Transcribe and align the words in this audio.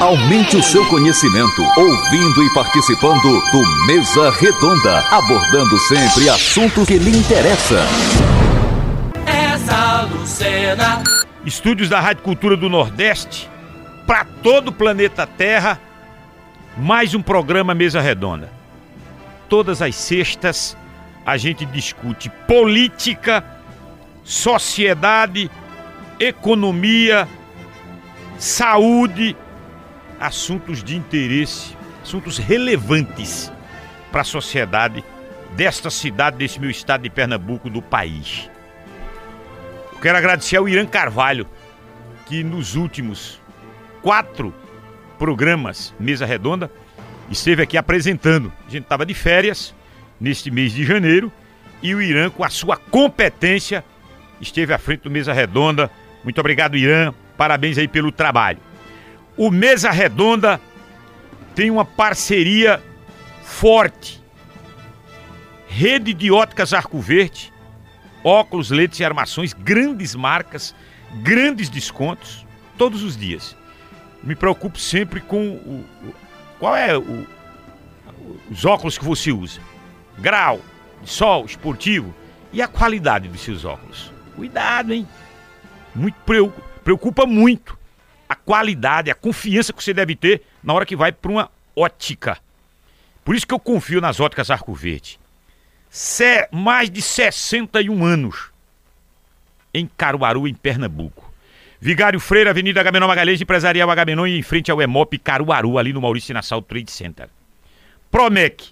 Aumente 0.00 0.56
o 0.56 0.62
seu 0.62 0.84
conhecimento 0.88 1.62
ouvindo 1.76 2.42
e 2.42 2.54
participando 2.54 3.22
do 3.22 3.86
Mesa 3.86 4.30
Redonda, 4.30 5.00
abordando 5.10 5.78
sempre 5.78 6.28
assuntos 6.28 6.88
que 6.88 6.98
lhe 6.98 7.16
interessam. 7.16 7.78
Essa 9.24 10.02
Lucena. 10.02 11.02
Estúdios 11.44 11.88
da 11.88 12.00
Rádio 12.00 12.22
Cultura 12.24 12.56
do 12.56 12.68
Nordeste, 12.68 13.48
para 14.06 14.24
todo 14.42 14.68
o 14.68 14.72
planeta 14.72 15.26
Terra, 15.26 15.80
mais 16.76 17.14
um 17.14 17.22
programa 17.22 17.74
Mesa 17.74 18.00
Redonda. 18.00 18.50
Todas 19.48 19.80
as 19.80 19.94
sextas 19.94 20.76
a 21.24 21.36
gente 21.36 21.64
discute 21.64 22.28
política, 22.48 23.44
sociedade, 24.24 25.50
economia, 26.18 27.28
saúde, 28.38 29.36
assuntos 30.20 30.82
de 30.82 30.96
interesse, 30.96 31.76
assuntos 32.02 32.38
relevantes 32.38 33.52
para 34.10 34.22
a 34.22 34.24
sociedade 34.24 35.04
desta 35.52 35.90
cidade, 35.90 36.36
desse 36.36 36.60
meu 36.60 36.70
estado 36.70 37.02
de 37.02 37.10
Pernambuco, 37.10 37.70
do 37.70 37.80
país. 37.80 38.50
Eu 39.92 39.98
quero 40.00 40.18
agradecer 40.18 40.56
ao 40.56 40.68
Irã 40.68 40.86
Carvalho, 40.86 41.46
que 42.26 42.42
nos 42.42 42.74
últimos 42.74 43.40
quatro 44.02 44.54
programas 45.18 45.94
Mesa 45.98 46.26
Redonda 46.26 46.70
esteve 47.30 47.62
aqui 47.62 47.76
apresentando. 47.76 48.52
A 48.66 48.70
gente 48.70 48.82
estava 48.82 49.06
de 49.06 49.14
férias 49.14 49.74
neste 50.20 50.50
mês 50.50 50.72
de 50.72 50.84
janeiro 50.84 51.32
e 51.82 51.94
o 51.94 52.02
Irã, 52.02 52.30
com 52.30 52.44
a 52.44 52.50
sua 52.50 52.76
competência, 52.76 53.84
esteve 54.40 54.72
à 54.72 54.78
frente 54.78 55.02
do 55.02 55.10
Mesa 55.10 55.32
Redonda. 55.32 55.90
Muito 56.24 56.38
obrigado, 56.40 56.76
Irã. 56.76 57.12
Parabéns 57.36 57.78
aí 57.78 57.88
pelo 57.88 58.10
trabalho. 58.10 58.58
O 59.36 59.50
Mesa 59.50 59.90
Redonda 59.90 60.58
tem 61.54 61.70
uma 61.70 61.84
parceria 61.84 62.82
forte. 63.42 64.22
Rede 65.68 66.14
de 66.14 66.30
óticas 66.30 66.72
Arco 66.72 66.98
Verde, 66.98 67.52
óculos, 68.24 68.70
lentes 68.70 68.98
e 68.98 69.04
armações, 69.04 69.52
grandes 69.52 70.14
marcas, 70.14 70.74
grandes 71.22 71.68
descontos, 71.68 72.46
todos 72.78 73.02
os 73.02 73.14
dias. 73.14 73.54
Me 74.22 74.34
preocupo 74.34 74.78
sempre 74.78 75.20
com 75.20 75.48
o, 75.48 75.84
o 76.02 76.14
qual 76.58 76.74
é 76.74 76.96
o, 76.96 77.26
os 78.50 78.64
óculos 78.64 78.96
que 78.96 79.04
você 79.04 79.30
usa. 79.32 79.60
Grau, 80.18 80.62
sol, 81.04 81.44
esportivo 81.44 82.14
e 82.54 82.62
a 82.62 82.68
qualidade 82.68 83.28
dos 83.28 83.42
seus 83.42 83.66
óculos. 83.66 84.10
Cuidado, 84.34 84.94
hein? 84.94 85.06
Muito 85.94 86.16
preocupa 86.82 87.26
muito 87.26 87.78
qualidade, 88.46 89.10
a 89.10 89.14
confiança 89.14 89.72
que 89.72 89.82
você 89.82 89.92
deve 89.92 90.14
ter 90.14 90.40
na 90.62 90.72
hora 90.72 90.86
que 90.86 90.96
vai 90.96 91.10
para 91.10 91.30
uma 91.30 91.50
ótica. 91.74 92.38
Por 93.24 93.34
isso 93.34 93.46
que 93.46 93.52
eu 93.52 93.58
confio 93.58 94.00
nas 94.00 94.20
óticas 94.20 94.50
Arco 94.50 94.72
Verde. 94.72 95.18
Cé, 95.90 96.48
mais 96.52 96.88
de 96.88 97.02
61 97.02 98.04
anos 98.04 98.50
em 99.74 99.86
Caruaru, 99.86 100.46
em 100.46 100.54
Pernambuco. 100.54 101.30
Vigário 101.80 102.20
Freire, 102.20 102.48
Avenida 102.48 102.80
Agamenon 102.80 103.08
Magalhães, 103.08 103.40
Empresarial 103.40 103.90
Agamenon 103.90 104.26
em 104.26 104.42
frente 104.42 104.70
ao 104.70 104.80
Emop 104.80 105.18
Caruaru, 105.18 105.76
ali 105.76 105.92
no 105.92 106.00
Maurício 106.00 106.32
Nassau 106.32 106.62
Trade 106.62 106.90
Center. 106.90 107.28
Promec, 108.10 108.70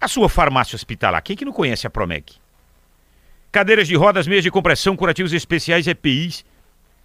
a 0.00 0.08
sua 0.08 0.28
farmácia 0.28 0.76
hospitalar. 0.76 1.22
Quem 1.22 1.36
que 1.36 1.44
não 1.44 1.52
conhece 1.52 1.86
a 1.86 1.90
Promec? 1.90 2.36
Cadeiras 3.50 3.88
de 3.88 3.96
rodas, 3.96 4.26
meias 4.26 4.44
de 4.44 4.50
compressão, 4.50 4.96
curativos 4.96 5.32
especiais, 5.32 5.86
EPIs, 5.86 6.44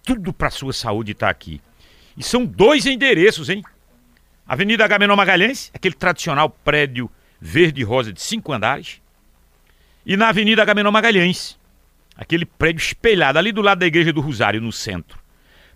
tudo 0.04 0.32
para 0.32 0.50
sua 0.50 0.72
saúde 0.72 1.12
está 1.12 1.28
aqui. 1.28 1.60
E 2.16 2.22
são 2.22 2.44
dois 2.44 2.86
endereços, 2.86 3.48
hein? 3.48 3.62
Avenida 4.46 4.84
Agamenon 4.84 5.16
Magalhães, 5.16 5.70
aquele 5.74 5.94
tradicional 5.94 6.50
prédio 6.50 7.10
verde 7.40 7.80
e 7.80 7.84
rosa 7.84 8.12
de 8.12 8.20
cinco 8.20 8.52
andares. 8.52 9.00
E 10.04 10.16
na 10.16 10.28
Avenida 10.28 10.62
Agamenon 10.62 10.90
Magalhães, 10.90 11.58
aquele 12.16 12.44
prédio 12.44 12.80
espelhado 12.80 13.38
ali 13.38 13.52
do 13.52 13.62
lado 13.62 13.78
da 13.78 13.86
Igreja 13.86 14.12
do 14.12 14.20
Rosário, 14.20 14.60
no 14.60 14.70
centro. 14.70 15.18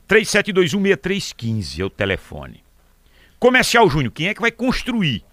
37216315 0.09 1.81
é 1.81 1.85
o 1.85 1.91
telefone. 1.91 2.63
Comercial 3.39 3.89
Júnior, 3.89 4.13
quem 4.13 4.29
é 4.29 4.35
que 4.35 4.41
vai 4.41 4.51
construir? 4.51 5.25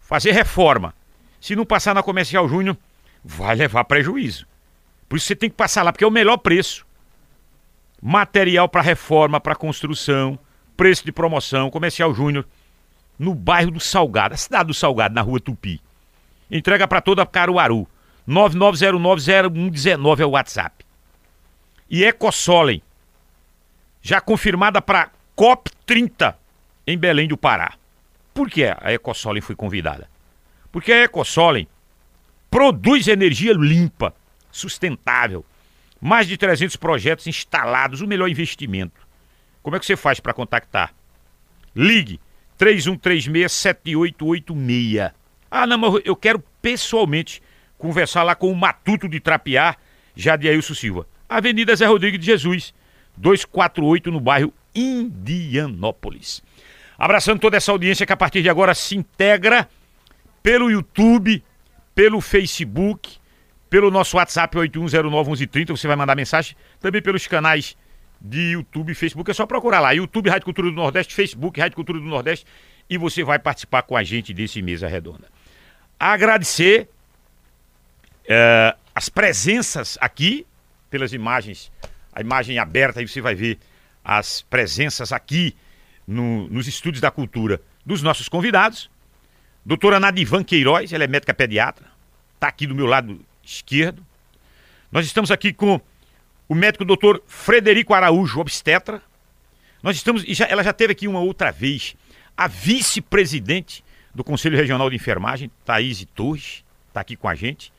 Fazer 0.00 0.32
reforma. 0.32 0.94
Se 1.40 1.56
não 1.56 1.64
passar 1.64 1.94
na 1.94 2.02
Comercial 2.02 2.48
Júnior, 2.48 2.76
vai 3.24 3.54
levar 3.54 3.84
prejuízo. 3.84 4.46
Por 5.08 5.16
isso 5.16 5.26
você 5.26 5.36
tem 5.36 5.50
que 5.50 5.56
passar 5.56 5.82
lá, 5.82 5.92
porque 5.92 6.04
é 6.04 6.06
o 6.06 6.10
melhor 6.10 6.36
preço 6.38 6.83
material 8.06 8.68
para 8.68 8.82
reforma, 8.82 9.40
para 9.40 9.54
construção, 9.54 10.38
preço 10.76 11.06
de 11.06 11.10
promoção, 11.10 11.70
comercial 11.70 12.12
júnior, 12.12 12.46
no 13.18 13.34
bairro 13.34 13.70
do 13.70 13.80
Salgado, 13.80 14.34
a 14.34 14.36
cidade 14.36 14.66
do 14.66 14.74
Salgado, 14.74 15.14
na 15.14 15.22
rua 15.22 15.40
Tupi. 15.40 15.80
Entrega 16.50 16.86
para 16.86 17.00
toda 17.00 17.24
Caruaru. 17.24 17.88
99090119 18.28 20.20
é 20.20 20.26
o 20.26 20.30
WhatsApp. 20.30 20.84
E 21.88 22.04
Ecosolen, 22.04 22.82
já 24.02 24.20
confirmada 24.20 24.82
para 24.82 25.10
COP30 25.34 26.34
em 26.86 26.98
Belém 26.98 27.26
do 27.26 27.38
Pará. 27.38 27.72
Por 28.34 28.50
que 28.50 28.64
a 28.64 28.92
Ecosolen 28.92 29.40
foi 29.40 29.56
convidada? 29.56 30.10
Porque 30.70 30.92
a 30.92 31.04
Ecosolen 31.04 31.66
produz 32.50 33.08
energia 33.08 33.54
limpa, 33.54 34.14
sustentável, 34.50 35.42
mais 36.04 36.28
de 36.28 36.36
300 36.36 36.76
projetos 36.76 37.26
instalados, 37.26 38.02
o 38.02 38.06
melhor 38.06 38.28
investimento. 38.28 39.00
Como 39.62 39.74
é 39.74 39.80
que 39.80 39.86
você 39.86 39.96
faz 39.96 40.20
para 40.20 40.34
contactar? 40.34 40.92
Ligue 41.74 42.20
3136-7886. 42.58 45.14
Ah, 45.50 45.66
não, 45.66 45.78
mas 45.78 46.02
eu 46.04 46.14
quero 46.14 46.44
pessoalmente 46.60 47.42
conversar 47.78 48.22
lá 48.22 48.34
com 48.34 48.52
o 48.52 48.54
Matuto 48.54 49.08
de 49.08 49.18
Trapiar, 49.18 49.78
Jadiailson 50.14 50.74
Silva. 50.74 51.08
Avenida 51.26 51.74
Zé 51.74 51.86
Rodrigues 51.86 52.20
de 52.20 52.26
Jesus, 52.26 52.74
248, 53.16 54.10
no 54.10 54.20
bairro 54.20 54.52
Indianópolis. 54.74 56.42
Abraçando 56.98 57.40
toda 57.40 57.56
essa 57.56 57.72
audiência 57.72 58.04
que 58.04 58.12
a 58.12 58.16
partir 58.16 58.42
de 58.42 58.50
agora 58.50 58.74
se 58.74 58.94
integra 58.94 59.66
pelo 60.42 60.70
YouTube, 60.70 61.42
pelo 61.94 62.20
Facebook, 62.20 63.23
pelo 63.74 63.90
nosso 63.90 64.16
WhatsApp 64.18 64.56
81091130, 64.56 65.70
você 65.70 65.88
vai 65.88 65.96
mandar 65.96 66.14
mensagem. 66.14 66.56
Também 66.78 67.02
pelos 67.02 67.26
canais 67.26 67.76
de 68.20 68.52
YouTube 68.52 68.92
e 68.92 68.94
Facebook. 68.94 69.28
É 69.28 69.34
só 69.34 69.46
procurar 69.46 69.80
lá. 69.80 69.90
YouTube 69.90 70.30
Rádio 70.30 70.44
Cultura 70.44 70.70
do 70.70 70.76
Nordeste, 70.76 71.12
Facebook 71.12 71.58
Rádio 71.58 71.74
Cultura 71.74 71.98
do 71.98 72.04
Nordeste. 72.04 72.46
E 72.88 72.96
você 72.96 73.24
vai 73.24 73.36
participar 73.36 73.82
com 73.82 73.96
a 73.96 74.04
gente 74.04 74.32
desse 74.32 74.62
Mesa 74.62 74.86
Redonda. 74.86 75.26
Agradecer 75.98 76.88
é, 78.28 78.76
as 78.94 79.08
presenças 79.08 79.98
aqui, 80.00 80.46
pelas 80.88 81.12
imagens, 81.12 81.72
a 82.12 82.20
imagem 82.20 82.60
aberta, 82.60 83.00
aí 83.00 83.08
você 83.08 83.20
vai 83.20 83.34
ver 83.34 83.58
as 84.04 84.42
presenças 84.42 85.10
aqui 85.10 85.52
no, 86.06 86.46
nos 86.46 86.68
estúdios 86.68 87.00
da 87.00 87.10
cultura 87.10 87.60
dos 87.84 88.02
nossos 88.02 88.28
convidados. 88.28 88.88
Doutora 89.66 89.98
Nadivan 89.98 90.44
Queiroz, 90.44 90.92
ela 90.92 91.02
é 91.02 91.08
médica 91.08 91.34
pediatra, 91.34 91.86
está 92.36 92.46
aqui 92.46 92.68
do 92.68 92.74
meu 92.76 92.86
lado 92.86 93.18
esquerdo. 93.44 94.04
Nós 94.90 95.06
estamos 95.06 95.30
aqui 95.30 95.52
com 95.52 95.80
o 96.48 96.54
médico 96.54 96.84
doutor 96.84 97.22
Frederico 97.26 97.94
Araújo, 97.94 98.40
obstetra. 98.40 99.02
Nós 99.82 99.96
estamos, 99.96 100.24
e 100.26 100.34
já, 100.34 100.46
ela 100.46 100.62
já 100.62 100.72
teve 100.72 100.92
aqui 100.92 101.08
uma 101.08 101.20
outra 101.20 101.50
vez, 101.50 101.96
a 102.36 102.46
vice-presidente 102.46 103.84
do 104.14 104.22
Conselho 104.22 104.56
Regional 104.56 104.88
de 104.88 104.96
Enfermagem, 104.96 105.50
Thaís 105.64 106.06
Torres, 106.14 106.64
está 106.88 107.00
aqui 107.00 107.16
com 107.16 107.28
a 107.28 107.34
gente. 107.34 107.72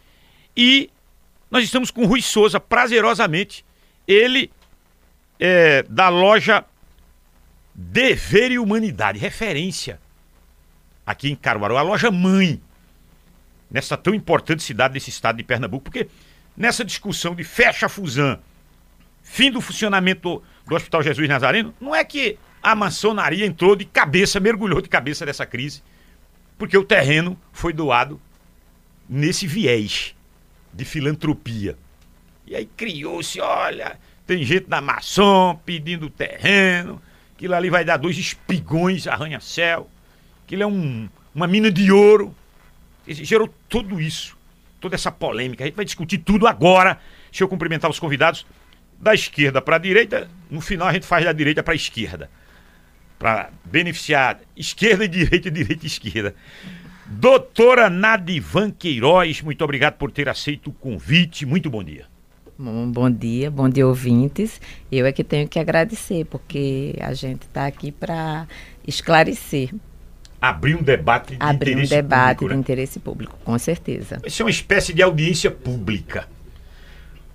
E 0.55 0.89
nós 1.49 1.63
estamos 1.63 1.91
com 1.91 2.03
o 2.03 2.05
Rui 2.05 2.21
Souza, 2.21 2.59
prazerosamente, 2.59 3.65
ele 4.07 4.51
é, 5.39 5.83
da 5.83 6.09
loja 6.09 6.65
Dever 7.73 8.51
e 8.51 8.59
Humanidade, 8.59 9.19
referência 9.19 9.99
aqui 11.05 11.29
em 11.29 11.35
Caruaru, 11.35 11.77
a 11.77 11.81
loja 11.81 12.09
mãe 12.09 12.61
nessa 13.69 13.97
tão 13.97 14.13
importante 14.13 14.63
cidade 14.63 14.93
desse 14.93 15.09
estado 15.09 15.37
de 15.37 15.43
Pernambuco, 15.43 15.85
porque 15.85 16.07
nessa 16.55 16.83
discussão 16.85 17.35
de 17.35 17.43
fecha 17.43 17.85
a 17.85 17.89
Fusan, 17.89 18.39
fim 19.21 19.51
do 19.51 19.61
funcionamento 19.61 20.41
do 20.65 20.75
Hospital 20.75 21.03
Jesus 21.03 21.27
Nazareno, 21.27 21.73
não 21.79 21.95
é 21.95 22.03
que 22.03 22.37
a 22.61 22.75
maçonaria 22.75 23.45
entrou 23.45 23.75
de 23.75 23.85
cabeça, 23.85 24.39
mergulhou 24.39 24.81
de 24.81 24.89
cabeça 24.89 25.25
nessa 25.25 25.45
crise, 25.45 25.83
porque 26.57 26.77
o 26.77 26.83
terreno 26.83 27.39
foi 27.51 27.73
doado 27.73 28.19
nesse 29.07 29.45
viés 29.45 30.15
de 30.73 30.85
filantropia. 30.85 31.77
E 32.47 32.55
aí 32.55 32.65
criou-se, 32.65 33.39
olha, 33.39 33.99
tem 34.25 34.43
gente 34.43 34.67
da 34.67 34.81
maçom 34.81 35.59
pedindo 35.65 36.09
terreno, 36.09 37.01
aquilo 37.35 37.55
ali 37.55 37.69
vai 37.69 37.83
dar 37.83 37.97
dois 37.97 38.17
espigões 38.17 39.07
arranha-céu, 39.07 39.89
aquilo 40.43 40.63
é 40.63 40.67
um, 40.67 41.09
uma 41.33 41.47
mina 41.47 41.71
de 41.71 41.91
ouro 41.91 42.35
gerou 43.07 43.53
tudo 43.69 43.99
isso, 44.01 44.37
toda 44.79 44.95
essa 44.95 45.11
polêmica. 45.11 45.63
A 45.63 45.67
gente 45.67 45.75
vai 45.75 45.85
discutir 45.85 46.19
tudo 46.19 46.47
agora. 46.47 46.99
Deixa 47.31 47.43
eu 47.43 47.47
cumprimentar 47.47 47.89
os 47.89 47.99
convidados 47.99 48.45
da 48.99 49.13
esquerda 49.13 49.61
para 49.61 49.75
a 49.75 49.79
direita. 49.79 50.29
No 50.49 50.61
final 50.61 50.87
a 50.87 50.93
gente 50.93 51.05
faz 51.05 51.25
da 51.25 51.33
direita 51.33 51.61
para 51.63 51.73
a 51.73 51.75
esquerda. 51.75 52.29
para 53.17 53.49
beneficiar 53.63 54.39
esquerda 54.55 55.05
e 55.05 55.07
direita, 55.07 55.49
direita 55.51 55.85
e 55.85 55.87
esquerda. 55.87 56.35
Doutora 57.07 57.89
Nadivan 57.89 58.71
Queiroz, 58.71 59.41
muito 59.41 59.63
obrigado 59.63 59.93
por 59.93 60.11
ter 60.11 60.27
aceito 60.27 60.71
o 60.71 60.73
convite. 60.73 61.45
Muito 61.45 61.69
bom 61.69 61.83
dia. 61.83 62.07
Bom, 62.57 62.89
bom 62.89 63.11
dia, 63.11 63.51
bom 63.51 63.67
dia, 63.67 63.85
ouvintes. 63.85 64.61
Eu 64.91 65.05
é 65.05 65.11
que 65.11 65.23
tenho 65.23 65.47
que 65.47 65.59
agradecer, 65.59 66.25
porque 66.25 66.95
a 67.01 67.13
gente 67.13 67.43
está 67.43 67.67
aqui 67.67 67.91
para 67.91 68.47
esclarecer. 68.87 69.71
Abrir 70.41 70.75
um 70.75 70.83
debate 70.83 71.35
de 71.35 71.37
Abrir 71.39 71.71
interesse 71.71 71.93
um 71.93 71.97
debate 71.97 72.37
público, 72.37 72.49
de 72.49 72.55
né? 72.55 72.59
interesse 72.59 72.99
público, 72.99 73.37
com 73.43 73.57
certeza. 73.57 74.21
Isso 74.25 74.41
é 74.41 74.45
uma 74.45 74.51
espécie 74.51 74.93
de 74.93 75.01
audiência 75.01 75.49
pública. 75.49 76.27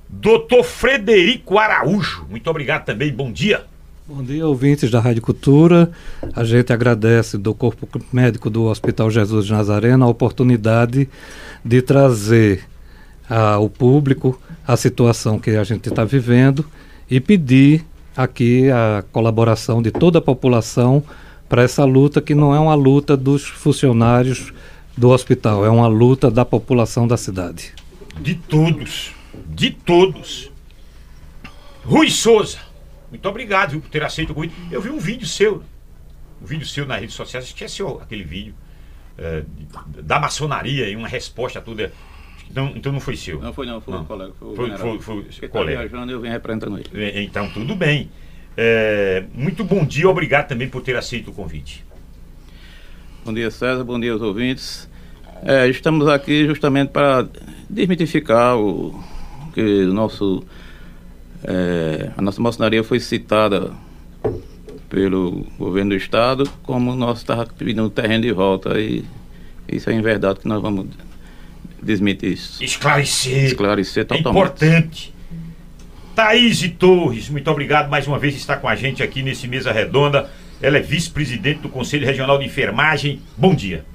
Doutor 0.08 0.64
Frederico 0.64 1.58
Araújo, 1.58 2.26
muito 2.28 2.48
obrigado 2.50 2.84
também, 2.84 3.12
bom 3.12 3.30
dia. 3.30 3.64
Bom 4.06 4.24
dia, 4.24 4.44
ouvintes 4.44 4.90
da 4.90 4.98
Rádio 4.98 5.22
Cultura. 5.22 5.88
A 6.34 6.42
gente 6.42 6.72
agradece 6.72 7.38
do 7.38 7.54
Corpo 7.54 7.88
Médico 8.12 8.50
do 8.50 8.64
Hospital 8.64 9.08
Jesus 9.08 9.46
de 9.46 9.52
Nazareno 9.52 10.04
a 10.04 10.08
oportunidade 10.08 11.08
de 11.64 11.80
trazer 11.80 12.64
ao 13.28 13.70
público 13.70 14.40
a 14.66 14.76
situação 14.76 15.38
que 15.38 15.50
a 15.50 15.62
gente 15.62 15.88
está 15.88 16.04
vivendo 16.04 16.66
e 17.08 17.20
pedir 17.20 17.84
aqui 18.16 18.68
a 18.68 19.04
colaboração 19.12 19.80
de 19.80 19.92
toda 19.92 20.18
a 20.18 20.22
população 20.22 21.04
para 21.50 21.62
essa 21.64 21.84
luta 21.84 22.22
que 22.22 22.34
não 22.34 22.54
é 22.54 22.60
uma 22.60 22.74
luta 22.76 23.16
dos 23.16 23.44
funcionários 23.44 24.52
do 24.96 25.10
hospital, 25.10 25.64
é 25.66 25.68
uma 25.68 25.88
luta 25.88 26.30
da 26.30 26.44
população 26.44 27.08
da 27.08 27.16
cidade. 27.16 27.72
De 28.20 28.36
todos, 28.36 29.12
de 29.48 29.70
todos. 29.72 30.50
Rui 31.84 32.08
Souza, 32.08 32.58
muito 33.10 33.28
obrigado 33.28 33.72
viu, 33.72 33.80
por 33.80 33.88
ter 33.90 34.02
aceito 34.04 34.30
o 34.30 34.34
convite. 34.34 34.54
Eu 34.70 34.80
vi 34.80 34.90
um 34.90 34.98
vídeo 34.98 35.26
seu, 35.26 35.62
um 36.40 36.46
vídeo 36.46 36.66
seu 36.66 36.86
nas 36.86 37.00
redes 37.00 37.16
sociais, 37.16 37.52
é 37.64 37.68
seu 37.68 38.00
aquele 38.00 38.22
vídeo 38.22 38.54
de- 39.96 40.02
da 40.02 40.20
maçonaria 40.20 40.88
e 40.88 40.94
uma 40.94 41.08
resposta 41.08 41.58
a 41.58 41.62
tudo. 41.62 41.90
Então, 42.48 42.72
então 42.76 42.92
não 42.92 43.00
foi 43.00 43.16
seu. 43.16 43.40
Não 43.40 43.52
foi 43.52 43.66
não, 43.66 43.80
foi 43.80 43.94
Não. 43.94 44.02
o 44.02 44.06
colega. 44.06 44.32
Foi, 44.38 44.48
o 44.52 44.54
Foi- 44.56 44.76
foi- 44.78 44.98
foi 45.00 45.22
Porque 45.22 45.48
tá 45.48 45.58
colega. 45.58 45.78
viajando 45.80 46.12
eu 46.12 46.20
vim 46.20 46.28
representando 46.28 46.78
ele. 46.78 47.22
Então 47.24 47.48
tudo 47.50 47.74
bem. 47.74 48.08
Eh, 48.56 49.24
muito 49.34 49.64
bom 49.64 49.84
dia, 49.84 50.08
obrigado 50.08 50.48
também 50.48 50.68
por 50.68 50.82
ter 50.82 50.96
aceito 50.96 51.30
o 51.30 51.32
convite. 51.32 51.84
Bom 53.24 53.32
dia 53.32 53.50
César, 53.50 53.84
bom 53.84 53.98
dia 53.98 54.12
aos 54.12 54.22
ouvintes. 54.22 54.88
É, 55.42 55.68
estamos 55.68 56.06
aqui 56.08 56.44
justamente 56.46 56.90
para 56.90 57.26
desmitificar 57.68 58.58
o 58.58 59.02
que 59.54 59.60
o 59.84 59.92
nosso, 59.92 60.44
é, 61.44 62.10
a 62.16 62.20
nossa 62.22 62.40
maçonaria 62.42 62.84
foi 62.84 63.00
citada 63.00 63.72
pelo 64.88 65.46
governo 65.58 65.90
do 65.90 65.96
estado 65.96 66.50
como 66.62 66.94
nós 66.94 67.18
estava 67.18 67.46
pedindo 67.46 67.84
o 67.84 67.90
terreno 67.90 68.22
de 68.22 68.32
volta 68.32 68.78
e 68.78 69.04
isso 69.68 69.88
é 69.88 69.92
em 69.94 70.02
verdade 70.02 70.40
que 70.40 70.48
nós 70.48 70.60
vamos 70.60 70.88
desmentir 71.82 72.32
isso. 72.32 72.62
Esclarecer. 72.62 73.44
Esclarecer 73.46 74.02
É 74.02 74.04
totalmente. 74.04 74.28
importante. 74.40 75.14
Thaís 76.20 76.60
Torres, 76.78 77.30
muito 77.30 77.50
obrigado 77.50 77.88
mais 77.88 78.06
uma 78.06 78.18
vez 78.18 78.36
estar 78.36 78.56
com 78.56 78.68
a 78.68 78.76
gente 78.76 79.02
aqui 79.02 79.22
nesse 79.22 79.48
Mesa 79.48 79.72
Redonda. 79.72 80.28
Ela 80.60 80.76
é 80.76 80.80
vice-presidente 80.80 81.60
do 81.60 81.70
Conselho 81.70 82.04
Regional 82.04 82.38
de 82.38 82.44
Enfermagem. 82.44 83.22
Bom 83.38 83.54
dia. 83.54 83.86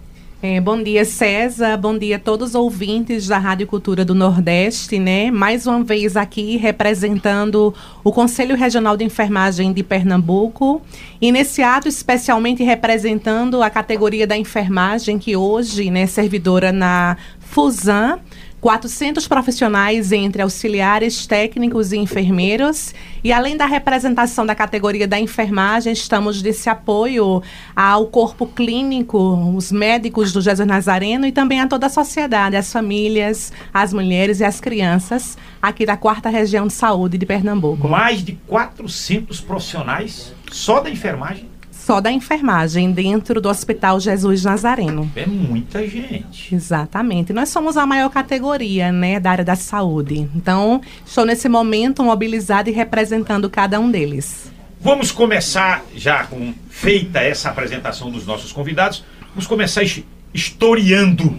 É, 0.41 0.59
bom 0.59 0.81
dia, 0.81 1.05
César. 1.05 1.77
Bom 1.77 1.95
dia 1.95 2.15
a 2.15 2.19
todos 2.19 2.49
os 2.49 2.55
ouvintes 2.55 3.27
da 3.27 3.37
Rádio 3.37 3.67
Cultura 3.67 4.03
do 4.03 4.15
Nordeste, 4.15 4.97
né? 4.97 5.29
Mais 5.29 5.67
uma 5.67 5.83
vez 5.83 6.17
aqui 6.17 6.57
representando 6.57 7.71
o 8.03 8.11
Conselho 8.11 8.55
Regional 8.55 8.97
de 8.97 9.03
Enfermagem 9.03 9.71
de 9.71 9.83
Pernambuco. 9.83 10.81
E 11.21 11.31
nesse 11.31 11.61
ato, 11.61 11.87
especialmente 11.87 12.63
representando 12.63 13.61
a 13.61 13.69
categoria 13.69 14.25
da 14.25 14.35
enfermagem, 14.35 15.19
que 15.19 15.35
hoje 15.35 15.91
né, 15.91 16.01
é 16.01 16.07
servidora 16.07 16.71
na 16.71 17.17
FUSAM. 17.39 18.19
400 18.65 19.27
profissionais 19.27 20.11
entre 20.11 20.41
auxiliares, 20.41 21.27
técnicos 21.27 21.91
e 21.91 21.97
enfermeiros. 21.97 22.95
E 23.23 23.31
além 23.31 23.55
da 23.55 23.67
representação 23.67 24.43
da 24.43 24.55
categoria 24.55 25.07
da 25.07 25.19
enfermagem, 25.19 25.93
estamos 25.93 26.41
desse 26.41 26.67
apoio 26.67 27.43
ao 27.75 28.07
corpo 28.07 28.47
clínico, 28.47 29.19
os 29.55 29.71
médicos 29.71 30.33
do 30.33 30.41
Jesus 30.41 30.67
Nazareno 30.67 31.27
e 31.27 31.31
também 31.31 31.61
a 31.61 31.67
toda 31.67 31.85
a 31.85 31.89
sociedade, 31.89 32.55
as 32.55 32.73
famílias, 32.73 33.53
as 33.71 33.93
mulheres 33.93 34.39
e 34.39 34.43
as 34.43 34.59
crianças 34.59 35.37
aqui 35.61 35.85
da 35.85 35.95
quarta 35.95 36.27
região 36.27 36.65
de 36.65 36.73
saúde 36.73 37.19
de 37.19 37.25
Pernambuco. 37.27 37.87
Mais 37.87 38.25
de 38.25 38.31
400 38.47 39.41
profissionais 39.41 40.33
só 40.51 40.79
da 40.79 40.89
enfermagem. 40.89 41.54
Só 41.85 42.01
da 42.01 42.11
enfermagem 42.11 42.91
dentro 42.91 43.39
do 43.39 43.47
Hospital 43.47 43.99
Jesus 43.99 44.43
Nazareno. 44.43 45.07
É 45.15 45.27
muita 45.27 45.87
gente. 45.87 46.55
Exatamente. 46.55 47.31
Nós 47.31 47.49
somos 47.49 47.77
a 47.77 47.85
maior 47.85 48.09
categoria, 48.09 48.91
né, 48.91 49.19
da 49.19 49.29
área 49.29 49.45
da 49.45 49.55
saúde. 49.55 50.27
Então, 50.35 50.81
estou 51.05 51.23
nesse 51.27 51.47
momento 51.47 52.03
mobilizada 52.03 52.71
e 52.71 52.73
representando 52.73 53.47
cada 53.51 53.79
um 53.79 53.91
deles. 53.91 54.51
Vamos 54.81 55.11
começar, 55.11 55.83
já 55.95 56.23
com 56.23 56.55
feita 56.71 57.19
essa 57.19 57.49
apresentação 57.49 58.09
dos 58.09 58.25
nossos 58.25 58.51
convidados, 58.51 59.05
vamos 59.29 59.45
começar 59.45 59.83
his- 59.83 60.03
historiando. 60.33 61.37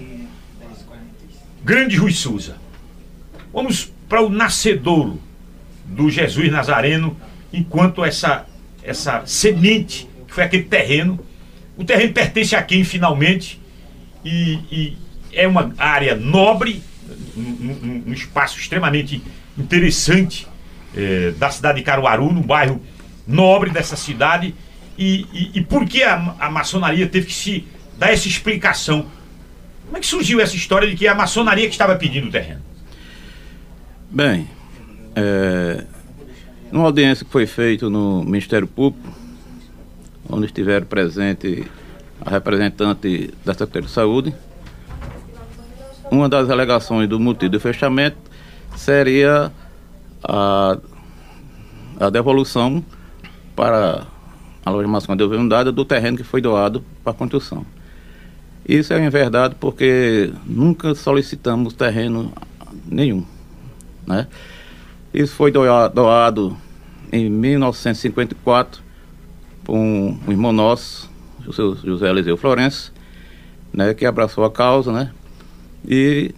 Grande 1.64 1.96
Rui 1.96 2.12
Souza. 2.12 2.54
Vamos 3.52 3.92
para 4.08 4.22
o 4.22 4.28
nascedouro 4.28 5.18
do 5.84 6.08
Jesus 6.08 6.52
Nazareno, 6.52 7.16
enquanto 7.52 8.04
essa, 8.04 8.46
essa 8.80 9.22
semente, 9.26 10.08
que 10.26 10.34
foi 10.34 10.44
aquele 10.44 10.64
terreno, 10.64 11.18
o 11.76 11.84
terreno 11.84 12.12
pertence 12.12 12.54
a 12.56 12.62
quem 12.62 12.84
finalmente? 12.84 13.60
E, 14.24 14.58
e 14.72 14.96
é 15.32 15.46
uma 15.46 15.72
área 15.78 16.14
nobre, 16.16 16.82
num- 17.36 18.02
num 18.06 18.12
espaço 18.12 18.58
extremamente 18.58 19.22
interessante 19.56 20.46
eh, 20.96 21.32
da 21.38 21.50
cidade 21.50 21.78
de 21.78 21.84
Caruaru, 21.84 22.32
no 22.32 22.40
bairro 22.42 22.80
nobre 23.26 23.70
dessa 23.70 23.96
cidade. 23.96 24.54
E, 24.98 25.26
e- 25.32 25.50
e 25.54 25.60
por 25.60 25.84
que 25.86 26.02
a, 26.02 26.34
a 26.38 26.50
maçonaria 26.50 27.06
teve 27.06 27.26
que 27.26 27.34
se 27.34 27.64
dar 27.98 28.10
essa 28.12 28.26
explicação? 28.26 29.06
Como 29.84 29.96
é 29.96 30.00
que 30.00 30.06
surgiu 30.06 30.40
essa 30.40 30.56
história 30.56 30.88
de 30.88 30.96
que 30.96 31.06
a 31.06 31.14
maçonaria 31.14 31.66
que 31.66 31.72
estava 31.72 31.94
pedindo 31.96 32.28
o 32.28 32.30
terreno? 32.30 32.62
Bem, 34.10 34.48
é, 35.14 35.84
numa 36.72 36.86
audiência 36.86 37.24
que 37.24 37.30
foi 37.30 37.46
feita 37.46 37.88
no 37.90 38.24
Ministério 38.24 38.66
Público, 38.66 39.08
onde 40.28 40.46
estiveram 40.46 40.86
presentes 40.86 41.64
a 42.20 42.30
representante 42.30 43.32
da 43.44 43.52
Secretaria 43.52 43.86
de 43.86 43.92
Saúde, 43.92 44.34
uma 46.10 46.28
das 46.28 46.48
alegações 46.50 47.08
do 47.08 47.18
motivo 47.18 47.52
do 47.52 47.60
fechamento 47.60 48.16
seria 48.76 49.52
a, 50.22 50.78
a 52.00 52.10
devolução 52.10 52.84
para 53.54 54.06
a 54.64 54.70
loja 54.70 54.88
maçônica 54.88 55.26
de 55.28 55.34
Unidade 55.36 55.70
do 55.70 55.84
terreno 55.84 56.16
que 56.16 56.24
foi 56.24 56.40
doado 56.40 56.84
para 57.02 57.12
a 57.12 57.14
construção. 57.14 57.64
Isso 58.68 58.92
é 58.92 59.10
verdade 59.10 59.54
porque 59.60 60.32
nunca 60.44 60.94
solicitamos 60.94 61.72
terreno 61.74 62.32
nenhum 62.84 63.24
né? 64.06 64.26
Isso 65.12 65.34
foi 65.34 65.50
doa- 65.50 65.88
doado 65.88 66.56
em 67.12 67.28
1954 67.28 68.80
por 68.80 68.85
um, 69.68 70.18
um 70.26 70.30
irmão 70.30 70.52
nosso, 70.52 71.10
o 71.46 71.52
seu 71.52 71.76
José 71.76 72.08
Eliseu 72.08 72.36
Florencio, 72.36 72.92
né, 73.72 73.94
que 73.94 74.06
abraçou 74.06 74.44
a 74.44 74.50
causa, 74.50 74.92
né? 74.92 75.10
E 75.86 76.34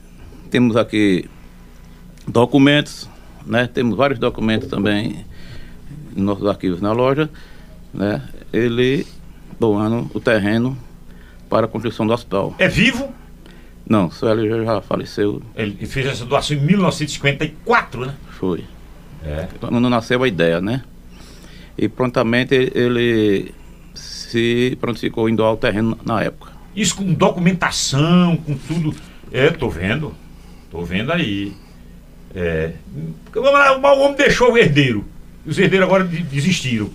temos 0.51 0.77
aqui 0.77 1.29
documentos, 2.27 3.09
né? 3.47 3.67
Temos 3.67 3.97
vários 3.97 4.19
documentos 4.19 4.69
também 4.69 5.25
em 6.17 6.21
nossos 6.21 6.47
arquivos 6.47 6.81
na 6.81 6.93
loja, 6.93 7.31
né? 7.93 8.23
Ele 8.53 9.07
doando 9.59 10.11
o 10.15 10.21
terreno 10.21 10.77
para 11.49 11.67
a 11.67 11.69
construção 11.69 12.07
do 12.07 12.13
hospital. 12.13 12.55
É 12.59 12.69
vivo? 12.69 13.13
Não, 13.89 14.07
o 14.07 14.13
seu 14.13 14.29
Eliseu 14.29 14.65
já 14.65 14.83
faleceu, 14.83 15.43
Ele 15.57 15.87
fez 15.87 16.07
essa 16.07 16.25
doação 16.27 16.57
em 16.57 16.61
1954, 16.61 18.05
né? 18.05 18.15
foi. 18.31 18.65
É. 19.25 19.49
quando 19.59 19.91
nasceu 19.91 20.23
a 20.23 20.29
ideia, 20.29 20.61
né? 20.61 20.83
E 21.79 21.89
prontamente 21.89 22.73
ele 22.75 23.55
se 23.95 24.77
prontificou 24.81 25.29
em 25.29 25.35
doar 25.35 25.53
o 25.53 25.57
terreno 25.57 25.97
na 26.05 26.23
época. 26.23 26.53
Isso 26.75 26.97
com 26.97 27.13
documentação, 27.13 28.37
com 28.37 28.57
tudo. 28.57 28.95
É, 29.33 29.51
tô 29.51 29.69
vendo. 29.71 30.15
Tô 30.71 30.83
vendo 30.83 31.13
aí. 31.13 31.53
É. 32.35 32.73
Vamos 33.33 33.53
lá, 33.53 33.77
o 33.77 34.01
homem 34.01 34.17
deixou 34.17 34.53
o 34.53 34.59
herdeiro. 34.59 35.05
Os 35.47 35.59
herdeiros 35.59 35.87
agora 35.87 36.05
de- 36.05 36.23
desistiram. 36.23 36.91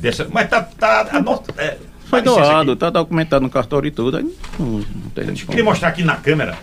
Dessa, 0.00 0.28
mas 0.30 0.48
tá. 0.50 0.60
tá 0.62 1.08
a 1.12 1.20
nota, 1.22 1.54
é, 1.56 1.78
Foi 2.06 2.20
doado, 2.20 2.76
tá 2.76 2.90
documentado 2.90 3.42
no 3.42 3.50
cartório 3.50 3.88
e 3.88 3.90
tudo. 3.90 4.18
Aí 4.18 4.24
não, 4.58 4.66
não 4.66 5.10
tem 5.14 5.28
Eu 5.28 5.34
queria 5.34 5.64
mostrar 5.64 5.88
aqui 5.88 6.02
na 6.02 6.16
câmera. 6.16 6.58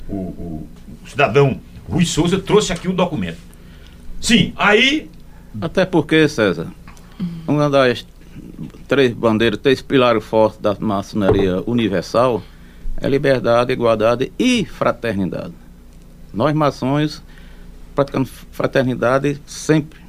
O, 0.08 0.14
o, 0.14 0.68
o 1.02 1.08
cidadão 1.08 1.60
Rui 1.88 2.04
Souza 2.04 2.38
trouxe 2.38 2.72
aqui 2.72 2.88
o 2.88 2.92
documento. 2.92 3.38
Sim, 4.20 4.52
aí. 4.56 5.10
Até 5.60 5.84
porque, 5.86 6.28
César, 6.28 6.68
uma 7.46 7.70
das 7.70 8.06
três 8.86 9.12
bandeiras, 9.12 9.58
três 9.60 9.80
pilares 9.80 10.24
fortes 10.24 10.60
da 10.60 10.76
maçonaria 10.78 11.62
universal 11.66 12.42
é 13.00 13.08
liberdade, 13.08 13.72
igualdade 13.72 14.32
e 14.38 14.64
fraternidade. 14.64 15.52
Nós 16.32 16.54
maçons 16.54 17.22
praticamos 17.94 18.30
fraternidade 18.52 19.40
sempre. 19.46 20.00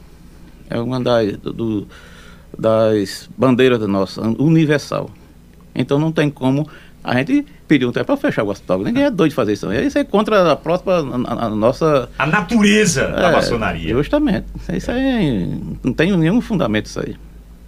É 0.69 0.79
uma 0.79 0.99
das, 0.99 1.37
do, 1.37 1.87
das 2.57 3.29
bandeiras 3.37 3.79
da 3.79 3.87
nossa, 3.87 4.21
universal. 4.21 5.09
Então 5.73 5.97
não 5.97 6.11
tem 6.11 6.29
como 6.29 6.67
a 7.03 7.15
gente 7.15 7.45
pedir 7.67 7.85
um 7.85 7.91
tempo 7.91 8.05
para 8.05 8.17
fechar 8.17 8.43
o 8.43 8.49
hospital. 8.49 8.79
Ninguém 8.79 9.03
é 9.03 9.11
doido 9.11 9.29
de 9.29 9.35
fazer 9.35 9.53
isso. 9.53 9.71
Isso 9.71 9.97
é 9.97 10.03
contra 10.03 10.51
a 10.51 10.55
própria 10.55 10.95
a, 10.95 11.45
a 11.45 11.49
nossa. 11.49 12.09
A 12.17 12.25
natureza 12.25 13.03
é, 13.03 13.21
da 13.21 13.31
maçonaria. 13.31 13.93
Justamente. 13.93 14.45
Isso 14.73 14.91
aí 14.91 15.57
não 15.83 15.93
tem 15.93 16.15
nenhum 16.17 16.41
fundamento 16.41 16.87
isso 16.87 16.99
aí. 16.99 17.15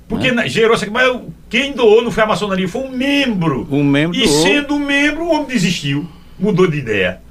Porque 0.09 0.31
né? 0.31 0.49
gerou 0.49 0.75
aqui, 0.75 0.89
mas 0.89 1.21
quem 1.47 1.71
doou 1.71 2.01
não 2.01 2.09
foi 2.09 2.23
a 2.23 2.25
maçonaria, 2.25 2.67
foi 2.67 2.81
um 2.81 2.89
membro. 2.89 3.67
Um 3.69 3.83
membro 3.83 4.17
E 4.17 4.25
doou. 4.25 4.41
sendo 4.41 4.79
membro, 4.79 5.23
o 5.23 5.31
homem 5.31 5.45
desistiu, 5.45 6.09
mudou 6.37 6.67
de 6.67 6.79
ideia. 6.79 7.21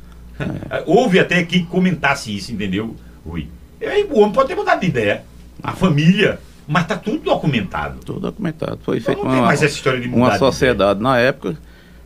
É. 0.70 0.84
Houve 0.86 1.18
até 1.18 1.42
quem 1.42 1.64
comentasse 1.64 2.34
isso, 2.34 2.52
entendeu, 2.52 2.94
Rui? 3.26 3.48
Aí, 3.82 4.06
o 4.08 4.20
homem 4.20 4.32
pode 4.32 4.48
ter 4.48 4.54
mudado 4.54 4.80
de 4.80 4.86
ideia. 4.86 5.24
A 5.60 5.72
família. 5.72 6.38
Mas 6.68 6.82
está 6.82 6.96
tudo 6.96 7.18
documentado. 7.18 7.98
Tudo 8.04 8.20
documentado. 8.20 8.78
Foi 8.84 8.98
então, 8.98 9.14
feito 9.14 9.26
uma, 9.26 9.42
mais 9.42 9.60
essa 9.60 9.74
história 9.74 10.00
de 10.00 10.06
mudar 10.06 10.22
uma 10.22 10.38
sociedade 10.38 11.00
na 11.00 11.18
época, 11.18 11.58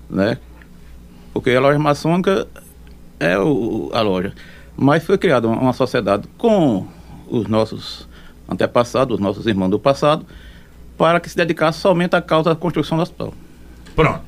né? 0.09 0.39
Porque 1.35 1.51
a 1.51 1.61
loja 1.61 1.79
maçônica 1.79 2.47
é 3.21 3.39
o, 3.39 3.91
a 3.93 4.01
loja. 4.01 4.33
Mas 4.75 5.05
foi 5.05 5.19
criada 5.19 5.49
uma, 5.49 5.59
uma 5.59 5.73
sociedade 5.73 6.27
com 6.39 6.87
os 7.29 7.47
nossos 7.49 8.09
antepassados, 8.49 9.17
os 9.17 9.21
nossos 9.21 9.47
irmãos 9.47 9.71
do 9.71 9.79
passado, 9.79 10.25
para 11.03 11.19
que 11.19 11.29
se 11.29 11.37
dedicasse 11.37 11.81
somente 11.81 12.15
à 12.15 12.23
causa 12.23 12.51
da 12.51 12.55
construção 12.55 12.97
do 12.97 13.03
hospital. 13.03 13.35
Pronto. 13.97 14.23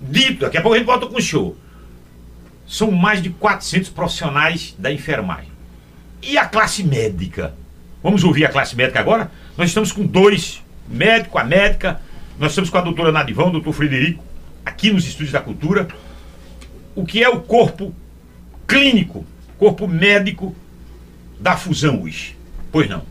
Dito, 0.00 0.40
daqui 0.40 0.58
a 0.58 0.60
pouco 0.60 0.74
a 0.74 0.78
gente 0.78 0.86
volta 0.88 1.06
com 1.06 1.14
o 1.14 1.22
show. 1.22 1.56
São 2.66 2.90
mais 2.90 3.22
de 3.22 3.30
400 3.30 3.90
profissionais 3.90 4.74
da 4.76 4.90
enfermagem. 4.90 5.52
E 6.20 6.36
a 6.36 6.44
classe 6.44 6.82
médica? 6.82 7.54
Vamos 8.02 8.24
ouvir 8.24 8.44
a 8.44 8.48
classe 8.48 8.74
médica 8.74 8.98
agora? 8.98 9.30
Nós 9.56 9.68
estamos 9.68 9.92
com 9.92 10.04
dois, 10.04 10.60
médico, 10.88 11.38
a 11.38 11.44
médica, 11.44 12.00
nós 12.40 12.50
estamos 12.50 12.70
com 12.70 12.78
a 12.78 12.80
doutora 12.80 13.12
Nadivão, 13.12 13.46
o 13.46 13.52
doutor 13.52 13.72
Frederico, 13.72 14.24
aqui 14.64 14.90
nos 14.90 15.06
Estúdios 15.06 15.30
da 15.30 15.40
Cultura. 15.40 15.86
O 16.96 17.06
que 17.06 17.22
é 17.22 17.28
o 17.28 17.38
corpo 17.38 17.94
clínico, 18.66 19.24
corpo 19.56 19.86
médico 19.86 20.56
da 21.38 21.56
fusão 21.56 22.02
hoje? 22.02 22.36
Pois 22.72 22.88
não. 22.90 23.04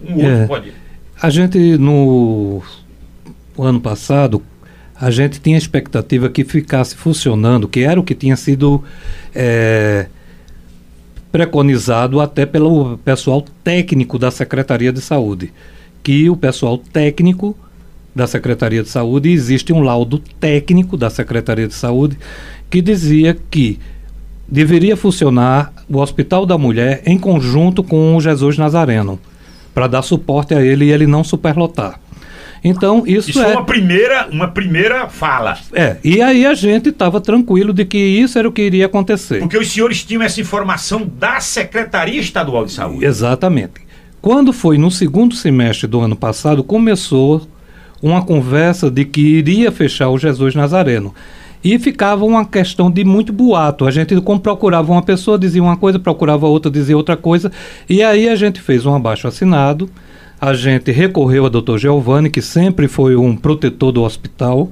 Um 0.00 0.14
outro 0.14 0.30
é. 0.30 0.46
pode 0.46 0.81
a 1.22 1.30
gente, 1.30 1.78
no 1.78 2.60
ano 3.56 3.80
passado, 3.80 4.42
a 5.00 5.08
gente 5.08 5.40
tinha 5.40 5.56
expectativa 5.56 6.28
que 6.28 6.42
ficasse 6.42 6.96
funcionando, 6.96 7.68
que 7.68 7.78
era 7.84 8.00
o 8.00 8.02
que 8.02 8.12
tinha 8.12 8.34
sido 8.36 8.82
é, 9.32 10.06
preconizado 11.30 12.20
até 12.20 12.44
pelo 12.44 12.98
pessoal 12.98 13.44
técnico 13.62 14.18
da 14.18 14.32
Secretaria 14.32 14.92
de 14.92 15.00
Saúde. 15.00 15.52
Que 16.02 16.28
o 16.28 16.36
pessoal 16.36 16.76
técnico 16.76 17.56
da 18.12 18.26
Secretaria 18.26 18.82
de 18.82 18.88
Saúde, 18.88 19.30
existe 19.30 19.72
um 19.72 19.80
laudo 19.80 20.18
técnico 20.18 20.96
da 20.96 21.08
Secretaria 21.08 21.68
de 21.68 21.74
Saúde 21.74 22.18
que 22.68 22.82
dizia 22.82 23.38
que 23.48 23.78
deveria 24.48 24.96
funcionar 24.96 25.72
o 25.88 25.98
Hospital 25.98 26.44
da 26.44 26.58
Mulher 26.58 27.00
em 27.06 27.16
conjunto 27.16 27.84
com 27.84 28.16
o 28.16 28.20
Jesus 28.20 28.58
Nazareno 28.58 29.20
para 29.74 29.86
dar 29.86 30.02
suporte 30.02 30.54
a 30.54 30.62
ele 30.62 30.86
e 30.86 30.92
ele 30.92 31.06
não 31.06 31.24
superlotar. 31.24 31.98
Então, 32.64 33.02
isso, 33.04 33.30
isso 33.30 33.42
é 33.42 33.48
uma 33.48 33.64
primeira, 33.64 34.28
uma 34.30 34.46
primeira 34.46 35.08
fala. 35.08 35.58
É, 35.72 35.96
e 36.04 36.22
aí 36.22 36.46
a 36.46 36.54
gente 36.54 36.90
estava 36.90 37.20
tranquilo 37.20 37.72
de 37.72 37.84
que 37.84 37.98
isso 37.98 38.38
era 38.38 38.48
o 38.48 38.52
que 38.52 38.62
iria 38.62 38.86
acontecer. 38.86 39.40
Porque 39.40 39.58
os 39.58 39.72
senhores 39.72 40.04
tinham 40.04 40.22
essa 40.22 40.40
informação 40.40 41.10
da 41.18 41.40
Secretaria 41.40 42.20
Estadual 42.20 42.64
de 42.64 42.72
Saúde. 42.72 43.04
Exatamente. 43.04 43.74
Quando 44.20 44.52
foi 44.52 44.78
no 44.78 44.90
segundo 44.92 45.34
semestre 45.34 45.88
do 45.88 46.00
ano 46.00 46.14
passado, 46.14 46.62
começou 46.62 47.48
uma 48.00 48.24
conversa 48.24 48.88
de 48.88 49.04
que 49.04 49.20
iria 49.20 49.72
fechar 49.72 50.10
o 50.10 50.18
Jesus 50.18 50.54
Nazareno. 50.54 51.12
E 51.64 51.78
ficava 51.78 52.24
uma 52.24 52.44
questão 52.44 52.90
de 52.90 53.04
muito 53.04 53.32
boato. 53.32 53.86
A 53.86 53.90
gente, 53.90 54.20
como 54.20 54.40
procurava 54.40 54.90
uma 54.90 55.02
pessoa, 55.02 55.38
dizia 55.38 55.62
uma 55.62 55.76
coisa, 55.76 55.98
procurava 55.98 56.46
outra, 56.46 56.70
dizia 56.70 56.96
outra 56.96 57.16
coisa. 57.16 57.52
E 57.88 58.02
aí 58.02 58.28
a 58.28 58.34
gente 58.34 58.60
fez 58.60 58.84
um 58.84 58.94
abaixo 58.94 59.28
assinado. 59.28 59.88
A 60.40 60.54
gente 60.54 60.90
recorreu 60.90 61.46
a 61.46 61.48
doutor 61.48 61.78
Giovanni, 61.78 62.28
que 62.28 62.42
sempre 62.42 62.88
foi 62.88 63.14
um 63.14 63.36
protetor 63.36 63.92
do 63.92 64.02
hospital, 64.02 64.70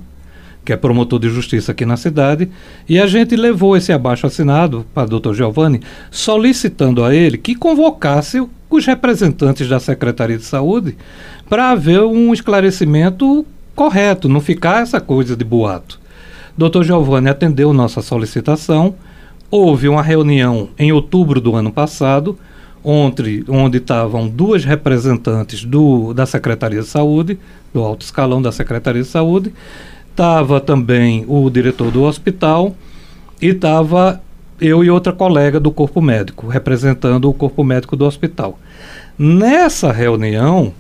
que 0.65 0.73
é 0.73 0.77
promotor 0.77 1.19
de 1.21 1.29
justiça 1.29 1.73
aqui 1.73 1.87
na 1.87 1.97
cidade, 1.97 2.49
e 2.89 2.99
a 2.99 3.07
gente 3.07 3.37
levou 3.37 3.77
esse 3.77 3.93
abaixo 3.93 4.27
assinado 4.27 4.85
para 4.93 5.07
o 5.07 5.11
doutor 5.11 5.35
Giovanni, 5.35 5.81
solicitando 6.11 7.05
a 7.05 7.15
ele 7.15 7.39
que 7.39 7.55
convocasse 7.55 8.45
os 8.69 8.87
representantes 8.87 9.69
da 9.69 9.81
Secretaria 9.81 10.37
de 10.37 10.45
Saúde 10.45 10.97
para 11.49 11.71
haver 11.71 12.03
um 12.03 12.33
esclarecimento 12.33 13.47
correto, 13.75 14.29
não 14.29 14.41
ficar 14.41 14.83
essa 14.83 15.01
coisa 15.01 15.37
de 15.37 15.45
boato. 15.45 16.01
Dr. 16.57 16.83
Giovanni 16.83 17.29
atendeu 17.29 17.73
nossa 17.73 18.03
solicitação. 18.03 18.95
Houve 19.51 19.89
uma 19.89 20.03
reunião 20.03 20.69
em 20.79 20.93
outubro 20.93 21.41
do 21.41 21.57
ano 21.57 21.73
passado, 21.73 22.39
onde, 22.85 23.45
onde 23.49 23.79
estavam 23.79 24.29
duas 24.29 24.65
representantes 24.65 25.65
do, 25.65 26.15
da 26.15 26.27
Secretaria 26.27 26.81
de 26.81 26.87
Saúde, 26.87 27.39
do 27.73 27.83
alto 27.83 28.03
escalão 28.03 28.41
da 28.41 28.53
Secretaria 28.53 29.03
de 29.03 29.09
Saúde, 29.09 29.53
estava 30.11 30.61
também 30.61 31.25
o 31.29 31.49
diretor 31.51 31.91
do 31.91 32.03
hospital 32.03 32.75
e 33.41 33.49
estava 33.49 34.21
eu 34.61 34.85
e 34.85 34.91
outra 34.91 35.13
colega 35.13 35.59
do 35.59 35.71
corpo 35.71 36.03
médico, 36.03 36.47
representando 36.47 37.29
o 37.29 37.35
corpo 37.35 37.65
médico 37.65 37.97
do 37.97 38.05
hospital. 38.05 38.59
Nessa 39.19 39.91
reunião, 39.91 40.73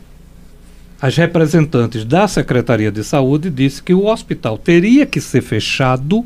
as 1.00 1.16
representantes 1.16 2.04
da 2.04 2.28
Secretaria 2.28 2.92
de 2.92 3.02
Saúde 3.02 3.48
disse 3.48 3.82
que 3.82 3.94
o 3.94 4.06
hospital 4.06 4.58
teria 4.58 5.06
que 5.06 5.20
ser 5.20 5.40
fechado 5.40 6.24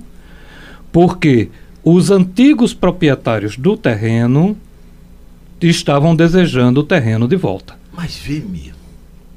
porque 0.90 1.49
os 1.83 2.11
antigos 2.11 2.75
proprietários 2.75 3.57
do 3.57 3.76
terreno 3.76 4.57
estavam 5.61 6.14
desejando 6.14 6.81
o 6.81 6.85
terreno 6.85 7.28
de 7.28 7.37
volta. 7.37 7.75
Mas 7.93 8.16
vê 8.16 8.35
mesmo. 8.35 8.75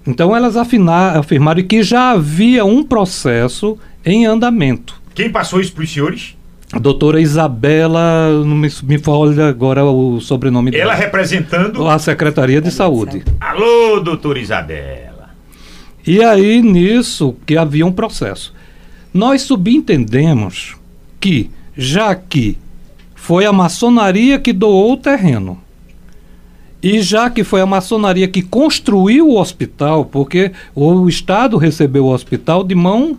Então 0.05 0.35
elas 0.35 0.55
afinar, 0.55 1.17
afirmaram 1.17 1.63
que 1.63 1.83
já 1.83 2.11
havia 2.11 2.65
um 2.65 2.83
processo 2.83 3.77
em 4.05 4.25
andamento. 4.25 5.01
Quem 5.13 5.29
passou 5.29 5.59
isso 5.59 5.73
para 5.73 5.83
os 5.83 5.91
senhores? 5.91 6.35
A 6.71 6.79
doutora 6.79 7.21
Isabela, 7.21 8.43
não 8.45 8.55
me, 8.55 8.69
me 8.83 8.97
fala 8.97 9.47
agora 9.47 9.85
o 9.85 10.19
sobrenome 10.19 10.69
Ela 10.71 10.77
dela. 10.77 10.93
Ela 10.93 11.01
representando 11.01 11.87
a 11.87 11.97
Secretaria 11.97 12.59
de 12.59 12.71
Saúde. 12.71 13.23
Alô, 13.39 14.01
doutora 14.01 14.39
Isabela. 14.39 15.06
E 16.07 16.23
aí 16.23 16.61
nisso 16.61 17.35
que 17.45 17.57
havia 17.57 17.85
um 17.85 17.91
processo. 17.91 18.53
Nós 19.13 19.41
subentendemos 19.41 20.77
que, 21.19 21.51
já 21.75 22.15
que 22.15 22.57
foi 23.13 23.45
a 23.45 23.51
maçonaria 23.51 24.39
que 24.39 24.53
doou 24.53 24.93
o 24.93 24.97
terreno, 24.97 25.59
e 26.81 27.01
já 27.01 27.29
que 27.29 27.43
foi 27.43 27.59
a 27.59 27.65
maçonaria 27.65 28.27
que 28.27 28.41
construiu 28.41 29.27
o 29.27 29.37
hospital, 29.37 30.05
porque 30.05 30.53
o 30.73 31.09
Estado 31.09 31.57
recebeu 31.57 32.05
o 32.05 32.13
hospital 32.13 32.63
de 32.63 32.73
mão 32.73 33.17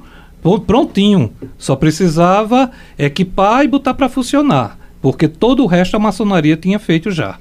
prontinho, 0.66 1.30
só 1.58 1.76
precisava 1.76 2.70
equipar 2.98 3.64
e 3.64 3.68
botar 3.68 3.92
para 3.92 4.08
funcionar. 4.08 4.78
porque 5.00 5.28
todo 5.28 5.62
o 5.62 5.66
resto 5.66 5.96
a 5.96 6.00
maçonaria 6.00 6.56
tinha 6.56 6.78
feito 6.78 7.10
já. 7.10 7.38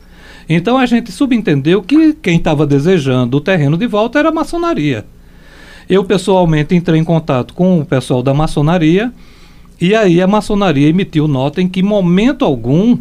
Então 0.48 0.77
a 0.77 0.86
gente 0.86 1.12
subentendeu 1.12 1.82
que 1.82 2.13
quem 2.13 2.38
estava 2.38 2.68
desejando 2.68 3.38
o 3.38 3.42
terreno 3.42 3.77
de 3.77 3.88
volta 3.88 4.20
era 4.20 4.30
a 4.30 4.34
maçonaria. 4.34 5.06
Eu 5.89 6.03
pessoalmente 6.03 6.75
entrei 6.75 7.00
em 7.00 7.03
contato 7.03 7.53
com 7.53 7.79
o 7.79 7.86
pessoal 7.86 8.22
da 8.22 8.34
maçonaria 8.34 9.12
e 9.79 9.96
aí 9.96 10.22
a 10.22 10.27
maçonaria 10.27 10.89
emitiu 10.89 11.27
nota 11.27 11.62
em 11.62 11.67
que 11.67 11.82
momento 11.82 12.44
algum 12.44 12.98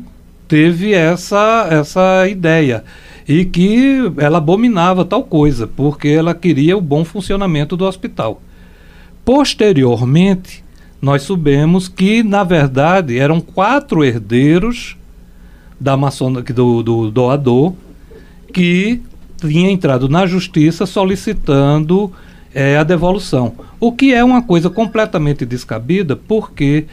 teve 0.46 0.92
essa 0.92 1.66
essa 1.70 2.28
ideia 2.28 2.84
e 3.28 3.44
que 3.44 4.12
ela 4.18 4.38
abominava 4.38 5.04
tal 5.04 5.24
coisa, 5.24 5.66
porque 5.66 6.08
ela 6.08 6.32
queria 6.32 6.76
o 6.76 6.80
bom 6.80 7.04
funcionamento 7.04 7.76
do 7.76 7.84
hospital. 7.84 8.40
Posteriormente, 9.24 10.64
nós 11.02 11.22
soubemos 11.22 11.88
que, 11.88 12.22
na 12.22 12.44
verdade, 12.44 13.18
eram 13.18 13.40
quatro 13.40 14.04
herdeiros 14.04 14.96
da 15.80 15.96
maçona, 15.96 16.40
do, 16.40 16.82
do 16.82 17.10
doador 17.10 17.74
que 18.52 19.02
tinha 19.40 19.70
entrado 19.70 20.08
na 20.08 20.24
justiça 20.24 20.86
solicitando 20.86 22.12
é, 22.56 22.78
a 22.78 22.82
devolução. 22.82 23.52
O 23.78 23.92
que 23.92 24.14
é 24.14 24.24
uma 24.24 24.40
coisa 24.40 24.70
completamente 24.70 25.44
descabida, 25.44 26.16
porque 26.16 26.86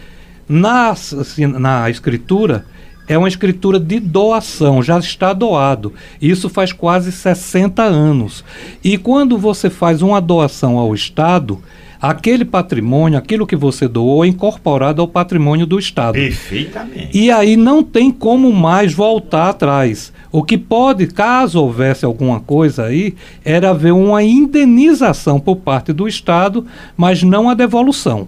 na, 0.47 0.89
assim, 0.89 1.47
na 1.47 1.89
escritura 1.89 2.65
é 3.07 3.17
uma 3.17 3.29
escritura 3.29 3.79
de 3.79 3.97
doação, 3.97 4.83
já 4.83 4.99
está 4.99 5.31
doado. 5.31 5.93
Isso 6.21 6.49
faz 6.49 6.73
quase 6.73 7.13
60 7.13 7.81
anos. 7.81 8.43
E 8.83 8.97
quando 8.97 9.37
você 9.37 9.69
faz 9.69 10.01
uma 10.01 10.19
doação 10.19 10.77
ao 10.77 10.93
Estado, 10.93 11.61
aquele 12.01 12.43
patrimônio, 12.43 13.17
aquilo 13.17 13.47
que 13.47 13.55
você 13.55 13.87
doou, 13.87 14.25
é 14.25 14.27
incorporado 14.27 15.01
ao 15.01 15.07
patrimônio 15.07 15.65
do 15.65 15.79
Estado. 15.79 16.15
Perfeitamente. 16.15 17.17
E 17.17 17.31
aí 17.31 17.55
não 17.55 17.81
tem 17.81 18.11
como 18.11 18.51
mais 18.51 18.93
voltar 18.93 19.49
atrás. 19.49 20.11
O 20.33 20.41
que 20.41 20.57
pode, 20.57 21.05
caso 21.05 21.61
houvesse 21.61 22.03
alguma 22.03 22.39
coisa 22.39 22.85
aí, 22.85 23.13
era 23.45 23.69
haver 23.69 23.93
uma 23.93 24.23
indenização 24.23 25.39
por 25.39 25.57
parte 25.57 25.93
do 25.93 26.07
Estado, 26.07 26.65
mas 26.97 27.21
não 27.21 27.51
a 27.51 27.53
devolução. 27.53 28.27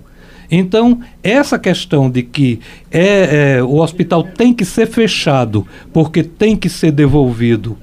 Então, 0.52 1.00
essa 1.24 1.58
questão 1.58 2.08
de 2.08 2.22
que 2.22 2.60
é, 2.92 3.56
é, 3.58 3.64
o 3.64 3.78
hospital 3.78 4.22
tem 4.22 4.54
que 4.54 4.64
ser 4.64 4.86
fechado 4.86 5.66
porque 5.92 6.22
tem 6.22 6.56
que 6.56 6.70
ser 6.70 6.92
devolvido 6.92 7.76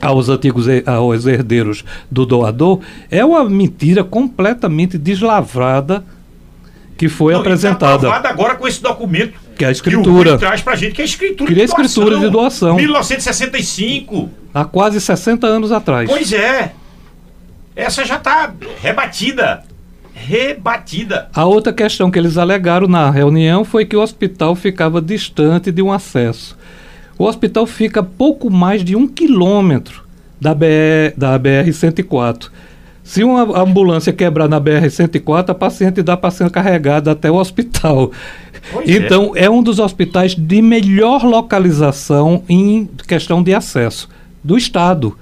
aos 0.00 0.28
antigos 0.28 0.66
aos 0.86 1.26
herdeiros 1.26 1.84
do 2.08 2.24
doador 2.24 2.80
é 3.10 3.24
uma 3.24 3.44
mentira 3.48 4.04
completamente 4.04 4.96
deslavrada 4.96 6.04
que 6.96 7.08
foi 7.08 7.32
Não, 7.32 7.40
apresentada. 7.40 8.08
Tá 8.20 8.28
agora 8.28 8.54
com 8.54 8.68
esse 8.68 8.80
documento 8.80 9.34
que 9.56 9.64
é 9.64 9.68
a 9.68 9.70
escritura. 9.70 10.30
Que 10.30 10.36
o 10.36 10.38
traz 10.38 10.60
pra 10.60 10.74
gente 10.74 10.94
que 10.94 11.00
é 11.00 11.04
a 11.04 11.06
escritura 11.06 11.48
Queria 11.48 11.64
de 11.64 11.70
doação. 11.72 11.84
escritura 11.86 12.18
de 12.20 12.30
doação. 12.30 12.76
1965. 12.76 14.30
Há 14.52 14.64
quase 14.64 15.00
60 15.00 15.46
anos 15.46 15.72
atrás. 15.72 16.08
Pois 16.08 16.32
é. 16.32 16.72
Essa 17.76 18.04
já 18.04 18.16
está 18.16 18.52
rebatida 18.80 19.64
rebatida. 20.14 21.28
A 21.34 21.44
outra 21.44 21.72
questão 21.72 22.10
que 22.10 22.18
eles 22.18 22.38
alegaram 22.38 22.86
na 22.86 23.10
reunião 23.10 23.64
foi 23.64 23.84
que 23.84 23.96
o 23.96 24.00
hospital 24.00 24.54
ficava 24.54 25.02
distante 25.02 25.70
de 25.72 25.82
um 25.82 25.92
acesso. 25.92 26.56
O 27.18 27.24
hospital 27.24 27.66
fica 27.66 28.02
pouco 28.02 28.50
mais 28.50 28.82
de 28.84 28.96
um 28.96 29.06
quilômetro 29.06 30.04
da, 30.40 30.54
BR, 30.54 31.14
da 31.16 31.38
BR-104. 31.38 32.48
Se 33.04 33.22
uma 33.22 33.60
ambulância 33.60 34.14
quebrar 34.14 34.48
na 34.48 34.58
BR-104, 34.58 35.50
a 35.50 35.54
paciente 35.54 36.02
dá 36.02 36.16
para 36.16 36.30
ser 36.30 36.50
carregada 36.50 37.12
até 37.12 37.30
o 37.30 37.34
hospital. 37.34 38.10
Pois 38.72 38.88
é. 38.88 38.92
então, 38.92 39.32
é. 39.36 39.44
é 39.44 39.50
um 39.50 39.62
dos 39.62 39.78
hospitais 39.78 40.34
de 40.34 40.62
melhor 40.62 41.22
localização 41.22 42.42
em 42.48 42.88
questão 43.06 43.42
de 43.42 43.54
acesso 43.54 44.08
do 44.42 44.56
Estado. 44.56 45.18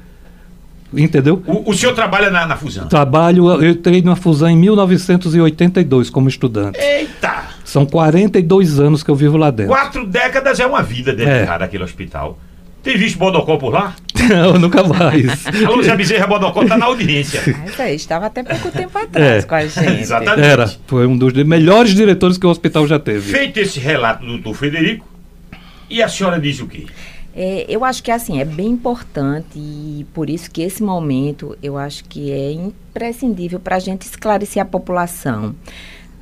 Entendeu? 0.95 1.43
O, 1.47 1.71
o 1.71 1.75
senhor 1.75 1.93
trabalha 1.95 2.31
na, 2.31 2.47
na 2.47 2.57
Fusão? 2.57 2.87
Trabalho, 2.87 3.51
eu 3.51 3.71
entrei 3.71 4.01
na 4.01 4.15
Fusão 4.15 4.49
em 4.49 4.57
1982 4.57 6.09
como 6.09 6.29
estudante. 6.29 6.79
Eita! 6.79 7.47
São 7.65 7.85
42 7.85 8.79
anos 8.79 9.03
que 9.03 9.11
eu 9.11 9.17
vivo 9.17 9.37
lá 9.37 9.51
dentro. 9.51 9.73
Quatro 9.73 10.07
décadas 10.07 10.61
é 10.61 10.67
uma 10.67 10.83
vida 10.83 11.13
dentro 11.13 11.33
é. 11.33 11.59
daquele 11.59 11.83
hospital. 11.83 12.39
Tem 12.83 12.97
visto 12.97 13.19
Bodocó 13.19 13.57
por 13.57 13.73
lá? 13.73 13.95
Não, 14.29 14.59
nunca 14.59 14.83
mais. 14.83 15.47
a 15.65 15.71
Lúcia 15.71 15.95
Bezerra 15.95 16.27
Bodocó 16.27 16.63
está 16.63 16.77
na 16.77 16.87
audiência. 16.87 17.41
Mas 17.65 17.79
aí, 17.79 17.95
estava 17.95 18.27
até 18.27 18.43
pouco 18.43 18.71
tempo 18.71 18.97
atrás 18.99 19.45
é. 19.45 19.47
com 19.47 19.55
a 19.55 19.67
gente. 19.67 20.01
Exatamente. 20.01 20.47
Era, 20.47 20.73
foi 20.87 21.07
um 21.07 21.17
dos 21.17 21.33
melhores 21.45 21.95
diretores 21.95 22.37
que 22.37 22.47
o 22.47 22.51
hospital 22.51 22.87
já 22.87 22.99
teve. 22.99 23.33
Feito 23.33 23.59
esse 23.59 23.79
relato 23.79 24.25
do 24.25 24.33
doutor 24.33 24.55
Frederico, 24.55 25.07
e 25.89 26.03
a 26.03 26.09
senhora 26.09 26.41
diz 26.41 26.61
o 26.61 26.67
quê? 26.67 26.87
É, 27.35 27.65
eu 27.69 27.85
acho 27.85 28.03
que 28.03 28.11
assim 28.11 28.41
é 28.41 28.45
bem 28.45 28.69
importante 28.69 29.57
e 29.57 30.07
por 30.13 30.29
isso 30.29 30.51
que 30.51 30.63
esse 30.63 30.83
momento 30.83 31.57
eu 31.63 31.79
acho 31.79 32.05
que 32.05 32.31
é 32.31 32.53
imprescindível 32.53 33.59
para 33.59 33.77
a 33.77 33.79
gente 33.79 34.03
esclarecer 34.03 34.63
a 34.63 34.67
população, 34.67 35.55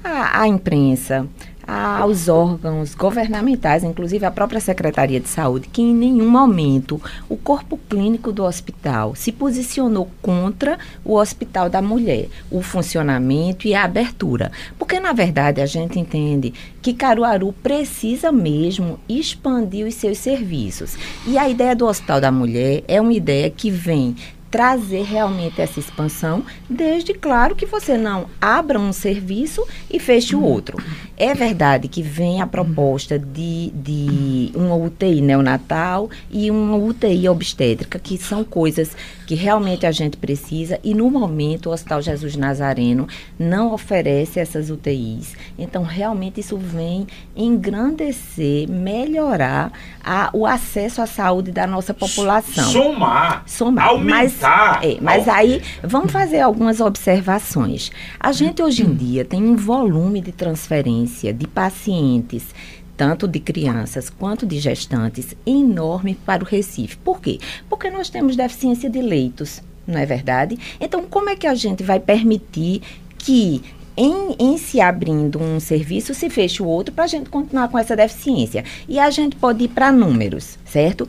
a, 0.04 0.42
a 0.42 0.48
imprensa, 0.48 1.26
aos 1.70 2.28
órgãos 2.28 2.96
governamentais, 2.96 3.84
inclusive 3.84 4.26
a 4.26 4.30
própria 4.30 4.58
Secretaria 4.58 5.20
de 5.20 5.28
Saúde, 5.28 5.68
que 5.68 5.80
em 5.80 5.94
nenhum 5.94 6.28
momento 6.28 7.00
o 7.28 7.36
corpo 7.36 7.78
clínico 7.88 8.32
do 8.32 8.42
hospital 8.42 9.14
se 9.14 9.30
posicionou 9.30 10.10
contra 10.20 10.76
o 11.04 11.14
Hospital 11.14 11.70
da 11.70 11.80
Mulher, 11.80 12.28
o 12.50 12.60
funcionamento 12.60 13.68
e 13.68 13.74
a 13.74 13.84
abertura. 13.84 14.50
Porque, 14.76 14.98
na 14.98 15.12
verdade, 15.12 15.60
a 15.60 15.66
gente 15.66 16.00
entende 16.00 16.52
que 16.82 16.92
Caruaru 16.92 17.52
precisa 17.52 18.32
mesmo 18.32 18.98
expandir 19.08 19.86
os 19.86 19.94
seus 19.94 20.18
serviços. 20.18 20.96
E 21.24 21.38
a 21.38 21.48
ideia 21.48 21.76
do 21.76 21.86
Hospital 21.86 22.20
da 22.20 22.32
Mulher 22.32 22.82
é 22.88 23.00
uma 23.00 23.12
ideia 23.12 23.48
que 23.48 23.70
vem 23.70 24.16
trazer 24.50 25.02
realmente 25.02 25.60
essa 25.60 25.78
expansão, 25.78 26.44
desde 26.68 27.14
claro 27.14 27.54
que 27.54 27.66
você 27.66 27.96
não 27.96 28.26
abra 28.40 28.78
um 28.78 28.92
serviço 28.92 29.64
e 29.88 30.00
feche 30.00 30.34
o 30.34 30.42
outro. 30.42 30.76
É 31.16 31.34
verdade 31.34 31.86
que 31.86 32.02
vem 32.02 32.40
a 32.40 32.46
proposta 32.46 33.18
de, 33.18 33.70
de 33.70 34.52
uma 34.54 34.74
UTI 34.74 35.20
neonatal 35.20 36.10
e 36.30 36.50
uma 36.50 36.76
UTI 36.76 37.28
obstétrica, 37.28 37.98
que 37.98 38.18
são 38.18 38.42
coisas 38.42 38.96
que 39.26 39.34
realmente 39.34 39.86
a 39.86 39.92
gente 39.92 40.16
precisa 40.16 40.80
e 40.82 40.94
no 40.94 41.10
momento 41.10 41.68
o 41.68 41.72
Hospital 41.72 42.02
Jesus 42.02 42.36
Nazareno 42.36 43.06
não 43.38 43.72
oferece 43.72 44.40
essas 44.40 44.70
UTIs. 44.70 45.36
Então, 45.58 45.84
realmente 45.84 46.40
isso 46.40 46.56
vem 46.56 47.06
engrandecer, 47.36 48.68
melhorar 48.68 49.72
a, 50.04 50.30
o 50.32 50.46
acesso 50.46 51.02
à 51.02 51.06
saúde 51.06 51.50
da 51.50 51.66
nossa 51.66 51.94
população. 51.94 52.64
Somar. 52.64 53.42
Somar. 53.46 53.88
Aumentar. 53.88 54.80
Mas, 54.80 54.84
é, 54.84 54.98
mas 55.00 55.28
aí, 55.28 55.62
vamos 55.82 56.12
fazer 56.12 56.40
algumas 56.40 56.80
observações. 56.80 57.90
A 58.18 58.32
gente 58.32 58.62
hoje 58.62 58.82
em 58.82 58.94
dia 58.94 59.24
tem 59.24 59.42
um 59.42 59.56
volume 59.56 60.20
de 60.20 60.32
transferência 60.32 61.32
de 61.32 61.46
pacientes 61.46 62.54
tanto 62.96 63.26
de 63.26 63.40
crianças 63.40 64.10
quanto 64.10 64.44
de 64.44 64.58
gestantes, 64.58 65.34
enorme 65.46 66.18
para 66.26 66.44
o 66.44 66.46
Recife. 66.46 66.98
Por 66.98 67.18
quê? 67.18 67.38
Porque 67.66 67.88
nós 67.88 68.10
temos 68.10 68.36
deficiência 68.36 68.90
de 68.90 69.00
leitos, 69.00 69.62
não 69.86 69.98
é 69.98 70.04
verdade? 70.04 70.58
Então, 70.78 71.04
como 71.04 71.30
é 71.30 71.34
que 71.34 71.46
a 71.46 71.54
gente 71.54 71.82
vai 71.82 71.98
permitir 71.98 72.82
que 73.16 73.62
em, 73.96 74.34
em, 74.38 74.56
se 74.56 74.80
abrindo 74.80 75.40
um 75.40 75.60
serviço, 75.60 76.14
se 76.14 76.30
feche 76.30 76.62
o 76.62 76.66
outro 76.66 76.94
para 76.94 77.04
a 77.04 77.08
gente 77.08 77.28
continuar 77.28 77.68
com 77.68 77.78
essa 77.78 77.96
deficiência. 77.96 78.64
E 78.88 78.98
a 78.98 79.10
gente 79.10 79.36
pode 79.36 79.64
ir 79.64 79.68
para 79.68 79.92
números, 79.92 80.58
certo? 80.64 81.06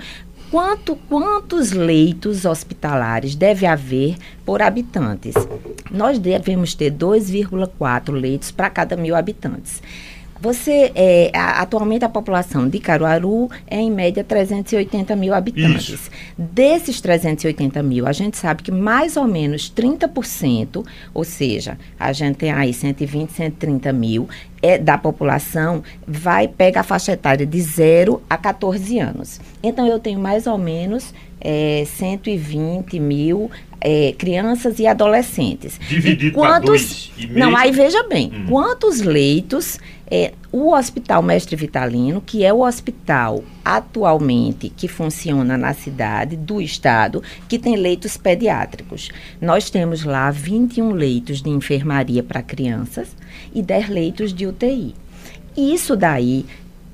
Quanto, 0.52 0.98
quantos 1.08 1.72
leitos 1.72 2.44
hospitalares 2.44 3.36
deve 3.36 3.66
haver 3.66 4.18
por 4.46 4.62
habitantes? 4.62 5.34
Nós 5.90 6.20
devemos 6.20 6.76
ter 6.76 6.92
2,4 6.92 8.12
leitos 8.12 8.52
para 8.52 8.70
cada 8.70 8.98
mil 8.98 9.16
habitantes. 9.16 9.82
Você, 10.42 10.92
é, 10.96 11.32
a, 11.36 11.62
atualmente 11.62 12.04
a 12.04 12.10
população 12.10 12.68
de 12.68 12.80
Caruaru 12.80 13.48
é 13.68 13.80
em 13.80 13.92
média 13.92 14.24
380 14.24 15.16
mil 15.16 15.36
habitantes. 15.36 15.90
Isso. 15.90 16.12
Desses 16.36 17.00
380 17.00 17.84
mil, 17.84 18.08
a 18.08 18.12
gente 18.12 18.38
sabe 18.38 18.64
que 18.64 18.72
mais 18.72 19.16
ou 19.16 19.28
menos 19.28 19.72
30%, 19.72 20.84
ou 21.14 21.24
seja, 21.24 21.78
a 22.00 22.12
gente 22.12 22.38
tem 22.38 22.52
aí 22.52 22.74
120, 22.74 23.32
130 23.32 23.94
mil, 23.94 24.28
é, 24.64 24.80
da 24.80 24.98
população 24.98 25.84
vai 26.08 26.48
pega 26.48 26.80
a 26.80 26.84
faixa 26.84 27.12
etária 27.12 27.46
de 27.46 27.62
0 27.62 28.22
a 28.28 28.38
14 28.38 29.00
anos. 29.00 29.40
Então 29.62 29.86
eu 29.86 30.00
tenho 30.00 30.20
mais 30.20 30.48
ou 30.48 30.58
menos 30.58 31.14
é, 31.40 31.84
120 31.86 33.00
mil 33.00 33.50
é, 33.82 34.14
crianças 34.18 34.80
e 34.80 34.86
adolescentes. 34.86 35.80
Dividido 35.90 36.40
para 36.40 36.60
dois 36.60 37.12
e 37.18 37.28
meio. 37.28 37.40
Não, 37.40 37.58
aí 37.58 37.72
veja 37.72 38.04
bem, 38.08 38.32
hum. 38.34 38.46
quantos 38.48 39.02
leitos 39.02 39.80
é, 40.12 40.34
o 40.52 40.74
Hospital 40.74 41.24
Mestre 41.24 41.56
Vitalino, 41.56 42.20
que 42.20 42.44
é 42.44 42.52
o 42.52 42.68
hospital 42.68 43.42
atualmente 43.64 44.68
que 44.68 44.90
funciona 44.90 45.58
na 45.58 45.74
cidade 45.74 46.36
do 46.36 46.62
estado, 46.62 47.24
que 47.48 47.58
tem 47.58 47.78
leitos 47.78 48.18
pediátricos. 48.18 49.10
Nós 49.40 49.70
temos 49.70 50.04
lá 50.04 50.30
21 50.30 50.92
leitos 50.92 51.42
de 51.42 51.50
enfermaria 51.50 52.22
para 52.22 52.44
crianças 52.44 53.16
e 53.56 53.62
10 53.62 53.88
leitos 53.88 54.34
de 54.34 54.46
UTI. 54.46 54.94
Isso 55.56 55.96
daí 55.96 56.46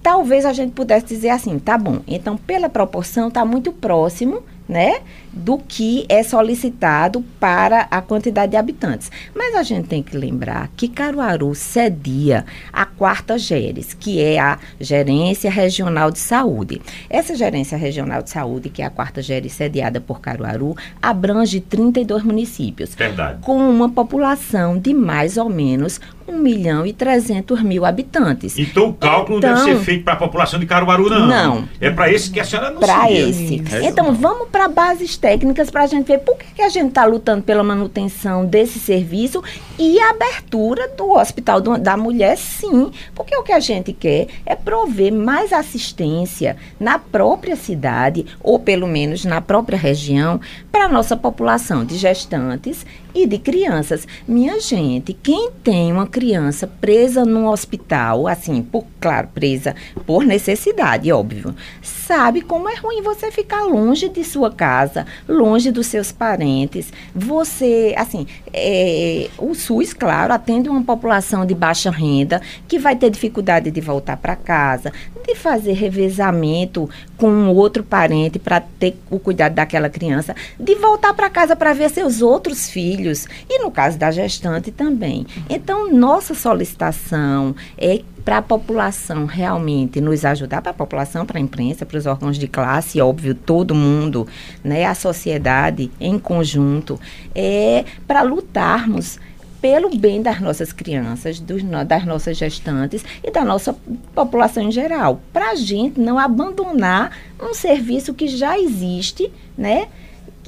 talvez 0.04 0.46
a 0.46 0.54
gente 0.54 0.74
pudesse 0.74 1.08
dizer 1.08 1.30
assim, 1.30 1.58
tá 1.58 1.78
bom, 1.78 2.02
então 2.08 2.38
pela 2.38 2.70
proporção 2.70 3.30
está 3.30 3.44
muito 3.44 3.74
próximo 3.74 4.44
né, 4.68 5.02
do 5.38 5.58
que 5.58 6.06
é 6.10 6.24
solicitado 6.24 7.24
para 7.40 7.88
a 7.92 8.02
quantidade 8.02 8.52
de 8.52 8.58
habitantes. 8.58 9.12
Mas 9.36 9.56
a 9.56 9.64
gente 9.64 9.88
tem 9.88 10.02
que 10.04 10.18
lembrar 10.18 10.70
que 10.76 10.88
Caruaru 10.88 11.54
cedia 11.56 12.46
a 12.74 12.86
quarta 12.86 13.38
GERES, 13.38 13.94
que 13.94 14.22
é 14.22 14.40
a 14.40 14.58
Gerência 14.80 15.50
Regional 15.50 16.12
de 16.12 16.20
Saúde. 16.20 16.82
Essa 17.10 17.36
Gerência 17.36 17.78
Regional 17.78 18.22
de 18.24 18.30
Saúde, 18.30 18.70
que 18.70 18.82
é 18.82 18.86
a 18.86 18.90
quarta 18.90 19.22
GERES 19.22 19.54
sediada 19.54 20.02
por 20.02 20.20
Caruaru, 20.20 20.76
abrange 21.02 21.60
32 21.62 22.24
municípios. 22.24 22.94
Verdade. 22.96 23.40
Com 23.42 23.58
uma 23.58 23.90
população 23.90 24.78
de 24.78 24.94
mais 24.94 25.38
ou 25.38 25.50
menos 25.50 26.00
1 26.28 26.38
milhão 26.38 26.86
e 26.86 26.92
300 26.92 27.62
mil 27.64 27.86
habitantes. 27.86 28.58
Então 28.60 28.90
o 28.90 28.94
cálculo 28.94 29.38
Então- 29.38 29.56
não 29.56 29.66
deve 29.66 29.78
ser 29.80 29.84
feito 29.86 30.04
para 30.04 30.14
a 30.14 30.18
população 30.18 30.60
de 30.60 30.66
Caruaru, 30.66 31.10
não. 31.10 31.28
Não. 31.28 31.70
É 31.80 31.90
para 31.90 32.12
esse 32.12 32.30
que 32.30 32.40
a 32.40 32.44
senhora 32.44 32.72
não 32.72 32.80
Para 32.82 33.10
esse. 33.12 33.64
É, 33.72 33.86
Então, 33.88 34.14
vamos 34.14 34.50
para 34.50 34.68
bases 34.68 35.16
técnicas 35.32 35.70
para 35.70 35.84
a 35.84 35.88
gente 35.88 36.08
ver 36.08 36.20
por 36.20 36.38
que, 36.38 36.46
que 36.56 36.62
a 36.62 36.70
gente 36.70 36.88
está 36.88 37.04
lutando 37.04 37.44
pela 37.44 37.62
manutenção 37.62 38.46
desse 38.46 38.80
serviço 38.80 39.44
e 39.78 40.00
a 40.00 40.12
abertura 40.12 40.88
do 40.88 41.12
Hospital 41.12 41.60
do- 41.60 41.78
da 41.78 41.98
Mulher, 41.98 42.38
sim. 42.38 42.90
Porque 43.14 43.36
o 43.36 43.44
que 43.44 43.52
a 43.52 43.60
gente 43.60 43.92
quer 43.92 44.28
é 44.46 44.56
prover 44.56 45.12
mais 45.12 45.52
assistência 45.52 46.56
na 46.80 46.98
própria 46.98 47.58
cidade, 47.58 48.26
ou 48.42 48.58
pelo 48.58 48.88
menos 48.88 49.26
na 49.26 49.42
própria 49.42 49.78
região, 49.78 50.40
para 50.72 50.86
a 50.86 50.90
nossa 50.90 51.18
população 51.18 51.84
de 51.84 51.98
gestantes 51.98 52.86
e 53.18 53.26
de 53.26 53.40
crianças. 53.40 54.08
Minha 54.28 54.60
gente, 54.60 55.12
quem 55.12 55.50
tem 55.64 55.92
uma 55.92 56.06
criança 56.06 56.68
presa 56.68 57.26
num 57.26 57.48
hospital, 57.48 58.28
assim, 58.28 58.62
por, 58.62 58.86
claro, 59.00 59.30
presa 59.34 59.76
por 60.06 60.24
necessidade, 60.24 61.12
óbvio, 61.12 61.56
sabe 61.82 62.42
como 62.42 62.70
é 62.70 62.76
ruim 62.76 63.02
você 63.02 63.32
ficar 63.32 63.64
longe 63.64 64.08
de 64.08 64.24
sua 64.24 64.52
casa, 64.52 65.06
longe 65.28 65.72
dos 65.72 65.88
seus 65.88 66.12
parentes. 66.12 66.94
Você, 67.14 67.96
assim, 67.98 68.28
é, 68.54 69.30
o 69.38 69.56
SUS, 69.56 69.94
claro, 69.94 70.32
atende 70.32 70.70
uma 70.70 70.84
população 70.84 71.46
de 71.46 71.56
baixa 71.56 71.90
renda 71.90 72.40
que 72.68 72.78
vai 72.78 72.96
ter 72.96 73.10
dificuldade 73.10 73.72
de 73.72 73.82
voltar 73.82 74.18
para 74.18 74.36
casa, 74.36 74.94
de 75.26 75.34
fazer 75.36 75.74
revezamento 75.74 76.90
com 77.18 77.50
outro 77.50 77.84
parente 77.84 78.38
para 78.38 78.62
ter 78.62 78.96
o 79.10 79.20
cuidado 79.20 79.56
daquela 79.56 79.90
criança, 79.90 80.36
de 80.60 80.76
voltar 80.76 81.14
para 81.14 81.30
casa 81.30 81.56
para 81.56 81.74
ver 81.74 81.90
seus 81.90 82.22
outros 82.22 82.70
filhos 82.70 83.07
e 83.50 83.60
no 83.60 83.72
caso 83.72 83.98
da 83.98 84.12
gestante 84.12 84.72
também. 84.72 85.26
Então, 85.50 85.92
nossa 85.92 86.34
solicitação 86.34 87.56
é 87.78 88.02
para 88.26 88.40
a 88.40 88.42
população 88.42 89.26
realmente 89.26 90.02
nos 90.02 90.26
ajudar, 90.26 90.62
para 90.62 90.72
a 90.72 90.74
população, 90.74 91.26
para 91.26 91.38
a 91.38 91.42
imprensa, 91.42 91.86
para 91.86 91.98
os 91.98 92.06
órgãos 92.06 92.38
de 92.38 92.48
classe, 92.48 93.00
óbvio, 93.00 93.34
todo 93.34 93.74
mundo, 93.74 94.28
né, 94.62 94.86
a 94.86 94.94
sociedade 94.94 95.90
em 96.00 96.20
conjunto, 96.20 97.00
é 97.34 97.86
para 98.06 98.24
lutarmos 98.24 99.18
pelo 99.62 99.96
bem 99.96 100.22
das 100.22 100.40
nossas 100.40 100.72
crianças, 100.72 101.40
dos 101.40 101.64
das 101.88 102.06
nossas 102.06 102.38
gestantes 102.38 103.04
e 103.24 103.32
da 103.32 103.44
nossa 103.44 103.76
população 104.14 104.64
em 104.64 104.72
geral. 104.72 105.22
Para 105.34 105.52
a 105.52 105.56
gente 105.56 106.00
não 106.00 106.20
abandonar 106.20 107.12
um 107.42 107.54
serviço 107.54 108.14
que 108.14 108.28
já 108.28 108.58
existe, 108.60 109.32
né? 109.58 109.88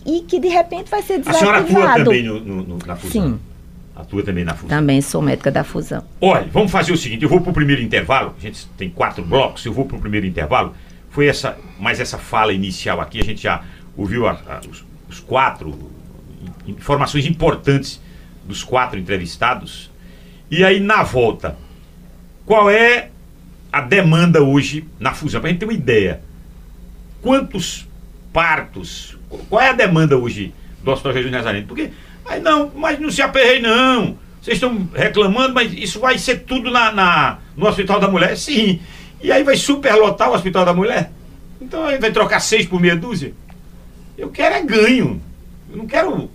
E 0.05 0.21
que 0.21 0.39
de 0.39 0.47
repente 0.47 0.89
vai 0.89 1.01
ser 1.01 1.21
A 1.25 1.33
senhora 1.33 1.61
desativado. 1.61 1.91
atua 2.01 2.03
também 2.05 2.23
no, 2.23 2.39
no- 2.39 2.77
na 2.85 2.95
fusão? 2.95 3.21
Sim, 3.29 3.39
Atua 3.95 4.23
também 4.23 4.45
na 4.45 4.53
fusão. 4.53 4.69
também 4.69 5.01
sou 5.01 5.21
médica 5.21 5.51
da 5.51 5.63
fusão. 5.63 6.03
Olha, 6.21 6.47
vamos 6.51 6.71
fazer 6.71 6.91
o 6.93 6.97
seguinte, 6.97 7.23
eu 7.23 7.29
vou 7.29 7.41
para 7.41 7.51
o 7.51 7.53
primeiro 7.53 7.81
intervalo, 7.81 8.33
a 8.37 8.41
gente 8.41 8.65
tem 8.77 8.89
quatro 8.89 9.23
blocos, 9.25 9.65
eu 9.65 9.73
vou 9.73 9.85
para 9.85 9.97
o 9.97 9.99
primeiro 9.99 10.25
intervalo. 10.25 10.73
Foi 11.09 11.27
essa, 11.27 11.57
mais 11.79 11.99
essa 11.99 12.17
fala 12.17 12.53
inicial 12.53 13.01
aqui, 13.01 13.19
a 13.19 13.23
gente 13.23 13.41
já 13.43 13.61
ouviu 13.97 14.25
a- 14.27 14.39
a- 14.47 14.61
os, 14.69 14.85
os 15.09 15.19
quatro 15.19 15.77
in- 16.65 16.71
informações 16.71 17.25
importantes 17.25 17.99
dos 18.45 18.63
quatro 18.63 18.97
entrevistados. 18.97 19.91
E 20.49 20.63
aí, 20.63 20.79
na 20.79 21.03
volta, 21.03 21.57
qual 22.45 22.69
é 22.69 23.09
a 23.71 23.81
demanda 23.81 24.41
hoje 24.41 24.87
na 24.99 25.13
fusão? 25.13 25.41
Para 25.41 25.49
a 25.49 25.51
gente 25.51 25.59
ter 25.59 25.65
uma 25.65 25.73
ideia. 25.73 26.21
Quantos 27.21 27.85
partos? 28.31 29.17
Qual 29.49 29.61
é 29.61 29.69
a 29.69 29.73
demanda 29.73 30.17
hoje 30.17 30.53
do 30.83 30.91
Hospital 30.91 31.13
Jesus 31.13 31.31
Nazareno? 31.31 31.67
Porque, 31.67 31.89
aí 32.25 32.39
não, 32.41 32.71
mas 32.75 32.99
não 32.99 33.09
se 33.11 33.21
aperrei 33.21 33.61
não. 33.61 34.17
Vocês 34.41 34.55
estão 34.55 34.87
reclamando, 34.93 35.53
mas 35.53 35.71
isso 35.73 35.99
vai 35.99 36.17
ser 36.17 36.39
tudo 36.43 36.71
na, 36.71 36.91
na- 36.91 37.37
no 37.55 37.67
Hospital 37.67 37.99
da 37.99 38.07
Mulher? 38.07 38.35
Sim. 38.37 38.79
E 39.21 39.31
aí 39.31 39.43
vai 39.43 39.57
superlotar 39.57 40.29
o 40.29 40.33
Hospital 40.33 40.65
da 40.65 40.73
Mulher? 40.73 41.11
Então 41.61 41.83
aí 41.85 41.97
vai 41.99 42.11
trocar 42.11 42.39
seis 42.39 42.65
por 42.65 42.79
meia 42.79 42.95
dúzia? 42.95 43.33
Eu 44.17 44.29
quero 44.29 44.55
é 44.55 44.61
ganho. 44.63 45.21
Eu 45.69 45.77
não 45.77 45.85
quero 45.85 46.29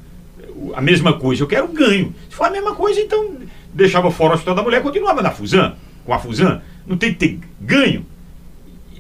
a 0.75 0.81
mesma 0.81 1.15
coisa, 1.15 1.43
eu 1.43 1.47
quero 1.47 1.67
ganho. 1.69 2.15
Se 2.29 2.37
for 2.37 2.45
a 2.47 2.51
mesma 2.51 2.75
coisa, 2.75 3.01
então 3.01 3.37
deixava 3.73 4.11
fora 4.11 4.33
o 4.33 4.35
Hospital 4.35 4.55
da 4.55 4.63
Mulher, 4.63 4.83
continuava 4.83 5.23
na 5.23 5.31
Fusan, 5.31 5.75
com 6.05 6.13
a 6.13 6.19
Fusan. 6.19 6.61
Não 6.87 6.97
tem 6.97 7.13
que 7.15 7.19
ter 7.19 7.39
ganho. 7.61 8.07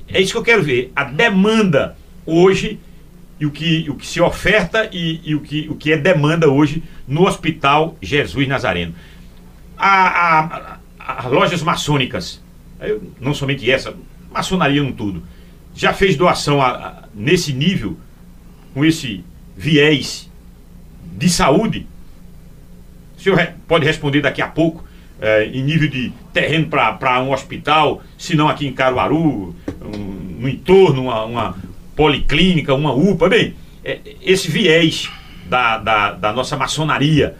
É 0.08 0.20
isso 0.20 0.32
que 0.32 0.38
eu 0.38 0.42
quero 0.42 0.62
ver. 0.62 0.90
A 0.96 1.04
demanda 1.04 1.96
hoje 2.26 2.80
e 3.40 3.46
o 3.46 3.50
que, 3.50 3.88
o 3.90 3.94
que 3.94 4.06
se 4.06 4.20
oferta 4.20 4.88
e, 4.92 5.20
e 5.24 5.34
o, 5.34 5.40
que, 5.40 5.68
o 5.68 5.74
que 5.74 5.92
é 5.92 5.96
demanda 5.96 6.48
hoje 6.48 6.82
no 7.06 7.26
Hospital 7.26 7.96
Jesus 8.00 8.46
Nazareno. 8.48 8.94
As 9.76 11.24
lojas 11.26 11.62
maçônicas, 11.62 12.40
não 13.20 13.34
somente 13.34 13.68
essa, 13.70 13.94
maçonaria 14.32 14.82
no 14.82 14.92
tudo, 14.92 15.22
já 15.74 15.92
fez 15.92 16.16
doação 16.16 16.60
a- 16.62 16.68
a- 16.70 17.02
nesse 17.14 17.52
nível, 17.52 17.96
com 18.72 18.84
esse 18.84 19.24
viés 19.56 20.30
de 21.16 21.28
saúde? 21.28 21.86
O 23.18 23.20
senhor 23.20 23.52
pode 23.68 23.84
responder 23.84 24.20
daqui 24.20 24.40
a 24.42 24.48
pouco, 24.48 24.84
eh, 25.20 25.50
em 25.52 25.62
nível 25.62 25.88
de 25.88 26.12
terreno 26.32 26.66
para 26.68 27.22
um 27.22 27.32
hospital, 27.32 28.02
se 28.18 28.34
não 28.36 28.48
aqui 28.48 28.66
em 28.66 28.72
Caruaru, 28.72 29.54
um- 29.82 30.36
no 30.40 30.48
entorno, 30.48 31.02
uma, 31.04 31.24
uma 31.24 31.56
policlínica, 31.94 32.74
uma 32.74 32.92
UPA. 32.92 33.28
Bem, 33.28 33.54
eh, 33.84 34.00
esse 34.22 34.50
viés 34.50 35.10
da, 35.46 35.78
da, 35.78 36.12
da 36.12 36.32
nossa 36.32 36.56
maçonaria 36.56 37.36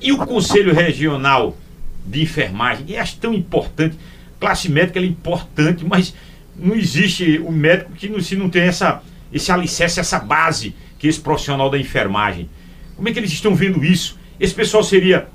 e 0.00 0.12
o 0.12 0.18
Conselho 0.18 0.74
Regional 0.74 1.56
de 2.04 2.22
Enfermagem, 2.22 2.86
que 2.86 2.96
acho 2.96 3.16
tão 3.18 3.34
importante. 3.34 3.96
Classe 4.38 4.70
médica 4.70 5.00
é 5.00 5.04
importante, 5.04 5.84
mas 5.84 6.14
não 6.54 6.74
existe 6.74 7.38
o 7.38 7.50
médico 7.50 7.92
que 7.92 8.08
não, 8.08 8.20
se 8.20 8.36
não 8.36 8.50
tem 8.50 8.62
essa, 8.62 9.02
esse 9.32 9.50
alicerce, 9.50 9.98
essa 9.98 10.18
base 10.18 10.74
que 10.98 11.06
é 11.06 11.10
esse 11.10 11.20
profissional 11.20 11.70
da 11.70 11.78
enfermagem. 11.78 12.48
Como 12.94 13.08
é 13.08 13.12
que 13.12 13.18
eles 13.18 13.32
estão 13.32 13.54
vendo 13.54 13.84
isso? 13.84 14.18
Esse 14.38 14.54
pessoal 14.54 14.82
seria 14.82 15.28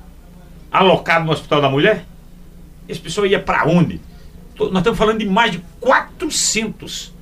alocado 0.71 1.25
no 1.25 1.31
Hospital 1.31 1.61
da 1.61 1.69
Mulher? 1.69 2.05
Esse 2.87 2.99
pessoal 2.99 3.27
ia 3.27 3.39
para 3.39 3.67
onde? 3.67 3.99
Nós 4.57 4.77
estamos 4.77 4.97
falando 4.97 5.19
de 5.19 5.25
mais 5.25 5.51
de 5.51 5.61
400 5.79 7.13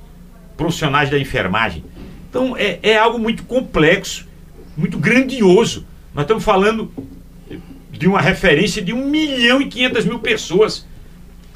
profissionais 0.60 1.08
da 1.08 1.18
enfermagem. 1.18 1.82
Então 2.28 2.54
é, 2.54 2.78
é 2.82 2.98
algo 2.98 3.18
muito 3.18 3.44
complexo, 3.44 4.28
muito 4.76 4.98
grandioso. 4.98 5.86
Nós 6.14 6.24
estamos 6.24 6.44
falando 6.44 6.92
de 7.90 8.06
uma 8.06 8.20
referência 8.20 8.82
de 8.82 8.92
1 8.92 9.08
milhão 9.08 9.62
e 9.62 9.68
500 9.68 10.04
mil 10.04 10.18
pessoas 10.18 10.86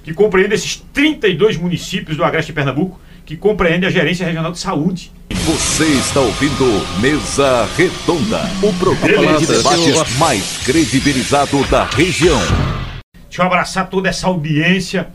que 0.02 0.14
compreende 0.14 0.54
esses 0.54 0.82
32 0.94 1.58
municípios 1.58 2.16
do 2.16 2.24
Agreste 2.24 2.52
de 2.52 2.56
Pernambuco, 2.56 2.98
que 3.26 3.36
compreende 3.36 3.84
a 3.84 3.90
Gerência 3.90 4.24
Regional 4.26 4.52
de 4.52 4.58
Saúde. 4.58 5.12
Você 5.30 5.84
está 5.84 6.20
ouvindo 6.20 6.64
Mesa 7.00 7.68
Redonda, 7.76 8.40
o 8.62 8.72
programa 8.74 9.38
de 9.38 9.46
debates 9.46 10.18
mais 10.18 10.58
credibilizado 10.64 11.62
da 11.68 11.84
região. 11.84 12.40
Deixa 13.28 13.42
eu 13.42 13.46
abraçar 13.46 13.88
toda 13.90 14.08
essa 14.08 14.26
audiência, 14.26 15.08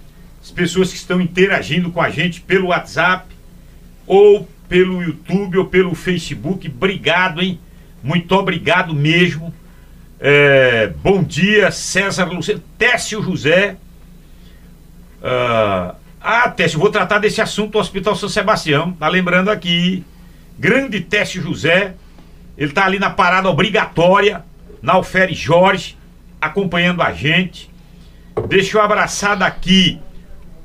as 0.44 0.52
pessoas 0.52 0.92
que 0.92 0.98
estão 0.98 1.20
interagindo 1.20 1.92
com 1.92 2.02
a 2.02 2.10
gente 2.10 2.42
pelo 2.42 2.68
WhatsApp, 2.68 3.39
ou 4.10 4.50
pelo 4.68 5.04
YouTube, 5.04 5.60
ou 5.60 5.66
pelo 5.66 5.94
Facebook. 5.94 6.68
Obrigado, 6.68 7.42
hein? 7.42 7.60
Muito 8.04 8.32
obrigado 8.36 8.92
mesmo. 8.92 9.54
É, 10.20 10.88
bom 11.04 11.24
dia, 11.24 11.70
César 11.70 12.26
Luciano, 12.26 12.62
Técio 12.76 13.22
José. 13.22 13.78
Ah, 15.24 15.94
ah, 16.20 16.50
Técio, 16.50 16.80
vou 16.80 16.90
tratar 16.90 17.20
desse 17.20 17.40
assunto 17.40 17.74
do 17.74 17.78
Hospital 17.78 18.16
São 18.16 18.28
Sebastião. 18.28 18.92
Tá 18.94 19.08
lembrando 19.08 19.50
aqui. 19.50 20.04
Grande 20.58 21.02
Técio 21.02 21.44
José. 21.44 21.94
Ele 22.58 22.72
tá 22.72 22.86
ali 22.86 22.98
na 22.98 23.12
parada 23.12 23.48
obrigatória, 23.48 24.44
na 24.82 24.94
Alfere 24.94 25.36
Jorge, 25.36 25.96
acompanhando 26.42 27.04
a 27.04 27.14
gente. 27.14 27.70
Deixa 28.48 28.76
eu 28.76 28.82
abraçar 28.82 29.38
daqui 29.38 30.00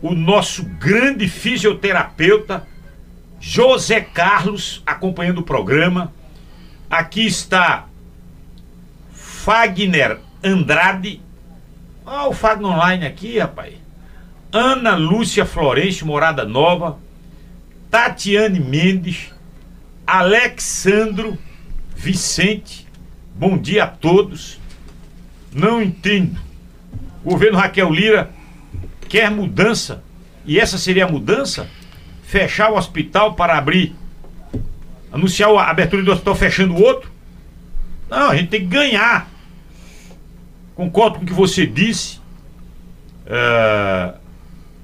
o 0.01 0.15
nosso 0.15 0.65
grande 0.65 1.29
fisioterapeuta, 1.29 2.67
José 3.41 4.01
Carlos, 4.01 4.83
acompanhando 4.87 5.39
o 5.39 5.45
programa. 5.45 6.13
Aqui 6.91 7.27
está 7.27 7.87
Fagner 9.13 10.19
Andrade. 10.43 11.21
Olha 12.07 12.29
o 12.29 12.33
Fagner 12.33 12.71
Online 12.71 13.07
aqui, 13.07 13.39
rapaz. 13.39 13.75
Ana 14.53 14.95
Lúcia 14.95 15.45
Florencio, 15.45 16.07
Morada 16.07 16.45
Nova, 16.45 16.99
Tatiane 17.91 18.61
Mendes, 18.61 19.33
Alexandro 20.07 21.37
Vicente, 21.97 22.87
bom 23.35 23.59
dia 23.59 23.85
a 23.85 23.87
todos. 23.89 24.61
Não 25.53 25.83
entendo. 25.83 26.39
O 27.25 27.31
governo 27.31 27.59
Raquel 27.59 27.91
Lira 27.91 28.31
quer 29.09 29.31
mudança, 29.31 30.05
e 30.45 30.61
essa 30.61 30.77
seria 30.77 31.07
a 31.07 31.11
mudança? 31.11 31.69
Fechar 32.25 32.73
o 32.73 32.77
hospital 32.77 33.35
para 33.35 33.57
abrir, 33.57 33.95
anunciar 35.13 35.51
a 35.51 35.71
abertura 35.71 36.03
do 36.03 36.11
hospital 36.11 36.35
fechando 36.35 36.75
o 36.75 36.83
outro? 36.83 37.11
Não, 38.11 38.31
a 38.31 38.37
gente 38.37 38.49
tem 38.49 38.61
que 38.61 38.67
ganhar. 38.67 39.31
Concordo 40.75 41.19
com 41.19 41.25
o 41.25 41.27
que 41.27 41.33
você 41.33 41.67
disse. 41.67 42.19
Uh, 43.27 44.19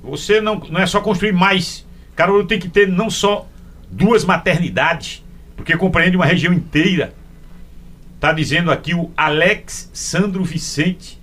você 0.03 0.41
não, 0.41 0.57
não 0.59 0.81
é 0.81 0.87
só 0.87 1.01
construir 1.01 1.33
mais. 1.33 1.87
Carol 2.15 2.45
tem 2.45 2.59
que 2.59 2.69
ter 2.69 2.89
não 2.89 3.11
só 3.11 3.47
duas 3.91 4.25
maternidades, 4.25 5.25
porque 5.57 5.77
compreende 5.77 6.17
uma 6.17 6.27
região 6.27 6.53
inteira. 6.53 7.15
Está 8.15 8.33
dizendo 8.33 8.71
aqui 8.71 8.95
o 8.95 9.11
Alex 9.17 9.91
Sandro 9.93 10.45
Vicente, 10.45 11.19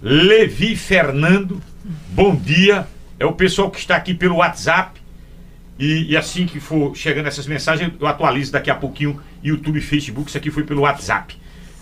Levi 0.00 0.76
Fernando, 0.76 1.60
bom 2.10 2.34
dia. 2.34 2.86
É 3.18 3.26
o 3.26 3.32
pessoal 3.32 3.70
que 3.70 3.78
está 3.78 3.96
aqui 3.96 4.14
pelo 4.14 4.36
WhatsApp. 4.36 5.00
E, 5.78 6.12
e, 6.12 6.16
assim 6.16 6.46
que 6.46 6.58
for 6.58 6.96
chegando 6.96 7.26
essas 7.26 7.46
mensagens, 7.46 7.92
eu 8.00 8.06
atualizo 8.06 8.52
daqui 8.52 8.70
a 8.70 8.74
pouquinho 8.74 9.20
YouTube 9.42 9.78
e 9.78 9.82
Facebook. 9.82 10.28
Isso 10.28 10.38
aqui 10.38 10.50
foi 10.50 10.64
pelo 10.64 10.82
WhatsApp. 10.82 11.36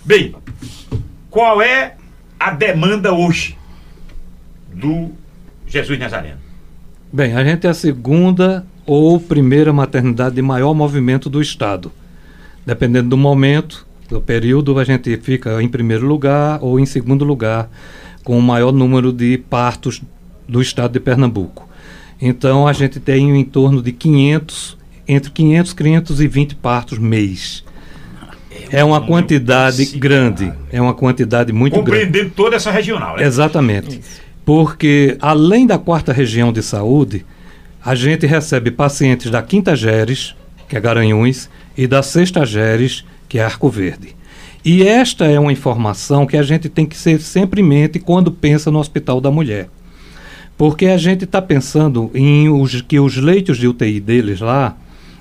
Bem, 0.04 0.34
qual 1.30 1.62
é 1.62 1.96
a 2.38 2.50
demanda 2.50 3.12
hoje 3.12 3.56
do 4.72 5.12
Jesus 5.66 5.98
Nazareno? 5.98 6.38
Bem, 7.12 7.36
a 7.36 7.44
gente 7.44 7.66
é 7.66 7.70
a 7.70 7.74
segunda 7.74 8.66
ou 8.84 9.20
primeira 9.20 9.72
maternidade 9.72 10.34
de 10.34 10.42
maior 10.42 10.74
movimento 10.74 11.30
do 11.30 11.40
Estado. 11.40 11.92
Dependendo 12.66 13.10
do 13.10 13.16
momento, 13.16 13.86
do 14.08 14.20
período, 14.20 14.78
a 14.78 14.84
gente 14.84 15.16
fica 15.18 15.62
em 15.62 15.68
primeiro 15.68 16.06
lugar 16.06 16.58
ou 16.62 16.80
em 16.80 16.86
segundo 16.86 17.24
lugar, 17.24 17.70
com 18.24 18.38
o 18.38 18.42
maior 18.42 18.72
número 18.72 19.12
de 19.12 19.38
partos 19.38 20.02
do 20.48 20.60
Estado 20.60 20.92
de 20.92 21.00
Pernambuco. 21.00 21.68
Então, 22.26 22.66
a 22.66 22.72
gente 22.72 22.98
tem 22.98 23.38
em 23.38 23.44
torno 23.44 23.82
de 23.82 23.92
500, 23.92 24.78
entre 25.06 25.30
500 25.30 25.72
e 25.72 25.76
520 25.76 26.54
partos 26.54 26.98
mês. 26.98 27.62
É 28.70 28.82
uma 28.82 28.98
quantidade 28.98 29.84
grande, 29.98 30.50
é 30.72 30.80
uma 30.80 30.94
quantidade 30.94 31.52
muito 31.52 31.82
grande. 31.82 32.06
Compreendendo 32.06 32.30
toda 32.34 32.56
essa 32.56 32.70
regional, 32.70 33.18
né? 33.18 33.24
Exatamente. 33.24 34.00
Porque, 34.42 35.18
além 35.20 35.66
da 35.66 35.76
quarta 35.76 36.14
região 36.14 36.50
de 36.50 36.62
saúde, 36.62 37.26
a 37.84 37.94
gente 37.94 38.24
recebe 38.24 38.70
pacientes 38.70 39.30
da 39.30 39.42
Quinta 39.42 39.76
Geres, 39.76 40.34
que 40.66 40.78
é 40.78 40.80
Garanhuns, 40.80 41.50
e 41.76 41.86
da 41.86 42.02
Sexta 42.02 42.46
Geres, 42.46 43.04
que 43.28 43.38
é 43.38 43.44
Arco 43.44 43.68
Verde. 43.68 44.16
E 44.64 44.82
esta 44.82 45.26
é 45.26 45.38
uma 45.38 45.52
informação 45.52 46.24
que 46.24 46.38
a 46.38 46.42
gente 46.42 46.70
tem 46.70 46.86
que 46.86 46.96
ser 46.96 47.20
sempre 47.20 47.60
em 47.60 47.64
mente 47.64 47.98
quando 47.98 48.32
pensa 48.32 48.70
no 48.70 48.78
Hospital 48.78 49.20
da 49.20 49.30
Mulher. 49.30 49.68
Porque 50.56 50.86
a 50.86 50.96
gente 50.96 51.24
está 51.24 51.42
pensando 51.42 52.10
em 52.14 52.48
os, 52.48 52.80
que 52.82 53.00
os 53.00 53.16
leitos 53.16 53.58
de 53.58 53.66
UTI 53.66 54.00
deles 54.00 54.40
lá 54.40 54.76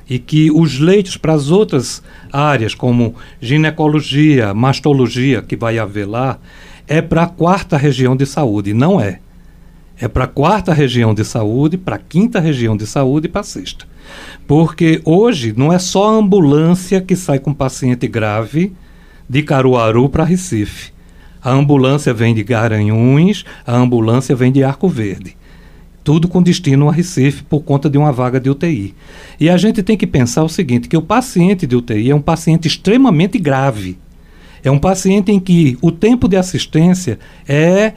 e 0.09 0.19
que 0.19 0.51
os 0.51 0.79
leitos 0.79 1.17
para 1.17 1.33
as 1.33 1.49
outras 1.49 2.03
áreas, 2.31 2.75
como 2.75 3.15
ginecologia, 3.41 4.53
mastologia, 4.53 5.41
que 5.41 5.55
vai 5.55 5.79
haver 5.79 6.05
lá, 6.05 6.37
é 6.87 7.01
para 7.01 7.23
a 7.23 7.27
quarta 7.27 7.77
região 7.77 8.15
de 8.15 8.25
saúde. 8.25 8.73
Não 8.73 8.99
é. 8.99 9.19
É 9.99 10.07
para 10.07 10.25
a 10.25 10.27
quarta 10.27 10.73
região 10.73 11.13
de 11.13 11.23
saúde, 11.23 11.77
para 11.77 11.95
a 11.95 11.99
quinta 11.99 12.39
região 12.39 12.75
de 12.75 12.85
saúde 12.85 13.27
e 13.27 13.29
para 13.29 13.41
a 13.41 13.45
sexta. 13.45 13.85
Porque 14.47 15.01
hoje 15.05 15.53
não 15.55 15.71
é 15.71 15.79
só 15.79 16.09
a 16.09 16.17
ambulância 16.17 16.99
que 16.99 17.15
sai 17.15 17.39
com 17.39 17.53
paciente 17.53 18.07
grave 18.07 18.73
de 19.29 19.41
Caruaru 19.41 20.09
para 20.09 20.23
Recife. 20.23 20.92
A 21.43 21.51
ambulância 21.51 22.13
vem 22.13 22.33
de 22.33 22.43
Garanhuns, 22.43 23.43
a 23.65 23.75
ambulância 23.75 24.35
vem 24.35 24.51
de 24.51 24.63
Arco 24.63 24.87
Verde. 24.87 25.35
Tudo 26.03 26.27
com 26.27 26.41
destino 26.41 26.89
a 26.89 26.91
Recife 26.91 27.43
por 27.43 27.61
conta 27.61 27.89
de 27.89 27.97
uma 27.97 28.11
vaga 28.11 28.39
de 28.39 28.49
UTI. 28.49 28.93
E 29.39 29.49
a 29.49 29.57
gente 29.57 29.83
tem 29.83 29.97
que 29.97 30.07
pensar 30.07 30.43
o 30.43 30.49
seguinte, 30.49 30.87
que 30.87 30.97
o 30.97 31.01
paciente 31.01 31.65
de 31.67 31.75
UTI 31.75 32.11
é 32.11 32.15
um 32.15 32.21
paciente 32.21 32.67
extremamente 32.67 33.37
grave. 33.37 33.97
É 34.63 34.71
um 34.71 34.79
paciente 34.79 35.31
em 35.31 35.39
que 35.39 35.77
o 35.81 35.91
tempo 35.91 36.27
de 36.27 36.37
assistência 36.37 37.19
é 37.47 37.93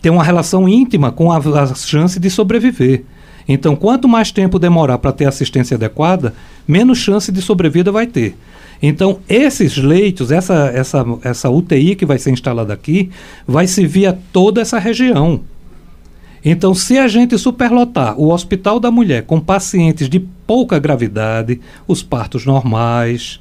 tem 0.00 0.10
uma 0.10 0.24
relação 0.24 0.66
íntima 0.66 1.12
com 1.12 1.30
a, 1.30 1.36
a 1.36 1.74
chance 1.74 2.18
de 2.18 2.30
sobreviver. 2.30 3.04
Então, 3.46 3.76
quanto 3.76 4.08
mais 4.08 4.30
tempo 4.30 4.58
demorar 4.58 4.98
para 4.98 5.12
ter 5.12 5.26
assistência 5.26 5.74
adequada, 5.74 6.34
menos 6.66 6.98
chance 6.98 7.30
de 7.30 7.42
sobrevida 7.42 7.92
vai 7.92 8.06
ter. 8.06 8.34
Então, 8.82 9.20
esses 9.28 9.76
leitos, 9.76 10.32
essa, 10.32 10.70
essa, 10.74 11.04
essa 11.22 11.50
UTI 11.50 11.94
que 11.94 12.06
vai 12.06 12.18
ser 12.18 12.30
instalada 12.30 12.72
aqui, 12.72 13.10
vai 13.46 13.66
servir 13.66 14.06
a 14.06 14.16
toda 14.32 14.60
essa 14.60 14.78
região. 14.78 15.42
Então, 16.42 16.74
se 16.74 16.96
a 16.96 17.06
gente 17.06 17.36
superlotar 17.36 18.18
o 18.18 18.32
Hospital 18.32 18.80
da 18.80 18.90
Mulher 18.90 19.24
com 19.24 19.38
pacientes 19.38 20.08
de 20.08 20.18
pouca 20.18 20.78
gravidade, 20.78 21.60
os 21.86 22.02
partos 22.02 22.46
normais, 22.46 23.40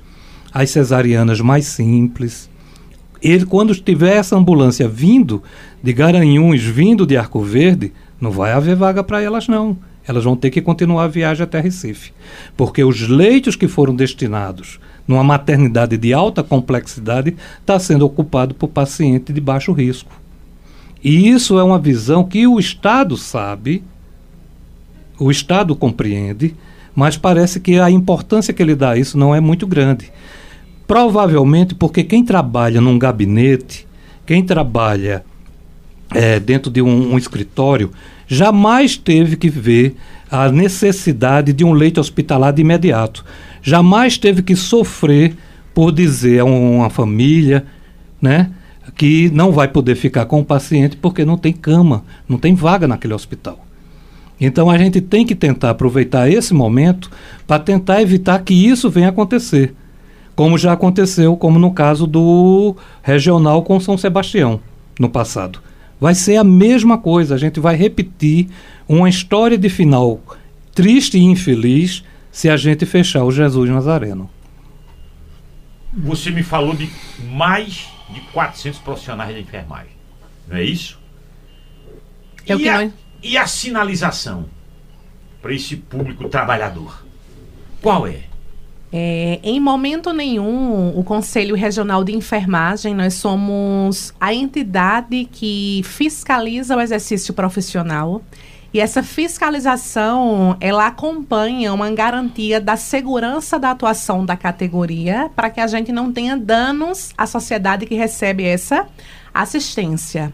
as 0.52 0.70
cesarianas 0.72 1.40
mais 1.40 1.66
simples, 1.66 2.50
ele, 3.22 3.46
quando 3.46 3.74
tiver 3.76 4.18
essa 4.18 4.36
ambulância 4.36 4.88
vindo 4.88 5.42
de 5.82 5.94
Garanhuns, 5.94 6.62
vindo 6.64 7.06
de 7.06 7.16
Arco 7.16 7.42
Verde, 7.42 7.94
não 8.20 8.32
vai 8.32 8.52
haver 8.52 8.76
vaga 8.76 9.04
para 9.04 9.22
elas, 9.22 9.48
não. 9.48 9.78
Elas 10.06 10.24
vão 10.24 10.36
ter 10.36 10.50
que 10.50 10.62
continuar 10.62 11.06
a 11.06 11.08
viagem 11.08 11.44
até 11.44 11.60
Recife. 11.60 12.12
Porque 12.58 12.84
os 12.84 13.08
leitos 13.08 13.56
que 13.56 13.68
foram 13.68 13.96
destinados 13.96 14.80
numa 15.10 15.24
maternidade 15.24 15.98
de 15.98 16.14
alta 16.14 16.44
complexidade 16.44 17.36
está 17.60 17.80
sendo 17.80 18.06
ocupado 18.06 18.54
por 18.54 18.68
paciente 18.68 19.34
de 19.34 19.42
baixo 19.42 19.72
risco. 19.72 20.12
E 21.04 21.28
isso 21.28 21.58
é 21.58 21.64
uma 21.64 21.80
visão 21.80 22.24
que 22.24 22.46
o 22.46 22.60
Estado 22.60 23.18
sabe, 23.18 23.84
o 25.18 25.32
Estado 25.32 25.76
compreende, 25.76 26.54
mas 26.94 27.18
parece 27.18 27.60
que 27.60 27.80
a 27.80 27.90
importância 27.90 28.54
que 28.54 28.62
ele 28.62 28.76
dá 28.76 28.92
a 28.92 28.98
isso 29.00 29.18
não 29.18 29.34
é 29.34 29.40
muito 29.40 29.66
grande. 29.66 30.12
Provavelmente 30.86 31.74
porque 31.74 32.04
quem 32.04 32.24
trabalha 32.24 32.80
num 32.80 33.00
gabinete, 33.00 33.88
quem 34.28 34.46
trabalha 34.46 35.26
é, 36.14 36.40
dentro 36.40 36.72
de 36.72 36.82
um, 36.82 37.14
um 37.14 37.18
escritório, 37.18 37.92
jamais 38.28 38.98
teve 38.98 39.36
que 39.36 39.50
ver 39.50 39.96
a 40.30 40.52
necessidade 40.52 41.54
de 41.54 41.64
um 41.64 41.74
leito 41.74 42.00
hospitalar 42.00 42.54
de 42.54 42.62
imediato. 42.62 43.26
Jamais 43.62 44.18
teve 44.18 44.42
que 44.42 44.56
sofrer 44.56 45.36
por 45.74 45.92
dizer 45.92 46.40
a 46.40 46.46
uma 46.46 46.90
família, 46.90 47.66
né, 48.22 48.52
que 48.96 49.30
não 49.32 49.52
vai 49.52 49.68
poder 49.68 49.96
ficar 49.96 50.26
com 50.26 50.42
o 50.42 50.46
paciente 50.46 50.98
porque 50.98 51.24
não 51.24 51.38
tem 51.38 51.54
cama, 51.54 52.04
não 52.28 52.38
tem 52.38 52.54
vaga 52.54 52.88
naquele 52.88 53.14
hospital. 53.14 53.66
Então 54.42 54.70
a 54.70 54.78
gente 54.78 55.02
tem 55.02 55.26
que 55.26 55.36
tentar 55.36 55.72
aproveitar 55.72 56.30
esse 56.30 56.54
momento 56.54 57.10
para 57.46 57.62
tentar 57.62 58.02
evitar 58.02 58.40
que 58.40 58.54
isso 58.54 58.90
venha 58.90 59.10
acontecer 59.10 59.74
como 60.40 60.58
já 60.58 60.72
aconteceu, 60.72 61.36
como 61.36 61.60
no 61.60 61.74
caso 61.74 62.08
do 62.08 62.74
regional 63.04 63.62
com 63.62 63.78
São 63.78 63.98
Sebastião 63.98 64.62
no 64.98 65.10
passado. 65.10 65.60
Vai 66.00 66.16
ser 66.16 66.38
a 66.38 66.44
mesma 66.44 66.98
coisa, 66.98 67.36
a 67.36 67.38
gente 67.38 67.60
vai 67.60 67.76
repetir 67.76 68.48
uma 68.88 69.10
história 69.10 69.58
de 69.58 69.70
final 69.70 70.22
triste 70.74 71.18
e 71.18 71.24
infeliz 71.24 72.04
se 72.32 72.50
a 72.50 72.56
gente 72.56 72.86
fechar 72.86 73.26
o 73.26 73.32
Jesus 73.32 73.70
Nazareno. 73.70 74.30
Você 75.92 76.32
me 76.32 76.42
falou 76.42 76.74
de 76.74 76.90
mais 77.32 77.90
de 78.10 78.22
400 78.32 78.80
profissionais 78.80 79.36
de 79.36 79.42
enfermagem, 79.42 79.92
não 80.48 80.56
é 80.56 80.64
isso? 80.64 80.98
É 82.48 82.56
e, 82.56 82.70
a, 82.70 82.90
e 83.22 83.38
a 83.38 83.46
sinalização 83.46 84.46
para 85.42 85.54
esse 85.54 85.76
público 85.76 86.30
trabalhador? 86.30 87.04
Qual 87.82 88.08
é? 88.08 88.29
É, 88.92 89.40
em 89.44 89.60
momento 89.60 90.12
nenhum, 90.12 90.98
o 90.98 91.04
Conselho 91.04 91.56
Regional 91.56 92.04
de 92.04 92.16
Enfermagem, 92.16 92.96
nós 92.96 93.14
somos 93.14 94.14
a 94.20 94.34
entidade 94.34 95.28
que 95.32 95.82
fiscaliza 95.84 96.76
o 96.76 96.82
exercício 96.82 97.34
profissional. 97.34 98.22
E 98.74 98.80
essa 98.80 99.02
fiscalização, 99.02 100.56
ela 100.60 100.88
acompanha 100.88 101.74
uma 101.74 101.90
garantia 101.92 102.62
da 102.62 102.76
segurança 102.76 103.58
da 103.58 103.72
atuação 103.72 104.24
da 104.24 104.36
categoria 104.36 105.30
para 105.36 105.50
que 105.50 105.60
a 105.60 105.66
gente 105.66 105.92
não 105.92 106.12
tenha 106.12 106.38
danos 106.38 107.12
à 107.18 107.26
sociedade 107.26 107.88
que 107.88 107.96
recebe 107.96 108.44
essa 108.44 108.88
assistência. 109.34 110.32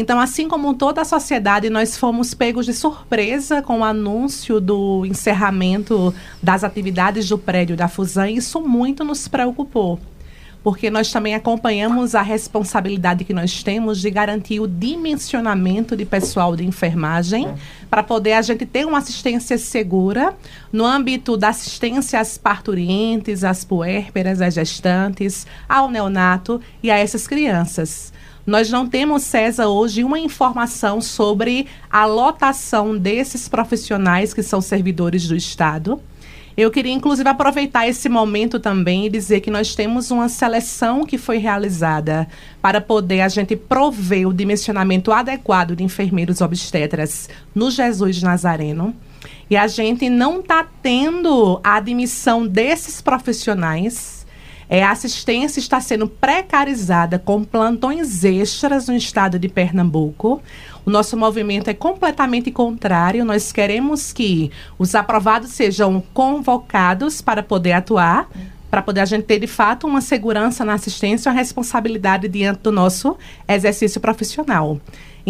Então, 0.00 0.20
assim 0.20 0.46
como 0.46 0.74
toda 0.74 1.00
a 1.00 1.04
sociedade, 1.04 1.68
nós 1.68 1.96
fomos 1.96 2.32
pegos 2.32 2.66
de 2.66 2.72
surpresa 2.72 3.60
com 3.60 3.80
o 3.80 3.84
anúncio 3.84 4.60
do 4.60 5.04
encerramento 5.04 6.14
das 6.40 6.62
atividades 6.62 7.28
do 7.28 7.36
prédio 7.36 7.76
da 7.76 7.88
Fusan 7.88 8.30
isso 8.30 8.60
muito 8.60 9.02
nos 9.02 9.26
preocupou. 9.26 9.98
porque 10.62 10.90
nós 10.90 11.10
também 11.10 11.34
acompanhamos 11.34 12.14
a 12.14 12.20
responsabilidade 12.20 13.24
que 13.24 13.32
nós 13.32 13.62
temos 13.62 14.00
de 14.00 14.10
garantir 14.10 14.60
o 14.60 14.68
dimensionamento 14.68 15.96
de 15.96 16.04
pessoal 16.04 16.54
de 16.54 16.64
enfermagem 16.64 17.48
para 17.88 18.02
poder 18.02 18.34
a 18.34 18.42
gente 18.42 18.66
ter 18.66 18.84
uma 18.84 18.98
assistência 18.98 19.56
segura 19.56 20.34
no 20.72 20.84
âmbito 20.84 21.36
da 21.36 21.48
assistência 21.48 22.20
às 22.20 22.36
parturientes, 22.36 23.44
às 23.44 23.64
puérperas, 23.64 24.42
às 24.42 24.54
gestantes, 24.54 25.46
ao 25.68 25.90
neonato 25.90 26.60
e 26.82 26.90
a 26.90 26.98
essas 26.98 27.26
crianças. 27.26 28.12
Nós 28.48 28.70
não 28.70 28.86
temos, 28.86 29.24
César, 29.24 29.66
hoje 29.66 30.02
uma 30.02 30.18
informação 30.18 31.02
sobre 31.02 31.66
a 31.90 32.06
lotação 32.06 32.96
desses 32.96 33.46
profissionais 33.46 34.32
que 34.32 34.42
são 34.42 34.62
servidores 34.62 35.28
do 35.28 35.36
Estado. 35.36 36.00
Eu 36.56 36.70
queria, 36.70 36.94
inclusive, 36.94 37.28
aproveitar 37.28 37.86
esse 37.86 38.08
momento 38.08 38.58
também 38.58 39.04
e 39.04 39.10
dizer 39.10 39.40
que 39.40 39.50
nós 39.50 39.74
temos 39.74 40.10
uma 40.10 40.30
seleção 40.30 41.04
que 41.04 41.18
foi 41.18 41.36
realizada 41.36 42.26
para 42.62 42.80
poder 42.80 43.20
a 43.20 43.28
gente 43.28 43.54
prover 43.54 44.26
o 44.26 44.32
dimensionamento 44.32 45.12
adequado 45.12 45.76
de 45.76 45.84
enfermeiros 45.84 46.40
obstetras 46.40 47.28
no 47.54 47.70
Jesus 47.70 48.22
Nazareno. 48.22 48.96
E 49.50 49.58
a 49.58 49.66
gente 49.66 50.08
não 50.08 50.40
está 50.40 50.66
tendo 50.82 51.60
a 51.62 51.76
admissão 51.76 52.46
desses 52.46 53.02
profissionais. 53.02 54.17
É, 54.68 54.82
a 54.82 54.90
assistência 54.90 55.58
está 55.58 55.80
sendo 55.80 56.06
precarizada 56.06 57.18
com 57.18 57.42
plantões 57.42 58.22
extras 58.24 58.88
no 58.88 58.94
estado 58.94 59.38
de 59.38 59.48
Pernambuco. 59.48 60.42
O 60.84 60.90
nosso 60.90 61.16
movimento 61.16 61.68
é 61.68 61.74
completamente 61.74 62.50
contrário. 62.50 63.24
Nós 63.24 63.50
queremos 63.50 64.12
que 64.12 64.50
os 64.78 64.94
aprovados 64.94 65.50
sejam 65.50 66.02
convocados 66.12 67.22
para 67.22 67.42
poder 67.42 67.72
atuar, 67.72 68.28
para 68.70 68.82
poder 68.82 69.00
a 69.00 69.06
gente 69.06 69.24
ter 69.24 69.38
de 69.38 69.46
fato 69.46 69.86
uma 69.86 70.02
segurança 70.02 70.64
na 70.64 70.74
assistência 70.74 71.28
e 71.28 71.32
uma 71.32 71.38
responsabilidade 71.38 72.28
diante 72.28 72.60
do 72.60 72.72
nosso 72.72 73.16
exercício 73.48 74.00
profissional. 74.00 74.78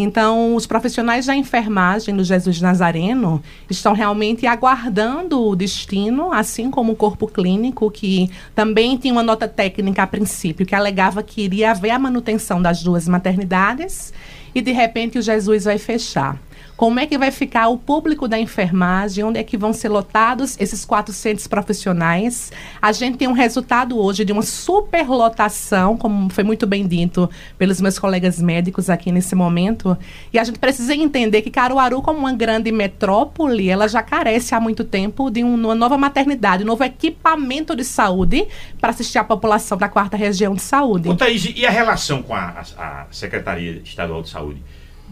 Então, 0.01 0.55
os 0.55 0.65
profissionais 0.65 1.27
da 1.27 1.35
enfermagem 1.35 2.15
do 2.15 2.23
Jesus 2.23 2.61
Nazareno 2.61 3.43
estão 3.69 3.93
realmente 3.93 4.47
aguardando 4.47 5.43
o 5.43 5.57
destino, 5.57 6.33
assim 6.33 6.71
como 6.71 6.93
o 6.93 6.97
corpo 6.97 7.27
clínico, 7.27 7.91
que 7.91 8.31
também 8.55 8.97
tinha 8.97 9.13
uma 9.13 9.25
nota 9.25 9.49
técnica 9.49 10.05
a 10.05 10.07
princípio, 10.07 10.65
que 10.65 10.75
alegava 10.75 11.21
que 11.21 11.43
iria 11.43 11.73
haver 11.73 11.91
a 11.91 11.99
manutenção 11.99 12.63
das 12.63 12.81
duas 12.81 13.09
maternidades 13.09 14.13
e 14.55 14.63
de 14.63 14.71
repente 14.71 15.19
o 15.19 15.23
Jesus 15.23 15.65
vai 15.65 15.79
fechar. 15.79 16.41
Como 16.79 17.01
é 17.01 17.07
que 17.07 17.19
vai 17.19 17.33
ficar 17.33 17.67
o 17.67 17.77
público 17.77 18.29
da 18.29 18.39
enfermagem? 18.39 19.25
Onde 19.25 19.41
é 19.41 19.43
que 19.43 19.57
vão 19.57 19.73
ser 19.73 19.89
lotados 19.89 20.57
esses 20.61 20.85
400 20.85 21.45
profissionais? 21.49 22.53
A 22.81 22.93
gente 22.93 23.19
tem 23.19 23.27
um 23.27 23.33
resultado 23.33 23.99
hoje 23.99 24.25
de 24.25 24.33
uma 24.33 24.43
superlotação, 24.43 25.97
como 25.97 26.31
foi 26.31 26.45
muito 26.45 26.69
bem 26.69 26.87
dito 26.87 27.29
pelos 27.59 27.81
meus 27.81 27.99
colegas 27.99 28.41
médicos 28.41 28.89
aqui 28.89 29.11
nesse 29.11 29.35
momento. 29.35 29.99
E 30.33 30.39
a 30.39 30.45
gente 30.45 30.61
precisa 30.61 30.95
entender 30.95 31.43
que 31.43 31.51
Caruaru, 31.51 32.01
como 32.01 32.21
uma 32.21 32.33
grande 32.33 32.71
metrópole, 32.71 33.69
ela 33.69 33.89
já 33.89 34.01
carece 34.01 34.55
há 34.55 34.61
muito 34.61 34.85
tempo 34.85 35.31
de 35.31 35.43
um, 35.43 35.55
uma 35.57 35.75
nova 35.75 35.99
maternidade, 35.99 36.63
um 36.63 36.67
novo 36.69 36.85
equipamento 36.85 37.75
de 37.75 37.83
saúde 37.83 38.47
para 38.81 38.91
assistir 38.91 39.19
a 39.19 39.25
população 39.25 39.77
da 39.77 39.89
quarta 39.89 40.17
região 40.17 40.55
de 40.55 40.63
saúde. 40.63 41.09
Ô, 41.09 41.17
Thaís, 41.17 41.45
e 41.45 41.67
a 41.67 41.71
relação 41.71 42.23
com 42.23 42.37
a, 42.37 42.63
a, 42.77 43.03
a 43.03 43.07
Secretaria 43.11 43.83
Estadual 43.85 44.23
de 44.23 44.29
Saúde? 44.29 44.63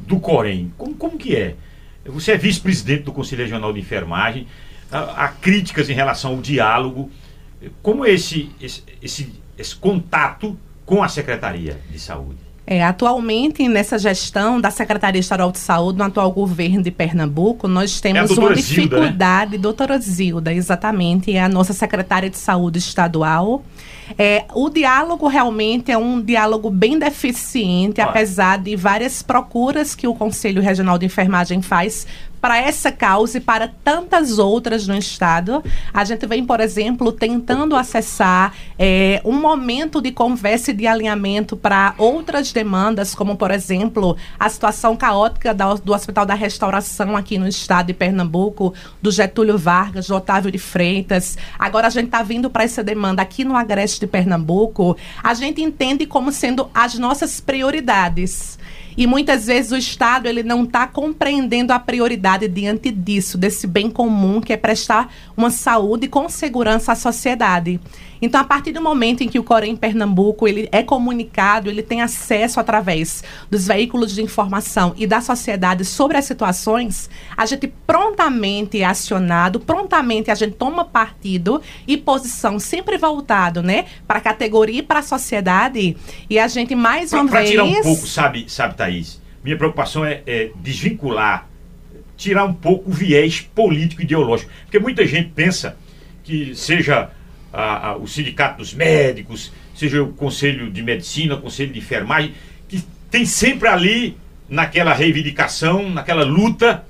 Do 0.06 0.18
Corém. 0.20 0.72
Como, 0.76 0.94
como 0.94 1.18
que 1.18 1.34
é? 1.36 1.54
Você 2.04 2.32
é 2.32 2.36
vice-presidente 2.36 3.02
do 3.02 3.12
Conselho 3.12 3.42
Regional 3.42 3.72
de 3.72 3.80
Enfermagem, 3.80 4.46
há, 4.90 5.24
há, 5.24 5.28
críticas 5.28 5.90
em 5.90 5.94
relação 5.94 6.32
ao 6.32 6.40
diálogo. 6.40 7.10
Como 7.82 8.04
é 8.04 8.12
esse, 8.12 8.50
esse, 8.60 8.82
esse, 9.02 9.32
esse 9.58 9.74
contato 9.74 10.56
com 10.84 11.02
a 11.02 11.08
Secretaria 11.08 11.80
de 11.90 11.98
Saúde? 11.98 12.46
É, 12.68 12.82
atualmente, 12.82 13.68
nessa 13.68 13.96
gestão 13.96 14.60
da 14.60 14.72
Secretaria 14.72 15.20
Estadual 15.20 15.52
de 15.52 15.58
Saúde, 15.58 15.98
no 15.98 16.04
atual 16.04 16.32
governo 16.32 16.82
de 16.82 16.90
Pernambuco, 16.90 17.68
nós 17.68 18.00
temos 18.00 18.36
é 18.36 18.40
uma 18.40 18.54
dificuldade. 18.54 19.50
Zilda, 19.50 19.56
né? 19.56 19.58
Doutora 19.58 19.98
Zilda, 20.00 20.52
exatamente, 20.52 21.32
é 21.32 21.40
a 21.40 21.48
nossa 21.48 21.72
secretária 21.72 22.28
de 22.28 22.36
Saúde 22.36 22.80
estadual. 22.80 23.64
É, 24.18 24.44
o 24.54 24.68
diálogo 24.68 25.26
realmente 25.26 25.90
é 25.90 25.98
um 25.98 26.20
diálogo 26.20 26.70
bem 26.70 26.98
deficiente, 26.98 28.00
Olha. 28.00 28.10
apesar 28.10 28.58
de 28.58 28.76
várias 28.76 29.22
procuras 29.22 29.94
que 29.94 30.06
o 30.06 30.14
Conselho 30.14 30.62
Regional 30.62 30.98
de 30.98 31.06
Enfermagem 31.06 31.62
faz 31.62 32.06
para 32.46 32.58
essa 32.58 32.92
causa 32.92 33.38
e 33.38 33.40
para 33.40 33.66
tantas 33.82 34.38
outras 34.38 34.86
no 34.86 34.96
Estado. 34.96 35.64
A 35.92 36.04
gente 36.04 36.24
vem, 36.28 36.46
por 36.46 36.60
exemplo, 36.60 37.10
tentando 37.10 37.74
acessar 37.74 38.54
é, 38.78 39.20
um 39.24 39.32
momento 39.32 40.00
de 40.00 40.12
conversa 40.12 40.70
e 40.70 40.74
de 40.74 40.86
alinhamento 40.86 41.56
para 41.56 41.96
outras 41.98 42.52
demandas, 42.52 43.16
como, 43.16 43.34
por 43.34 43.50
exemplo, 43.50 44.16
a 44.38 44.48
situação 44.48 44.94
caótica 44.94 45.52
da, 45.52 45.74
do 45.74 45.92
Hospital 45.92 46.24
da 46.24 46.34
Restauração 46.34 47.16
aqui 47.16 47.36
no 47.36 47.48
Estado 47.48 47.88
de 47.88 47.94
Pernambuco, 47.94 48.72
do 49.02 49.10
Getúlio 49.10 49.58
Vargas, 49.58 50.06
do 50.06 50.14
Otávio 50.14 50.52
de 50.52 50.58
Freitas. 50.58 51.36
Agora 51.58 51.88
a 51.88 51.90
gente 51.90 52.06
está 52.06 52.22
vindo 52.22 52.48
para 52.48 52.62
essa 52.62 52.80
demanda 52.80 53.22
aqui 53.22 53.42
no 53.42 53.56
Agreste 53.56 53.98
de 53.98 54.06
Pernambuco. 54.06 54.96
A 55.20 55.34
gente 55.34 55.60
entende 55.60 56.06
como 56.06 56.30
sendo 56.30 56.70
as 56.72 56.96
nossas 56.96 57.40
prioridades. 57.40 58.56
E 58.96 59.06
muitas 59.06 59.46
vezes 59.46 59.72
o 59.72 59.76
Estado 59.76 60.26
ele 60.26 60.42
não 60.42 60.64
está 60.64 60.86
compreendendo 60.86 61.72
a 61.72 61.78
prioridade 61.78 62.48
diante 62.48 62.90
disso, 62.90 63.36
desse 63.36 63.66
bem 63.66 63.90
comum 63.90 64.40
que 64.40 64.52
é 64.52 64.56
prestar 64.56 65.12
uma 65.36 65.50
saúde 65.50 66.08
com 66.08 66.28
segurança 66.28 66.92
à 66.92 66.96
sociedade. 66.96 67.78
Então, 68.20 68.40
a 68.40 68.44
partir 68.44 68.72
do 68.72 68.80
momento 68.80 69.22
em 69.22 69.28
que 69.28 69.38
o 69.38 69.42
Corém 69.42 69.76
Pernambuco 69.76 70.46
ele 70.46 70.68
é 70.72 70.82
comunicado, 70.82 71.68
ele 71.68 71.82
tem 71.82 72.02
acesso 72.02 72.58
através 72.58 73.22
dos 73.50 73.66
veículos 73.66 74.14
de 74.14 74.22
informação 74.22 74.94
e 74.96 75.06
da 75.06 75.20
sociedade 75.20 75.84
sobre 75.84 76.16
as 76.16 76.24
situações, 76.24 77.10
a 77.36 77.46
gente 77.46 77.72
prontamente 77.86 78.80
é 78.80 78.84
acionado, 78.84 79.60
prontamente 79.60 80.30
a 80.30 80.34
gente 80.34 80.54
toma 80.54 80.84
partido 80.84 81.60
e 81.86 81.96
posição 81.96 82.58
sempre 82.58 82.96
voltado, 82.96 83.62
né, 83.62 83.86
para 84.06 84.18
a 84.18 84.22
categoria 84.22 84.80
e 84.80 84.82
para 84.82 85.00
a 85.00 85.02
sociedade. 85.02 85.96
E 86.28 86.38
a 86.38 86.48
gente 86.48 86.74
mais 86.74 87.10
pra, 87.10 87.20
uma 87.20 87.30
pra 87.30 87.40
vez. 87.40 87.54
Para 87.54 87.64
tirar 87.64 87.78
um 87.78 87.82
pouco, 87.82 88.06
sabe, 88.06 88.46
sabe, 88.48 88.74
Thaís? 88.76 89.20
Minha 89.44 89.56
preocupação 89.56 90.04
é, 90.04 90.22
é 90.26 90.50
desvincular, 90.56 91.48
tirar 92.16 92.44
um 92.44 92.54
pouco 92.54 92.90
o 92.90 92.92
viés 92.92 93.40
político 93.54 94.02
ideológico, 94.02 94.50
porque 94.64 94.78
muita 94.78 95.06
gente 95.06 95.30
pensa 95.30 95.76
que 96.24 96.54
seja 96.56 97.10
a, 97.56 97.88
a, 97.88 97.96
o 97.96 98.06
Sindicato 98.06 98.58
dos 98.58 98.74
Médicos, 98.74 99.50
seja 99.74 100.02
o 100.02 100.12
Conselho 100.12 100.70
de 100.70 100.82
Medicina, 100.82 101.34
o 101.34 101.40
Conselho 101.40 101.72
de 101.72 101.78
Enfermagem, 101.78 102.34
que 102.68 102.84
tem 103.10 103.24
sempre 103.24 103.66
ali, 103.66 104.16
naquela 104.46 104.92
reivindicação, 104.92 105.88
naquela 105.88 106.22
luta, 106.22 106.84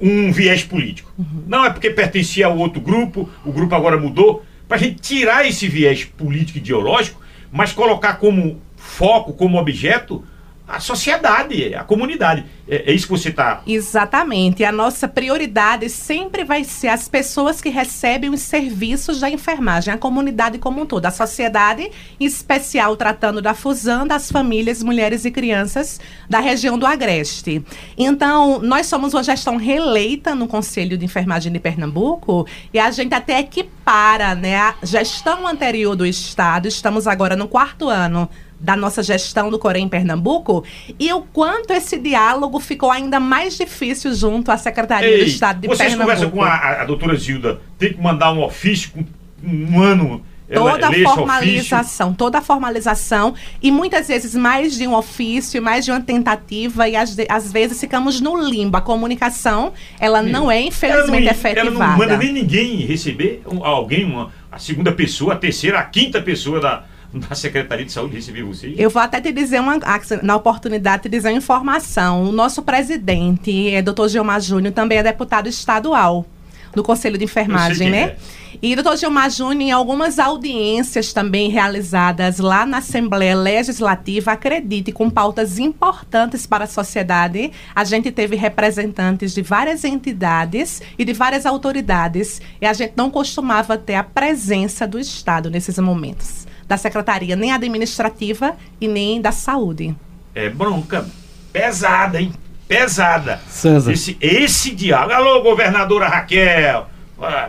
um 0.00 0.32
viés 0.32 0.64
político. 0.64 1.12
Uhum. 1.16 1.44
Não 1.46 1.64
é 1.64 1.70
porque 1.70 1.90
pertencia 1.90 2.46
ao 2.46 2.58
outro 2.58 2.80
grupo, 2.80 3.30
o 3.44 3.52
grupo 3.52 3.74
agora 3.74 3.96
mudou, 3.96 4.44
para 4.66 4.76
a 4.76 4.80
gente 4.80 5.00
tirar 5.00 5.46
esse 5.46 5.68
viés 5.68 6.04
político 6.04 6.58
ideológico, 6.58 7.20
mas 7.52 7.72
colocar 7.72 8.14
como 8.14 8.60
foco, 8.76 9.32
como 9.32 9.58
objeto, 9.58 10.24
a 10.68 10.80
sociedade, 10.80 11.74
a 11.74 11.84
comunidade. 11.84 12.44
É, 12.68 12.90
é 12.90 12.92
isso 12.92 13.06
que 13.06 13.12
você 13.12 13.28
está. 13.28 13.62
Exatamente. 13.66 14.64
A 14.64 14.72
nossa 14.72 15.06
prioridade 15.06 15.88
sempre 15.88 16.44
vai 16.44 16.64
ser 16.64 16.88
as 16.88 17.08
pessoas 17.08 17.60
que 17.60 17.68
recebem 17.68 18.30
os 18.30 18.40
serviços 18.40 19.20
da 19.20 19.30
enfermagem, 19.30 19.94
a 19.94 19.98
comunidade 19.98 20.58
como 20.58 20.82
um 20.82 20.86
todo, 20.86 21.06
a 21.06 21.10
sociedade, 21.12 21.90
em 22.18 22.24
especial 22.24 22.96
tratando 22.96 23.40
da 23.40 23.54
fusão 23.54 24.06
das 24.06 24.30
famílias, 24.30 24.82
mulheres 24.82 25.24
e 25.24 25.30
crianças 25.30 26.00
da 26.28 26.40
região 26.40 26.76
do 26.76 26.86
Agreste. 26.86 27.64
Então, 27.96 28.58
nós 28.58 28.86
somos 28.86 29.14
uma 29.14 29.22
gestão 29.22 29.56
reeleita 29.56 30.34
no 30.34 30.48
Conselho 30.48 30.98
de 30.98 31.04
Enfermagem 31.04 31.52
de 31.52 31.60
Pernambuco 31.60 32.46
e 32.74 32.78
a 32.78 32.90
gente 32.90 33.14
até 33.14 33.38
equipara 33.38 34.34
né, 34.34 34.56
a 34.56 34.74
gestão 34.82 35.46
anterior 35.46 35.94
do 35.94 36.04
Estado. 36.04 36.66
Estamos 36.66 37.06
agora 37.06 37.36
no 37.36 37.46
quarto 37.46 37.88
ano 37.88 38.28
da 38.58 38.76
nossa 38.76 39.02
gestão 39.02 39.50
do 39.50 39.58
Corém 39.58 39.84
em 39.84 39.88
Pernambuco 39.88 40.64
e 40.98 41.12
o 41.12 41.20
quanto 41.20 41.72
esse 41.72 41.98
diálogo 41.98 42.58
ficou 42.58 42.90
ainda 42.90 43.20
mais 43.20 43.56
difícil 43.56 44.14
junto 44.14 44.50
à 44.50 44.56
Secretaria 44.56 45.08
Ei, 45.08 45.18
do 45.18 45.24
Estado 45.24 45.60
de 45.60 45.68
vocês 45.68 45.90
Pernambuco. 45.90 46.16
Vocês 46.16 46.30
conversam 46.30 46.50
com 46.58 46.66
a, 46.66 46.82
a, 46.82 46.84
doutora 46.84 47.16
Zilda, 47.16 47.60
tem 47.78 47.92
que 47.92 48.00
mandar 48.00 48.32
um 48.32 48.42
ofício 48.42 48.90
com 48.90 49.04
um 49.44 49.80
ano 49.80 50.22
toda 50.52 50.88
a 50.88 50.92
formalização, 50.92 52.14
toda 52.14 52.38
a 52.38 52.42
formalização 52.42 53.34
e 53.60 53.70
muitas 53.72 54.08
vezes 54.08 54.34
mais 54.34 54.76
de 54.76 54.86
um 54.86 54.94
ofício, 54.94 55.60
mais 55.60 55.84
de 55.84 55.90
uma 55.90 56.00
tentativa 56.00 56.88
e 56.88 56.96
às, 56.96 57.16
às 57.28 57.52
vezes 57.52 57.80
ficamos 57.80 58.20
no 58.20 58.36
limbo. 58.40 58.76
A 58.76 58.80
comunicação, 58.80 59.72
ela 59.98 60.22
Meu, 60.22 60.32
não 60.32 60.50
é 60.50 60.60
infelizmente 60.60 61.08
ela 61.08 61.20
não, 61.20 61.30
efetivada. 61.30 61.60
Ela 61.60 61.90
não 61.90 61.98
manda 61.98 62.16
nem 62.16 62.32
ninguém 62.32 62.76
receber 62.86 63.42
alguém, 63.62 64.04
uma, 64.04 64.32
a 64.50 64.58
segunda 64.58 64.92
pessoa, 64.92 65.34
a 65.34 65.36
terceira, 65.36 65.78
a 65.78 65.84
quinta 65.84 66.22
pessoa 66.22 66.60
da, 66.60 66.84
da 67.28 67.34
Secretaria 67.34 67.84
de 67.84 67.92
Saúde 67.92 68.16
receber 68.16 68.42
vocês? 68.42 68.78
Eu 68.78 68.90
vou 68.90 69.02
até 69.02 69.20
te 69.20 69.32
dizer 69.32 69.60
uma, 69.60 69.78
na 70.22 70.36
oportunidade, 70.36 71.04
te 71.04 71.08
dizer 71.08 71.28
uma 71.28 71.38
informação. 71.38 72.24
O 72.24 72.32
nosso 72.32 72.62
presidente, 72.62 73.70
é 73.70 73.82
Dr. 73.82 74.08
Gilmar 74.08 74.40
Júnior, 74.40 74.72
também 74.72 74.98
é 74.98 75.02
deputado 75.02 75.48
estadual. 75.48 76.26
do 76.74 76.82
Conselho 76.82 77.16
de 77.16 77.24
Enfermagem, 77.24 77.90
né? 77.90 78.00
É. 78.02 78.16
E 78.62 78.74
doutor 78.74 78.96
Gilmar 78.96 79.30
Júnior, 79.30 79.60
em 79.60 79.70
algumas 79.70 80.18
audiências 80.18 81.12
também 81.12 81.50
realizadas 81.50 82.38
lá 82.38 82.64
na 82.64 82.78
Assembleia 82.78 83.36
Legislativa, 83.36 84.32
acredite, 84.32 84.92
com 84.92 85.10
pautas 85.10 85.58
importantes 85.58 86.46
para 86.46 86.64
a 86.64 86.66
sociedade, 86.66 87.52
a 87.74 87.84
gente 87.84 88.10
teve 88.10 88.34
representantes 88.34 89.34
de 89.34 89.42
várias 89.42 89.84
entidades 89.84 90.80
e 90.98 91.04
de 91.04 91.12
várias 91.12 91.44
autoridades, 91.44 92.40
e 92.60 92.66
a 92.66 92.72
gente 92.72 92.94
não 92.96 93.10
costumava 93.10 93.76
ter 93.76 93.94
a 93.94 94.04
presença 94.04 94.86
do 94.86 94.98
Estado 94.98 95.50
nesses 95.50 95.78
momentos, 95.78 96.45
da 96.68 96.76
Secretaria, 96.76 97.36
nem 97.36 97.52
administrativa 97.52 98.56
e 98.80 98.88
nem 98.88 99.20
da 99.20 99.32
saúde. 99.32 99.94
É 100.34 100.48
bronca 100.48 101.06
pesada, 101.52 102.20
hein? 102.20 102.32
Pesada. 102.68 103.40
César. 103.48 103.92
Esse, 103.92 104.16
esse 104.20 104.74
diálogo. 104.74 105.12
Alô, 105.12 105.42
governadora 105.42 106.08
Raquel, 106.08 106.88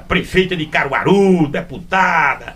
prefeita 0.07 0.55
de 0.55 0.65
Caruaru, 0.67 1.47
deputada. 1.47 2.55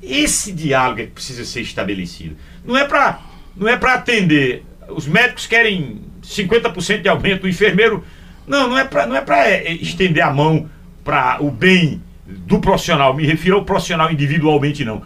Esse 0.00 0.52
diálogo 0.52 1.00
é 1.00 1.04
que 1.04 1.10
precisa 1.10 1.44
ser 1.44 1.60
estabelecido. 1.60 2.36
Não 2.64 2.76
é 2.76 2.84
para 2.84 3.20
não 3.56 3.68
é 3.68 3.76
para 3.76 3.94
atender. 3.94 4.64
Os 4.88 5.06
médicos 5.06 5.46
querem 5.46 6.00
50% 6.22 7.02
de 7.02 7.08
aumento, 7.08 7.44
o 7.44 7.48
enfermeiro 7.48 8.04
não, 8.46 8.68
não 8.68 8.78
é 8.78 8.84
para 8.84 9.06
não 9.06 9.16
é 9.16 9.20
para 9.20 9.64
estender 9.72 10.22
a 10.22 10.32
mão 10.32 10.70
para 11.04 11.42
o 11.42 11.50
bem 11.50 12.00
do 12.28 12.60
profissional. 12.60 13.14
Me 13.14 13.26
refiro 13.26 13.56
ao 13.56 13.64
profissional 13.64 14.12
individualmente 14.12 14.84
não. 14.84 15.02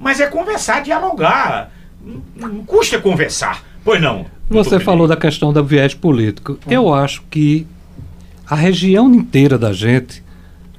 Mas 0.00 0.20
é 0.20 0.26
conversar, 0.26 0.82
dialogar. 0.82 1.70
Não, 2.04 2.48
não 2.48 2.64
custa 2.64 2.98
conversar. 2.98 3.62
Pois 3.84 4.00
não. 4.00 4.26
Você 4.48 4.80
falou 4.80 5.06
da 5.06 5.16
questão 5.16 5.52
do 5.52 5.62
viés 5.64 5.94
político. 5.94 6.58
Eu 6.68 6.92
acho 6.92 7.22
que 7.30 7.66
a 8.48 8.54
região 8.54 9.12
inteira 9.12 9.58
da 9.58 9.72
gente 9.72 10.22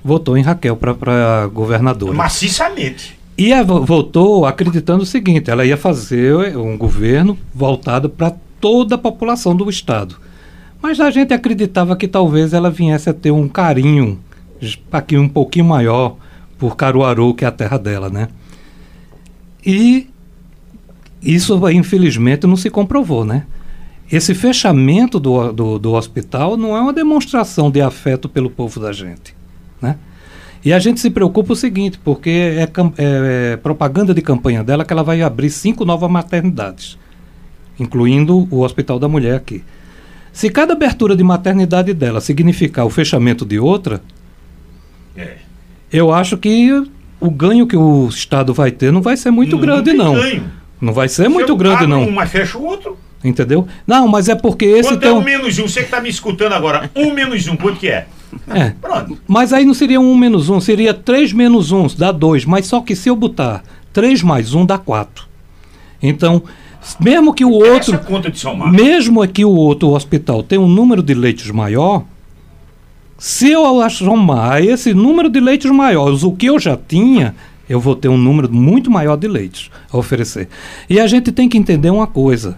votou 0.03 0.37
em 0.37 0.41
Raquel 0.41 0.75
para 0.75 1.47
governadora. 1.47 2.13
maciçamente. 2.13 3.17
E 3.37 3.51
votou 3.63 4.45
acreditando 4.45 5.03
o 5.03 5.05
seguinte: 5.07 5.49
ela 5.49 5.65
ia 5.65 5.77
fazer 5.77 6.55
um 6.55 6.77
governo 6.77 7.37
voltado 7.53 8.09
para 8.09 8.33
toda 8.61 8.95
a 8.95 8.97
população 8.97 9.55
do 9.55 9.69
Estado. 9.69 10.15
Mas 10.81 10.99
a 10.99 11.09
gente 11.09 11.33
acreditava 11.33 11.95
que 11.95 12.07
talvez 12.07 12.53
ela 12.53 12.69
viesse 12.69 13.09
a 13.09 13.13
ter 13.13 13.31
um 13.31 13.47
carinho 13.47 14.19
aqui 14.91 15.17
um 15.17 15.27
pouquinho 15.27 15.65
maior 15.65 16.15
por 16.57 16.75
Caruaru, 16.75 17.33
que 17.33 17.43
é 17.45 17.47
a 17.47 17.51
terra 17.51 17.77
dela, 17.77 18.09
né? 18.09 18.27
E 19.65 20.07
isso, 21.21 21.69
infelizmente, 21.69 22.45
não 22.45 22.55
se 22.55 22.69
comprovou, 22.69 23.23
né? 23.25 23.45
Esse 24.11 24.33
fechamento 24.33 25.19
do, 25.19 25.51
do, 25.51 25.79
do 25.79 25.93
hospital 25.93 26.57
não 26.57 26.75
é 26.75 26.81
uma 26.81 26.93
demonstração 26.93 27.71
de 27.71 27.81
afeto 27.81 28.27
pelo 28.29 28.49
povo 28.49 28.79
da 28.79 28.91
gente, 28.91 29.35
né? 29.81 29.95
E 30.63 30.71
a 30.71 30.79
gente 30.79 30.99
se 30.99 31.09
preocupa 31.09 31.53
o 31.53 31.55
seguinte, 31.55 31.99
porque 32.01 32.29
é, 32.29 32.63
é- 32.63 33.51
é 33.53 33.57
propaganda 33.57 34.13
de 34.13 34.21
campanha 34.21 34.63
dela 34.63 34.85
que 34.85 34.93
ela 34.93 35.03
vai 35.03 35.21
abrir 35.21 35.49
cinco 35.49 35.83
novas 35.83 36.09
maternidades, 36.09 36.97
incluindo 37.79 38.47
o 38.49 38.61
Hospital 38.61 38.97
da 38.99 39.07
Mulher 39.07 39.35
aqui. 39.35 39.63
Se 40.31 40.49
cada 40.49 40.73
abertura 40.73 41.15
de 41.15 41.23
maternidade 41.23 41.93
dela 41.93 42.21
significar 42.21 42.85
o 42.85 42.89
fechamento 42.89 43.45
de 43.45 43.59
outra, 43.59 44.01
É. 45.15 45.35
eu 45.91 46.11
acho 46.11 46.37
que 46.37 46.71
o 47.19 47.29
ganho 47.29 47.67
que 47.67 47.77
o 47.77 48.07
Estado 48.07 48.53
vai 48.53 48.71
ter 48.71 48.91
não 48.91 49.01
vai 49.01 49.15
ser 49.15 49.31
muito 49.31 49.57
grande, 49.57 49.91
tem 49.91 49.97
não. 49.97 50.13
ganho. 50.13 50.43
Não 50.81 50.91
vai 50.91 51.07
ser 51.07 51.23
Se 51.23 51.29
muito 51.29 51.55
grande, 51.55 51.87
não. 51.87 52.03
Um, 52.03 52.11
mas 52.11 52.29
fecha 52.29 52.57
o 52.57 52.65
outro. 52.65 52.97
Entendeu? 53.23 53.65
Não, 53.87 54.05
mas 54.05 54.27
é 54.27 54.35
porque 54.35 54.65
esse 54.65 54.89
quanto 54.89 55.07
é 55.07 55.13
um... 55.13 55.21
menos 55.21 55.57
um? 55.57 55.67
Você 55.67 55.79
que 55.79 55.85
está 55.85 56.01
me 56.01 56.09
escutando 56.09 56.51
agora, 56.51 56.91
um 56.93 57.13
menos 57.13 57.47
um, 57.47 57.55
quanto 57.55 57.79
que 57.79 57.87
é? 57.87 58.05
É. 58.49 58.71
Pronto. 58.81 59.17
Mas 59.25 59.53
aí 59.53 59.63
não 59.63 59.73
seria 59.73 60.01
um 60.01 60.15
menos 60.17 60.49
um, 60.49 60.59
seria 60.59 60.93
três 60.93 61.31
menos 61.31 61.71
um, 61.71 61.87
dá 61.97 62.11
dois. 62.11 62.43
Mas 62.43 62.65
só 62.65 62.81
que 62.81 62.95
se 62.95 63.09
eu 63.09 63.15
botar 63.15 63.63
três 63.93 64.21
mais 64.21 64.53
um, 64.53 64.65
dá 64.65 64.77
quatro. 64.77 65.25
Então, 66.01 66.43
mesmo 66.99 67.33
que 67.33 67.45
o 67.45 67.51
outro, 67.51 67.95
Essa 67.95 67.97
conta 67.99 68.29
de 68.29 68.37
somar. 68.37 68.69
mesmo 68.69 69.25
que 69.25 69.45
o 69.45 69.51
outro 69.51 69.91
hospital 69.91 70.43
tenha 70.43 70.59
um 70.59 70.67
número 70.67 71.01
de 71.01 71.13
leitos 71.13 71.49
maior, 71.51 72.03
se 73.25 73.49
eu 73.49 73.89
somar 73.89 74.61
esse 74.61 74.93
número 74.93 75.29
de 75.29 75.39
leitos 75.39 75.71
maiores, 75.71 76.23
o 76.23 76.33
que 76.33 76.47
eu 76.47 76.59
já 76.59 76.75
tinha, 76.75 77.33
eu 77.69 77.79
vou 77.79 77.95
ter 77.95 78.09
um 78.09 78.17
número 78.17 78.51
muito 78.51 78.91
maior 78.91 79.15
de 79.15 79.29
leitos 79.29 79.71
a 79.89 79.97
oferecer. 79.97 80.49
E 80.89 80.99
a 80.99 81.07
gente 81.07 81.31
tem 81.31 81.47
que 81.47 81.57
entender 81.57 81.89
uma 81.89 82.05
coisa. 82.05 82.57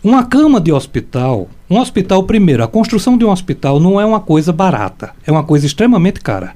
Uma 0.00 0.22
cama 0.22 0.60
de 0.60 0.70
hospital, 0.70 1.48
um 1.68 1.80
hospital, 1.80 2.22
primeiro, 2.22 2.62
a 2.62 2.68
construção 2.68 3.18
de 3.18 3.24
um 3.24 3.30
hospital 3.32 3.80
não 3.80 4.00
é 4.00 4.04
uma 4.06 4.20
coisa 4.20 4.52
barata, 4.52 5.10
é 5.26 5.32
uma 5.32 5.42
coisa 5.42 5.66
extremamente 5.66 6.20
cara. 6.20 6.54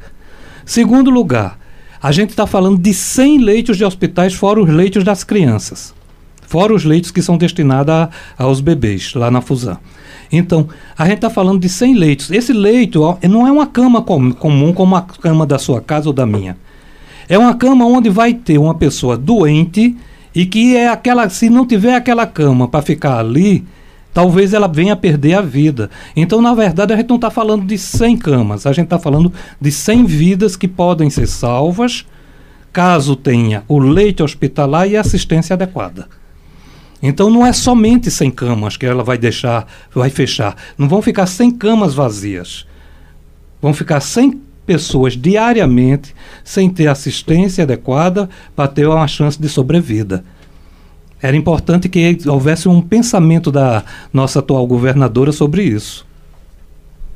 Segundo 0.65 1.11
lugar, 1.11 1.59
a 2.01 2.13
gente 2.13 2.31
está 2.31 2.47
falando 2.47 2.79
de 2.79 2.95
100 2.95 3.39
leitos 3.39 3.77
de 3.77 3.85
hospitais, 3.85 4.33
fora 4.33 4.63
os 4.63 4.71
leitos 4.71 5.03
das 5.03 5.25
crianças, 5.25 5.93
fora 6.49 6.75
os 6.75 6.83
leitos 6.85 7.11
que 7.11 7.21
são 7.21 7.37
destinados 7.37 7.93
a- 7.95 8.09
aos 8.39 8.61
bebês, 8.61 9.13
lá 9.15 9.31
na 9.31 9.43
Fusão. 9.43 9.77
Então, 10.33 10.69
a 10.97 11.05
gente 11.05 11.17
está 11.17 11.29
falando 11.31 11.61
de 11.61 11.69
100 11.69 11.95
leitos. 11.95 12.31
Esse 12.31 12.53
leito 12.53 13.03
ó, 13.03 13.17
não 13.29 13.47
é 13.47 13.53
uma 13.53 13.67
cama 13.67 14.01
com- 14.03 14.33
comum 14.33 14.73
como 14.73 14.97
a 14.97 15.03
cama 15.03 15.47
da 15.47 15.59
sua 15.59 15.81
casa 15.81 16.09
ou 16.09 16.13
da 16.13 16.25
minha. 16.27 16.57
É 17.29 17.37
uma 17.39 17.55
cama 17.55 17.85
onde 17.87 18.09
vai 18.09 18.33
ter 18.33 18.57
uma 18.59 18.75
pessoa 18.75 19.17
doente 19.17 19.95
e 20.35 20.47
que 20.47 20.75
é 20.75 20.89
aquela, 20.89 21.29
se 21.29 21.51
não 21.51 21.67
tiver 21.67 21.95
aquela 21.95 22.27
cama 22.27 22.67
para 22.67 22.81
ficar 22.83 23.19
ali, 23.19 23.65
talvez 24.15 24.55
ela 24.55 24.67
venha 24.69 24.95
a 24.95 24.97
perder 24.97 25.35
a 25.35 25.43
vida. 25.43 25.91
Então, 26.17 26.41
na 26.41 26.55
verdade, 26.55 26.95
a 26.95 26.97
gente 26.97 27.09
não 27.11 27.17
está 27.17 27.31
falando 27.31 27.67
de 27.67 27.77
100 27.77 28.17
camas, 28.17 28.67
a 28.67 28.73
gente 28.73 28.85
está 28.85 28.99
falando 28.99 29.31
de 29.61 29.71
100 29.71 30.05
vidas 30.07 30.57
que 30.57 30.67
podem 30.67 31.11
ser 31.11 31.27
salvas 31.27 32.07
caso 32.73 33.17
tenha 33.17 33.65
o 33.67 33.79
leite 33.79 34.23
hospitalar 34.23 34.89
e 34.89 34.97
assistência 34.97 35.55
adequada. 35.55 36.07
Então 37.03 37.31
não 37.31 37.47
é 37.47 37.53
somente 37.53 38.11
100 38.11 38.31
camas 38.33 38.77
que 38.77 38.85
ela 38.85 39.05
vai 39.05 39.17
deixar, 39.17 39.67
vai 39.95 40.11
fechar. 40.11 40.57
Não 40.77 40.89
vão 40.89 41.01
ficar 41.01 41.27
100 41.27 41.53
camas 41.53 41.95
vazias. 41.95 42.67
Vão 43.63 43.73
ficar 43.73 44.01
100 44.01 44.43
pessoas 44.67 45.17
diariamente 45.17 46.15
sem 46.45 46.69
ter 46.69 46.89
assistência 46.89 47.65
adequada 47.65 48.29
para 48.55 48.69
ter 48.69 48.87
uma 48.87 49.07
chance 49.07 49.41
de 49.41 49.49
sobrevida. 49.49 50.25
Era 51.23 51.37
importante 51.37 51.89
que 51.89 52.19
houvesse 52.27 52.69
um 52.69 52.81
pensamento 52.81 53.51
da 53.51 53.85
nossa 54.13 54.41
atual 54.41 54.67
governadora 54.67 55.33
sobre 55.33 55.63
isso. 55.63 56.07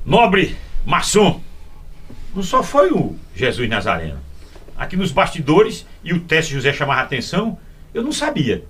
Nobre 0.05 0.57
maçom, 0.85 1.41
não 2.35 2.43
só 2.43 2.62
foi 2.62 2.91
o 2.91 3.14
Jesus 3.35 3.68
Nazareno. 3.68 4.18
Aqui 4.76 4.97
nos 4.97 5.12
bastidores, 5.12 5.87
e 6.03 6.12
o 6.12 6.20
Teste 6.20 6.55
José 6.55 6.72
chamava 6.72 7.01
a 7.01 7.05
atenção, 7.05 7.57
eu 7.95 8.03
não 8.03 8.11
sabia 8.11 8.64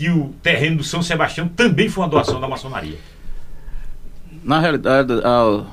que 0.00 0.08
o 0.08 0.30
terreno 0.42 0.78
do 0.78 0.82
São 0.84 1.02
Sebastião 1.02 1.46
também 1.46 1.86
foi 1.90 2.02
uma 2.02 2.08
doação 2.08 2.40
da 2.40 2.48
maçonaria. 2.48 2.96
Na 4.42 4.58
realidade, 4.58 5.12
a- 5.22 5.66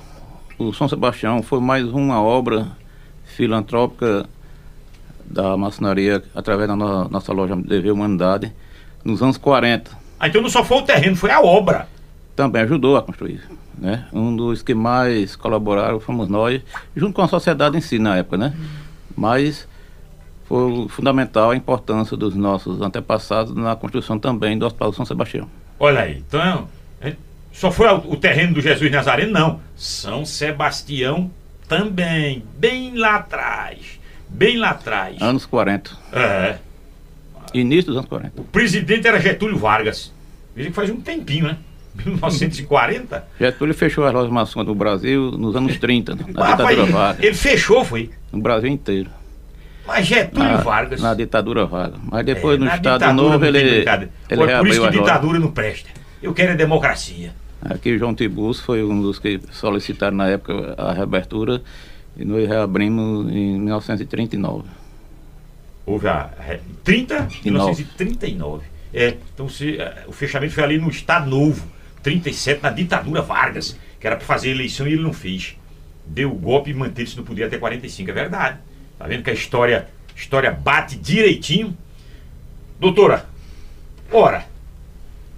o 0.60 0.74
São 0.74 0.90
Sebastião 0.90 1.42
foi 1.42 1.62
mais 1.62 1.86
uma 1.86 2.22
obra 2.22 2.68
filantrópica 3.24 4.26
da 5.26 5.56
maçonaria 5.56 6.22
através 6.36 6.68
da 6.68 6.76
no- 6.76 7.08
nossa 7.08 7.32
loja 7.32 7.56
DV 7.56 7.90
Humanidade 7.92 8.52
nos 9.02 9.22
anos 9.24 9.38
40. 9.38 9.92
Ah, 10.20 10.28
então 10.28 10.42
não 10.42 10.50
só 10.50 10.62
foi 10.62 10.80
o 10.80 10.82
terreno, 10.82 11.16
foi 11.16 11.32
a 11.32 11.40
obra. 11.40 11.88
Também 12.36 12.64
ajudou 12.64 12.98
a 12.98 13.02
construir. 13.02 13.42
Né? 13.78 14.08
Um 14.12 14.36
dos 14.36 14.62
que 14.62 14.74
mais 14.74 15.38
colaboraram 15.38 16.02
fomos 16.02 16.28
nós, 16.28 16.62
junto 16.98 17.14
com 17.14 17.22
a 17.22 17.28
sociedade 17.30 17.78
em 17.78 17.82
si 17.82 17.98
na 17.98 18.18
época. 18.18 18.36
Né? 18.36 18.54
Mas 19.16 19.66
foi 20.48 20.88
fundamental 20.90 21.52
a 21.52 21.56
importância 21.56 22.16
dos 22.16 22.34
nossos 22.36 22.82
antepassados 22.82 23.54
na 23.54 23.76
construção 23.76 24.18
também 24.18 24.58
do 24.58 24.66
Hospital 24.66 24.94
São 24.94 25.06
Sebastião. 25.06 25.50
Olha 25.80 26.02
aí, 26.02 26.24
então, 26.28 26.68
é, 27.02 27.14
só 27.52 27.70
foi 27.72 27.88
o 27.88 28.16
terreno 28.16 28.54
do 28.56 28.62
Jesus 28.62 28.90
Nazareno? 28.92 29.32
Não. 29.32 29.60
São 29.76 30.26
Sebastião 30.26 31.30
também, 31.68 32.44
bem 32.58 32.96
lá 32.96 33.16
atrás. 33.18 34.00
Bem 34.30 34.58
lá 34.58 34.70
atrás. 34.72 35.22
Anos 35.22 35.46
40. 35.46 35.92
É. 36.14 36.58
Início 37.54 37.88
dos 37.88 37.98
anos 37.98 38.10
40. 38.10 38.42
O 38.42 38.44
presidente 38.46 39.08
era 39.08 39.20
Getúlio 39.20 39.58
Vargas. 39.58 40.14
Que 40.56 40.72
faz 40.72 40.90
um 40.90 41.00
tempinho, 41.00 41.46
né? 41.46 41.58
1940. 42.06 43.28
Getúlio 43.40 43.74
fechou 43.74 44.06
as 44.06 44.14
lojas 44.14 44.32
maçônicas 44.32 44.74
no 44.74 44.76
Brasil 44.78 45.32
nos 45.32 45.56
anos 45.56 45.78
30, 45.78 46.16
na 46.16 46.22
Ah, 46.46 46.52
ditadura 46.52 46.86
Vargas. 46.86 47.24
ele 47.24 47.36
fechou, 47.36 47.84
foi. 47.86 48.10
No 48.32 48.42
Brasil 48.42 48.70
inteiro. 48.70 49.10
Mas 49.88 50.06
Getúlio 50.06 50.50
Na, 50.52 50.58
Vargas. 50.58 51.02
na 51.02 51.14
ditadura 51.14 51.66
Vargas. 51.66 52.00
Mas 52.04 52.26
depois 52.26 52.58
É, 52.58 52.64
no 52.64 52.68
Estado 52.68 53.14
Novo 53.14 53.46
ele, 53.46 53.58
ele 53.60 53.86
Olha, 54.38 54.58
Por 54.60 54.68
isso 54.68 54.82
que 54.82 54.90
ditadura 54.92 55.40
não 55.40 55.52
presta. 55.52 55.90
Eu 56.22 56.34
quero 56.34 56.52
é 56.52 56.56
democracia. 56.56 57.34
Aqui 57.62 57.96
o 57.96 57.98
João 57.98 58.14
Tiburcio 58.14 58.64
foi 58.64 58.84
um 58.84 59.02
dos 59.02 59.18
que 59.18 59.40
solicitaram 59.52 60.16
na 60.18 60.28
época 60.28 60.76
a 60.78 60.94
reabertura 60.94 61.62
e 62.16 62.24
nós 62.26 62.48
reabrimos 62.48 63.32
em 63.32 63.60
1939. 63.60 64.64
Houve 65.86 66.08
a. 66.08 66.30
re- 66.40 66.60
30? 66.84 67.28
1939. 67.46 68.66
É, 68.94 69.16
então 69.34 69.48
se, 69.50 69.80
eh, 69.80 70.04
o 70.08 70.12
fechamento 70.12 70.54
foi 70.54 70.64
ali 70.64 70.78
no 70.78 70.90
Estado 70.90 71.30
Novo, 71.30 71.66
37, 72.04 72.62
na 72.64 72.70
ditadura 72.72 73.22
Vargas, 73.22 73.78
que 74.00 74.08
era 74.08 74.16
para 74.16 74.26
fazer 74.26 74.50
eleição 74.52 74.88
e 74.88 74.94
ele 74.94 75.02
não 75.04 75.14
fez. 75.14 75.56
deu 76.06 76.32
o 76.32 76.36
golpe 76.36 76.72
e 76.72 76.74
manteve-se 76.74 77.18
no 77.18 77.24
poder 77.24 77.44
até 77.46 77.58
45. 77.58 78.10
É 78.10 78.14
verdade. 78.14 78.58
Tá 78.98 79.06
vendo 79.08 79.24
que 79.24 79.30
a 79.30 79.34
história, 79.34 79.88
história 80.16 80.52
bate 80.52 80.98
direitinho? 80.98 81.78
Doutora, 82.80 83.28
ora, 84.12 84.46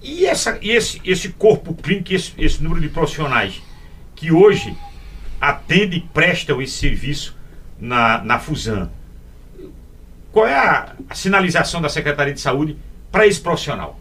e, 0.02 0.24
essa, 0.26 0.58
e 0.62 0.70
esse, 0.70 1.00
esse 1.04 1.30
corpo 1.30 1.74
clínico, 1.74 2.12
esse, 2.12 2.32
esse 2.38 2.62
número 2.62 2.80
de 2.80 2.88
profissionais 2.88 3.60
que 4.14 4.32
hoje 4.32 4.76
atendem 5.40 5.98
e 5.98 6.02
prestam 6.02 6.60
esse 6.60 6.74
serviço 6.74 7.36
na, 7.78 8.22
na 8.24 8.38
Fusan, 8.38 8.90
qual 10.32 10.46
é 10.46 10.54
a, 10.54 10.94
a 11.08 11.14
sinalização 11.14 11.82
da 11.82 11.88
Secretaria 11.88 12.32
de 12.32 12.40
Saúde 12.40 12.76
para 13.10 13.26
esse 13.26 13.40
profissional? 13.40 13.99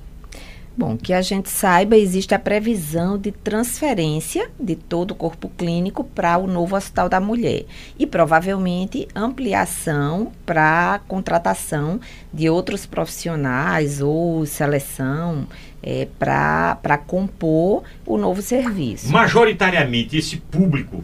Bom, 0.79 0.95
que 0.95 1.11
a 1.11 1.21
gente 1.21 1.49
saiba, 1.49 1.97
existe 1.97 2.33
a 2.33 2.39
previsão 2.39 3.17
de 3.17 3.33
transferência 3.33 4.49
de 4.57 4.77
todo 4.77 5.11
o 5.11 5.15
corpo 5.15 5.49
clínico 5.49 6.05
para 6.05 6.37
o 6.37 6.47
novo 6.47 6.73
Hospital 6.73 7.09
da 7.09 7.19
Mulher. 7.19 7.65
E 7.99 8.07
provavelmente 8.07 9.05
ampliação 9.13 10.31
para 10.45 11.01
contratação 11.05 11.99
de 12.33 12.49
outros 12.49 12.85
profissionais 12.85 13.99
ou 14.01 14.45
seleção 14.45 15.49
é, 15.83 16.07
para 16.17 16.97
compor 17.05 17.83
o 18.05 18.17
novo 18.17 18.41
serviço. 18.41 19.11
Majoritariamente, 19.11 20.15
esse 20.15 20.37
público 20.37 21.03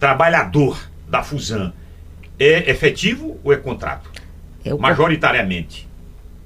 trabalhador 0.00 0.90
da 1.08 1.22
Fusan 1.22 1.72
é 2.36 2.68
efetivo 2.68 3.38
ou 3.44 3.52
é 3.52 3.56
contrato? 3.58 4.10
É 4.64 4.74
Majoritariamente. 4.74 5.85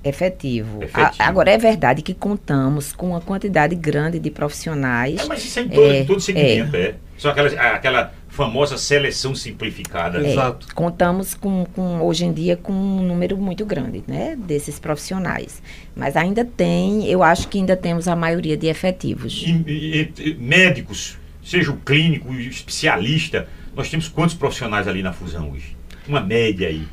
Efetivo. 0.03 0.83
Efetivo. 0.83 1.15
A- 1.23 1.27
agora, 1.29 1.51
é 1.51 1.59
verdade 1.59 2.03
que 2.03 2.15
contamos 2.15 2.93
com 2.93 3.11
uma 3.11 3.21
quantidade 3.21 3.75
grande 3.75 4.19
de 4.19 4.31
profissionais. 4.31 5.21
É, 5.21 5.25
mas 5.27 5.45
isso 5.45 5.59
é 5.59 5.63
em 5.63 5.69
todo, 5.69 5.93
É, 5.93 6.05
todo 6.05 6.21
segmento, 6.21 6.77
é. 6.77 6.95
Só 7.17 7.31
aquela, 7.31 7.49
aquela 7.75 8.15
famosa 8.29 8.79
seleção 8.79 9.35
simplificada. 9.35 10.25
É, 10.27 10.31
Exato. 10.33 10.75
Contamos 10.75 11.35
com, 11.35 11.67
com, 11.75 12.01
hoje 12.01 12.25
em 12.25 12.33
dia, 12.33 12.57
com 12.57 12.73
um 12.73 13.03
número 13.03 13.37
muito 13.37 13.67
grande, 13.67 14.03
né, 14.09 14.37
desses 14.37 14.79
profissionais. 14.79 15.63
Mas 15.95 16.17
ainda 16.17 16.45
tem, 16.47 17.07
eu 17.07 17.23
acho 17.23 17.49
que 17.49 17.59
ainda 17.59 17.77
temos 17.77 18.09
a 18.09 18.17
maioria 18.17 18.57
de 18.57 18.69
efetivos. 18.69 19.45
E- 19.47 19.51
e- 19.67 20.13
e- 20.31 20.35
médicos, 20.35 21.19
seja 21.45 21.71
o 21.71 21.77
clínico, 21.77 22.31
o 22.31 22.41
especialista, 22.41 23.47
nós 23.77 23.91
temos 23.91 24.09
quantos 24.09 24.35
profissionais 24.35 24.89
ali 24.89 25.03
na 25.03 25.13
fusão 25.13 25.51
hoje? 25.51 25.77
Uma 26.09 26.21
média 26.21 26.69
aí. 26.69 26.85